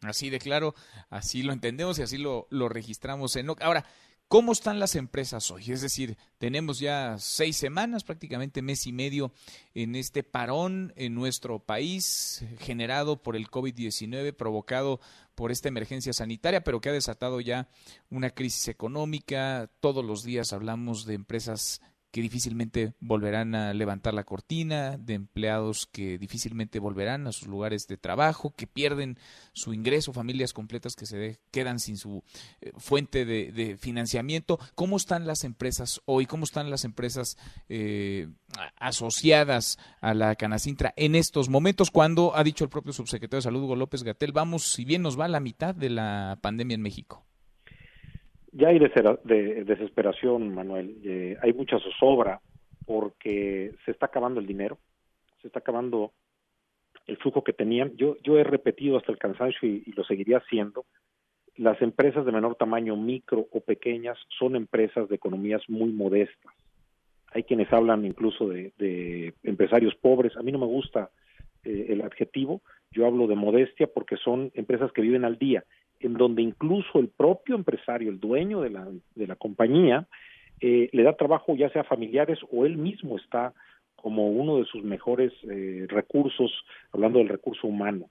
Así 0.00 0.30
de 0.30 0.38
claro, 0.38 0.74
así 1.10 1.42
lo 1.42 1.52
entendemos 1.52 1.98
y 1.98 2.02
así 2.02 2.18
lo, 2.18 2.46
lo 2.50 2.68
registramos 2.68 3.36
en 3.36 3.48
Ahora, 3.60 3.84
¿Cómo 4.32 4.52
están 4.52 4.80
las 4.80 4.96
empresas 4.96 5.50
hoy? 5.50 5.72
Es 5.72 5.82
decir, 5.82 6.16
tenemos 6.38 6.78
ya 6.78 7.16
seis 7.18 7.54
semanas, 7.54 8.02
prácticamente 8.02 8.62
mes 8.62 8.86
y 8.86 8.92
medio, 8.94 9.30
en 9.74 9.94
este 9.94 10.22
parón 10.22 10.94
en 10.96 11.14
nuestro 11.14 11.58
país 11.58 12.42
generado 12.58 13.22
por 13.22 13.36
el 13.36 13.50
COVID-19, 13.50 14.32
provocado 14.32 15.00
por 15.34 15.52
esta 15.52 15.68
emergencia 15.68 16.14
sanitaria, 16.14 16.64
pero 16.64 16.80
que 16.80 16.88
ha 16.88 16.94
desatado 16.94 17.42
ya 17.42 17.68
una 18.08 18.30
crisis 18.30 18.68
económica. 18.68 19.70
Todos 19.80 20.02
los 20.02 20.22
días 20.22 20.54
hablamos 20.54 21.04
de 21.04 21.12
empresas 21.12 21.82
que 22.12 22.20
difícilmente 22.20 22.92
volverán 23.00 23.54
a 23.54 23.72
levantar 23.72 24.12
la 24.12 24.24
cortina, 24.24 24.98
de 24.98 25.14
empleados 25.14 25.88
que 25.90 26.18
difícilmente 26.18 26.78
volverán 26.78 27.26
a 27.26 27.32
sus 27.32 27.48
lugares 27.48 27.88
de 27.88 27.96
trabajo, 27.96 28.54
que 28.54 28.66
pierden 28.66 29.18
su 29.54 29.72
ingreso, 29.72 30.12
familias 30.12 30.52
completas 30.52 30.94
que 30.94 31.06
se 31.06 31.40
quedan 31.50 31.80
sin 31.80 31.96
su 31.96 32.22
eh, 32.60 32.72
fuente 32.76 33.24
de, 33.24 33.78
financiamiento. 33.78 34.60
¿Cómo 34.74 34.98
están 34.98 35.26
las 35.26 35.42
empresas 35.42 36.02
hoy? 36.04 36.26
¿Cómo 36.26 36.44
están 36.44 36.70
las 36.70 36.84
empresas 36.84 37.38
eh, 37.70 38.28
asociadas 38.76 39.78
a 40.02 40.12
la 40.12 40.36
Canacintra 40.36 40.92
en 40.96 41.14
estos 41.14 41.48
momentos? 41.48 41.90
Cuando 41.90 42.36
ha 42.36 42.44
dicho 42.44 42.64
el 42.64 42.70
propio 42.70 42.92
subsecretario 42.92 43.38
de 43.38 43.42
Salud, 43.42 43.62
Hugo 43.62 43.76
López 43.76 44.02
Gatel, 44.02 44.32
vamos, 44.32 44.70
si 44.70 44.84
bien 44.84 45.00
nos 45.00 45.18
va 45.18 45.24
a 45.24 45.28
la 45.28 45.40
mitad 45.40 45.74
de 45.74 45.88
la 45.88 46.38
pandemia 46.42 46.74
en 46.74 46.82
México. 46.82 47.24
Ya 48.52 48.68
hay 48.68 48.78
de, 48.78 49.64
desesperación, 49.64 50.54
Manuel. 50.54 50.96
Eh, 51.04 51.36
hay 51.40 51.54
mucha 51.54 51.78
zozobra 51.78 52.40
porque 52.84 53.72
se 53.84 53.90
está 53.90 54.06
acabando 54.06 54.40
el 54.40 54.46
dinero, 54.46 54.78
se 55.40 55.46
está 55.46 55.60
acabando 55.60 56.12
el 57.06 57.16
flujo 57.16 57.42
que 57.42 57.54
tenían. 57.54 57.96
Yo, 57.96 58.16
yo 58.22 58.38
he 58.38 58.44
repetido 58.44 58.98
hasta 58.98 59.10
el 59.10 59.18
cansancio 59.18 59.66
y, 59.66 59.90
lo 59.96 60.04
seguiría 60.04 60.38
haciendo. 60.38 60.84
Las 61.56 61.80
empresas 61.80 62.26
de 62.26 62.32
menor 62.32 62.56
tamaño, 62.56 62.94
micro 62.94 63.46
o 63.52 63.60
pequeñas, 63.60 64.18
son 64.38 64.54
empresas 64.54 65.08
de 65.08 65.16
economías 65.16 65.62
muy 65.68 65.90
modestas. 65.90 66.52
Hay 67.32 67.44
quienes 67.44 67.72
hablan 67.72 68.04
incluso 68.04 68.48
de, 68.48 69.32
empresarios 69.42 69.94
pobres. 69.94 70.36
A 70.36 70.42
mí 70.42 70.52
no 70.52 70.58
me 70.58 70.66
gusta 70.66 71.10
eh, 71.64 71.86
el 71.88 72.02
adjetivo. 72.02 72.60
Yo 72.90 73.06
hablo 73.06 73.26
de 73.26 73.34
modestia 73.34 73.86
porque 73.86 74.18
son 74.18 74.50
empresas 74.54 74.92
que 74.92 75.00
viven 75.00 75.24
al 75.24 75.38
día 75.38 75.64
en 76.02 76.14
donde 76.14 76.42
incluso 76.42 76.98
el 76.98 77.08
propio 77.08 77.54
empresario, 77.54 78.10
el 78.10 78.20
dueño 78.20 78.60
de 78.60 78.70
la, 78.70 78.88
de 79.14 79.26
la 79.26 79.36
compañía, 79.36 80.06
eh, 80.60 80.88
le 80.92 81.02
da 81.02 81.16
trabajo 81.16 81.56
ya 81.56 81.70
sea 81.70 81.82
a 81.82 81.84
familiares 81.84 82.38
o 82.50 82.64
él 82.64 82.76
mismo 82.76 83.16
está 83.16 83.52
como 83.96 84.28
uno 84.28 84.58
de 84.58 84.64
sus 84.64 84.82
mejores 84.82 85.32
eh, 85.50 85.86
recursos, 85.88 86.52
hablando 86.92 87.18
del 87.18 87.28
recurso 87.28 87.66
humano. 87.66 88.10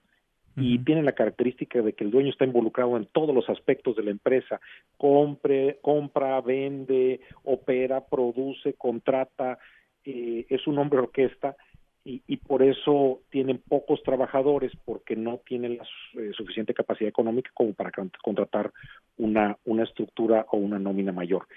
Y 0.57 0.79
tiene 0.79 1.01
la 1.01 1.13
característica 1.13 1.81
de 1.81 1.93
que 1.93 2.03
el 2.03 2.11
dueño 2.11 2.29
está 2.29 2.43
involucrado 2.43 2.97
en 2.97 3.05
todos 3.05 3.33
los 3.33 3.49
aspectos 3.49 3.95
de 3.95 4.03
la 4.03 4.11
empresa, 4.11 4.59
compre, 4.97 5.79
compra, 5.81 6.41
vende, 6.41 7.21
opera, 7.43 8.05
produce, 8.05 8.73
contrata, 8.73 9.59
eh, 10.03 10.45
es 10.49 10.67
un 10.67 10.77
hombre 10.77 10.99
orquesta 10.99 11.55
y, 12.03 12.37
por 12.37 12.63
eso 12.63 13.21
tienen 13.29 13.59
pocos 13.59 14.01
trabajadores 14.01 14.71
porque 14.85 15.15
no 15.15 15.39
tienen 15.45 15.77
la 15.77 15.83
eh, 16.19 16.31
suficiente 16.33 16.73
capacidad 16.73 17.09
económica 17.09 17.51
como 17.53 17.73
para 17.73 17.91
contratar 18.23 18.71
una, 19.17 19.57
una 19.65 19.83
estructura 19.83 20.47
o 20.51 20.57
una 20.57 20.79
nómina 20.79 21.11
mayor. 21.11 21.47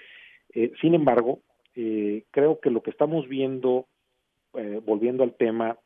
Eh, 0.53 0.71
sin 0.81 0.93
embargo, 0.93 1.39
eh, 1.75 2.25
creo 2.29 2.59
que 2.59 2.69
lo 2.69 2.83
que 2.83 2.91
estamos 2.91 3.27
viendo, 3.27 3.87
volviendo 4.85 5.23
al 5.23 5.33
tema, 5.33 5.77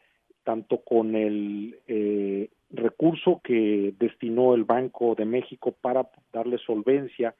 tanto 0.44 0.82
con 0.82 1.16
el 1.16 1.80
recurso 2.70 3.42
que 3.44 3.96
destinó 3.98 4.54
el 4.54 4.64
Banco 4.64 5.16
de 5.16 5.26
México 5.26 5.72
para 5.72 6.08
darle 6.32 6.60
solvencia 6.60 7.34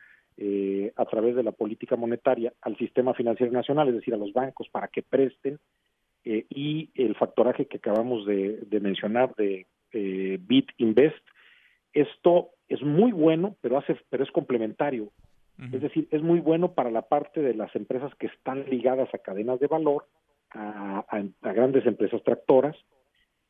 a 0.96 1.06
través 1.06 1.36
de 1.36 1.44
la 1.44 1.52
política 1.52 1.96
monetaria 1.96 2.52
al 2.62 2.76
sistema 2.78 3.14
financiero 3.14 3.52
nacional, 3.52 3.90
es 3.90 3.96
decir, 3.96 4.16
a 4.16 4.18
los 4.18 4.34
bancos 4.34 4.70
para 4.70 4.88
que 4.88 5.04
presten, 5.04 5.60
eh, 6.26 6.46
y 6.50 6.90
el 6.96 7.16
factoraje 7.16 7.66
que 7.66 7.78
acabamos 7.78 8.26
de, 8.26 8.66
mencionar 8.82 9.36
de 9.36 9.68
eh, 9.94 10.38
Bit 10.42 10.70
Invest. 10.78 11.26
Esto 11.94 12.50
es 12.68 12.82
muy 12.82 13.12
bueno, 13.12 13.56
pero 13.62 13.78
hace, 13.78 13.98
pero 14.10 14.24
es 14.24 14.32
complementario. 14.32 15.12
Es 15.74 15.82
decir, 15.82 16.08
es 16.12 16.22
muy 16.22 16.40
bueno 16.40 16.72
para 16.72 16.90
la 16.90 17.02
parte 17.02 17.42
de 17.42 17.54
las 17.54 17.76
empresas 17.76 18.16
que 18.16 18.28
están 18.28 18.64
ligadas 18.70 19.14
a 19.14 19.18
cadenas 19.18 19.60
de 19.60 19.68
valor, 19.68 20.06
a, 20.52 21.04
grandes 21.42 21.86
empresas 21.86 22.24
tractoras, 22.24 22.78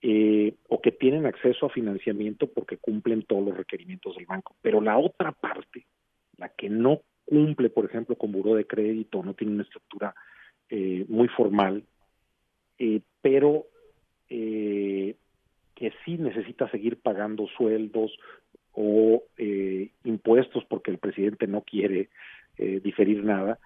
eh, 0.01 0.55
o 0.69 0.81
que 0.81 0.91
tienen 0.91 1.27
acceso 1.27 1.67
a 1.67 1.69
financiamiento 1.69 2.47
porque 2.47 2.77
cumplen 2.77 3.21
todos 3.21 3.45
los 3.45 3.55
requerimientos 3.55 4.15
del 4.15 4.25
banco. 4.25 4.55
Pero 4.63 4.81
la 4.81 4.97
otra 4.97 5.33
parte, 5.33 5.85
la 6.37 6.49
que 6.49 6.67
no 6.67 7.01
cumple, 7.25 7.69
por 7.69 7.85
ejemplo, 7.85 8.15
con 8.15 8.31
buró 8.31 8.55
de 8.55 8.65
crédito, 8.65 9.21
no 9.21 9.35
tiene 9.35 9.53
una 9.53 9.63
estructura 9.63 10.15
eh, 10.69 11.05
muy 11.09 11.27
formal, 11.27 11.83
eh, 12.79 13.01
pero 13.21 13.65
eh, 14.29 15.15
que 15.75 15.93
sí 16.05 16.17
necesita 16.17 16.69
seguir 16.71 16.97
pagando 17.01 17.47
sueldos 17.47 18.17
o 18.73 19.23
eh, 19.37 19.89
impuestos 20.05 20.63
porque 20.65 20.91
el 20.91 20.97
presidente 20.97 21.45
no 21.47 21.61
quiere 21.61 22.09
diferir 22.83 23.23
nada, 23.23 23.57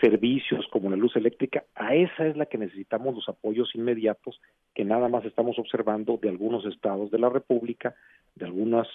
servicios 0.00 0.66
como 0.70 0.88
la 0.88 0.96
luz 0.96 1.14
eléctrica, 1.14 1.62
a 1.74 1.94
esa 1.94 2.26
es 2.26 2.38
la 2.38 2.46
que 2.46 2.56
necesitamos 2.56 3.14
los 3.14 3.28
apoyos 3.28 3.74
inmediatos 3.74 4.40
que 4.74 4.82
nada 4.82 5.10
más 5.10 5.26
estamos 5.26 5.58
observando 5.58 6.16
de 6.16 6.30
algunos 6.30 6.64
estados 6.64 7.10
de 7.10 7.18
la 7.18 7.28
República, 7.28 7.94
de 8.34 8.46
algunos 8.46 8.88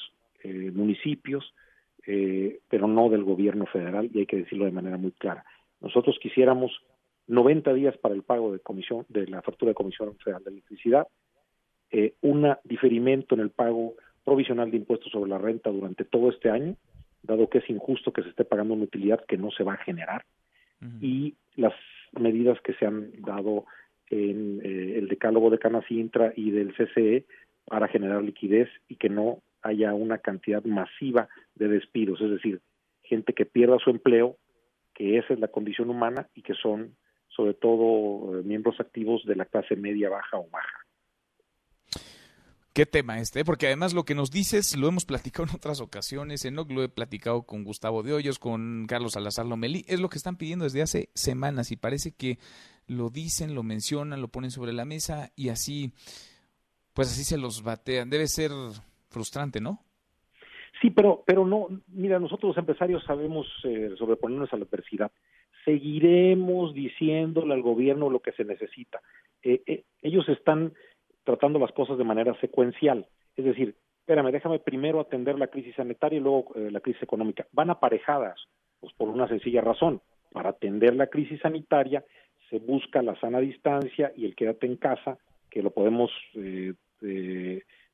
municipios, 0.43 1.53
pero 2.03 2.87
no 2.87 3.07
del 3.09 3.23
gobierno 3.23 3.67
federal, 3.67 4.09
y 4.11 4.21
hay 4.21 4.25
que 4.25 4.37
decirlo 4.37 4.65
de 4.65 4.71
manera 4.71 4.97
muy 4.97 5.11
clara. 5.11 5.45
Nosotros 5.79 6.17
quisiéramos 6.19 6.81
90 7.27 7.73
días 7.73 7.97
para 7.97 8.15
el 8.15 8.23
pago 8.23 8.51
de 8.51 8.59
comisión 8.59 9.05
de 9.09 9.27
la 9.27 9.41
factura 9.41 9.69
de 9.69 9.75
Comisión 9.75 10.15
Federal 10.17 10.43
de 10.43 10.51
Electricidad, 10.51 11.07
eh, 11.91 12.13
un 12.21 12.47
diferimiento 12.63 13.35
en 13.35 13.41
el 13.41 13.51
pago 13.51 13.95
provisional 14.23 14.71
de 14.71 14.77
impuestos 14.77 15.11
sobre 15.11 15.29
la 15.29 15.37
renta 15.37 15.69
durante 15.69 16.03
todo 16.03 16.29
este 16.29 16.49
año, 16.49 16.75
dado 17.23 17.49
que 17.49 17.59
es 17.59 17.69
injusto 17.69 18.11
que 18.11 18.23
se 18.23 18.29
esté 18.29 18.45
pagando 18.45 18.73
una 18.73 18.83
utilidad 18.83 19.23
que 19.25 19.37
no 19.37 19.51
se 19.51 19.63
va 19.63 19.73
a 19.73 19.83
generar, 19.83 20.25
y 21.01 21.33
las 21.55 21.73
medidas 22.11 22.59
que 22.61 22.73
se 22.73 22.85
han 22.85 23.11
dado 23.21 23.65
en 24.09 24.61
eh, 24.63 24.97
el 24.97 25.07
decálogo 25.07 25.49
de 25.49 25.57
Canacintra 25.57 26.31
y 26.35 26.51
del 26.51 26.75
CCE 26.75 27.25
para 27.65 27.87
generar 27.87 28.21
liquidez 28.23 28.69
y 28.87 28.97
que 28.97 29.09
no 29.09 29.41
haya 29.61 29.93
una 29.93 30.19
cantidad 30.19 30.63
masiva 30.63 31.27
de 31.55 31.67
despidos, 31.69 32.21
es 32.21 32.29
decir, 32.29 32.61
gente 33.03 33.33
que 33.33 33.45
pierda 33.45 33.79
su 33.79 33.89
empleo, 33.89 34.37
que 34.93 35.17
esa 35.17 35.33
es 35.33 35.39
la 35.39 35.47
condición 35.47 35.89
humana 35.89 36.27
y 36.35 36.43
que 36.43 36.53
son 36.53 36.95
sobre 37.35 37.53
todo 37.53 38.39
eh, 38.39 38.43
miembros 38.43 38.79
activos 38.79 39.23
de 39.25 39.35
la 39.35 39.45
clase 39.45 39.75
media, 39.75 40.09
baja 40.09 40.37
o 40.37 40.47
baja. 40.49 40.85
Qué 42.73 42.85
tema 42.85 43.19
este, 43.19 43.45
porque 43.45 43.67
además 43.67 43.93
lo 43.93 44.03
que 44.03 44.15
nos 44.15 44.31
dices 44.31 44.75
lo 44.75 44.89
hemos 44.89 45.05
platicado 45.05 45.47
en 45.47 45.55
otras 45.55 45.79
ocasiones, 45.79 46.43
en 46.43 46.55
lo 46.55 46.83
he 46.83 46.89
platicado 46.89 47.43
con 47.43 47.63
Gustavo 47.63 48.03
de 48.03 48.11
Hoyos, 48.11 48.37
con 48.37 48.85
Carlos 48.85 49.13
Salazar 49.13 49.45
Lomelí, 49.45 49.85
es 49.87 50.01
lo 50.01 50.09
que 50.09 50.17
están 50.17 50.35
pidiendo 50.35 50.65
desde 50.65 50.81
hace 50.81 51.09
semanas 51.13 51.71
y 51.71 51.77
parece 51.77 52.11
que 52.11 52.37
lo 52.87 53.09
dicen, 53.09 53.55
lo 53.55 53.63
mencionan, 53.63 54.21
lo 54.21 54.27
ponen 54.27 54.51
sobre 54.51 54.73
la 54.73 54.83
mesa 54.83 55.31
y 55.37 55.49
así, 55.49 55.93
pues 56.93 57.07
así 57.07 57.23
se 57.23 57.37
los 57.37 57.63
batean. 57.63 58.09
Debe 58.09 58.27
ser 58.27 58.51
frustrante, 59.09 59.61
¿no? 59.61 59.79
Sí, 60.81 60.89
pero, 60.89 61.23
pero 61.25 61.45
no, 61.45 61.67
mira, 61.87 62.19
nosotros 62.19 62.49
los 62.49 62.57
empresarios 62.57 63.03
sabemos 63.05 63.47
eh, 63.63 63.91
sobreponernos 63.97 64.51
a 64.51 64.57
la 64.57 64.65
adversidad 64.65 65.11
seguiremos 65.65 66.73
diciéndole 66.73 67.53
al 67.53 67.61
gobierno 67.61 68.09
lo 68.09 68.21
que 68.21 68.31
se 68.31 68.45
necesita. 68.45 69.01
Eh, 69.43 69.61
eh, 69.65 69.83
ellos 70.01 70.29
están 70.29 70.73
tratando 71.23 71.59
las 71.59 71.71
cosas 71.71 71.97
de 71.97 72.03
manera 72.03 72.39
secuencial, 72.39 73.07
es 73.35 73.45
decir, 73.45 73.75
espérame, 73.99 74.31
déjame 74.31 74.59
primero 74.59 74.99
atender 74.99 75.37
la 75.37 75.47
crisis 75.47 75.75
sanitaria 75.75 76.17
y 76.17 76.21
luego 76.21 76.53
eh, 76.55 76.69
la 76.71 76.79
crisis 76.79 77.01
económica. 77.01 77.47
Van 77.51 77.71
aparejadas, 77.71 78.39
pues 78.79 78.93
por 78.93 79.09
una 79.09 79.27
sencilla 79.27 79.61
razón. 79.61 80.01
Para 80.31 80.49
atender 80.49 80.95
la 80.95 81.07
crisis 81.07 81.41
sanitaria 81.41 82.03
se 82.49 82.59
busca 82.59 83.01
la 83.01 83.19
sana 83.19 83.39
distancia 83.39 84.11
y 84.15 84.25
el 84.25 84.35
quédate 84.35 84.67
en 84.67 84.77
casa, 84.77 85.17
que 85.49 85.63
lo 85.63 85.71
podemos 85.71 86.11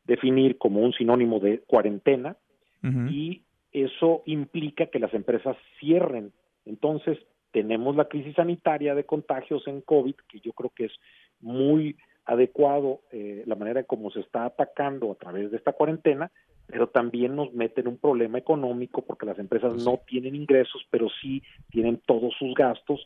definir 0.03 0.57
como 0.57 0.81
un 0.81 0.93
sinónimo 0.93 1.39
de 1.39 1.59
cuarentena, 1.59 2.35
y 2.83 3.43
eso 3.71 4.23
implica 4.25 4.87
que 4.87 4.99
las 4.99 5.13
empresas 5.13 5.55
cierren. 5.79 6.33
Entonces, 6.65 7.19
tenemos 7.51 7.95
la 7.95 8.05
crisis 8.05 8.35
sanitaria 8.35 8.95
de 8.95 9.05
contagios 9.05 9.67
en 9.67 9.81
COVID, 9.81 10.15
que 10.27 10.39
yo 10.39 10.53
creo 10.53 10.71
que 10.75 10.85
es 10.85 10.93
muy 11.39 11.95
adecuado 12.25 13.01
eh, 13.11 13.43
la 13.45 13.55
manera 13.55 13.81
en 13.81 13.85
cómo 13.85 14.11
se 14.11 14.21
está 14.21 14.45
atacando 14.45 15.11
a 15.11 15.15
través 15.15 15.51
de 15.51 15.57
esta 15.57 15.73
cuarentena, 15.73 16.31
pero 16.67 16.87
también 16.87 17.35
nos 17.35 17.53
mete 17.53 17.81
en 17.81 17.87
un 17.87 17.97
problema 17.97 18.37
económico 18.37 19.03
porque 19.03 19.25
las 19.25 19.39
empresas 19.39 19.83
no 19.83 19.99
tienen 20.07 20.35
ingresos, 20.35 20.85
pero 20.89 21.07
sí 21.21 21.43
tienen 21.69 22.01
todos 22.05 22.33
sus 22.37 22.53
gastos 22.53 23.05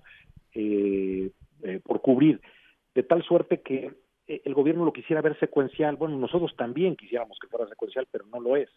eh, 0.53 1.31
eh, 1.63 1.79
por 1.83 2.01
cubrir. 2.01 2.41
De 2.93 3.03
tal 3.03 3.23
suerte 3.23 3.61
que 3.61 3.91
el 4.27 4.53
gobierno 4.53 4.85
lo 4.85 4.93
quisiera 4.93 5.21
ver 5.21 5.37
secuencial, 5.39 5.97
bueno, 5.97 6.17
nosotros 6.17 6.55
también 6.57 6.95
quisiéramos 6.95 7.37
que 7.39 7.47
fuera 7.47 7.67
secuencial, 7.67 8.07
pero 8.11 8.25
no 8.25 8.39
lo 8.39 8.55
es 8.55 8.69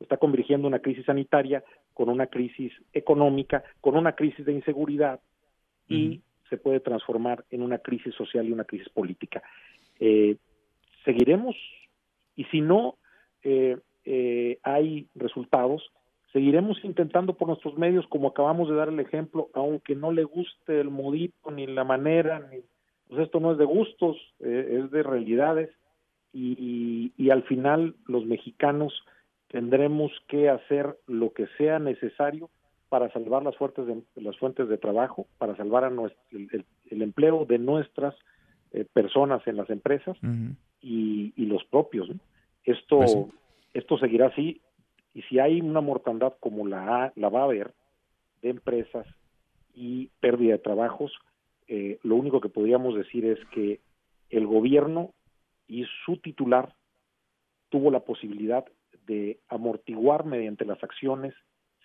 está 0.00 0.16
convirtiendo 0.16 0.68
una 0.68 0.78
crisis 0.78 1.04
sanitaria 1.04 1.64
con 1.94 2.08
una 2.08 2.26
crisis 2.26 2.72
económica, 2.92 3.64
con 3.80 3.96
una 3.96 4.12
crisis 4.12 4.46
de 4.46 4.52
inseguridad 4.52 5.20
y 5.88 6.20
se 6.48 6.56
puede 6.56 6.80
transformar 6.80 7.44
en 7.50 7.62
una 7.62 7.78
crisis 7.78 8.14
social 8.14 8.46
y 8.46 8.52
una 8.52 8.64
crisis 8.64 8.88
política. 8.90 9.42
Eh, 9.98 10.36
seguiremos 11.04 11.56
y 12.36 12.44
si 12.44 12.60
no 12.60 12.96
eh, 13.42 13.78
eh, 14.04 14.58
hay 14.62 15.08
resultados, 15.14 15.90
seguiremos 16.32 16.78
intentando 16.84 17.34
por 17.34 17.48
nuestros 17.48 17.76
medios, 17.76 18.06
como 18.08 18.28
acabamos 18.28 18.68
de 18.68 18.76
dar 18.76 18.88
el 18.88 19.00
ejemplo, 19.00 19.48
aunque 19.54 19.94
no 19.94 20.12
le 20.12 20.24
guste 20.24 20.80
el 20.80 20.90
modito 20.90 21.50
ni 21.50 21.66
la 21.66 21.84
manera, 21.84 22.40
ni, 22.50 22.60
pues 23.08 23.22
esto 23.22 23.40
no 23.40 23.52
es 23.52 23.58
de 23.58 23.64
gustos, 23.64 24.16
es 24.40 24.90
de 24.90 25.02
realidades 25.02 25.70
y, 26.32 27.12
y 27.16 27.30
al 27.30 27.42
final 27.44 27.96
los 28.06 28.26
mexicanos 28.26 28.92
tendremos 29.48 30.12
que 30.28 30.48
hacer 30.48 30.96
lo 31.06 31.32
que 31.32 31.46
sea 31.58 31.78
necesario 31.78 32.50
para 32.88 33.10
salvar 33.12 33.42
las 33.42 33.56
fuentes 33.56 33.86
de, 33.86 34.02
las 34.16 34.36
fuentes 34.38 34.68
de 34.68 34.78
trabajo, 34.78 35.26
para 35.38 35.56
salvar 35.56 35.84
a 35.84 35.90
nuestro, 35.90 36.20
el, 36.30 37.02
empleo 37.02 37.44
de 37.44 37.58
nuestras 37.58 38.14
eh, 38.72 38.86
personas 38.92 39.46
en 39.46 39.56
las 39.56 39.68
empresas 39.70 40.16
y, 40.80 41.32
los 41.36 41.64
propios. 41.64 42.08
Esto, 42.64 42.98
pues 42.98 43.16
esto 43.72 43.98
seguirá 43.98 44.26
así 44.26 44.60
y 45.14 45.22
si 45.22 45.38
hay 45.38 45.60
una 45.60 45.80
mortandad 45.80 46.34
como 46.40 46.66
la, 46.66 47.12
la 47.16 47.28
va 47.28 47.40
a 47.40 47.44
haber 47.44 47.72
de 48.42 48.50
empresas 48.50 49.06
y 49.74 50.10
pérdida 50.20 50.52
de 50.52 50.58
trabajos, 50.58 51.12
eh, 51.66 51.98
lo 52.02 52.16
único 52.16 52.40
que 52.40 52.48
podríamos 52.48 52.94
decir 52.94 53.24
es 53.24 53.38
que 53.52 53.80
el 54.30 54.46
gobierno 54.46 55.12
y 55.66 55.84
su 56.04 56.18
titular 56.18 56.74
tuvo 57.68 57.90
la 57.90 58.00
posibilidad 58.00 58.64
de 59.08 59.40
amortiguar 59.48 60.24
mediante 60.24 60.64
las 60.64 60.82
acciones 60.84 61.34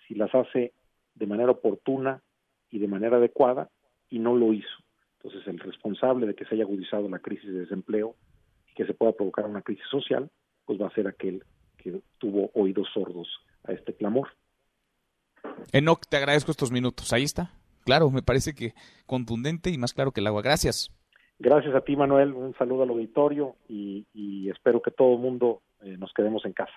si 0.06 0.14
las 0.14 0.32
hace 0.34 0.72
de 1.14 1.26
manera 1.26 1.50
oportuna 1.50 2.22
y 2.70 2.78
de 2.78 2.86
manera 2.86 3.16
adecuada 3.16 3.70
y 4.10 4.20
no 4.20 4.36
lo 4.36 4.52
hizo. 4.52 4.76
Entonces 5.16 5.46
el 5.48 5.58
responsable 5.58 6.26
de 6.26 6.34
que 6.34 6.44
se 6.44 6.54
haya 6.54 6.64
agudizado 6.64 7.08
la 7.08 7.18
crisis 7.18 7.50
de 7.50 7.60
desempleo 7.60 8.14
y 8.70 8.74
que 8.74 8.86
se 8.86 8.94
pueda 8.94 9.12
provocar 9.12 9.46
una 9.46 9.62
crisis 9.62 9.86
social, 9.90 10.30
pues 10.66 10.80
va 10.80 10.86
a 10.86 10.94
ser 10.94 11.08
aquel 11.08 11.42
que 11.78 12.00
tuvo 12.18 12.50
oídos 12.54 12.88
sordos 12.92 13.28
a 13.64 13.72
este 13.72 13.94
clamor. 13.94 14.28
Enoc, 15.72 16.06
te 16.08 16.16
agradezco 16.16 16.50
estos 16.50 16.70
minutos. 16.70 17.12
Ahí 17.12 17.22
está. 17.22 17.50
Claro, 17.84 18.10
me 18.10 18.22
parece 18.22 18.54
que 18.54 18.74
contundente 19.06 19.70
y 19.70 19.78
más 19.78 19.92
claro 19.92 20.12
que 20.12 20.20
el 20.20 20.26
agua. 20.26 20.42
Gracias. 20.42 20.90
Gracias 21.38 21.74
a 21.74 21.80
ti, 21.80 21.96
Manuel. 21.96 22.32
Un 22.32 22.54
saludo 22.54 22.84
al 22.84 22.90
auditorio 22.90 23.56
y, 23.68 24.06
espero 24.50 24.80
que 24.80 24.90
todo 24.90 25.14
el 25.14 25.20
mundo 25.20 25.62
eh, 25.82 25.96
nos 25.98 26.12
quedemos 26.12 26.44
en 26.44 26.52
casa. 26.52 26.72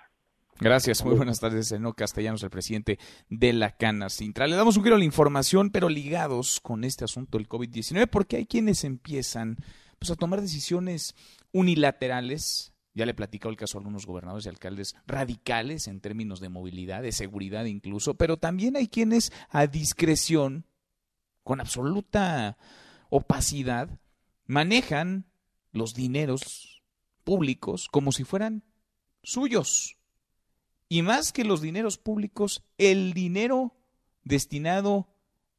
Gracias, 0.60 1.04
muy 1.04 1.14
buenas 1.14 1.38
tardes, 1.38 1.70
Eno 1.70 1.94
Castellanos, 1.94 2.42
el 2.42 2.50
presidente 2.50 2.98
de 3.28 3.52
la 3.52 3.76
Cana 3.76 4.08
Sintra. 4.08 4.48
Le 4.48 4.56
damos 4.56 4.76
un 4.76 4.82
giro 4.82 4.96
a 4.96 4.98
la 4.98 5.04
información, 5.04 5.70
pero 5.70 5.88
ligados 5.88 6.58
con 6.58 6.82
este 6.82 7.04
asunto 7.04 7.38
del 7.38 7.48
COVID-19, 7.48 8.08
porque 8.08 8.38
hay 8.38 8.46
quienes 8.46 8.82
empiezan 8.82 9.56
pues, 10.00 10.10
a 10.10 10.16
tomar 10.16 10.40
decisiones 10.40 11.14
unilaterales. 11.52 12.72
Ya 12.92 13.06
le 13.06 13.12
he 13.12 13.14
platicado 13.14 13.50
el 13.50 13.56
caso 13.56 13.78
a 13.78 13.80
algunos 13.80 14.04
gobernadores 14.04 14.46
y 14.46 14.48
alcaldes 14.48 14.96
radicales 15.06 15.86
en 15.86 16.00
términos 16.00 16.40
de 16.40 16.48
movilidad, 16.48 17.02
de 17.02 17.12
seguridad 17.12 17.64
incluso, 17.64 18.14
pero 18.14 18.36
también 18.36 18.76
hay 18.76 18.88
quienes 18.88 19.32
a 19.50 19.68
discreción, 19.68 20.66
con 21.44 21.60
absoluta 21.60 22.58
opacidad, 23.10 24.00
manejan 24.46 25.26
los 25.70 25.94
dineros 25.94 26.82
públicos 27.22 27.86
como 27.88 28.10
si 28.10 28.24
fueran 28.24 28.64
suyos 29.22 29.97
y 30.88 31.02
más 31.02 31.32
que 31.32 31.44
los 31.44 31.60
dineros 31.60 31.98
públicos, 31.98 32.64
el 32.78 33.12
dinero 33.12 33.74
destinado 34.24 35.08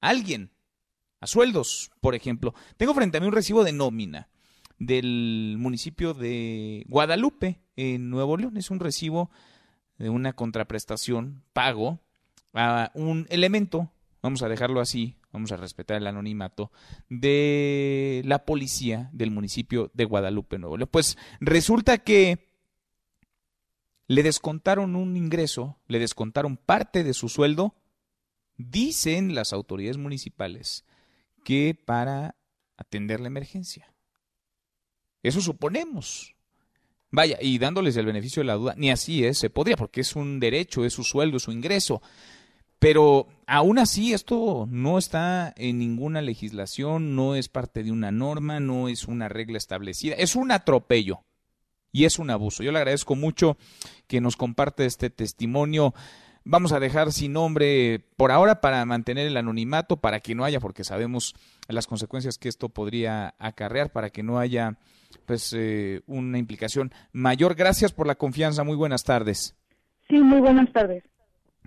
a 0.01 0.10
alguien, 0.10 0.51
a 1.19 1.27
sueldos, 1.27 1.91
por 2.01 2.15
ejemplo. 2.15 2.53
Tengo 2.77 2.93
frente 2.93 3.18
a 3.18 3.22
mí 3.22 3.27
un 3.27 3.34
recibo 3.34 3.64
de 3.64 3.73
nómina 3.73 4.30
del 4.80 5.57
municipio 5.60 6.14
de 6.14 6.85
Guadalupe, 6.88 7.60
en 7.76 8.10
Nuevo 8.10 8.38
León. 8.38 8.57
Es 8.57 8.72
un 8.72 8.80
recibo 8.80 9.30
de 9.97 10.10
una 10.10 10.34
contraprestación, 10.34 11.43
pago 11.53 11.99
a 12.53 12.91
un 12.95 13.27
elemento, 13.30 13.91
vamos 14.23 14.41
a 14.41 14.49
dejarlo 14.49 14.81
así, 14.81 15.18
vamos 15.31 15.51
a 15.51 15.57
respetar 15.57 15.97
el 15.97 16.07
anonimato, 16.07 16.72
de 17.10 18.22
la 18.26 18.45
policía 18.45 19.10
del 19.14 19.31
municipio 19.31 19.91
de 19.93 20.06
Guadalupe, 20.06 20.57
Nuevo 20.57 20.77
León. 20.77 20.89
Pues 20.91 21.18
resulta 21.39 21.99
que 21.99 22.48
le 24.10 24.23
descontaron 24.23 24.95
un 24.95 25.15
ingreso, 25.15 25.77
le 25.88 25.99
descontaron 25.99 26.57
parte 26.57 27.03
de 27.03 27.14
su 27.14 27.30
sueldo, 27.30 27.76
dicen 28.57 29.36
las 29.36 29.53
autoridades 29.53 29.98
municipales 29.98 30.84
que 31.45 31.77
para 31.86 32.36
atender 32.76 33.19
la 33.19 33.27
emergencia. 33.27 33.94
Eso 35.22 35.41
suponemos. 35.41 36.36
Vaya, 37.11 37.38
y 37.40 37.60
dándoles 37.60 37.95
el 37.98 38.07
beneficio 38.07 38.40
de 38.41 38.48
la 38.48 38.56
duda, 38.56 38.73
ni 38.76 38.90
así 38.90 39.23
es, 39.23 39.38
se 39.38 39.52
podría, 39.52 39.77
porque 39.77 40.02
es 40.02 40.15
un 40.15 40.40
derecho, 40.40 40.84
es 40.84 40.94
su 40.94 41.03
sueldo, 41.03 41.38
es 41.38 41.44
su 41.44 41.52
ingreso. 41.52 42.02
Pero 42.80 43.27
aún 43.45 43.77
así 43.77 44.14
esto 44.14 44.68
no 44.72 44.98
está 44.98 45.53
en 45.56 45.77
ninguna 45.77 46.23
legislación, 46.23 47.15
no 47.15 47.36
es 47.36 47.48
parte 47.48 47.84
de 47.84 47.91
una 47.91 48.11
norma, 48.11 48.60
no 48.60 48.90
es 48.90 49.06
una 49.06 49.30
regla 49.30 49.60
establecida, 49.60 50.15
es 50.15 50.36
un 50.36 50.52
atropello 50.52 51.26
y 51.91 52.06
es 52.06 52.20
un 52.20 52.30
abuso. 52.30 52.64
Yo 52.64 52.72
le 52.72 52.80
agradezco 52.80 53.16
mucho 53.16 53.57
que 54.07 54.22
nos 54.22 54.36
comparte 54.36 54.86
este 54.86 55.10
testimonio. 55.10 55.94
Vamos 56.44 56.72
a 56.72 56.80
dejar 56.80 57.11
sin 57.11 57.34
nombre 57.34 57.99
por 58.18 58.32
ahora 58.32 58.61
para 58.61 58.84
mantener 58.86 59.28
el 59.28 59.38
anonimato, 59.38 59.98
para 59.98 60.20
que 60.20 60.36
no 60.36 60.45
haya, 60.45 60.60
porque 60.60 60.84
sabemos 60.84 61.36
las 61.68 61.88
consecuencias 61.88 62.38
que 62.38 62.49
esto 62.49 62.70
podría 62.70 63.36
acarrear, 63.38 63.91
para 63.91 64.10
que 64.10 64.24
no 64.24 64.40
haya 64.40 64.78
pues 65.26 65.53
eh, 65.57 66.02
una 66.07 66.38
implicación 66.38 66.91
mayor. 67.11 67.56
Gracias 67.56 67.91
por 67.91 68.07
la 68.07 68.16
confianza. 68.16 68.64
Muy 68.64 68.76
buenas 68.76 69.03
tardes. 69.03 69.56
Sí, 70.07 70.18
muy 70.18 70.40
buenas 70.40 70.72
tardes. 70.72 71.03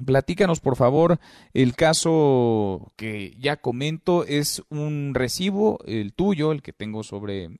Platícanos, 0.04 0.60
por 0.60 0.76
favor, 0.76 1.18
el 1.52 1.74
caso 1.74 2.92
que 2.96 3.32
ya 3.38 3.58
comento 3.58 4.24
es 4.24 4.64
un 4.70 5.12
recibo, 5.14 5.78
el 5.86 6.14
tuyo, 6.14 6.50
el 6.50 6.62
que 6.62 6.72
tengo 6.72 7.02
sobre 7.02 7.44
eh, 7.44 7.50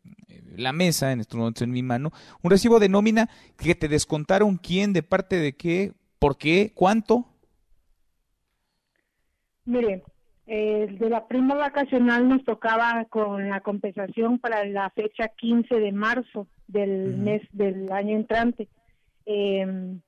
la 0.56 0.72
mesa 0.72 1.12
en 1.12 1.20
estos 1.20 1.38
momentos 1.38 1.62
en 1.62 1.70
mi 1.70 1.82
mano, 1.82 2.10
un 2.42 2.50
recibo 2.50 2.80
de 2.80 2.88
nómina 2.88 3.28
que 3.58 3.74
te 3.74 3.86
descontaron 3.86 4.56
quién, 4.56 4.92
de 4.92 5.02
parte 5.02 5.36
de 5.36 5.52
qué, 5.54 5.92
por 6.18 6.38
qué, 6.38 6.72
cuánto. 6.74 7.26
Mire, 9.66 10.02
el 10.46 10.98
de 10.98 11.10
la 11.10 11.28
prima 11.28 11.54
vacacional 11.54 12.28
nos 12.28 12.44
tocaba 12.44 13.04
con 13.10 13.50
la 13.50 13.60
compensación 13.60 14.38
para 14.38 14.64
la 14.64 14.90
fecha 14.90 15.28
15 15.28 15.74
de 15.76 15.92
marzo 15.92 16.48
del 16.66 17.16
mes 17.18 17.42
del 17.52 17.92
año 17.92 18.16
entrante. 18.16 18.68
Eh, 19.26 20.00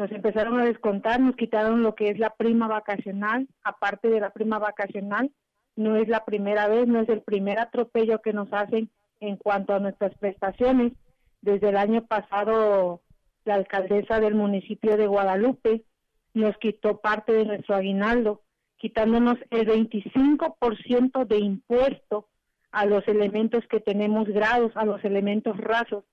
nos 0.00 0.10
empezaron 0.12 0.58
a 0.58 0.64
descontar, 0.64 1.20
nos 1.20 1.36
quitaron 1.36 1.82
lo 1.82 1.94
que 1.94 2.08
es 2.08 2.18
la 2.18 2.30
prima 2.30 2.66
vacacional, 2.66 3.46
aparte 3.62 4.08
de 4.08 4.18
la 4.18 4.30
prima 4.30 4.58
vacacional, 4.58 5.30
no 5.76 5.96
es 5.96 6.08
la 6.08 6.24
primera 6.24 6.68
vez, 6.68 6.86
no 6.88 7.00
es 7.00 7.08
el 7.10 7.20
primer 7.20 7.58
atropello 7.58 8.22
que 8.22 8.32
nos 8.32 8.50
hacen 8.50 8.88
en 9.20 9.36
cuanto 9.36 9.74
a 9.74 9.78
nuestras 9.78 10.16
prestaciones. 10.16 10.94
Desde 11.42 11.68
el 11.68 11.76
año 11.76 12.06
pasado, 12.06 13.02
la 13.44 13.56
alcaldesa 13.56 14.20
del 14.20 14.34
municipio 14.34 14.96
de 14.96 15.06
Guadalupe 15.06 15.84
nos 16.32 16.56
quitó 16.56 17.02
parte 17.02 17.34
de 17.34 17.44
nuestro 17.44 17.74
aguinaldo, 17.74 18.40
quitándonos 18.78 19.36
el 19.50 19.68
25% 19.68 21.26
de 21.26 21.38
impuesto 21.40 22.26
a 22.72 22.86
los 22.86 23.06
elementos 23.06 23.66
que 23.68 23.80
tenemos 23.80 24.28
grados, 24.28 24.72
a 24.76 24.86
los 24.86 25.04
elementos 25.04 25.58
rasos. 25.58 26.04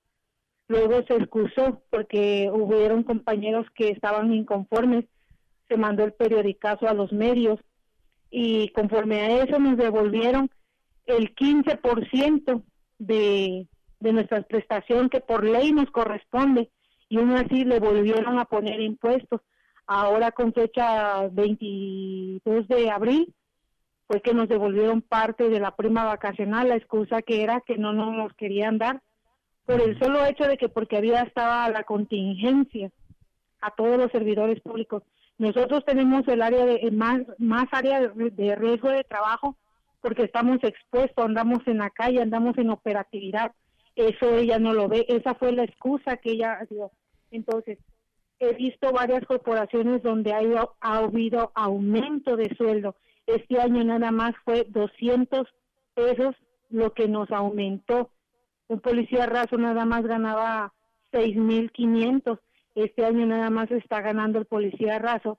Luego 0.68 1.02
se 1.06 1.14
excusó 1.14 1.82
porque 1.90 2.50
hubieron 2.52 3.02
compañeros 3.02 3.66
que 3.74 3.88
estaban 3.88 4.32
inconformes, 4.32 5.06
se 5.66 5.78
mandó 5.78 6.04
el 6.04 6.12
periodicazo 6.12 6.86
a 6.86 6.94
los 6.94 7.10
medios 7.10 7.58
y 8.30 8.68
conforme 8.68 9.20
a 9.20 9.42
eso 9.42 9.58
nos 9.58 9.78
devolvieron 9.78 10.50
el 11.06 11.34
15% 11.34 12.62
de, 12.98 13.66
de 14.00 14.12
nuestra 14.12 14.42
prestación 14.42 15.08
que 15.08 15.20
por 15.20 15.44
ley 15.44 15.72
nos 15.72 15.90
corresponde 15.90 16.70
y 17.08 17.16
aún 17.16 17.32
así 17.32 17.64
le 17.64 17.80
volvieron 17.80 18.38
a 18.38 18.44
poner 18.44 18.80
impuestos. 18.80 19.40
Ahora 19.86 20.32
con 20.32 20.52
fecha 20.52 21.28
22 21.28 22.68
de 22.68 22.90
abril 22.90 23.34
fue 24.06 24.20
que 24.20 24.34
nos 24.34 24.50
devolvieron 24.50 25.00
parte 25.00 25.48
de 25.48 25.60
la 25.60 25.74
prima 25.74 26.04
vacacional, 26.04 26.68
la 26.68 26.76
excusa 26.76 27.22
que 27.22 27.42
era 27.42 27.62
que 27.62 27.78
no 27.78 27.94
nos 27.94 28.34
querían 28.34 28.76
dar 28.76 29.00
por 29.68 29.82
el 29.82 29.98
solo 29.98 30.24
hecho 30.24 30.44
de 30.44 30.56
que 30.56 30.70
porque 30.70 30.96
había 30.96 31.20
estaba 31.20 31.68
la 31.68 31.84
contingencia 31.84 32.90
a 33.60 33.70
todos 33.72 33.98
los 33.98 34.10
servidores 34.10 34.60
públicos. 34.60 35.02
Nosotros 35.36 35.84
tenemos 35.84 36.26
el 36.26 36.40
área 36.40 36.64
de 36.64 36.90
más 36.90 37.20
más 37.38 37.66
área 37.72 38.00
de, 38.00 38.56
riesgo 38.56 38.88
de 38.88 39.04
trabajo 39.04 39.56
porque 40.00 40.22
estamos 40.22 40.58
expuestos, 40.62 41.22
andamos 41.22 41.58
en 41.66 41.78
la 41.78 41.90
calle, 41.90 42.22
andamos 42.22 42.56
en 42.56 42.70
operatividad. 42.70 43.52
Eso 43.94 44.34
ella 44.34 44.58
no 44.58 44.72
lo 44.72 44.88
ve, 44.88 45.04
esa 45.08 45.34
fue 45.34 45.52
la 45.52 45.64
excusa 45.64 46.16
que 46.16 46.30
ella 46.30 46.58
dio. 46.70 46.90
Entonces, 47.30 47.78
he 48.38 48.54
visto 48.54 48.90
varias 48.90 49.26
corporaciones 49.26 50.02
donde 50.02 50.32
ha, 50.32 50.40
ha 50.80 50.98
habido 50.98 51.52
aumento 51.54 52.36
de 52.36 52.48
sueldo 52.56 52.96
este 53.28 53.60
año 53.60 53.84
nada 53.84 54.10
más 54.10 54.34
fue 54.42 54.64
200 54.70 55.46
pesos 55.94 56.34
lo 56.70 56.94
que 56.94 57.08
nos 57.08 57.30
aumentó. 57.30 58.10
Un 58.68 58.80
policía 58.80 59.26
raso 59.26 59.58
nada 59.58 59.84
más 59.84 60.06
ganaba 60.06 60.72
6.500. 61.12 62.40
Este 62.74 63.04
año 63.04 63.26
nada 63.26 63.50
más 63.50 63.70
está 63.70 64.00
ganando 64.00 64.38
el 64.38 64.46
policía 64.46 64.98
raso 64.98 65.38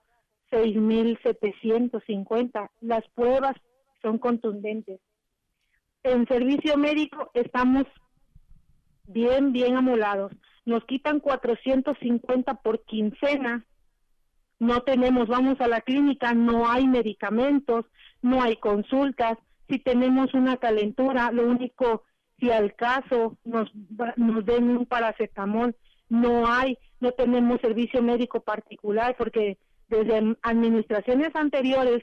6.750. 0.51 2.69
Las 2.81 3.07
pruebas 3.09 3.55
son 4.01 4.17
contundentes. 4.17 4.99
En 6.03 6.25
servicio 6.27 6.77
médico 6.77 7.29
estamos 7.33 7.85
bien, 9.05 9.53
bien 9.53 9.77
amolados. 9.77 10.33
Nos 10.65 10.83
quitan 10.85 11.19
450 11.19 12.55
por 12.55 12.83
quincena 12.83 13.65
no 14.59 14.81
tenemos, 14.81 15.29
vamos 15.29 15.59
a 15.61 15.67
la 15.67 15.81
clínica, 15.81 16.33
no 16.33 16.69
hay 16.69 16.87
medicamentos, 16.87 17.85
no 18.21 18.43
hay 18.43 18.57
consultas, 18.57 19.37
si 19.69 19.79
tenemos 19.79 20.33
una 20.33 20.57
calentura, 20.57 21.31
lo 21.31 21.47
único, 21.47 22.03
si 22.39 22.51
al 22.51 22.75
caso 22.75 23.37
nos, 23.43 23.69
nos 24.15 24.45
den 24.45 24.69
un 24.69 24.85
paracetamol, 24.85 25.75
no 26.09 26.47
hay, 26.47 26.77
no 26.99 27.11
tenemos 27.11 27.61
servicio 27.61 28.01
médico 28.01 28.41
particular, 28.41 29.15
porque 29.17 29.57
desde 29.87 30.35
administraciones 30.41 31.35
anteriores 31.35 32.01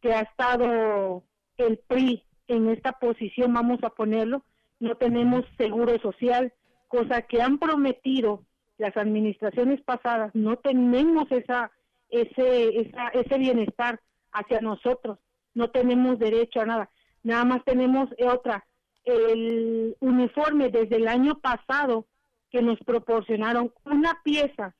que 0.00 0.12
ha 0.12 0.20
estado 0.20 1.22
el 1.56 1.78
PRI 1.88 2.22
en 2.48 2.70
esta 2.70 2.92
posición, 2.92 3.54
vamos 3.54 3.80
a 3.82 3.90
ponerlo, 3.90 4.44
no 4.78 4.94
tenemos 4.96 5.44
seguro 5.56 5.98
social, 6.00 6.52
cosa 6.88 7.22
que 7.22 7.42
han 7.42 7.58
prometido 7.58 8.44
las 8.78 8.96
administraciones 8.96 9.80
pasadas 9.80 10.34
no 10.34 10.56
tenemos 10.56 11.32
esa 11.32 11.70
ese 12.10 12.80
esa, 12.80 13.08
ese 13.08 13.38
bienestar 13.38 14.00
hacia 14.32 14.60
nosotros 14.60 15.18
no 15.56 15.70
tenemos 15.70 16.18
derecho 16.18 16.60
a 16.60 16.66
nada. 16.66 16.90
Nada 17.22 17.44
más 17.44 17.64
tenemos 17.64 18.10
otra 18.24 18.64
el 19.06 19.96
uniforme 20.00 20.68
desde 20.68 20.96
el 20.96 21.08
año 21.08 21.38
pasado 21.40 22.06
que 22.50 22.60
nos 22.60 22.78
proporcionaron 22.80 23.72
una 23.84 24.20
pieza 24.22 24.74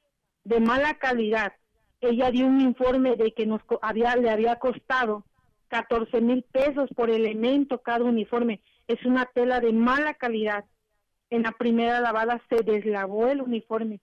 de 0.45 0.61
mala 0.61 0.99
calidad 0.99 1.55
ella 2.01 2.31
dio 2.31 2.47
un 2.47 2.61
informe 2.61 3.17
de 3.17 3.33
que 3.33 3.47
nos 3.47 3.63
había 3.81 4.15
le 4.17 4.31
había 4.31 4.57
costado 4.57 5.25
14 5.69 6.21
mil 6.21 6.43
pesos 6.43 6.91
por 6.95 7.09
elemento 7.09 7.81
cada 7.81 8.05
uniforme 8.05 8.61
es 8.87 9.03
una 9.05 9.25
tela 9.27 9.61
de 9.61 9.73
mala 9.73 10.15
calidad 10.15 10.65
en 11.31 11.43
la 11.43 11.53
primera 11.53 12.01
lavada 12.01 12.41
se 12.49 12.63
deslavó 12.63 13.27
el 13.29 13.43
uniforme. 13.43 14.01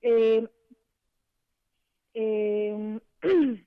Eh, 0.00 0.46
eh, 2.14 3.00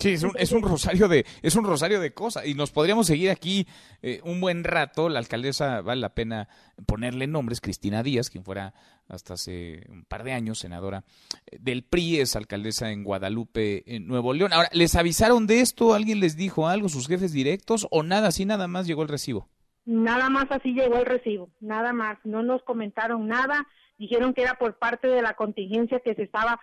sí, 0.00 0.10
es 0.10 0.22
un, 0.22 0.32
es 0.36 0.52
un, 0.52 0.62
rosario 0.62 1.06
de 1.06 1.24
es 1.42 1.54
un 1.54 1.64
rosario 1.64 2.00
de 2.00 2.12
cosas 2.12 2.46
y 2.46 2.54
nos 2.54 2.72
podríamos 2.72 3.06
seguir 3.06 3.30
aquí 3.30 3.66
eh, 4.02 4.20
un 4.24 4.40
buen 4.40 4.64
rato. 4.64 5.08
La 5.08 5.20
alcaldesa 5.20 5.82
vale 5.82 6.00
la 6.00 6.14
pena 6.14 6.48
ponerle 6.86 7.26
nombres. 7.26 7.60
Cristina 7.60 8.02
Díaz, 8.02 8.30
quien 8.30 8.44
fuera 8.44 8.74
hasta 9.08 9.34
hace 9.34 9.84
un 9.88 10.04
par 10.04 10.24
de 10.24 10.32
años 10.32 10.58
senadora 10.58 11.04
del 11.52 11.84
PRI, 11.84 12.20
es 12.20 12.36
alcaldesa 12.36 12.90
en 12.90 13.04
Guadalupe, 13.04 13.84
en 13.94 14.06
Nuevo 14.06 14.32
León. 14.32 14.52
Ahora, 14.52 14.68
¿les 14.72 14.96
avisaron 14.96 15.46
de 15.46 15.60
esto? 15.60 15.94
¿Alguien 15.94 16.20
les 16.20 16.36
dijo 16.36 16.66
algo? 16.66 16.88
¿Sus 16.88 17.06
jefes 17.06 17.32
directos? 17.32 17.86
¿O 17.90 18.02
nada 18.02 18.28
así, 18.28 18.44
nada 18.44 18.66
más 18.66 18.86
llegó 18.86 19.02
el 19.02 19.08
recibo? 19.08 19.48
Nada 19.86 20.28
más 20.28 20.46
así 20.50 20.72
llegó 20.72 20.98
el 20.98 21.06
recibo, 21.06 21.50
nada 21.60 21.92
más, 21.92 22.18
no 22.24 22.42
nos 22.42 22.62
comentaron 22.62 23.26
nada, 23.26 23.66
dijeron 23.98 24.34
que 24.34 24.42
era 24.42 24.54
por 24.54 24.78
parte 24.78 25.08
de 25.08 25.22
la 25.22 25.34
contingencia 25.34 26.00
que 26.00 26.14
se 26.14 26.22
estaba 26.22 26.60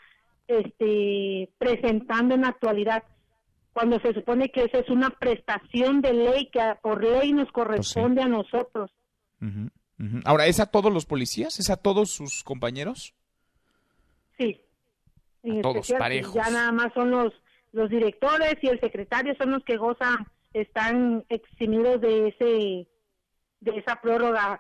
este, 0.47 1.49
presentando 1.57 2.35
en 2.35 2.41
la 2.41 2.49
actualidad, 2.49 3.03
cuando 3.77 3.99
se 3.99 4.11
supone 4.11 4.49
que 4.49 4.63
esa 4.63 4.79
es 4.79 4.89
una 4.89 5.11
prestación 5.11 6.01
de 6.01 6.11
ley 6.11 6.49
que 6.51 6.59
por 6.81 7.03
ley 7.03 7.31
nos 7.31 7.51
corresponde 7.51 8.23
a 8.23 8.27
nosotros. 8.27 8.89
Ahora, 10.25 10.47
¿es 10.47 10.59
a 10.59 10.65
todos 10.65 10.91
los 10.91 11.05
policías? 11.05 11.59
¿Es 11.59 11.69
a 11.69 11.77
todos 11.77 12.09
sus 12.09 12.43
compañeros? 12.43 13.13
Sí. 14.39 14.59
En 15.43 15.61
todos, 15.61 15.91
parejos. 15.91 16.33
Ya 16.33 16.49
nada 16.49 16.71
más 16.71 16.91
son 16.95 17.11
los, 17.11 17.31
los 17.71 17.87
directores 17.91 18.55
y 18.63 18.67
el 18.67 18.79
secretario 18.79 19.35
son 19.37 19.51
los 19.51 19.63
que 19.63 19.77
gozan, 19.77 20.25
están 20.53 21.23
eximidos 21.29 22.01
de 22.01 22.29
ese 22.29 22.87
de 23.59 23.77
esa 23.77 24.01
prórroga. 24.01 24.59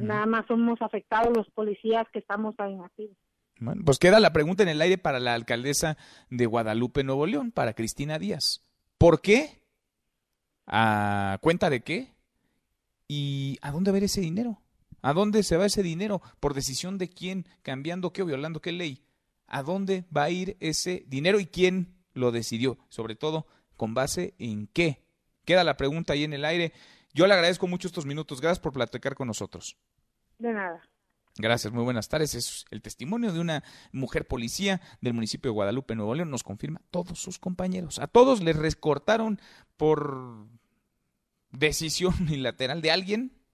Nada 0.00 0.24
más 0.24 0.46
somos 0.46 0.80
afectados 0.80 1.36
los 1.36 1.50
policías 1.50 2.06
que 2.14 2.20
estamos 2.20 2.54
ahí 2.56 2.78
activos. 2.82 3.18
Bueno, 3.60 3.82
pues 3.84 3.98
queda 3.98 4.20
la 4.20 4.32
pregunta 4.32 4.62
en 4.62 4.68
el 4.68 4.80
aire 4.80 4.98
para 4.98 5.20
la 5.20 5.34
alcaldesa 5.34 5.96
de 6.30 6.46
Guadalupe, 6.46 7.04
Nuevo 7.04 7.26
León, 7.26 7.52
para 7.52 7.74
Cristina 7.74 8.18
Díaz. 8.18 8.62
¿Por 8.98 9.20
qué? 9.20 9.62
¿A 10.66 11.38
cuenta 11.40 11.70
de 11.70 11.82
qué? 11.82 12.14
¿Y 13.06 13.58
a 13.62 13.70
dónde 13.70 13.92
va 13.92 13.98
ese 13.98 14.20
dinero? 14.20 14.60
¿A 15.02 15.12
dónde 15.12 15.42
se 15.42 15.56
va 15.56 15.66
ese 15.66 15.82
dinero? 15.82 16.22
¿Por 16.40 16.54
decisión 16.54 16.98
de 16.98 17.08
quién? 17.08 17.46
¿Cambiando 17.62 18.12
qué 18.12 18.22
o 18.22 18.26
violando 18.26 18.60
qué 18.60 18.72
ley? 18.72 19.04
¿A 19.46 19.62
dónde 19.62 20.04
va 20.14 20.24
a 20.24 20.30
ir 20.30 20.56
ese 20.60 21.04
dinero 21.06 21.38
y 21.38 21.46
quién 21.46 21.94
lo 22.14 22.32
decidió? 22.32 22.78
Sobre 22.88 23.14
todo, 23.14 23.46
¿con 23.76 23.94
base 23.94 24.34
en 24.38 24.66
qué? 24.66 25.04
Queda 25.44 25.62
la 25.62 25.76
pregunta 25.76 26.14
ahí 26.14 26.24
en 26.24 26.32
el 26.32 26.44
aire. 26.44 26.72
Yo 27.12 27.26
le 27.26 27.34
agradezco 27.34 27.66
mucho 27.66 27.86
estos 27.86 28.06
minutos. 28.06 28.40
Gracias 28.40 28.60
por 28.60 28.72
platicar 28.72 29.14
con 29.14 29.28
nosotros. 29.28 29.76
De 30.38 30.52
nada. 30.52 30.82
Gracias, 31.36 31.72
muy 31.72 31.82
buenas 31.82 32.08
tardes. 32.08 32.34
Es 32.34 32.64
el 32.70 32.80
testimonio 32.80 33.32
de 33.32 33.40
una 33.40 33.64
mujer 33.92 34.26
policía 34.26 34.80
del 35.00 35.14
municipio 35.14 35.50
de 35.50 35.54
Guadalupe, 35.54 35.96
Nuevo 35.96 36.14
León. 36.14 36.30
Nos 36.30 36.44
confirma 36.44 36.80
todos 36.90 37.18
sus 37.18 37.38
compañeros. 37.38 37.98
A 37.98 38.06
todos 38.06 38.42
les 38.42 38.56
recortaron 38.56 39.40
por 39.76 40.46
decisión 41.50 42.14
unilateral 42.20 42.82
de 42.82 42.90
alguien 42.90 43.44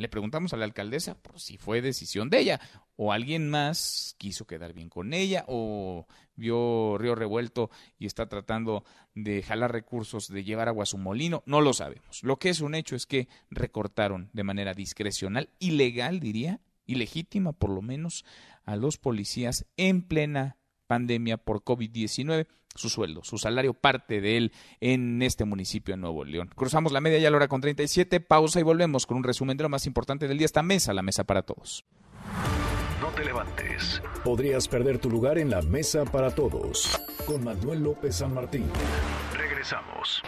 le 0.00 0.08
preguntamos 0.08 0.54
a 0.54 0.56
la 0.56 0.64
alcaldesa 0.64 1.14
por 1.14 1.38
si 1.40 1.58
fue 1.58 1.82
decisión 1.82 2.30
de 2.30 2.38
ella 2.38 2.60
o 2.96 3.12
alguien 3.12 3.50
más 3.50 4.14
quiso 4.16 4.46
quedar 4.46 4.72
bien 4.72 4.88
con 4.88 5.12
ella 5.12 5.44
o 5.46 6.06
vio 6.36 6.96
Río 6.96 7.14
Revuelto 7.14 7.70
y 7.98 8.06
está 8.06 8.26
tratando 8.26 8.82
de 9.14 9.42
jalar 9.42 9.72
recursos, 9.72 10.28
de 10.28 10.42
llevar 10.42 10.68
agua 10.68 10.84
a 10.84 10.86
su 10.86 10.96
molino, 10.96 11.42
no 11.44 11.60
lo 11.60 11.74
sabemos. 11.74 12.22
Lo 12.22 12.38
que 12.38 12.48
es 12.48 12.62
un 12.62 12.74
hecho 12.74 12.96
es 12.96 13.04
que 13.04 13.28
recortaron 13.50 14.30
de 14.32 14.42
manera 14.42 14.72
discrecional, 14.72 15.50
ilegal 15.58 16.18
diría, 16.18 16.60
ilegítima 16.90 17.52
por 17.52 17.70
lo 17.70 17.82
menos, 17.82 18.24
a 18.64 18.76
los 18.76 18.98
policías 18.98 19.66
en 19.76 20.02
plena 20.02 20.58
pandemia 20.86 21.36
por 21.36 21.62
COVID-19 21.62 22.46
su 22.74 22.88
sueldo, 22.88 23.22
su 23.24 23.38
salario, 23.38 23.74
parte 23.74 24.20
de 24.20 24.36
él 24.36 24.52
en 24.80 25.22
este 25.22 25.44
municipio 25.44 25.94
de 25.94 26.00
Nuevo 26.00 26.24
León. 26.24 26.50
Cruzamos 26.54 26.92
la 26.92 27.00
media 27.00 27.18
ya 27.18 27.28
a 27.28 27.30
la 27.30 27.38
hora 27.38 27.48
con 27.48 27.60
37, 27.60 28.20
pausa 28.20 28.60
y 28.60 28.62
volvemos 28.62 29.06
con 29.06 29.16
un 29.16 29.24
resumen 29.24 29.56
de 29.56 29.64
lo 29.64 29.68
más 29.68 29.86
importante 29.86 30.28
del 30.28 30.38
día. 30.38 30.44
Esta 30.44 30.62
mesa, 30.62 30.94
la 30.94 31.02
mesa 31.02 31.24
para 31.24 31.42
todos. 31.42 31.84
No 33.20 33.26
te 33.26 33.32
levantes. 33.32 34.02
Podrías 34.24 34.66
perder 34.66 34.98
tu 34.98 35.10
lugar 35.10 35.36
en 35.36 35.50
la 35.50 35.60
mesa 35.60 36.04
para 36.04 36.30
todos. 36.30 36.98
Con 37.26 37.44
Manuel 37.44 37.82
López 37.82 38.16
San 38.16 38.32
Martín. 38.32 38.64
Regresamos. 39.36 40.22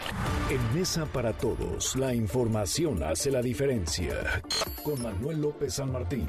En 0.51 0.74
Mesa 0.78 1.06
para 1.06 1.32
Todos, 1.32 1.97
la 1.97 2.14
información 2.14 3.02
hace 3.02 3.31
la 3.31 3.40
diferencia. 3.40 4.43
Con 4.85 5.02
Manuel 5.02 5.40
López 5.40 5.74
San 5.74 5.90
Martín. 5.90 6.28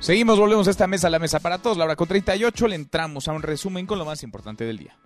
Seguimos, 0.00 0.40
volvemos 0.40 0.66
a 0.66 0.72
esta 0.72 0.88
mesa, 0.88 1.08
la 1.10 1.20
mesa 1.20 1.38
para 1.38 1.58
todos. 1.58 1.76
La 1.76 1.84
hora 1.84 1.96
con 1.96 2.08
38 2.08 2.66
le 2.66 2.74
entramos 2.74 3.28
a 3.28 3.32
un 3.32 3.42
resumen 3.42 3.86
con 3.86 3.98
lo 3.98 4.04
más 4.04 4.24
importante 4.24 4.64
del 4.64 4.78
día. 4.78 4.98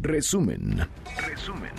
Resumen. 0.00 0.88
Resumen. 1.28 1.74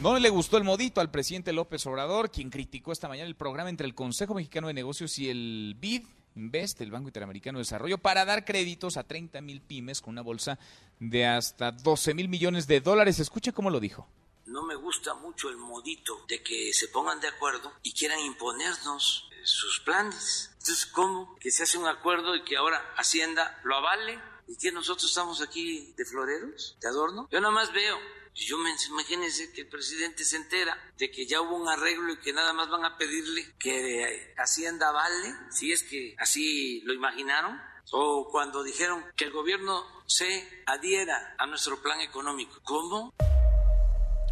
No 0.00 0.18
le 0.18 0.30
gustó 0.30 0.56
el 0.56 0.64
modito 0.64 1.02
al 1.02 1.10
presidente 1.10 1.52
López 1.52 1.84
Obrador, 1.86 2.30
quien 2.30 2.48
criticó 2.48 2.90
esta 2.90 3.06
mañana 3.06 3.28
el 3.28 3.36
programa 3.36 3.68
entre 3.68 3.86
el 3.86 3.94
Consejo 3.94 4.34
Mexicano 4.34 4.68
de 4.68 4.74
Negocios 4.74 5.18
y 5.18 5.28
el 5.28 5.76
BID, 5.78 6.04
Invest, 6.36 6.80
el 6.80 6.90
Banco 6.90 7.08
Interamericano 7.08 7.58
de 7.58 7.64
Desarrollo, 7.64 7.98
para 7.98 8.24
dar 8.24 8.46
créditos 8.46 8.96
a 8.96 9.04
30 9.04 9.42
mil 9.42 9.60
pymes 9.60 10.00
con 10.00 10.12
una 10.12 10.22
bolsa 10.22 10.58
de 11.00 11.26
hasta 11.26 11.70
12 11.72 12.14
mil 12.14 12.30
millones 12.30 12.66
de 12.66 12.80
dólares. 12.80 13.18
Escucha 13.18 13.52
cómo 13.52 13.68
lo 13.68 13.78
dijo 13.78 14.08
no 14.50 14.64
me 14.64 14.74
gusta 14.74 15.14
mucho 15.14 15.48
el 15.48 15.56
modito 15.56 16.24
de 16.28 16.42
que 16.42 16.72
se 16.72 16.88
pongan 16.88 17.20
de 17.20 17.28
acuerdo 17.28 17.72
y 17.84 17.92
quieran 17.92 18.18
imponernos 18.20 19.28
eh, 19.30 19.40
sus 19.44 19.80
planes. 19.80 20.50
Entonces, 20.58 20.86
¿cómo? 20.86 21.36
Que 21.38 21.52
se 21.52 21.62
hace 21.62 21.78
un 21.78 21.86
acuerdo 21.86 22.34
y 22.34 22.42
que 22.42 22.56
ahora 22.56 22.94
Hacienda 22.96 23.60
lo 23.62 23.76
avale 23.76 24.18
y 24.48 24.56
que 24.56 24.72
nosotros 24.72 25.08
estamos 25.08 25.40
aquí 25.40 25.94
de 25.96 26.04
floreros, 26.04 26.76
de 26.80 26.88
adorno. 26.88 27.28
Yo 27.30 27.40
nada 27.40 27.54
más 27.54 27.72
veo. 27.72 27.96
Yo 28.34 28.56
me 28.58 28.70
imagínense 28.88 29.52
que 29.52 29.62
el 29.62 29.68
presidente 29.68 30.24
se 30.24 30.36
entera 30.36 30.76
de 30.96 31.10
que 31.10 31.26
ya 31.26 31.40
hubo 31.40 31.56
un 31.56 31.68
arreglo 31.68 32.12
y 32.12 32.18
que 32.18 32.32
nada 32.32 32.52
más 32.52 32.68
van 32.70 32.84
a 32.84 32.96
pedirle 32.96 33.54
que 33.58 34.02
eh, 34.02 34.34
Hacienda 34.36 34.92
vale, 34.92 35.34
si 35.50 35.72
es 35.72 35.82
que 35.82 36.14
así 36.18 36.80
lo 36.82 36.94
imaginaron, 36.94 37.60
o 37.92 38.28
cuando 38.30 38.62
dijeron 38.62 39.04
que 39.16 39.24
el 39.24 39.32
gobierno 39.32 39.84
se 40.06 40.62
adhiera 40.66 41.34
a 41.38 41.46
nuestro 41.46 41.82
plan 41.82 42.00
económico. 42.00 42.60
¿Cómo? 42.62 43.12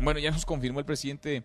Bueno, 0.00 0.20
ya 0.20 0.30
nos 0.30 0.46
confirmó 0.46 0.78
el 0.78 0.86
presidente 0.86 1.44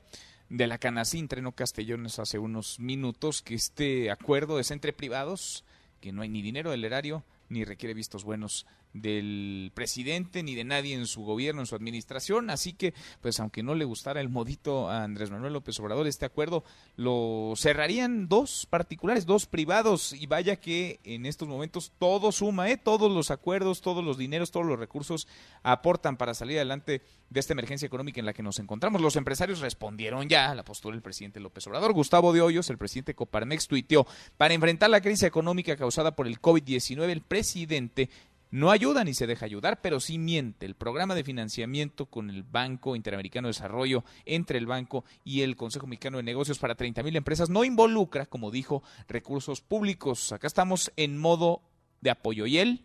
de 0.49 0.67
la 0.67 0.77
Canacintra, 0.77 1.41
no 1.41 1.53
Castellones, 1.53 2.19
hace 2.19 2.37
unos 2.37 2.79
minutos, 2.79 3.41
que 3.41 3.55
este 3.55 4.11
acuerdo 4.11 4.59
es 4.59 4.69
entre 4.69 4.93
privados, 4.93 5.63
que 6.01 6.11
no 6.11 6.21
hay 6.21 6.29
ni 6.29 6.41
dinero 6.41 6.69
del 6.69 6.85
erario, 6.85 7.23
ni 7.49 7.65
requiere 7.65 7.95
vistos 7.95 8.23
buenos 8.23 8.67
del 8.93 9.71
presidente 9.73 10.43
ni 10.43 10.55
de 10.55 10.63
nadie 10.63 10.95
en 10.95 11.07
su 11.07 11.23
gobierno, 11.23 11.61
en 11.61 11.67
su 11.67 11.75
administración. 11.75 12.49
Así 12.49 12.73
que, 12.73 12.93
pues 13.21 13.39
aunque 13.39 13.63
no 13.63 13.75
le 13.75 13.85
gustara 13.85 14.21
el 14.21 14.29
modito 14.29 14.89
a 14.89 15.03
Andrés 15.03 15.31
Manuel 15.31 15.53
López 15.53 15.79
Obrador, 15.79 16.07
este 16.07 16.25
acuerdo 16.25 16.63
lo 16.95 17.53
cerrarían 17.55 18.27
dos 18.27 18.67
particulares, 18.69 19.25
dos 19.25 19.45
privados. 19.45 20.13
Y 20.13 20.27
vaya 20.27 20.55
que 20.57 20.99
en 21.03 21.25
estos 21.25 21.47
momentos 21.47 21.91
todo 21.97 22.31
suma, 22.31 22.69
¿eh? 22.69 22.77
todos 22.77 23.11
los 23.11 23.31
acuerdos, 23.31 23.81
todos 23.81 24.03
los 24.03 24.17
dineros, 24.17 24.51
todos 24.51 24.65
los 24.65 24.79
recursos 24.79 25.27
aportan 25.63 26.17
para 26.17 26.33
salir 26.33 26.57
adelante 26.57 27.01
de 27.29 27.39
esta 27.39 27.53
emergencia 27.53 27.87
económica 27.87 28.19
en 28.19 28.25
la 28.25 28.33
que 28.33 28.43
nos 28.43 28.59
encontramos. 28.59 29.01
Los 29.01 29.15
empresarios 29.15 29.59
respondieron 29.59 30.29
ya 30.29 30.51
a 30.51 30.55
la 30.55 30.63
postura 30.63 30.93
del 30.93 31.01
presidente 31.01 31.39
López 31.39 31.65
Obrador. 31.67 31.93
Gustavo 31.93 32.31
de 32.31 32.41
Hoyos, 32.41 32.69
el 32.69 32.77
presidente 32.77 33.15
Coparmex, 33.15 33.67
tuiteó, 33.67 34.05
para 34.37 34.53
enfrentar 34.53 34.89
la 34.89 35.01
crisis 35.01 35.23
económica 35.23 35.75
causada 35.75 36.15
por 36.15 36.27
el 36.27 36.39
COVID-19, 36.39 37.09
el 37.09 37.21
presidente 37.21 38.09
no 38.53 38.69
ayuda 38.69 39.03
ni 39.03 39.15
se 39.15 39.25
deja 39.25 39.47
ayudar, 39.47 39.81
pero 39.81 39.99
sí 39.99 40.19
miente. 40.19 40.67
El 40.67 40.75
programa 40.75 41.15
de 41.15 41.23
financiamiento 41.23 42.05
con 42.05 42.29
el 42.29 42.43
Banco 42.43 42.95
Interamericano 42.95 43.47
de 43.47 43.53
Desarrollo, 43.53 44.03
entre 44.27 44.59
el 44.59 44.67
banco 44.67 45.05
y 45.23 45.41
el 45.41 45.55
Consejo 45.55 45.87
Mexicano 45.87 46.17
de 46.17 46.23
Negocios 46.23 46.59
para 46.59 46.75
30 46.75 47.01
mil 47.01 47.15
empresas, 47.15 47.49
no 47.49 47.63
involucra, 47.63 48.27
como 48.27 48.51
dijo, 48.51 48.83
recursos 49.07 49.61
públicos. 49.61 50.31
Acá 50.31 50.45
estamos 50.45 50.91
en 50.97 51.17
modo 51.17 51.63
de 52.01 52.11
apoyo. 52.11 52.45
Y 52.45 52.59
él, 52.59 52.83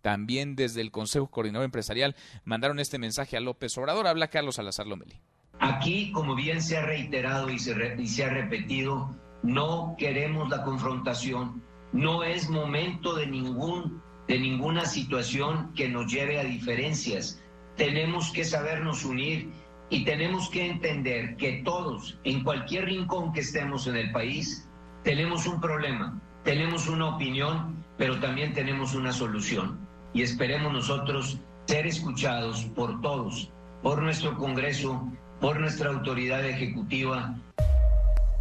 también 0.00 0.56
desde 0.56 0.80
el 0.80 0.90
Consejo 0.90 1.26
Coordinador 1.26 1.66
Empresarial, 1.66 2.16
mandaron 2.46 2.78
este 2.78 2.98
mensaje 2.98 3.36
a 3.36 3.40
López 3.40 3.76
Obrador. 3.76 4.06
Habla 4.06 4.28
Carlos 4.28 4.54
Salazar 4.54 4.86
Lomeli. 4.86 5.20
Aquí, 5.60 6.10
como 6.12 6.34
bien 6.34 6.62
se 6.62 6.78
ha 6.78 6.86
reiterado 6.86 7.50
y 7.50 7.58
se, 7.58 7.94
y 7.98 8.08
se 8.08 8.24
ha 8.24 8.30
repetido, 8.30 9.14
no 9.42 9.96
queremos 9.98 10.48
la 10.48 10.62
confrontación. 10.62 11.62
No 11.92 12.24
es 12.24 12.48
momento 12.48 13.14
de 13.14 13.26
ningún 13.26 14.05
de 14.28 14.38
ninguna 14.38 14.86
situación 14.86 15.72
que 15.74 15.88
nos 15.88 16.10
lleve 16.12 16.40
a 16.40 16.44
diferencias. 16.44 17.42
Tenemos 17.76 18.30
que 18.32 18.44
sabernos 18.44 19.04
unir 19.04 19.50
y 19.90 20.04
tenemos 20.04 20.48
que 20.50 20.66
entender 20.66 21.36
que 21.36 21.62
todos, 21.64 22.18
en 22.24 22.42
cualquier 22.42 22.86
rincón 22.86 23.32
que 23.32 23.40
estemos 23.40 23.86
en 23.86 23.96
el 23.96 24.10
país, 24.12 24.68
tenemos 25.04 25.46
un 25.46 25.60
problema, 25.60 26.20
tenemos 26.42 26.88
una 26.88 27.14
opinión, 27.14 27.84
pero 27.96 28.18
también 28.18 28.52
tenemos 28.52 28.94
una 28.94 29.12
solución. 29.12 29.78
Y 30.12 30.22
esperemos 30.22 30.72
nosotros 30.72 31.38
ser 31.66 31.86
escuchados 31.86 32.64
por 32.74 33.00
todos, 33.00 33.50
por 33.82 34.02
nuestro 34.02 34.36
Congreso, 34.36 35.08
por 35.40 35.60
nuestra 35.60 35.90
autoridad 35.90 36.44
ejecutiva. 36.44 37.36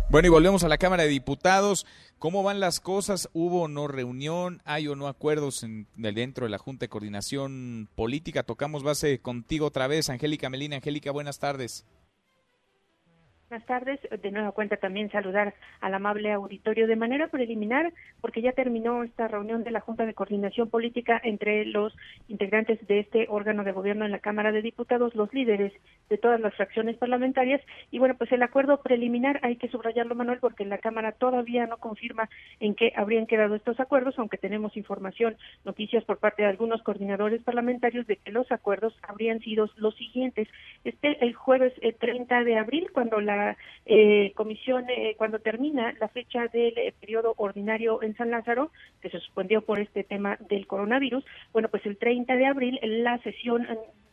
Bueno, 0.08 0.28
y 0.28 0.30
volvemos 0.30 0.64
a 0.64 0.70
la 0.70 0.78
Cámara 0.78 1.04
de 1.04 1.10
Diputados. 1.10 1.88
¿Cómo 2.20 2.44
van 2.44 2.60
las 2.60 2.80
cosas? 2.80 3.28
¿Hubo 3.34 3.64
o 3.64 3.68
no 3.68 3.88
reunión? 3.88 4.62
¿Hay 4.64 4.88
o 4.88 4.96
no 4.96 5.08
acuerdos 5.08 5.64
en, 5.64 5.88
dentro 5.96 6.46
de 6.46 6.52
la 6.52 6.60
Junta 6.60 6.86
de 6.86 6.90
Coordinación 6.90 7.90
Política? 7.96 8.44
Tocamos 8.44 8.84
base 8.84 9.20
contigo 9.20 9.66
otra 9.66 9.88
vez, 9.88 10.10
Angélica 10.10 10.50
Melina. 10.50 10.76
Angélica, 10.76 11.10
buenas 11.10 11.40
tardes. 11.40 11.86
Buenas 13.48 13.68
tardes. 13.68 14.00
De 14.24 14.32
nueva 14.32 14.54
cuenta 14.54 14.78
también 14.78 15.12
saludar 15.12 15.54
al 15.80 15.94
amable 15.94 16.32
auditorio 16.32 16.88
de 16.88 16.96
manera 16.96 17.28
preliminar, 17.28 17.94
porque 18.20 18.42
ya 18.42 18.54
terminó 18.54 19.04
esta 19.04 19.28
reunión 19.28 19.64
de 19.64 19.70
la 19.70 19.82
Junta 19.82 20.04
de 20.08 20.16
Coordinación 20.16 20.72
Política 20.72 21.22
entre 21.24 21.64
los 21.66 21.96
integrantes 22.28 22.86
de 22.88 23.02
este 23.02 23.28
órgano 23.30 23.64
de 23.64 23.72
gobierno 23.72 24.04
en 24.04 24.12
la 24.12 24.18
Cámara 24.18 24.52
de 24.52 24.64
Diputados, 24.64 25.14
los 25.14 25.32
líderes 25.32 25.74
de 26.10 26.18
todas 26.18 26.42
las 26.42 26.56
fracciones 26.56 26.98
parlamentarias. 26.98 27.62
Y 27.92 28.00
bueno, 28.00 28.16
pues 28.18 28.32
el 28.32 28.42
acuerdo 28.42 28.82
preliminar 28.82 29.40
hay 29.44 29.58
que 29.58 29.70
subrayarlo, 29.70 30.16
Manuel, 30.16 30.40
porque 30.40 30.66
la 30.66 30.80
Cámara 30.80 31.12
todavía 31.12 31.68
no 31.68 31.78
confirma 31.78 32.28
en 32.60 32.74
qué 32.74 32.94
habrían 32.96 33.28
quedado 33.28 33.54
estos 33.54 33.80
acuerdos, 33.80 34.18
aunque 34.18 34.40
tenemos 34.40 34.76
información, 34.76 35.38
noticias 35.64 36.04
por 36.04 36.18
parte 36.18 36.42
de 36.42 36.50
algunos 36.50 36.82
coordinadores 36.82 37.44
parlamentarios 37.44 38.08
de 38.08 38.16
que 38.18 38.32
los 38.32 38.52
acuerdos 38.52 38.98
habrían 39.04 39.40
sido 39.42 39.70
los 39.76 39.96
siguientes. 39.98 40.48
Este 40.84 41.24
el 41.24 41.36
jueves 41.36 41.74
30 42.00 42.44
de 42.44 42.58
abril, 42.58 42.90
cuando 42.92 43.22
la 43.22 43.35
eh, 43.86 44.32
comisión, 44.36 44.86
eh, 44.90 45.16
cuando 45.18 45.40
termina 45.40 45.94
la 46.00 46.08
fecha 46.10 46.48
del 46.48 46.78
eh, 46.78 46.94
periodo 47.00 47.34
ordinario 47.38 48.02
en 48.02 48.16
San 48.16 48.32
Lázaro, 48.32 48.72
que 49.02 49.10
se 49.10 49.20
suspendió 49.20 49.62
por 49.62 49.80
este 49.80 50.04
tema 50.04 50.38
del 50.50 50.68
coronavirus, 50.68 51.24
bueno, 51.54 51.70
pues 51.70 51.86
el 51.86 51.98
30 51.98 52.36
de 52.36 52.46
abril 52.46 52.80
la 52.82 53.18
sesión 53.20 53.68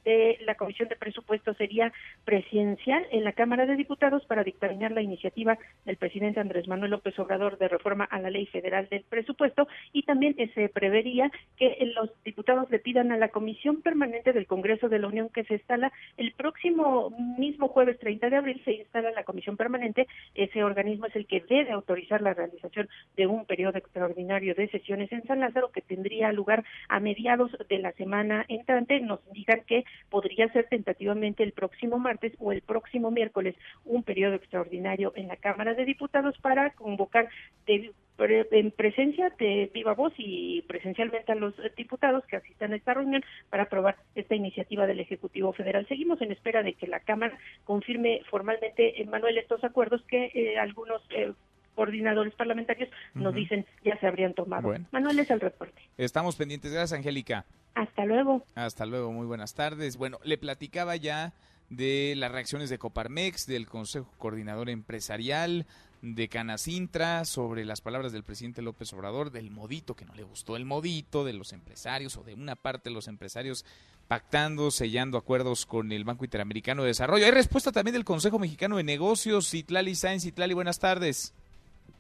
de 0.05 0.39
la 0.47 0.55
Comisión 0.55 0.89
de 0.89 0.97
Presupuestos 0.97 1.57
sería 1.57 1.93
presidencial 2.25 3.07
en 3.11 3.25
la 3.25 3.33
Cámara 3.33 3.67
de 3.67 3.77
Diputados 3.77 4.25
para 4.27 4.45
dictaminar 4.45 4.93
la 4.93 5.03
iniciativa 5.03 5.59
del 5.85 5.97
presidente 5.97 6.41
Andrés 6.41 6.69
Manuel 6.69 6.93
López 6.93 7.19
Obrador 7.19 7.59
de 7.59 7.69
reforma 7.69 8.05
a 8.05 8.21
la 8.21 8.31
Ley 8.31 8.47
Federal 8.47 8.89
del 8.89 9.05
Presupuesto 9.05 9.69
y 9.93 10.03
también 10.03 10.37
se 10.55 10.69
prevería 10.69 11.31
que 11.57 11.77
los 11.95 12.11
diputados 12.25 12.71
le 12.71 12.79
pidan 12.79 13.13
a 13.13 13.17
la 13.17 13.29
Comisión 13.29 13.83
Permanente 13.83 14.33
del 14.33 14.47
Congreso 14.47 14.89
de 14.89 14.99
la 14.99 15.09
Unión 15.09 15.29
que 15.29 15.45
se 15.45 15.55
instala 15.55 15.93
el 16.17 16.33
próximo 16.33 17.11
mismo 17.39 17.69
jueves 17.69 17.99
30 17.99 18.31
de 18.31 18.37
abril 18.37 18.63
se 18.65 18.73
instala 18.73 19.11
la 19.13 19.25
Comisión 19.25 19.57
Permanente. 19.57 20.07
Ese 20.35 20.65
organismo 20.65 21.07
es 21.07 21.17
el 21.17 21.27
que 21.27 21.41
debe 21.49 21.73
autorizar 21.73 22.21
la 22.21 22.35
realización 22.35 22.89
de 23.17 23.27
un 23.27 23.45
periodo 23.47 23.79
extraordinario 23.79 24.55
de 24.55 24.69
sesiones 24.69 25.11
en 25.13 25.25
San 25.25 25.41
Lázaro 25.41 25.71
que 25.71 25.83
tendría 25.83 26.33
lugar 26.33 26.65
a 26.89 27.01
mediados 27.01 27.51
de 27.69 27.79
la 27.79 27.93
semana 27.93 28.45
entrante. 28.49 29.01
Nos 29.01 29.21
indican 29.29 29.63
que 29.67 29.85
podría 30.11 30.49
ser 30.53 30.67
tentativamente 30.69 31.43
el 31.43 31.53
próximo 31.53 31.99
martes 31.99 32.33
o 32.39 32.53
el 32.53 32.63
próximo 32.63 33.11
miércoles 33.11 33.55
un 33.85 34.03
periodo 34.03 34.35
extraordinario 34.35 35.13
en 35.17 35.29
la 35.29 35.37
Cámara 35.37 35.75
de 35.75 35.85
Diputados 35.85 36.37
para 36.39 36.71
convocar 36.71 37.29
en 37.67 38.71
presencia 38.73 39.31
de 39.39 39.71
viva 39.73 39.95
voz 39.95 40.13
y 40.17 40.63
presencialmente 40.63 41.33
a 41.33 41.35
los 41.35 41.55
diputados 41.77 42.25
que 42.27 42.37
asistan 42.37 42.73
a 42.73 42.77
esta 42.77 42.95
reunión 42.95 43.23
para 43.51 43.65
aprobar 43.65 43.97
esta 44.15 44.35
iniciativa 44.35 44.87
del 44.87 45.01
Ejecutivo 45.01 45.53
Federal. 45.53 45.87
Seguimos 45.89 46.21
en 46.21 46.33
espera 46.33 46.63
de 46.63 46.75
que 46.75 46.87
la 46.87 47.01
Cámara 47.01 47.37
confirme 47.65 48.21
formalmente, 48.31 49.05
Manuel, 49.09 49.39
estos 49.39 49.65
acuerdos 49.65 50.03
que 50.03 50.31
eh, 50.35 50.59
algunos 50.59 51.03
eh, 51.11 51.33
coordinadores 51.75 52.35
parlamentarios 52.35 52.89
nos 53.15 53.35
dicen 53.35 53.67
ya 53.85 53.99
se 53.99 54.07
habrían 54.07 54.35
tomado. 54.35 54.75
Manuel 54.91 55.19
es 55.19 55.31
el 55.31 55.41
reporte. 55.41 55.81
Estamos 55.97 56.37
pendientes. 56.37 56.73
Gracias, 56.73 56.99
Angélica. 56.99 57.47
Hasta 57.75 58.05
luego. 58.05 58.45
Hasta 58.55 58.87
luego, 58.87 59.13
muy 59.13 59.27
buenas 59.27 59.55
tardes. 59.55 59.97
Bueno, 59.97 60.19
le 60.25 60.39
platicaba 60.39 60.97
ya 60.97 61.33
de 61.71 62.15
las 62.17 62.31
reacciones 62.31 62.69
de 62.69 62.79
Coparmex, 62.79 63.47
del 63.47 63.67
Consejo 63.67 64.13
Coordinador 64.19 64.69
Empresarial, 64.69 65.67
de 66.03 66.29
Canacintra, 66.29 67.25
sobre 67.25 67.65
las 67.65 67.81
palabras 67.81 68.13
del 68.13 68.25
presidente 68.25 68.61
López 68.61 68.93
Obrador, 68.93 69.31
del 69.31 69.51
modito, 69.51 69.95
que 69.95 70.05
no 70.05 70.15
le 70.15 70.25
gustó 70.25 70.57
el 70.57 70.67
modito, 70.67 71.25
de 71.25 71.33
los 71.33 71.53
empresarios 71.53 72.17
o 72.17 72.25
de 72.25 72.35
una 72.35 72.57
parte 72.57 72.91
de 72.91 72.95
los 72.95 73.09
empresarios 73.09 73.65
pactando, 74.09 74.71
sellando 74.71 75.17
acuerdos 75.17 75.65
con 75.65 75.93
el 75.93 76.05
Banco 76.05 76.25
Interamericano 76.25 76.83
de 76.83 76.89
Desarrollo. 76.89 77.25
Hay 77.25 77.31
respuesta 77.31 77.73
también 77.73 77.95
del 77.95 78.05
Consejo 78.05 78.39
Mexicano 78.39 78.77
de 78.77 78.85
Negocios, 78.85 79.49
Citlali 79.49 79.95
Sáenz. 79.95 80.25
Citlali, 80.25 80.53
buenas 80.53 80.79
tardes. 80.79 81.35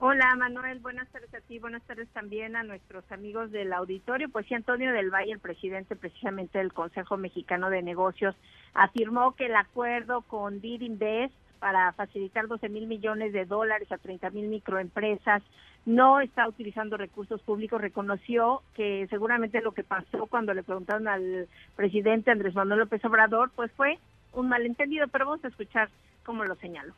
Hola 0.05 0.35
Manuel, 0.35 0.81
buenas 0.81 1.09
tardes 1.12 1.33
a 1.33 1.41
ti, 1.43 1.61
buenas 1.61 1.85
tardes 1.85 2.09
también 2.09 2.57
a 2.57 2.65
nuestros 2.65 3.05
amigos 3.12 3.53
del 3.53 3.73
auditorio. 3.73 4.29
Pues 4.31 4.47
sí, 4.47 4.55
Antonio 4.55 4.93
del 4.93 5.11
Valle, 5.11 5.31
el 5.31 5.39
presidente 5.39 5.95
precisamente 5.95 6.59
del 6.59 6.73
Consejo 6.73 7.16
Mexicano 7.16 7.70
de 7.70 7.83
Negocios, 7.83 8.35
afirmó 8.74 9.37
que 9.37 9.47
el 9.47 9.55
acuerdo 9.55 10.23
con 10.23 10.59
Invest 10.61 11.33
para 11.61 11.93
facilitar 11.93 12.49
12 12.49 12.69
mil 12.69 12.89
millones 12.89 13.33
de 13.33 13.45
dólares 13.45 13.93
a 13.93 13.99
30 13.99 14.31
mil 14.31 14.49
microempresas, 14.49 15.41
no 15.87 16.20
está 16.20 16.49
utilizando 16.49 16.97
recursos 16.97 17.41
públicos, 17.43 17.81
reconoció 17.81 18.62
que 18.74 19.07
seguramente 19.09 19.61
lo 19.61 19.70
que 19.70 19.85
pasó 19.85 20.27
cuando 20.27 20.53
le 20.53 20.65
preguntaron 20.65 21.07
al 21.07 21.47
presidente 21.77 22.33
Andrés 22.33 22.57
Manuel 22.57 22.81
López 22.81 23.05
Obrador, 23.05 23.53
pues 23.55 23.70
fue 23.77 24.01
un 24.33 24.49
malentendido, 24.49 25.07
pero 25.07 25.27
vamos 25.27 25.45
a 25.45 25.49
escuchar 25.49 25.91
cómo 26.24 26.43
lo 26.43 26.57
señaló. 26.57 26.93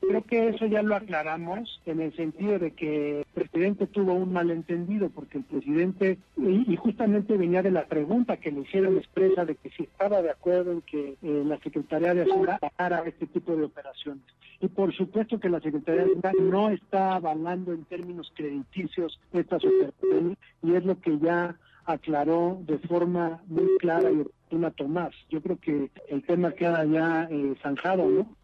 Creo 0.00 0.22
que 0.24 0.48
eso 0.48 0.66
ya 0.66 0.82
lo 0.82 0.96
aclaramos 0.96 1.80
en 1.86 2.00
el 2.00 2.14
sentido 2.16 2.58
de 2.58 2.72
que 2.72 3.20
el 3.20 3.26
presidente 3.32 3.86
tuvo 3.86 4.14
un 4.14 4.32
malentendido 4.32 5.10
porque 5.10 5.38
el 5.38 5.44
presidente, 5.44 6.18
y, 6.36 6.74
justamente 6.76 7.36
venía 7.36 7.62
de 7.62 7.70
la 7.70 7.86
pregunta 7.86 8.38
que 8.38 8.50
le 8.50 8.60
hicieron 8.60 8.96
expresa 8.96 9.44
de 9.44 9.56
que 9.56 9.70
si 9.70 9.84
estaba 9.84 10.22
de 10.22 10.30
acuerdo 10.30 10.72
en 10.72 10.82
que 10.82 11.16
eh, 11.22 11.42
la 11.44 11.58
Secretaría 11.58 12.14
de 12.14 12.22
Hacienda 12.22 12.58
pagara 12.58 13.02
este 13.06 13.26
tipo 13.26 13.54
de 13.54 13.64
operaciones. 13.64 14.24
Y 14.60 14.68
por 14.68 14.94
supuesto 14.94 15.38
que 15.38 15.48
la 15.48 15.60
Secretaría 15.60 16.04
de 16.04 16.08
Hacienda 16.08 16.32
no 16.40 16.70
está 16.70 17.14
avalando 17.14 17.72
en 17.72 17.84
términos 17.84 18.32
crediticios 18.34 19.20
estas 19.32 19.62
operaciones 19.64 20.38
y 20.62 20.74
es 20.74 20.84
lo 20.84 20.98
que 21.00 21.18
ya 21.18 21.56
aclaró 21.84 22.58
de 22.66 22.78
forma 22.78 23.42
muy 23.46 23.66
clara 23.78 24.10
y 24.10 24.20
oportuna 24.20 24.70
Tomás. 24.70 25.14
Yo 25.28 25.40
creo 25.40 25.58
que 25.58 25.90
el 26.08 26.22
tema 26.24 26.52
queda 26.52 26.84
ya 26.84 27.28
eh, 27.30 27.54
zanjado, 27.62 28.08
¿no? 28.08 28.39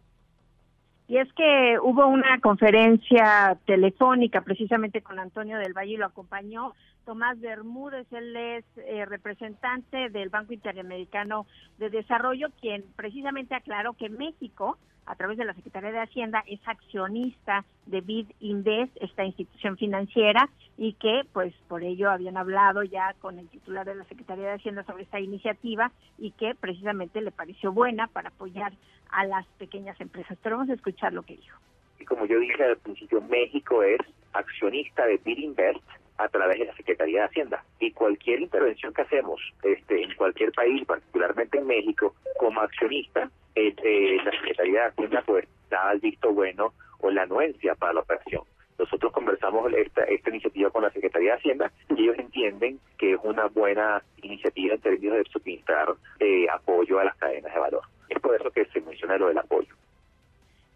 Y 1.07 1.17
es 1.17 1.31
que 1.33 1.77
hubo 1.81 2.05
una 2.07 2.39
conferencia 2.41 3.57
telefónica 3.65 4.41
precisamente 4.41 5.01
con 5.01 5.19
Antonio 5.19 5.57
del 5.57 5.73
Valle 5.73 5.93
y 5.93 5.97
lo 5.97 6.05
acompañó 6.05 6.73
Tomás 7.05 7.39
Bermúdez, 7.39 8.05
él 8.11 8.35
es 8.35 8.65
eh, 8.75 9.05
representante 9.05 10.09
del 10.09 10.27
Banco 10.27 10.51
Interamericano 10.51 11.47
de 11.77 11.89
Desarrollo, 11.89 12.49
quien 12.59 12.83
precisamente 12.97 13.55
aclaró 13.55 13.93
que 13.93 14.09
México 14.09 14.77
a 15.07 15.15
través 15.15 15.37
de 15.37 15.45
la 15.45 15.53
Secretaría 15.53 15.91
de 15.91 16.01
Hacienda, 16.01 16.43
es 16.45 16.59
accionista 16.67 17.63
de 17.85 18.01
Bid 18.01 18.27
Invest, 18.41 18.95
esta 19.01 19.23
institución 19.23 19.77
financiera, 19.77 20.49
y 20.77 20.93
que 20.93 21.21
pues 21.33 21.53
por 21.67 21.81
ello 21.81 22.11
habían 22.11 22.37
hablado 22.37 22.83
ya 22.83 23.15
con 23.19 23.39
el 23.39 23.47
titular 23.47 23.85
de 23.85 23.95
la 23.95 24.03
Secretaría 24.03 24.47
de 24.47 24.55
Hacienda 24.55 24.83
sobre 24.83 25.03
esta 25.03 25.19
iniciativa 25.19 25.91
y 26.17 26.31
que 26.31 26.53
precisamente 26.59 27.21
le 27.21 27.31
pareció 27.31 27.71
buena 27.71 28.07
para 28.07 28.29
apoyar 28.29 28.73
a 29.09 29.25
las 29.25 29.45
pequeñas 29.57 29.99
empresas. 30.01 30.37
Pero 30.43 30.57
vamos 30.57 30.69
a 30.69 30.75
escuchar 30.75 31.13
lo 31.13 31.23
que 31.23 31.37
dijo. 31.37 31.57
Y 31.99 32.05
como 32.05 32.25
yo 32.25 32.37
dije 32.39 32.63
al 32.63 32.77
principio, 32.77 33.21
México 33.21 33.81
es 33.83 33.99
accionista 34.33 35.05
de 35.05 35.17
Bid 35.23 35.37
Invest 35.37 35.83
a 36.17 36.27
través 36.27 36.59
de 36.59 36.65
la 36.65 36.75
Secretaría 36.75 37.21
de 37.21 37.25
Hacienda. 37.27 37.63
Y 37.79 37.91
cualquier 37.91 38.41
intervención 38.41 38.93
que 38.93 39.03
hacemos 39.03 39.39
este, 39.63 40.03
en 40.03 40.13
cualquier 40.15 40.51
país, 40.51 40.85
particularmente 40.85 41.57
en 41.59 41.67
México, 41.67 42.13
como 42.39 42.59
accionista, 42.59 43.31
eh, 43.57 44.17
la 44.23 44.31
Secretaría 44.31 44.81
de 44.81 44.87
Hacienda 44.87 45.23
pues 45.25 45.47
da 45.69 45.91
el 45.91 45.99
visto 45.99 46.31
bueno 46.31 46.73
o 46.99 47.09
la 47.09 47.23
anuencia 47.23 47.75
para 47.75 47.93
la 47.93 48.01
operación. 48.01 48.41
Nosotros 48.77 49.11
conversamos 49.11 49.73
esta, 49.73 50.03
esta 50.03 50.29
iniciativa 50.29 50.69
con 50.69 50.83
la 50.83 50.91
Secretaría 50.91 51.31
de 51.31 51.37
Hacienda 51.37 51.71
y 51.89 52.03
ellos 52.03 52.19
entienden 52.19 52.79
que 52.97 53.13
es 53.13 53.19
una 53.23 53.47
buena 53.47 54.03
iniciativa 54.21 54.75
en 54.75 54.81
términos 54.81 55.17
de 55.17 55.23
suministrar 55.31 55.95
eh, 56.19 56.45
apoyo 56.53 56.99
a 56.99 57.05
las 57.05 57.15
cadenas 57.17 57.53
de 57.53 57.59
valor. 57.59 57.81
Es 58.09 58.19
por 58.19 58.35
eso 58.35 58.51
que 58.51 58.65
se 58.65 58.81
menciona 58.81 59.17
lo 59.17 59.27
del 59.27 59.37
apoyo. 59.39 59.73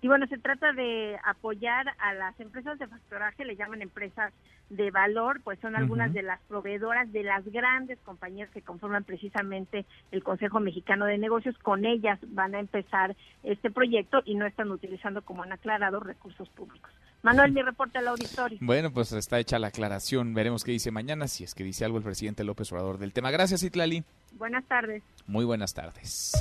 Y 0.02 0.08
bueno, 0.08 0.26
se 0.28 0.40
trata 0.40 0.74
de 0.74 1.16
apoyar 1.24 1.86
a 2.00 2.14
las 2.16 2.40
empresas 2.40 2.80
de 2.80 2.88
factoraje, 2.88 3.46
le 3.46 3.56
llaman 3.56 3.84
empresas 3.84 4.34
de 4.72 4.90
valor, 4.90 5.42
pues 5.44 5.60
son 5.60 5.76
algunas 5.76 6.12
de 6.14 6.24
las 6.24 6.40
proveedoras 6.48 7.12
de 7.12 7.24
las 7.24 7.46
grandes 7.46 8.00
compañías 8.00 8.50
que 8.50 8.62
conforman 8.62 9.04
precisamente 9.04 9.86
el 10.12 10.24
Consejo 10.24 10.60
Mexicano 10.60 11.06
de 11.06 11.18
Negocios. 11.18 11.56
Con 11.60 11.86
ellas 11.86 12.18
van 12.30 12.56
a 12.56 12.60
empezar 12.60 13.16
este 13.44 13.70
proyecto 13.70 14.22
y 14.26 14.36
no 14.36 14.48
están 14.48 14.72
utilizando, 14.72 15.22
como 15.22 15.44
han 15.44 15.52
aclarado, 15.52 16.00
recursos 16.00 16.50
públicos. 16.50 16.92
Manuel, 17.22 17.52
mi 17.52 17.62
reporte 17.62 18.00
al 18.00 18.08
auditorio. 18.08 18.58
Bueno, 18.62 18.92
pues 18.92 19.12
está 19.12 19.40
hecha 19.40 19.60
la 19.60 19.68
aclaración. 19.68 20.34
Veremos 20.34 20.64
qué 20.64 20.72
dice 20.72 20.90
mañana, 20.90 21.28
si 21.28 21.44
es 21.44 21.54
que 21.54 21.64
dice 21.64 21.86
algo 21.86 21.98
el 21.98 22.04
presidente 22.04 22.44
López 22.44 22.72
Obrador 22.72 22.98
del 22.98 23.14
tema. 23.14 23.30
Gracias, 23.30 23.62
Itlali. 23.62 24.04
Buenas 24.34 24.66
tardes. 24.66 25.04
Muy 25.28 25.46
buenas 25.46 25.74
tardes. 25.76 26.34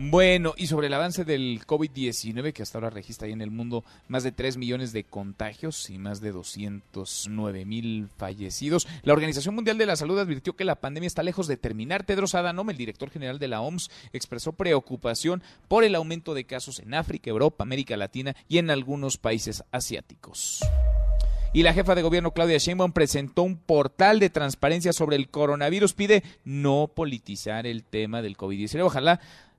Bueno, 0.00 0.54
y 0.56 0.68
sobre 0.68 0.86
el 0.86 0.94
avance 0.94 1.24
del 1.24 1.66
COVID-19, 1.66 2.52
que 2.52 2.62
hasta 2.62 2.78
ahora 2.78 2.88
registra 2.88 3.26
ahí 3.26 3.32
en 3.32 3.42
el 3.42 3.50
mundo 3.50 3.84
más 4.06 4.22
de 4.22 4.30
3 4.30 4.56
millones 4.56 4.92
de 4.92 5.02
contagios 5.02 5.90
y 5.90 5.98
más 5.98 6.20
de 6.20 6.30
209 6.30 7.64
mil 7.64 8.08
fallecidos, 8.16 8.86
la 9.02 9.12
Organización 9.12 9.56
Mundial 9.56 9.76
de 9.76 9.86
la 9.86 9.96
Salud 9.96 10.20
advirtió 10.20 10.54
que 10.54 10.64
la 10.64 10.76
pandemia 10.76 11.08
está 11.08 11.24
lejos 11.24 11.48
de 11.48 11.56
terminar. 11.56 12.04
Tedros 12.04 12.36
Adhanom, 12.36 12.70
el 12.70 12.76
director 12.76 13.10
general 13.10 13.40
de 13.40 13.48
la 13.48 13.60
OMS, 13.60 13.90
expresó 14.12 14.52
preocupación 14.52 15.42
por 15.66 15.82
el 15.82 15.96
aumento 15.96 16.32
de 16.32 16.44
casos 16.44 16.78
en 16.78 16.94
África, 16.94 17.28
Europa, 17.30 17.64
América 17.64 17.96
Latina 17.96 18.36
y 18.48 18.58
en 18.58 18.70
algunos 18.70 19.16
países 19.16 19.64
asiáticos. 19.72 20.60
Y 21.52 21.62
la 21.62 21.72
jefa 21.72 21.94
de 21.94 22.02
gobierno 22.02 22.32
Claudia 22.32 22.58
Sheinbaum 22.58 22.92
presentó 22.92 23.42
un 23.42 23.56
portal 23.56 24.20
de 24.20 24.28
transparencia 24.28 24.92
sobre 24.92 25.16
el 25.16 25.30
coronavirus. 25.30 25.94
Pide 25.94 26.22
no 26.44 26.92
politizar 26.94 27.66
el 27.66 27.84
tema 27.84 28.20
del 28.20 28.36
COVID-19. 28.36 28.82
Ojalá 28.82 29.18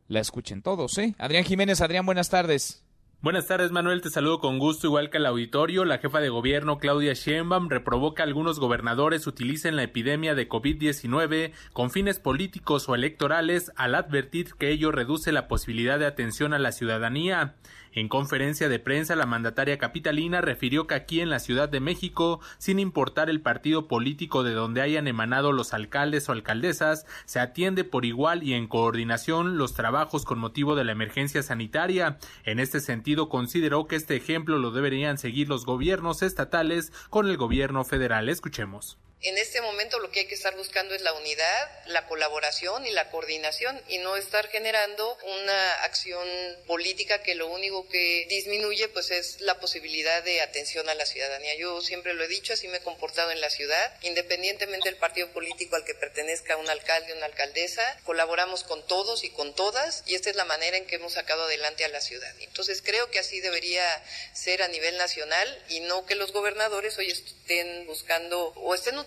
la 0.09 0.19
escuchen 0.19 0.61
todos, 0.61 0.97
¿eh? 0.97 1.15
Adrián 1.17 1.45
Jiménez, 1.45 1.79
Adrián, 1.79 2.05
buenas 2.05 2.29
tardes. 2.29 2.83
Buenas 3.21 3.47
tardes, 3.47 3.71
Manuel. 3.71 4.01
Te 4.01 4.09
saludo 4.09 4.39
con 4.39 4.59
gusto, 4.59 4.87
igual 4.87 5.09
que 5.09 5.17
al 5.17 5.25
auditorio. 5.25 5.83
La 5.83 5.97
jefa 5.97 6.21
de 6.21 6.29
gobierno, 6.29 6.77
Claudia 6.77 7.13
Sheinbaum, 7.13 7.67
reprobó 7.67 8.13
que 8.13 8.21
algunos 8.21 8.61
gobernadores 8.61 9.27
utilicen 9.27 9.75
la 9.75 9.83
epidemia 9.83 10.35
de 10.35 10.47
COVID-19 10.47 11.51
con 11.73 11.91
fines 11.91 12.17
políticos 12.17 12.87
o 12.87 12.95
electorales 12.95 13.73
al 13.75 13.93
advertir 13.95 14.53
que 14.57 14.71
ello 14.71 14.93
reduce 14.93 15.33
la 15.33 15.49
posibilidad 15.49 15.99
de 15.99 16.05
atención 16.05 16.53
a 16.53 16.59
la 16.59 16.71
ciudadanía. 16.71 17.55
En 17.91 18.07
conferencia 18.07 18.69
de 18.69 18.79
prensa, 18.79 19.15
la 19.15 19.25
mandataria 19.25 19.77
capitalina 19.77 20.41
refirió 20.41 20.85
que 20.85 20.93
aquí 20.93 21.21
en 21.21 21.29
la 21.29 21.39
Ciudad 21.39 21.69
de 21.69 21.79
México, 21.79 22.39
sin 22.59 22.77
importar 22.79 23.29
el 23.29 23.41
partido 23.41 23.87
político 23.87 24.43
de 24.43 24.53
donde 24.53 24.81
hayan 24.81 25.07
emanado 25.07 25.51
los 25.51 25.73
alcaldes 25.73 26.29
o 26.29 26.31
alcaldesas, 26.31 27.05
se 27.25 27.39
atiende 27.39 27.83
por 27.83 28.05
igual 28.05 28.43
y 28.43 28.53
en 28.53 28.67
coordinación 28.67 29.57
los 29.57 29.73
trabajos 29.73 30.23
con 30.23 30.37
motivo 30.37 30.75
de 30.75 30.83
la 30.83 30.91
emergencia 30.91 31.41
sanitaria. 31.41 32.19
En 32.43 32.59
este 32.59 32.79
sentido, 32.79 33.27
consideró 33.27 33.87
que 33.87 33.95
este 33.95 34.15
ejemplo 34.15 34.59
lo 34.59 34.71
deberían 34.71 35.17
seguir 35.17 35.49
los 35.49 35.65
gobiernos 35.65 36.21
estatales 36.21 36.93
con 37.09 37.27
el 37.27 37.37
gobierno 37.37 37.83
federal. 37.85 38.29
Escuchemos. 38.29 38.97
En 39.21 39.37
este 39.37 39.59
momento 39.59 39.99
lo 39.99 40.11
que 40.11 40.21
hay 40.21 40.27
que 40.27 40.35
estar 40.35 40.55
buscando 40.55 40.95
es 40.95 41.01
la 41.01 41.11
unidad, 41.11 41.69
la 41.87 42.07
colaboración 42.07 42.87
y 42.87 42.91
la 42.91 43.09
coordinación 43.09 43.81
y 43.89 43.97
no 43.97 44.15
estar 44.15 44.47
generando 44.47 45.17
una 45.41 45.73
acción 45.83 46.25
política 46.67 47.21
que 47.21 47.35
lo 47.35 47.47
único 47.47 47.85
que 47.89 48.25
disminuye 48.29 48.87
pues 48.87 49.11
es 49.11 49.41
la 49.41 49.59
posibilidad 49.59 50.23
de 50.23 50.39
atención 50.39 50.87
a 50.87 50.93
la 50.93 51.05
ciudadanía. 51.05 51.53
Yo 51.57 51.81
siempre 51.81 52.13
lo 52.13 52.23
he 52.23 52.29
dicho, 52.29 52.53
así 52.53 52.69
me 52.69 52.77
he 52.77 52.81
comportado 52.81 53.31
en 53.31 53.41
la 53.41 53.49
ciudad, 53.49 53.93
independientemente 54.03 54.87
del 54.87 54.97
partido 54.97 55.27
político 55.33 55.75
al 55.75 55.83
que 55.83 55.95
pertenezca 55.95 56.55
un 56.55 56.69
alcalde 56.69 57.11
o 57.11 57.17
una 57.17 57.25
alcaldesa, 57.25 57.99
colaboramos 58.05 58.63
con 58.63 58.87
todos 58.87 59.25
y 59.25 59.31
con 59.31 59.53
todas 59.53 60.03
y 60.05 60.15
esta 60.15 60.29
es 60.29 60.37
la 60.37 60.45
manera 60.45 60.77
en 60.77 60.87
que 60.87 60.95
hemos 60.95 61.13
sacado 61.13 61.43
adelante 61.43 61.83
a 61.83 61.89
la 61.89 61.99
ciudad. 61.99 62.33
Entonces 62.39 62.81
creo 62.81 63.11
que 63.11 63.19
así 63.19 63.41
debería 63.41 63.83
ser 64.31 64.61
a 64.61 64.69
nivel 64.69 64.97
nacional 64.97 65.65
y 65.67 65.81
no 65.81 66.05
que 66.05 66.15
los 66.15 66.31
gobernadores 66.31 66.97
hoy 66.97 67.11
estén 67.11 67.85
buscando 67.85 68.53
o 68.55 68.73
estén 68.73 68.97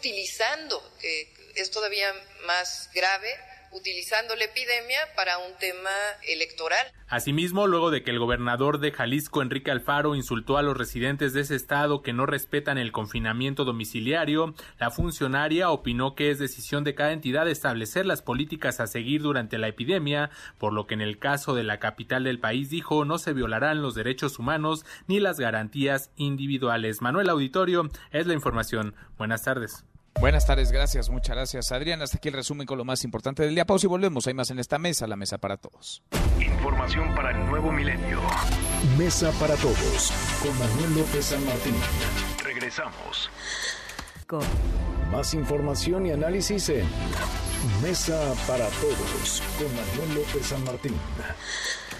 que 1.01 1.33
es 1.57 1.70
todavía 1.70 2.12
más 2.47 2.91
grave, 2.95 3.29
utilizando 3.73 4.37
la 4.37 4.45
epidemia 4.45 4.99
para 5.16 5.39
un 5.39 5.57
tema 5.59 5.91
electoral. 6.29 6.87
Asimismo, 7.09 7.66
luego 7.66 7.91
de 7.91 8.03
que 8.03 8.11
el 8.11 8.19
gobernador 8.19 8.79
de 8.81 8.93
Jalisco, 8.93 9.43
Enrique 9.43 9.70
Alfaro, 9.70 10.15
insultó 10.15 10.57
a 10.57 10.62
los 10.62 10.77
residentes 10.77 11.33
de 11.33 11.41
ese 11.41 11.55
estado 11.55 12.03
que 12.03 12.12
no 12.12 12.27
respetan 12.27 12.79
el 12.79 12.93
confinamiento 12.93 13.65
domiciliario, 13.65 14.55
la 14.79 14.91
funcionaria 14.91 15.70
opinó 15.70 16.15
que 16.15 16.31
es 16.31 16.39
decisión 16.39 16.85
de 16.85 16.95
cada 16.95 17.12
entidad 17.12 17.49
establecer 17.49 18.07
las 18.07 18.23
políticas 18.23 18.81
a 18.81 18.87
seguir 18.87 19.23
durante 19.23 19.59
la 19.59 19.69
epidemia, 19.69 20.31
por 20.59 20.73
lo 20.73 20.87
que 20.87 20.95
en 20.95 21.01
el 21.01 21.19
caso 21.19 21.55
de 21.55 21.65
la 21.65 21.79
capital 21.79 22.24
del 22.24 22.41
país 22.41 22.70
dijo 22.70 23.05
no 23.05 23.19
se 23.19 23.33
violarán 23.33 23.83
los 23.83 23.95
derechos 23.95 24.39
humanos 24.39 24.85
ni 25.07 25.20
las 25.20 25.39
garantías 25.41 26.11
individuales. 26.16 27.01
Manuel 27.01 27.29
Auditorio 27.31 27.91
es 28.11 28.27
la 28.27 28.35
información. 28.35 28.95
Buenas 29.16 29.45
tardes. 29.45 29.85
Buenas 30.21 30.47
tardes, 30.47 30.71
gracias, 30.71 31.11
muchas 31.11 31.37
gracias 31.37 31.73
Adrián. 31.73 32.01
Hasta 32.03 32.19
aquí 32.19 32.29
el 32.29 32.35
resumen 32.35 32.67
con 32.67 32.79
lo 32.79 32.85
más 32.85 33.03
importante 33.05 33.43
del 33.43 33.55
día. 33.55 33.65
Pausa 33.65 33.87
y 33.87 33.89
volvemos. 33.89 34.27
Hay 34.27 34.35
más 34.35 34.51
en 34.51 34.59
esta 34.59 34.79
mesa, 34.79 35.07
la 35.07 35.17
mesa 35.17 35.39
para 35.39 35.57
todos. 35.57 36.03
Información 36.39 37.15
para 37.15 37.31
el 37.33 37.47
nuevo 37.47 37.73
milenio. 37.73 38.21
Mesa 38.97 39.33
para 39.41 39.57
todos 39.57 40.13
con 40.43 40.57
Manuel 40.59 41.01
López 41.01 41.27
San 41.27 41.45
Martín. 41.45 41.75
Regresamos. 42.45 43.31
Con 44.27 44.43
más 45.11 45.35
información 45.35 46.07
y 46.07 46.13
análisis 46.13 46.69
en 46.71 46.87
Mesa 47.83 48.35
para 48.47 48.67
todos 48.69 49.43
con 49.59 49.69
Manuel 49.75 50.15
López 50.21 50.47
San 50.47 50.65
Martín. 50.65 50.95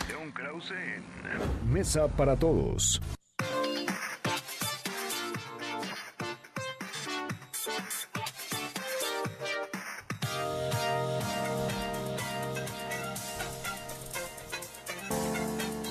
León 0.09 0.33
Krause 0.33 0.73
en 0.73 1.73
Mesa 1.73 2.09
para 2.09 2.37
todos. 2.37 3.01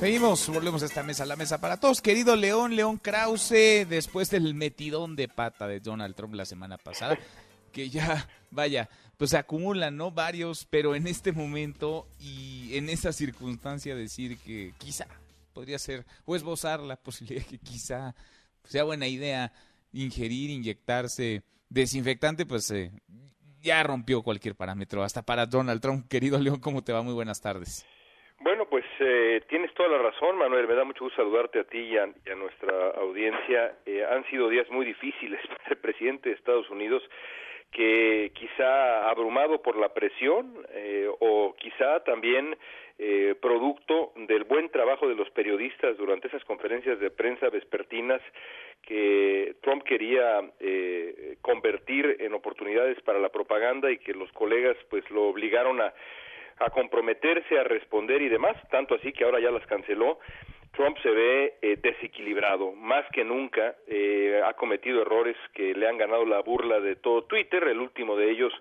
Seguimos, 0.01 0.49
volvemos 0.49 0.81
a 0.81 0.87
esta 0.87 1.03
mesa, 1.03 1.27
la 1.27 1.35
mesa 1.35 1.61
para 1.61 1.79
todos. 1.79 2.01
Querido 2.01 2.35
León, 2.35 2.75
León 2.75 2.97
Krause, 2.97 3.85
después 3.87 4.31
del 4.31 4.55
metidón 4.55 5.15
de 5.15 5.27
pata 5.27 5.67
de 5.67 5.79
Donald 5.79 6.15
Trump 6.15 6.33
la 6.33 6.45
semana 6.45 6.79
pasada, 6.79 7.19
que 7.71 7.87
ya, 7.87 8.27
vaya, 8.49 8.89
pues 9.17 9.29
se 9.29 9.37
acumulan, 9.37 9.95
¿no? 9.95 10.09
Varios, 10.09 10.65
pero 10.65 10.95
en 10.95 11.05
este 11.05 11.33
momento 11.33 12.07
y 12.19 12.75
en 12.77 12.89
esa 12.89 13.13
circunstancia 13.13 13.95
decir 13.95 14.39
que 14.39 14.73
quizá 14.79 15.05
podría 15.53 15.77
ser, 15.77 16.03
o 16.25 16.35
esbozar 16.35 16.79
la 16.79 16.95
posibilidad 16.95 17.45
que 17.45 17.59
quizá 17.59 18.15
sea 18.63 18.83
buena 18.83 19.05
idea 19.05 19.53
ingerir, 19.93 20.49
inyectarse 20.49 21.43
desinfectante, 21.69 22.47
pues 22.47 22.71
eh, 22.71 22.91
ya 23.61 23.83
rompió 23.83 24.23
cualquier 24.23 24.55
parámetro, 24.55 25.03
hasta 25.03 25.21
para 25.21 25.45
Donald 25.45 25.79
Trump. 25.79 26.07
Querido 26.07 26.39
León, 26.39 26.59
¿cómo 26.59 26.83
te 26.83 26.91
va? 26.91 27.03
Muy 27.03 27.13
buenas 27.13 27.39
tardes. 27.39 27.85
Bueno, 28.41 28.65
pues 28.65 28.83
eh, 28.99 29.41
tienes 29.47 29.71
toda 29.75 29.89
la 29.89 29.99
razón, 29.99 30.35
Manuel. 30.35 30.67
Me 30.67 30.73
da 30.73 30.83
mucho 30.83 31.03
gusto 31.03 31.21
saludarte 31.21 31.59
a 31.59 31.63
ti 31.63 31.77
y 31.77 31.97
a, 31.97 32.07
nuestra 32.35 32.89
audiencia. 32.97 33.75
Eh, 33.85 34.03
han 34.03 34.25
sido 34.31 34.49
días 34.49 34.67
muy 34.71 34.83
difíciles 34.83 35.39
para 35.47 35.69
el 35.69 35.77
presidente 35.77 36.29
de 36.29 36.35
Estados 36.35 36.67
Unidos, 36.71 37.03
que 37.71 38.31
quizá 38.33 39.09
abrumado 39.09 39.61
por 39.61 39.77
la 39.77 39.93
presión 39.93 40.53
eh, 40.71 41.07
o 41.19 41.55
quizá 41.55 42.03
también 42.03 42.57
eh, 42.97 43.35
producto 43.41 44.11
del 44.15 44.43
buen 44.43 44.69
trabajo 44.69 45.07
de 45.07 45.15
los 45.15 45.29
periodistas 45.31 45.95
durante 45.97 46.27
esas 46.27 46.43
conferencias 46.43 46.99
de 46.99 47.09
prensa 47.09 47.49
vespertinas 47.49 48.21
que 48.81 49.55
Trump 49.61 49.83
quería 49.83 50.41
eh, 50.59 51.37
convertir 51.41 52.17
en 52.19 52.33
oportunidades 52.33 53.01
para 53.01 53.19
la 53.19 53.29
propaganda 53.29 53.91
y 53.91 53.97
que 53.99 54.13
los 54.13 54.31
colegas 54.33 54.75
pues 54.89 55.09
lo 55.11 55.23
obligaron 55.29 55.79
a 55.79 55.93
a 56.61 56.69
comprometerse 56.69 57.59
a 57.59 57.63
responder 57.63 58.21
y 58.21 58.29
demás, 58.29 58.55
tanto 58.69 58.95
así 58.95 59.11
que 59.11 59.23
ahora 59.23 59.39
ya 59.39 59.51
las 59.51 59.65
canceló. 59.67 60.19
Trump 60.73 60.97
se 61.03 61.09
ve 61.09 61.55
eh, 61.61 61.77
desequilibrado, 61.81 62.71
más 62.71 63.05
que 63.11 63.25
nunca 63.25 63.75
eh, 63.87 64.41
ha 64.45 64.53
cometido 64.53 65.01
errores 65.01 65.35
que 65.53 65.73
le 65.73 65.87
han 65.87 65.97
ganado 65.97 66.25
la 66.25 66.41
burla 66.41 66.79
de 66.79 66.95
todo 66.95 67.23
Twitter, 67.23 67.63
el 67.67 67.79
último 67.79 68.15
de 68.15 68.31
ellos 68.31 68.53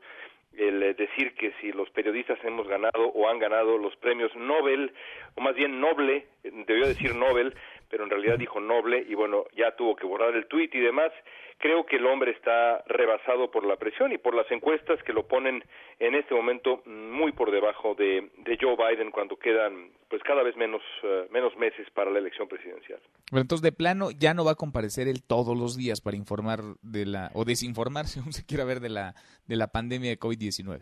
el 0.56 0.82
eh, 0.82 0.94
decir 0.94 1.34
que 1.34 1.52
si 1.60 1.72
los 1.72 1.88
periodistas 1.90 2.38
hemos 2.44 2.66
ganado 2.66 3.08
o 3.14 3.28
han 3.28 3.38
ganado 3.38 3.78
los 3.78 3.94
premios 3.96 4.34
Nobel, 4.34 4.92
o 5.36 5.40
más 5.40 5.54
bien 5.54 5.80
Noble, 5.80 6.26
debió 6.42 6.86
decir 6.86 7.14
Nobel, 7.14 7.54
pero 7.88 8.04
en 8.04 8.10
realidad 8.10 8.38
dijo 8.38 8.60
Noble 8.60 9.04
y 9.08 9.14
bueno, 9.14 9.44
ya 9.56 9.76
tuvo 9.76 9.96
que 9.96 10.06
borrar 10.06 10.34
el 10.34 10.46
tuit 10.46 10.74
y 10.74 10.80
demás. 10.80 11.12
Creo 11.60 11.84
que 11.84 11.96
el 11.96 12.06
hombre 12.06 12.30
está 12.30 12.82
rebasado 12.86 13.50
por 13.50 13.66
la 13.66 13.76
presión 13.76 14.12
y 14.12 14.18
por 14.18 14.34
las 14.34 14.50
encuestas 14.50 14.98
que 15.02 15.12
lo 15.12 15.28
ponen 15.28 15.62
en 15.98 16.14
este 16.14 16.34
momento 16.34 16.82
muy 16.86 17.32
por 17.32 17.50
debajo 17.50 17.94
de, 17.94 18.30
de 18.38 18.58
Joe 18.58 18.76
Biden 18.76 19.10
cuando 19.10 19.36
quedan 19.36 19.90
pues 20.08 20.22
cada 20.22 20.42
vez 20.42 20.56
menos, 20.56 20.80
eh, 21.02 21.26
menos 21.30 21.54
meses 21.58 21.86
para 21.90 22.10
la 22.10 22.18
elección 22.18 22.48
presidencial. 22.48 22.98
Bueno, 23.30 23.42
entonces 23.42 23.62
de 23.62 23.72
plano 23.72 24.08
ya 24.10 24.32
no 24.32 24.42
va 24.42 24.52
a 24.52 24.54
comparecer 24.54 25.06
él 25.06 25.22
todos 25.22 25.54
los 25.54 25.76
días 25.76 26.00
para 26.00 26.16
informar 26.16 26.60
de 26.80 27.04
la 27.04 27.30
o 27.34 27.44
desinformar, 27.44 28.04
según 28.06 28.32
se 28.32 28.46
quiera 28.46 28.64
ver, 28.64 28.80
de 28.80 28.88
la, 28.88 29.12
de 29.46 29.56
la 29.56 29.66
pandemia 29.66 30.08
de 30.08 30.18
COVID-19. 30.18 30.80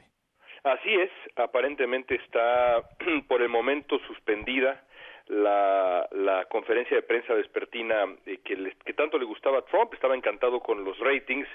Así 0.63 0.95
es, 0.95 1.11
aparentemente 1.35 2.15
está 2.15 2.89
por 3.29 3.43
el 3.43 3.49
momento 3.49 3.99
suspendida 4.07 4.85
la, 5.29 6.09
la 6.13 6.45
conferencia 6.47 6.97
de 6.97 7.03
prensa 7.03 7.35
vespertina 7.35 8.05
eh, 8.27 8.39
que, 8.45 8.75
que 8.85 8.93
tanto 8.95 9.19
le 9.19 9.25
gustaba 9.25 9.59
a 9.59 9.65
Trump, 9.65 9.93
estaba 9.95 10.15
encantado 10.15 10.61
con 10.61 10.85
los 10.85 10.99
ratings 10.99 11.49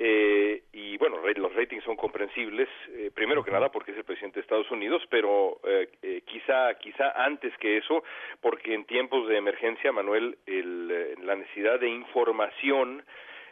eh, 0.00 0.62
y 0.72 0.96
bueno, 0.96 1.16
los 1.36 1.54
ratings 1.56 1.82
son 1.82 1.96
comprensibles, 1.96 2.68
eh, 2.90 3.10
primero 3.12 3.42
que 3.42 3.50
nada 3.50 3.68
porque 3.72 3.90
es 3.90 3.98
el 3.98 4.04
presidente 4.04 4.36
de 4.36 4.42
Estados 4.42 4.70
Unidos, 4.70 5.02
pero 5.10 5.58
eh, 5.64 5.88
eh 6.02 6.22
quizá, 6.24 6.72
quizá 6.74 7.10
antes 7.24 7.52
que 7.58 7.78
eso, 7.78 8.04
porque 8.40 8.74
en 8.74 8.84
tiempos 8.84 9.26
de 9.26 9.36
emergencia, 9.36 9.90
Manuel, 9.90 10.38
el, 10.46 10.88
eh, 10.92 11.14
la 11.24 11.34
necesidad 11.34 11.80
de 11.80 11.88
información 11.88 13.02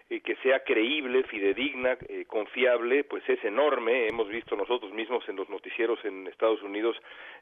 eh, 0.09 0.21
que 0.21 0.37
sea 0.37 0.61
creíble, 0.61 1.25
fidedigna, 1.25 1.97
eh, 2.09 2.25
confiable, 2.27 3.05
pues 3.05 3.29
es 3.29 3.43
enorme. 3.45 4.07
Hemos 4.07 4.29
visto 4.29 4.57
nosotros 4.57 4.93
mismos 4.93 5.29
en 5.29 5.37
los 5.37 5.49
noticieros 5.49 5.99
en 6.05 6.27
Estados 6.27 6.63
Unidos, 6.63 6.97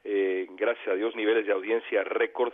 eh, 0.05 0.47
gracias 0.51 0.89
a 0.89 0.95
Dios, 0.95 1.15
niveles 1.15 1.47
de 1.47 1.53
audiencia 1.53 2.05
récord, 2.05 2.53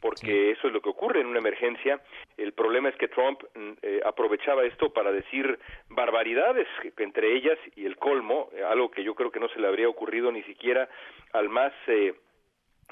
porque 0.00 0.50
eso 0.50 0.66
es 0.66 0.72
lo 0.72 0.80
que 0.80 0.88
ocurre 0.88 1.20
en 1.20 1.28
una 1.28 1.38
emergencia. 1.38 2.00
El 2.36 2.52
problema 2.52 2.88
es 2.88 2.96
que 2.96 3.06
Trump 3.06 3.40
mm, 3.54 3.70
eh, 3.82 4.00
aprovechaba 4.04 4.64
esto 4.64 4.92
para 4.92 5.12
decir 5.12 5.58
barbaridades, 5.88 6.66
entre 6.96 7.36
ellas 7.36 7.58
y 7.76 7.86
el 7.86 7.96
colmo, 7.96 8.50
algo 8.68 8.90
que 8.90 9.04
yo 9.04 9.14
creo 9.14 9.30
que 9.30 9.40
no 9.40 9.48
se 9.48 9.60
le 9.60 9.68
habría 9.68 9.88
ocurrido 9.88 10.32
ni 10.32 10.42
siquiera 10.42 10.88
al 11.32 11.48
más 11.48 11.72
eh, 11.86 12.14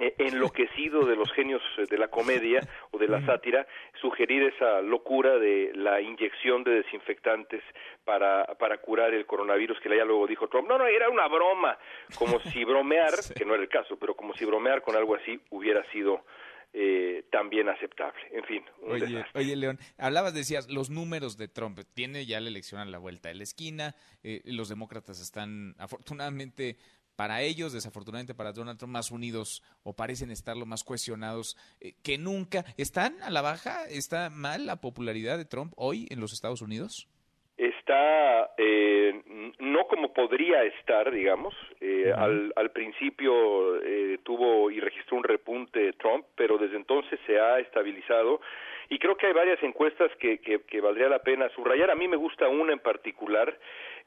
eh, 0.01 0.15
enloquecido 0.19 1.05
de 1.05 1.15
los 1.15 1.31
genios 1.33 1.63
eh, 1.79 1.85
de 1.89 1.99
la 1.99 2.09
comedia 2.09 2.61
o 2.91 2.99
de 2.99 3.07
la 3.07 3.25
sátira, 3.27 3.67
sugerir 4.01 4.43
esa 4.45 4.81
locura 4.81 5.39
de 5.39 5.73
la 5.75 6.01
inyección 6.01 6.65
de 6.65 6.83
desinfectantes 6.83 7.63
para, 8.05 8.47
para 8.59 8.79
curar 8.79 9.13
el 9.13 9.27
coronavirus, 9.27 9.79
que 9.81 9.95
ya 9.95 10.05
luego 10.05 10.27
dijo 10.27 10.49
Trump, 10.49 10.69
no, 10.69 10.79
no, 10.79 10.87
era 10.87 11.11
una 11.11 11.29
broma, 11.29 11.79
como 12.17 12.41
si 12.53 12.65
bromear, 12.65 13.13
que 13.37 13.45
no 13.45 13.55
era 13.55 13.63
el 13.63 13.69
caso, 13.69 13.99
pero 13.99 14.15
como 14.15 14.35
si 14.35 14.45
bromear 14.45 14.83
con 14.83 14.97
algo 14.97 15.15
así 15.15 15.39
hubiera 15.51 15.85
sido 15.93 16.25
eh, 16.73 17.25
también 17.33 17.69
aceptable. 17.69 18.21
En 18.31 18.45
fin. 18.45 18.63
oye, 18.87 19.25
oye, 19.35 19.57
León, 19.57 19.79
hablabas, 19.99 20.35
decías, 20.35 20.71
los 20.71 20.89
números 20.89 21.37
de 21.37 21.49
Trump. 21.49 21.81
Tiene 21.95 22.27
ya 22.27 22.39
la 22.41 22.49
elección 22.49 22.81
a 22.81 22.85
la 22.85 22.99
vuelta 22.99 23.29
de 23.29 23.35
la 23.35 23.43
esquina. 23.43 23.97
Eh, 24.23 24.41
los 24.45 24.69
demócratas 24.69 25.21
están, 25.21 25.75
afortunadamente, 25.79 26.79
para 27.21 27.43
ellos, 27.43 27.75
desafortunadamente 27.75 28.35
para 28.35 28.51
Donald 28.51 28.79
Trump, 28.79 28.95
más 28.95 29.11
unidos 29.11 29.63
o 29.83 29.93
parecen 29.93 30.31
estarlo 30.31 30.65
más 30.65 30.83
cuestionados 30.83 31.55
eh, 31.79 31.93
que 32.03 32.17
nunca. 32.17 32.65
¿Están 32.79 33.21
a 33.23 33.29
la 33.29 33.43
baja? 33.43 33.85
¿Está 33.91 34.31
mal 34.31 34.65
la 34.65 34.81
popularidad 34.81 35.37
de 35.37 35.45
Trump 35.45 35.75
hoy 35.77 36.07
en 36.09 36.19
los 36.19 36.33
Estados 36.33 36.63
Unidos? 36.63 37.11
Está 37.59 38.49
eh, 38.57 39.23
no 39.59 39.87
como 39.87 40.15
podría 40.15 40.65
estar, 40.65 41.11
digamos. 41.11 41.55
Eh, 41.83 42.11
al, 42.17 42.55
al, 42.57 42.71
principio 42.71 43.77
eh, 43.83 44.19
tuvo 44.23 44.71
y 44.71 44.81
registró 44.81 45.19
un 45.19 45.25
repunte 45.25 45.93
Trump, 45.95 46.25
pero 46.37 46.57
desde 46.57 46.77
entonces 46.77 47.21
se 47.27 47.39
ha 47.39 47.59
estabilizado. 47.59 48.41
Y 48.89 48.99
creo 48.99 49.17
que 49.17 49.27
hay 49.27 49.35
varias 49.35 49.63
encuestas 49.63 50.11
que, 50.19 50.39
que, 50.39 50.63
que 50.63 50.81
valdría 50.81 51.11
la 51.11 51.23
pena 51.23 51.51
subrayar. 51.51 51.91
A 51.91 51.95
mí 51.95 52.09
me 52.09 52.17
gusta 52.17 52.49
una 52.49 52.73
en 52.73 52.81
particular 52.81 53.55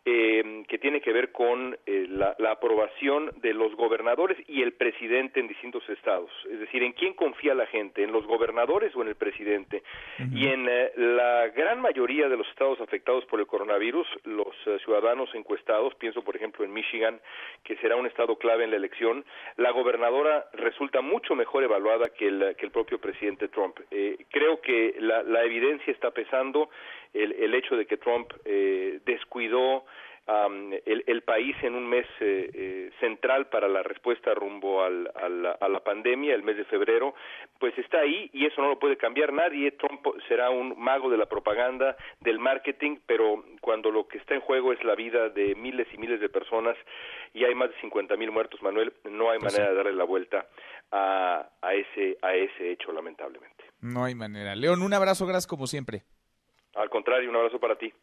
eh, 0.05 0.63
que 0.67 0.77
tiene 0.77 1.01
que 1.01 1.13
ver 1.13 1.31
con 1.31 1.77
eh, 1.85 2.05
la, 2.09 2.35
la, 2.37 2.51
aprobación 2.51 3.31
de 3.41 3.53
los 3.53 3.73
gobernadores 3.75 4.37
y 4.47 4.61
el 4.61 4.73
presidente 4.73 5.39
en 5.39 5.47
distintos 5.47 5.87
estados. 5.89 6.29
Es 6.51 6.59
decir, 6.59 6.83
¿en 6.83 6.93
quién 6.93 7.13
confía 7.13 7.55
la 7.55 7.65
gente? 7.67 8.03
¿En 8.03 8.11
los 8.11 8.25
gobernadores 8.27 8.95
o 8.95 9.01
en 9.01 9.07
el 9.07 9.15
presidente? 9.15 9.83
Y 10.33 10.47
en 10.47 10.67
eh, 10.69 10.91
la 10.97 11.47
gran 11.49 11.81
mayoría 11.81 12.27
de 12.27 12.37
los 12.37 12.47
estados 12.49 12.81
afectados 12.81 13.25
por 13.25 13.39
el 13.39 13.47
coronavirus, 13.47 14.07
los 14.25 14.53
eh, 14.65 14.77
ciudadanos 14.83 15.33
encuestados, 15.35 15.95
pienso 15.95 16.21
por 16.21 16.35
ejemplo 16.35 16.65
en 16.65 16.73
Michigan, 16.73 17.19
que 17.63 17.77
será 17.77 17.95
un 17.95 18.05
estado 18.05 18.37
clave 18.37 18.65
en 18.65 18.71
la 18.71 18.77
elección, 18.77 19.23
la 19.57 19.71
gobernadora 19.71 20.45
resulta 20.53 21.01
mucho 21.01 21.35
mejor 21.35 21.63
evaluada 21.63 22.09
que 22.09 22.27
el, 22.27 22.55
que 22.57 22.65
el 22.65 22.71
propio 22.71 22.99
presidente 22.99 23.47
Trump. 23.47 23.79
Eh, 23.91 24.25
creo 24.31 24.59
que 24.61 24.95
la, 24.99 25.23
la 25.23 25.43
evidencia 25.43 25.91
está 25.91 26.11
pesando 26.11 26.69
el, 27.13 27.31
el 27.33 27.53
hecho 27.55 27.75
de 27.75 27.85
que 27.85 27.97
Trump 27.97 28.31
eh, 28.45 28.99
descuidó 29.05 29.85
um, 30.27 30.73
el, 30.85 31.03
el, 31.07 31.21
país 31.21 31.55
en 31.61 31.75
un 31.75 31.87
mes 31.87 32.05
eh, 32.19 32.49
eh, 32.53 32.91
central 32.99 33.47
para 33.47 33.67
la 33.67 33.83
respuesta 33.83 34.33
rumbo 34.33 34.83
al, 34.83 35.11
al, 35.15 35.57
a 35.59 35.67
la 35.67 35.79
pandemia, 35.83 36.33
el 36.33 36.43
mes 36.43 36.57
de 36.57 36.65
febrero, 36.65 37.13
pues 37.59 37.77
está 37.77 37.99
ahí 37.99 38.29
y 38.33 38.45
eso 38.45 38.61
no 38.61 38.69
lo 38.69 38.79
puede 38.79 38.97
cambiar 38.97 39.33
nadie. 39.33 39.71
Trump 39.71 40.05
será 40.27 40.49
un 40.49 40.79
mago 40.79 41.09
de 41.09 41.17
la 41.17 41.27
propaganda, 41.27 41.95
del 42.21 42.39
marketing, 42.39 42.97
pero 43.05 43.43
cuando 43.61 43.91
lo 43.91 44.07
que 44.07 44.17
está 44.17 44.33
en 44.33 44.41
juego 44.41 44.73
es 44.73 44.83
la 44.83 44.95
vida 44.95 45.29
de 45.29 45.55
miles 45.55 45.87
y 45.93 45.97
miles 45.97 46.19
de 46.19 46.29
personas 46.29 46.77
y 47.33 47.43
hay 47.43 47.55
más 47.55 47.69
de 47.69 47.79
50 47.81 48.15
mil 48.17 48.31
muertos, 48.31 48.61
Manuel, 48.61 48.93
no 49.03 49.29
hay 49.29 49.39
pues 49.39 49.53
manera 49.53 49.69
sí. 49.69 49.71
de 49.71 49.77
darle 49.77 49.93
la 49.93 50.03
vuelta 50.03 50.47
a, 50.91 51.49
a, 51.61 51.73
ese, 51.73 52.17
a 52.21 52.33
ese 52.35 52.71
hecho, 52.71 52.91
lamentablemente. 52.91 53.63
No 53.81 54.05
hay 54.05 54.15
manera. 54.15 54.55
León, 54.55 54.81
un 54.81 54.93
abrazo, 54.93 55.25
gracias 55.25 55.47
como 55.47 55.67
siempre. 55.67 56.03
Al 56.75 56.89
contrario, 56.89 57.29
un 57.29 57.35
abrazo 57.35 57.59
para 57.59 57.77
ti. 57.77 57.93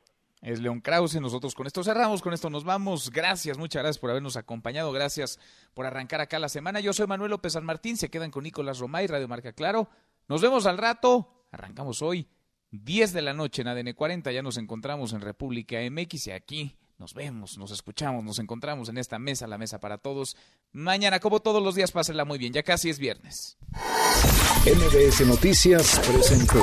Es 0.43 0.59
León 0.61 0.81
Krause, 0.81 1.21
nosotros 1.21 1.55
con 1.55 1.67
esto 1.67 1.85
cerramos, 1.85 2.23
con 2.23 2.33
esto 2.33 2.49
nos 2.49 2.65
vamos. 2.65 3.11
Gracias, 3.11 3.59
muchas 3.59 3.83
gracias 3.83 3.99
por 3.99 4.11
habernos 4.11 4.37
acompañado, 4.37 4.91
gracias 4.91 5.39
por 5.75 5.85
arrancar 5.85 6.23
acá 6.23 6.39
la 6.39 6.49
semana. 6.49 6.81
Yo 6.81 6.95
soy 6.95 7.07
Manuel 7.07 7.31
López 7.31 7.53
San 7.53 7.65
Martín, 7.65 7.99
se 7.99 8.09
quedan 8.09 8.31
con 8.31 8.45
Nicolás 8.45 8.79
Romay, 8.79 9.07
Radio 9.07 9.29
Marca 9.29 9.53
Claro. 9.53 9.89
Nos 10.29 10.41
vemos 10.41 10.65
al 10.65 10.79
rato, 10.79 11.45
arrancamos 11.51 12.01
hoy, 12.01 12.27
10 12.71 13.13
de 13.13 13.21
la 13.21 13.35
noche 13.35 13.63
en 13.63 13.69
ADN 13.69 13.93
40, 13.93 14.33
ya 14.33 14.43
nos 14.43 14.57
encontramos 14.57 15.13
en 15.13 15.21
República 15.21 15.79
MX 15.91 16.29
y 16.29 16.31
aquí 16.31 16.77
nos 16.99 17.13
vemos, 17.13 17.59
nos 17.59 17.71
escuchamos, 17.71 18.25
nos 18.25 18.39
encontramos 18.39 18.89
en 18.89 18.97
esta 18.97 19.19
mesa, 19.19 19.47
la 19.47 19.59
mesa 19.59 19.79
para 19.79 19.99
todos. 19.99 20.37
Mañana, 20.73 21.21
como 21.21 21.41
todos 21.41 21.63
los 21.63 21.75
días, 21.75 21.93
pásenla 21.93 22.25
muy 22.25 22.39
bien, 22.39 22.53
ya 22.53 22.63
casi 22.63 22.89
es 22.89 22.99
viernes. 22.99 23.59
MBS 24.65 25.27
Noticias 25.27 26.01
presentó 26.07 26.63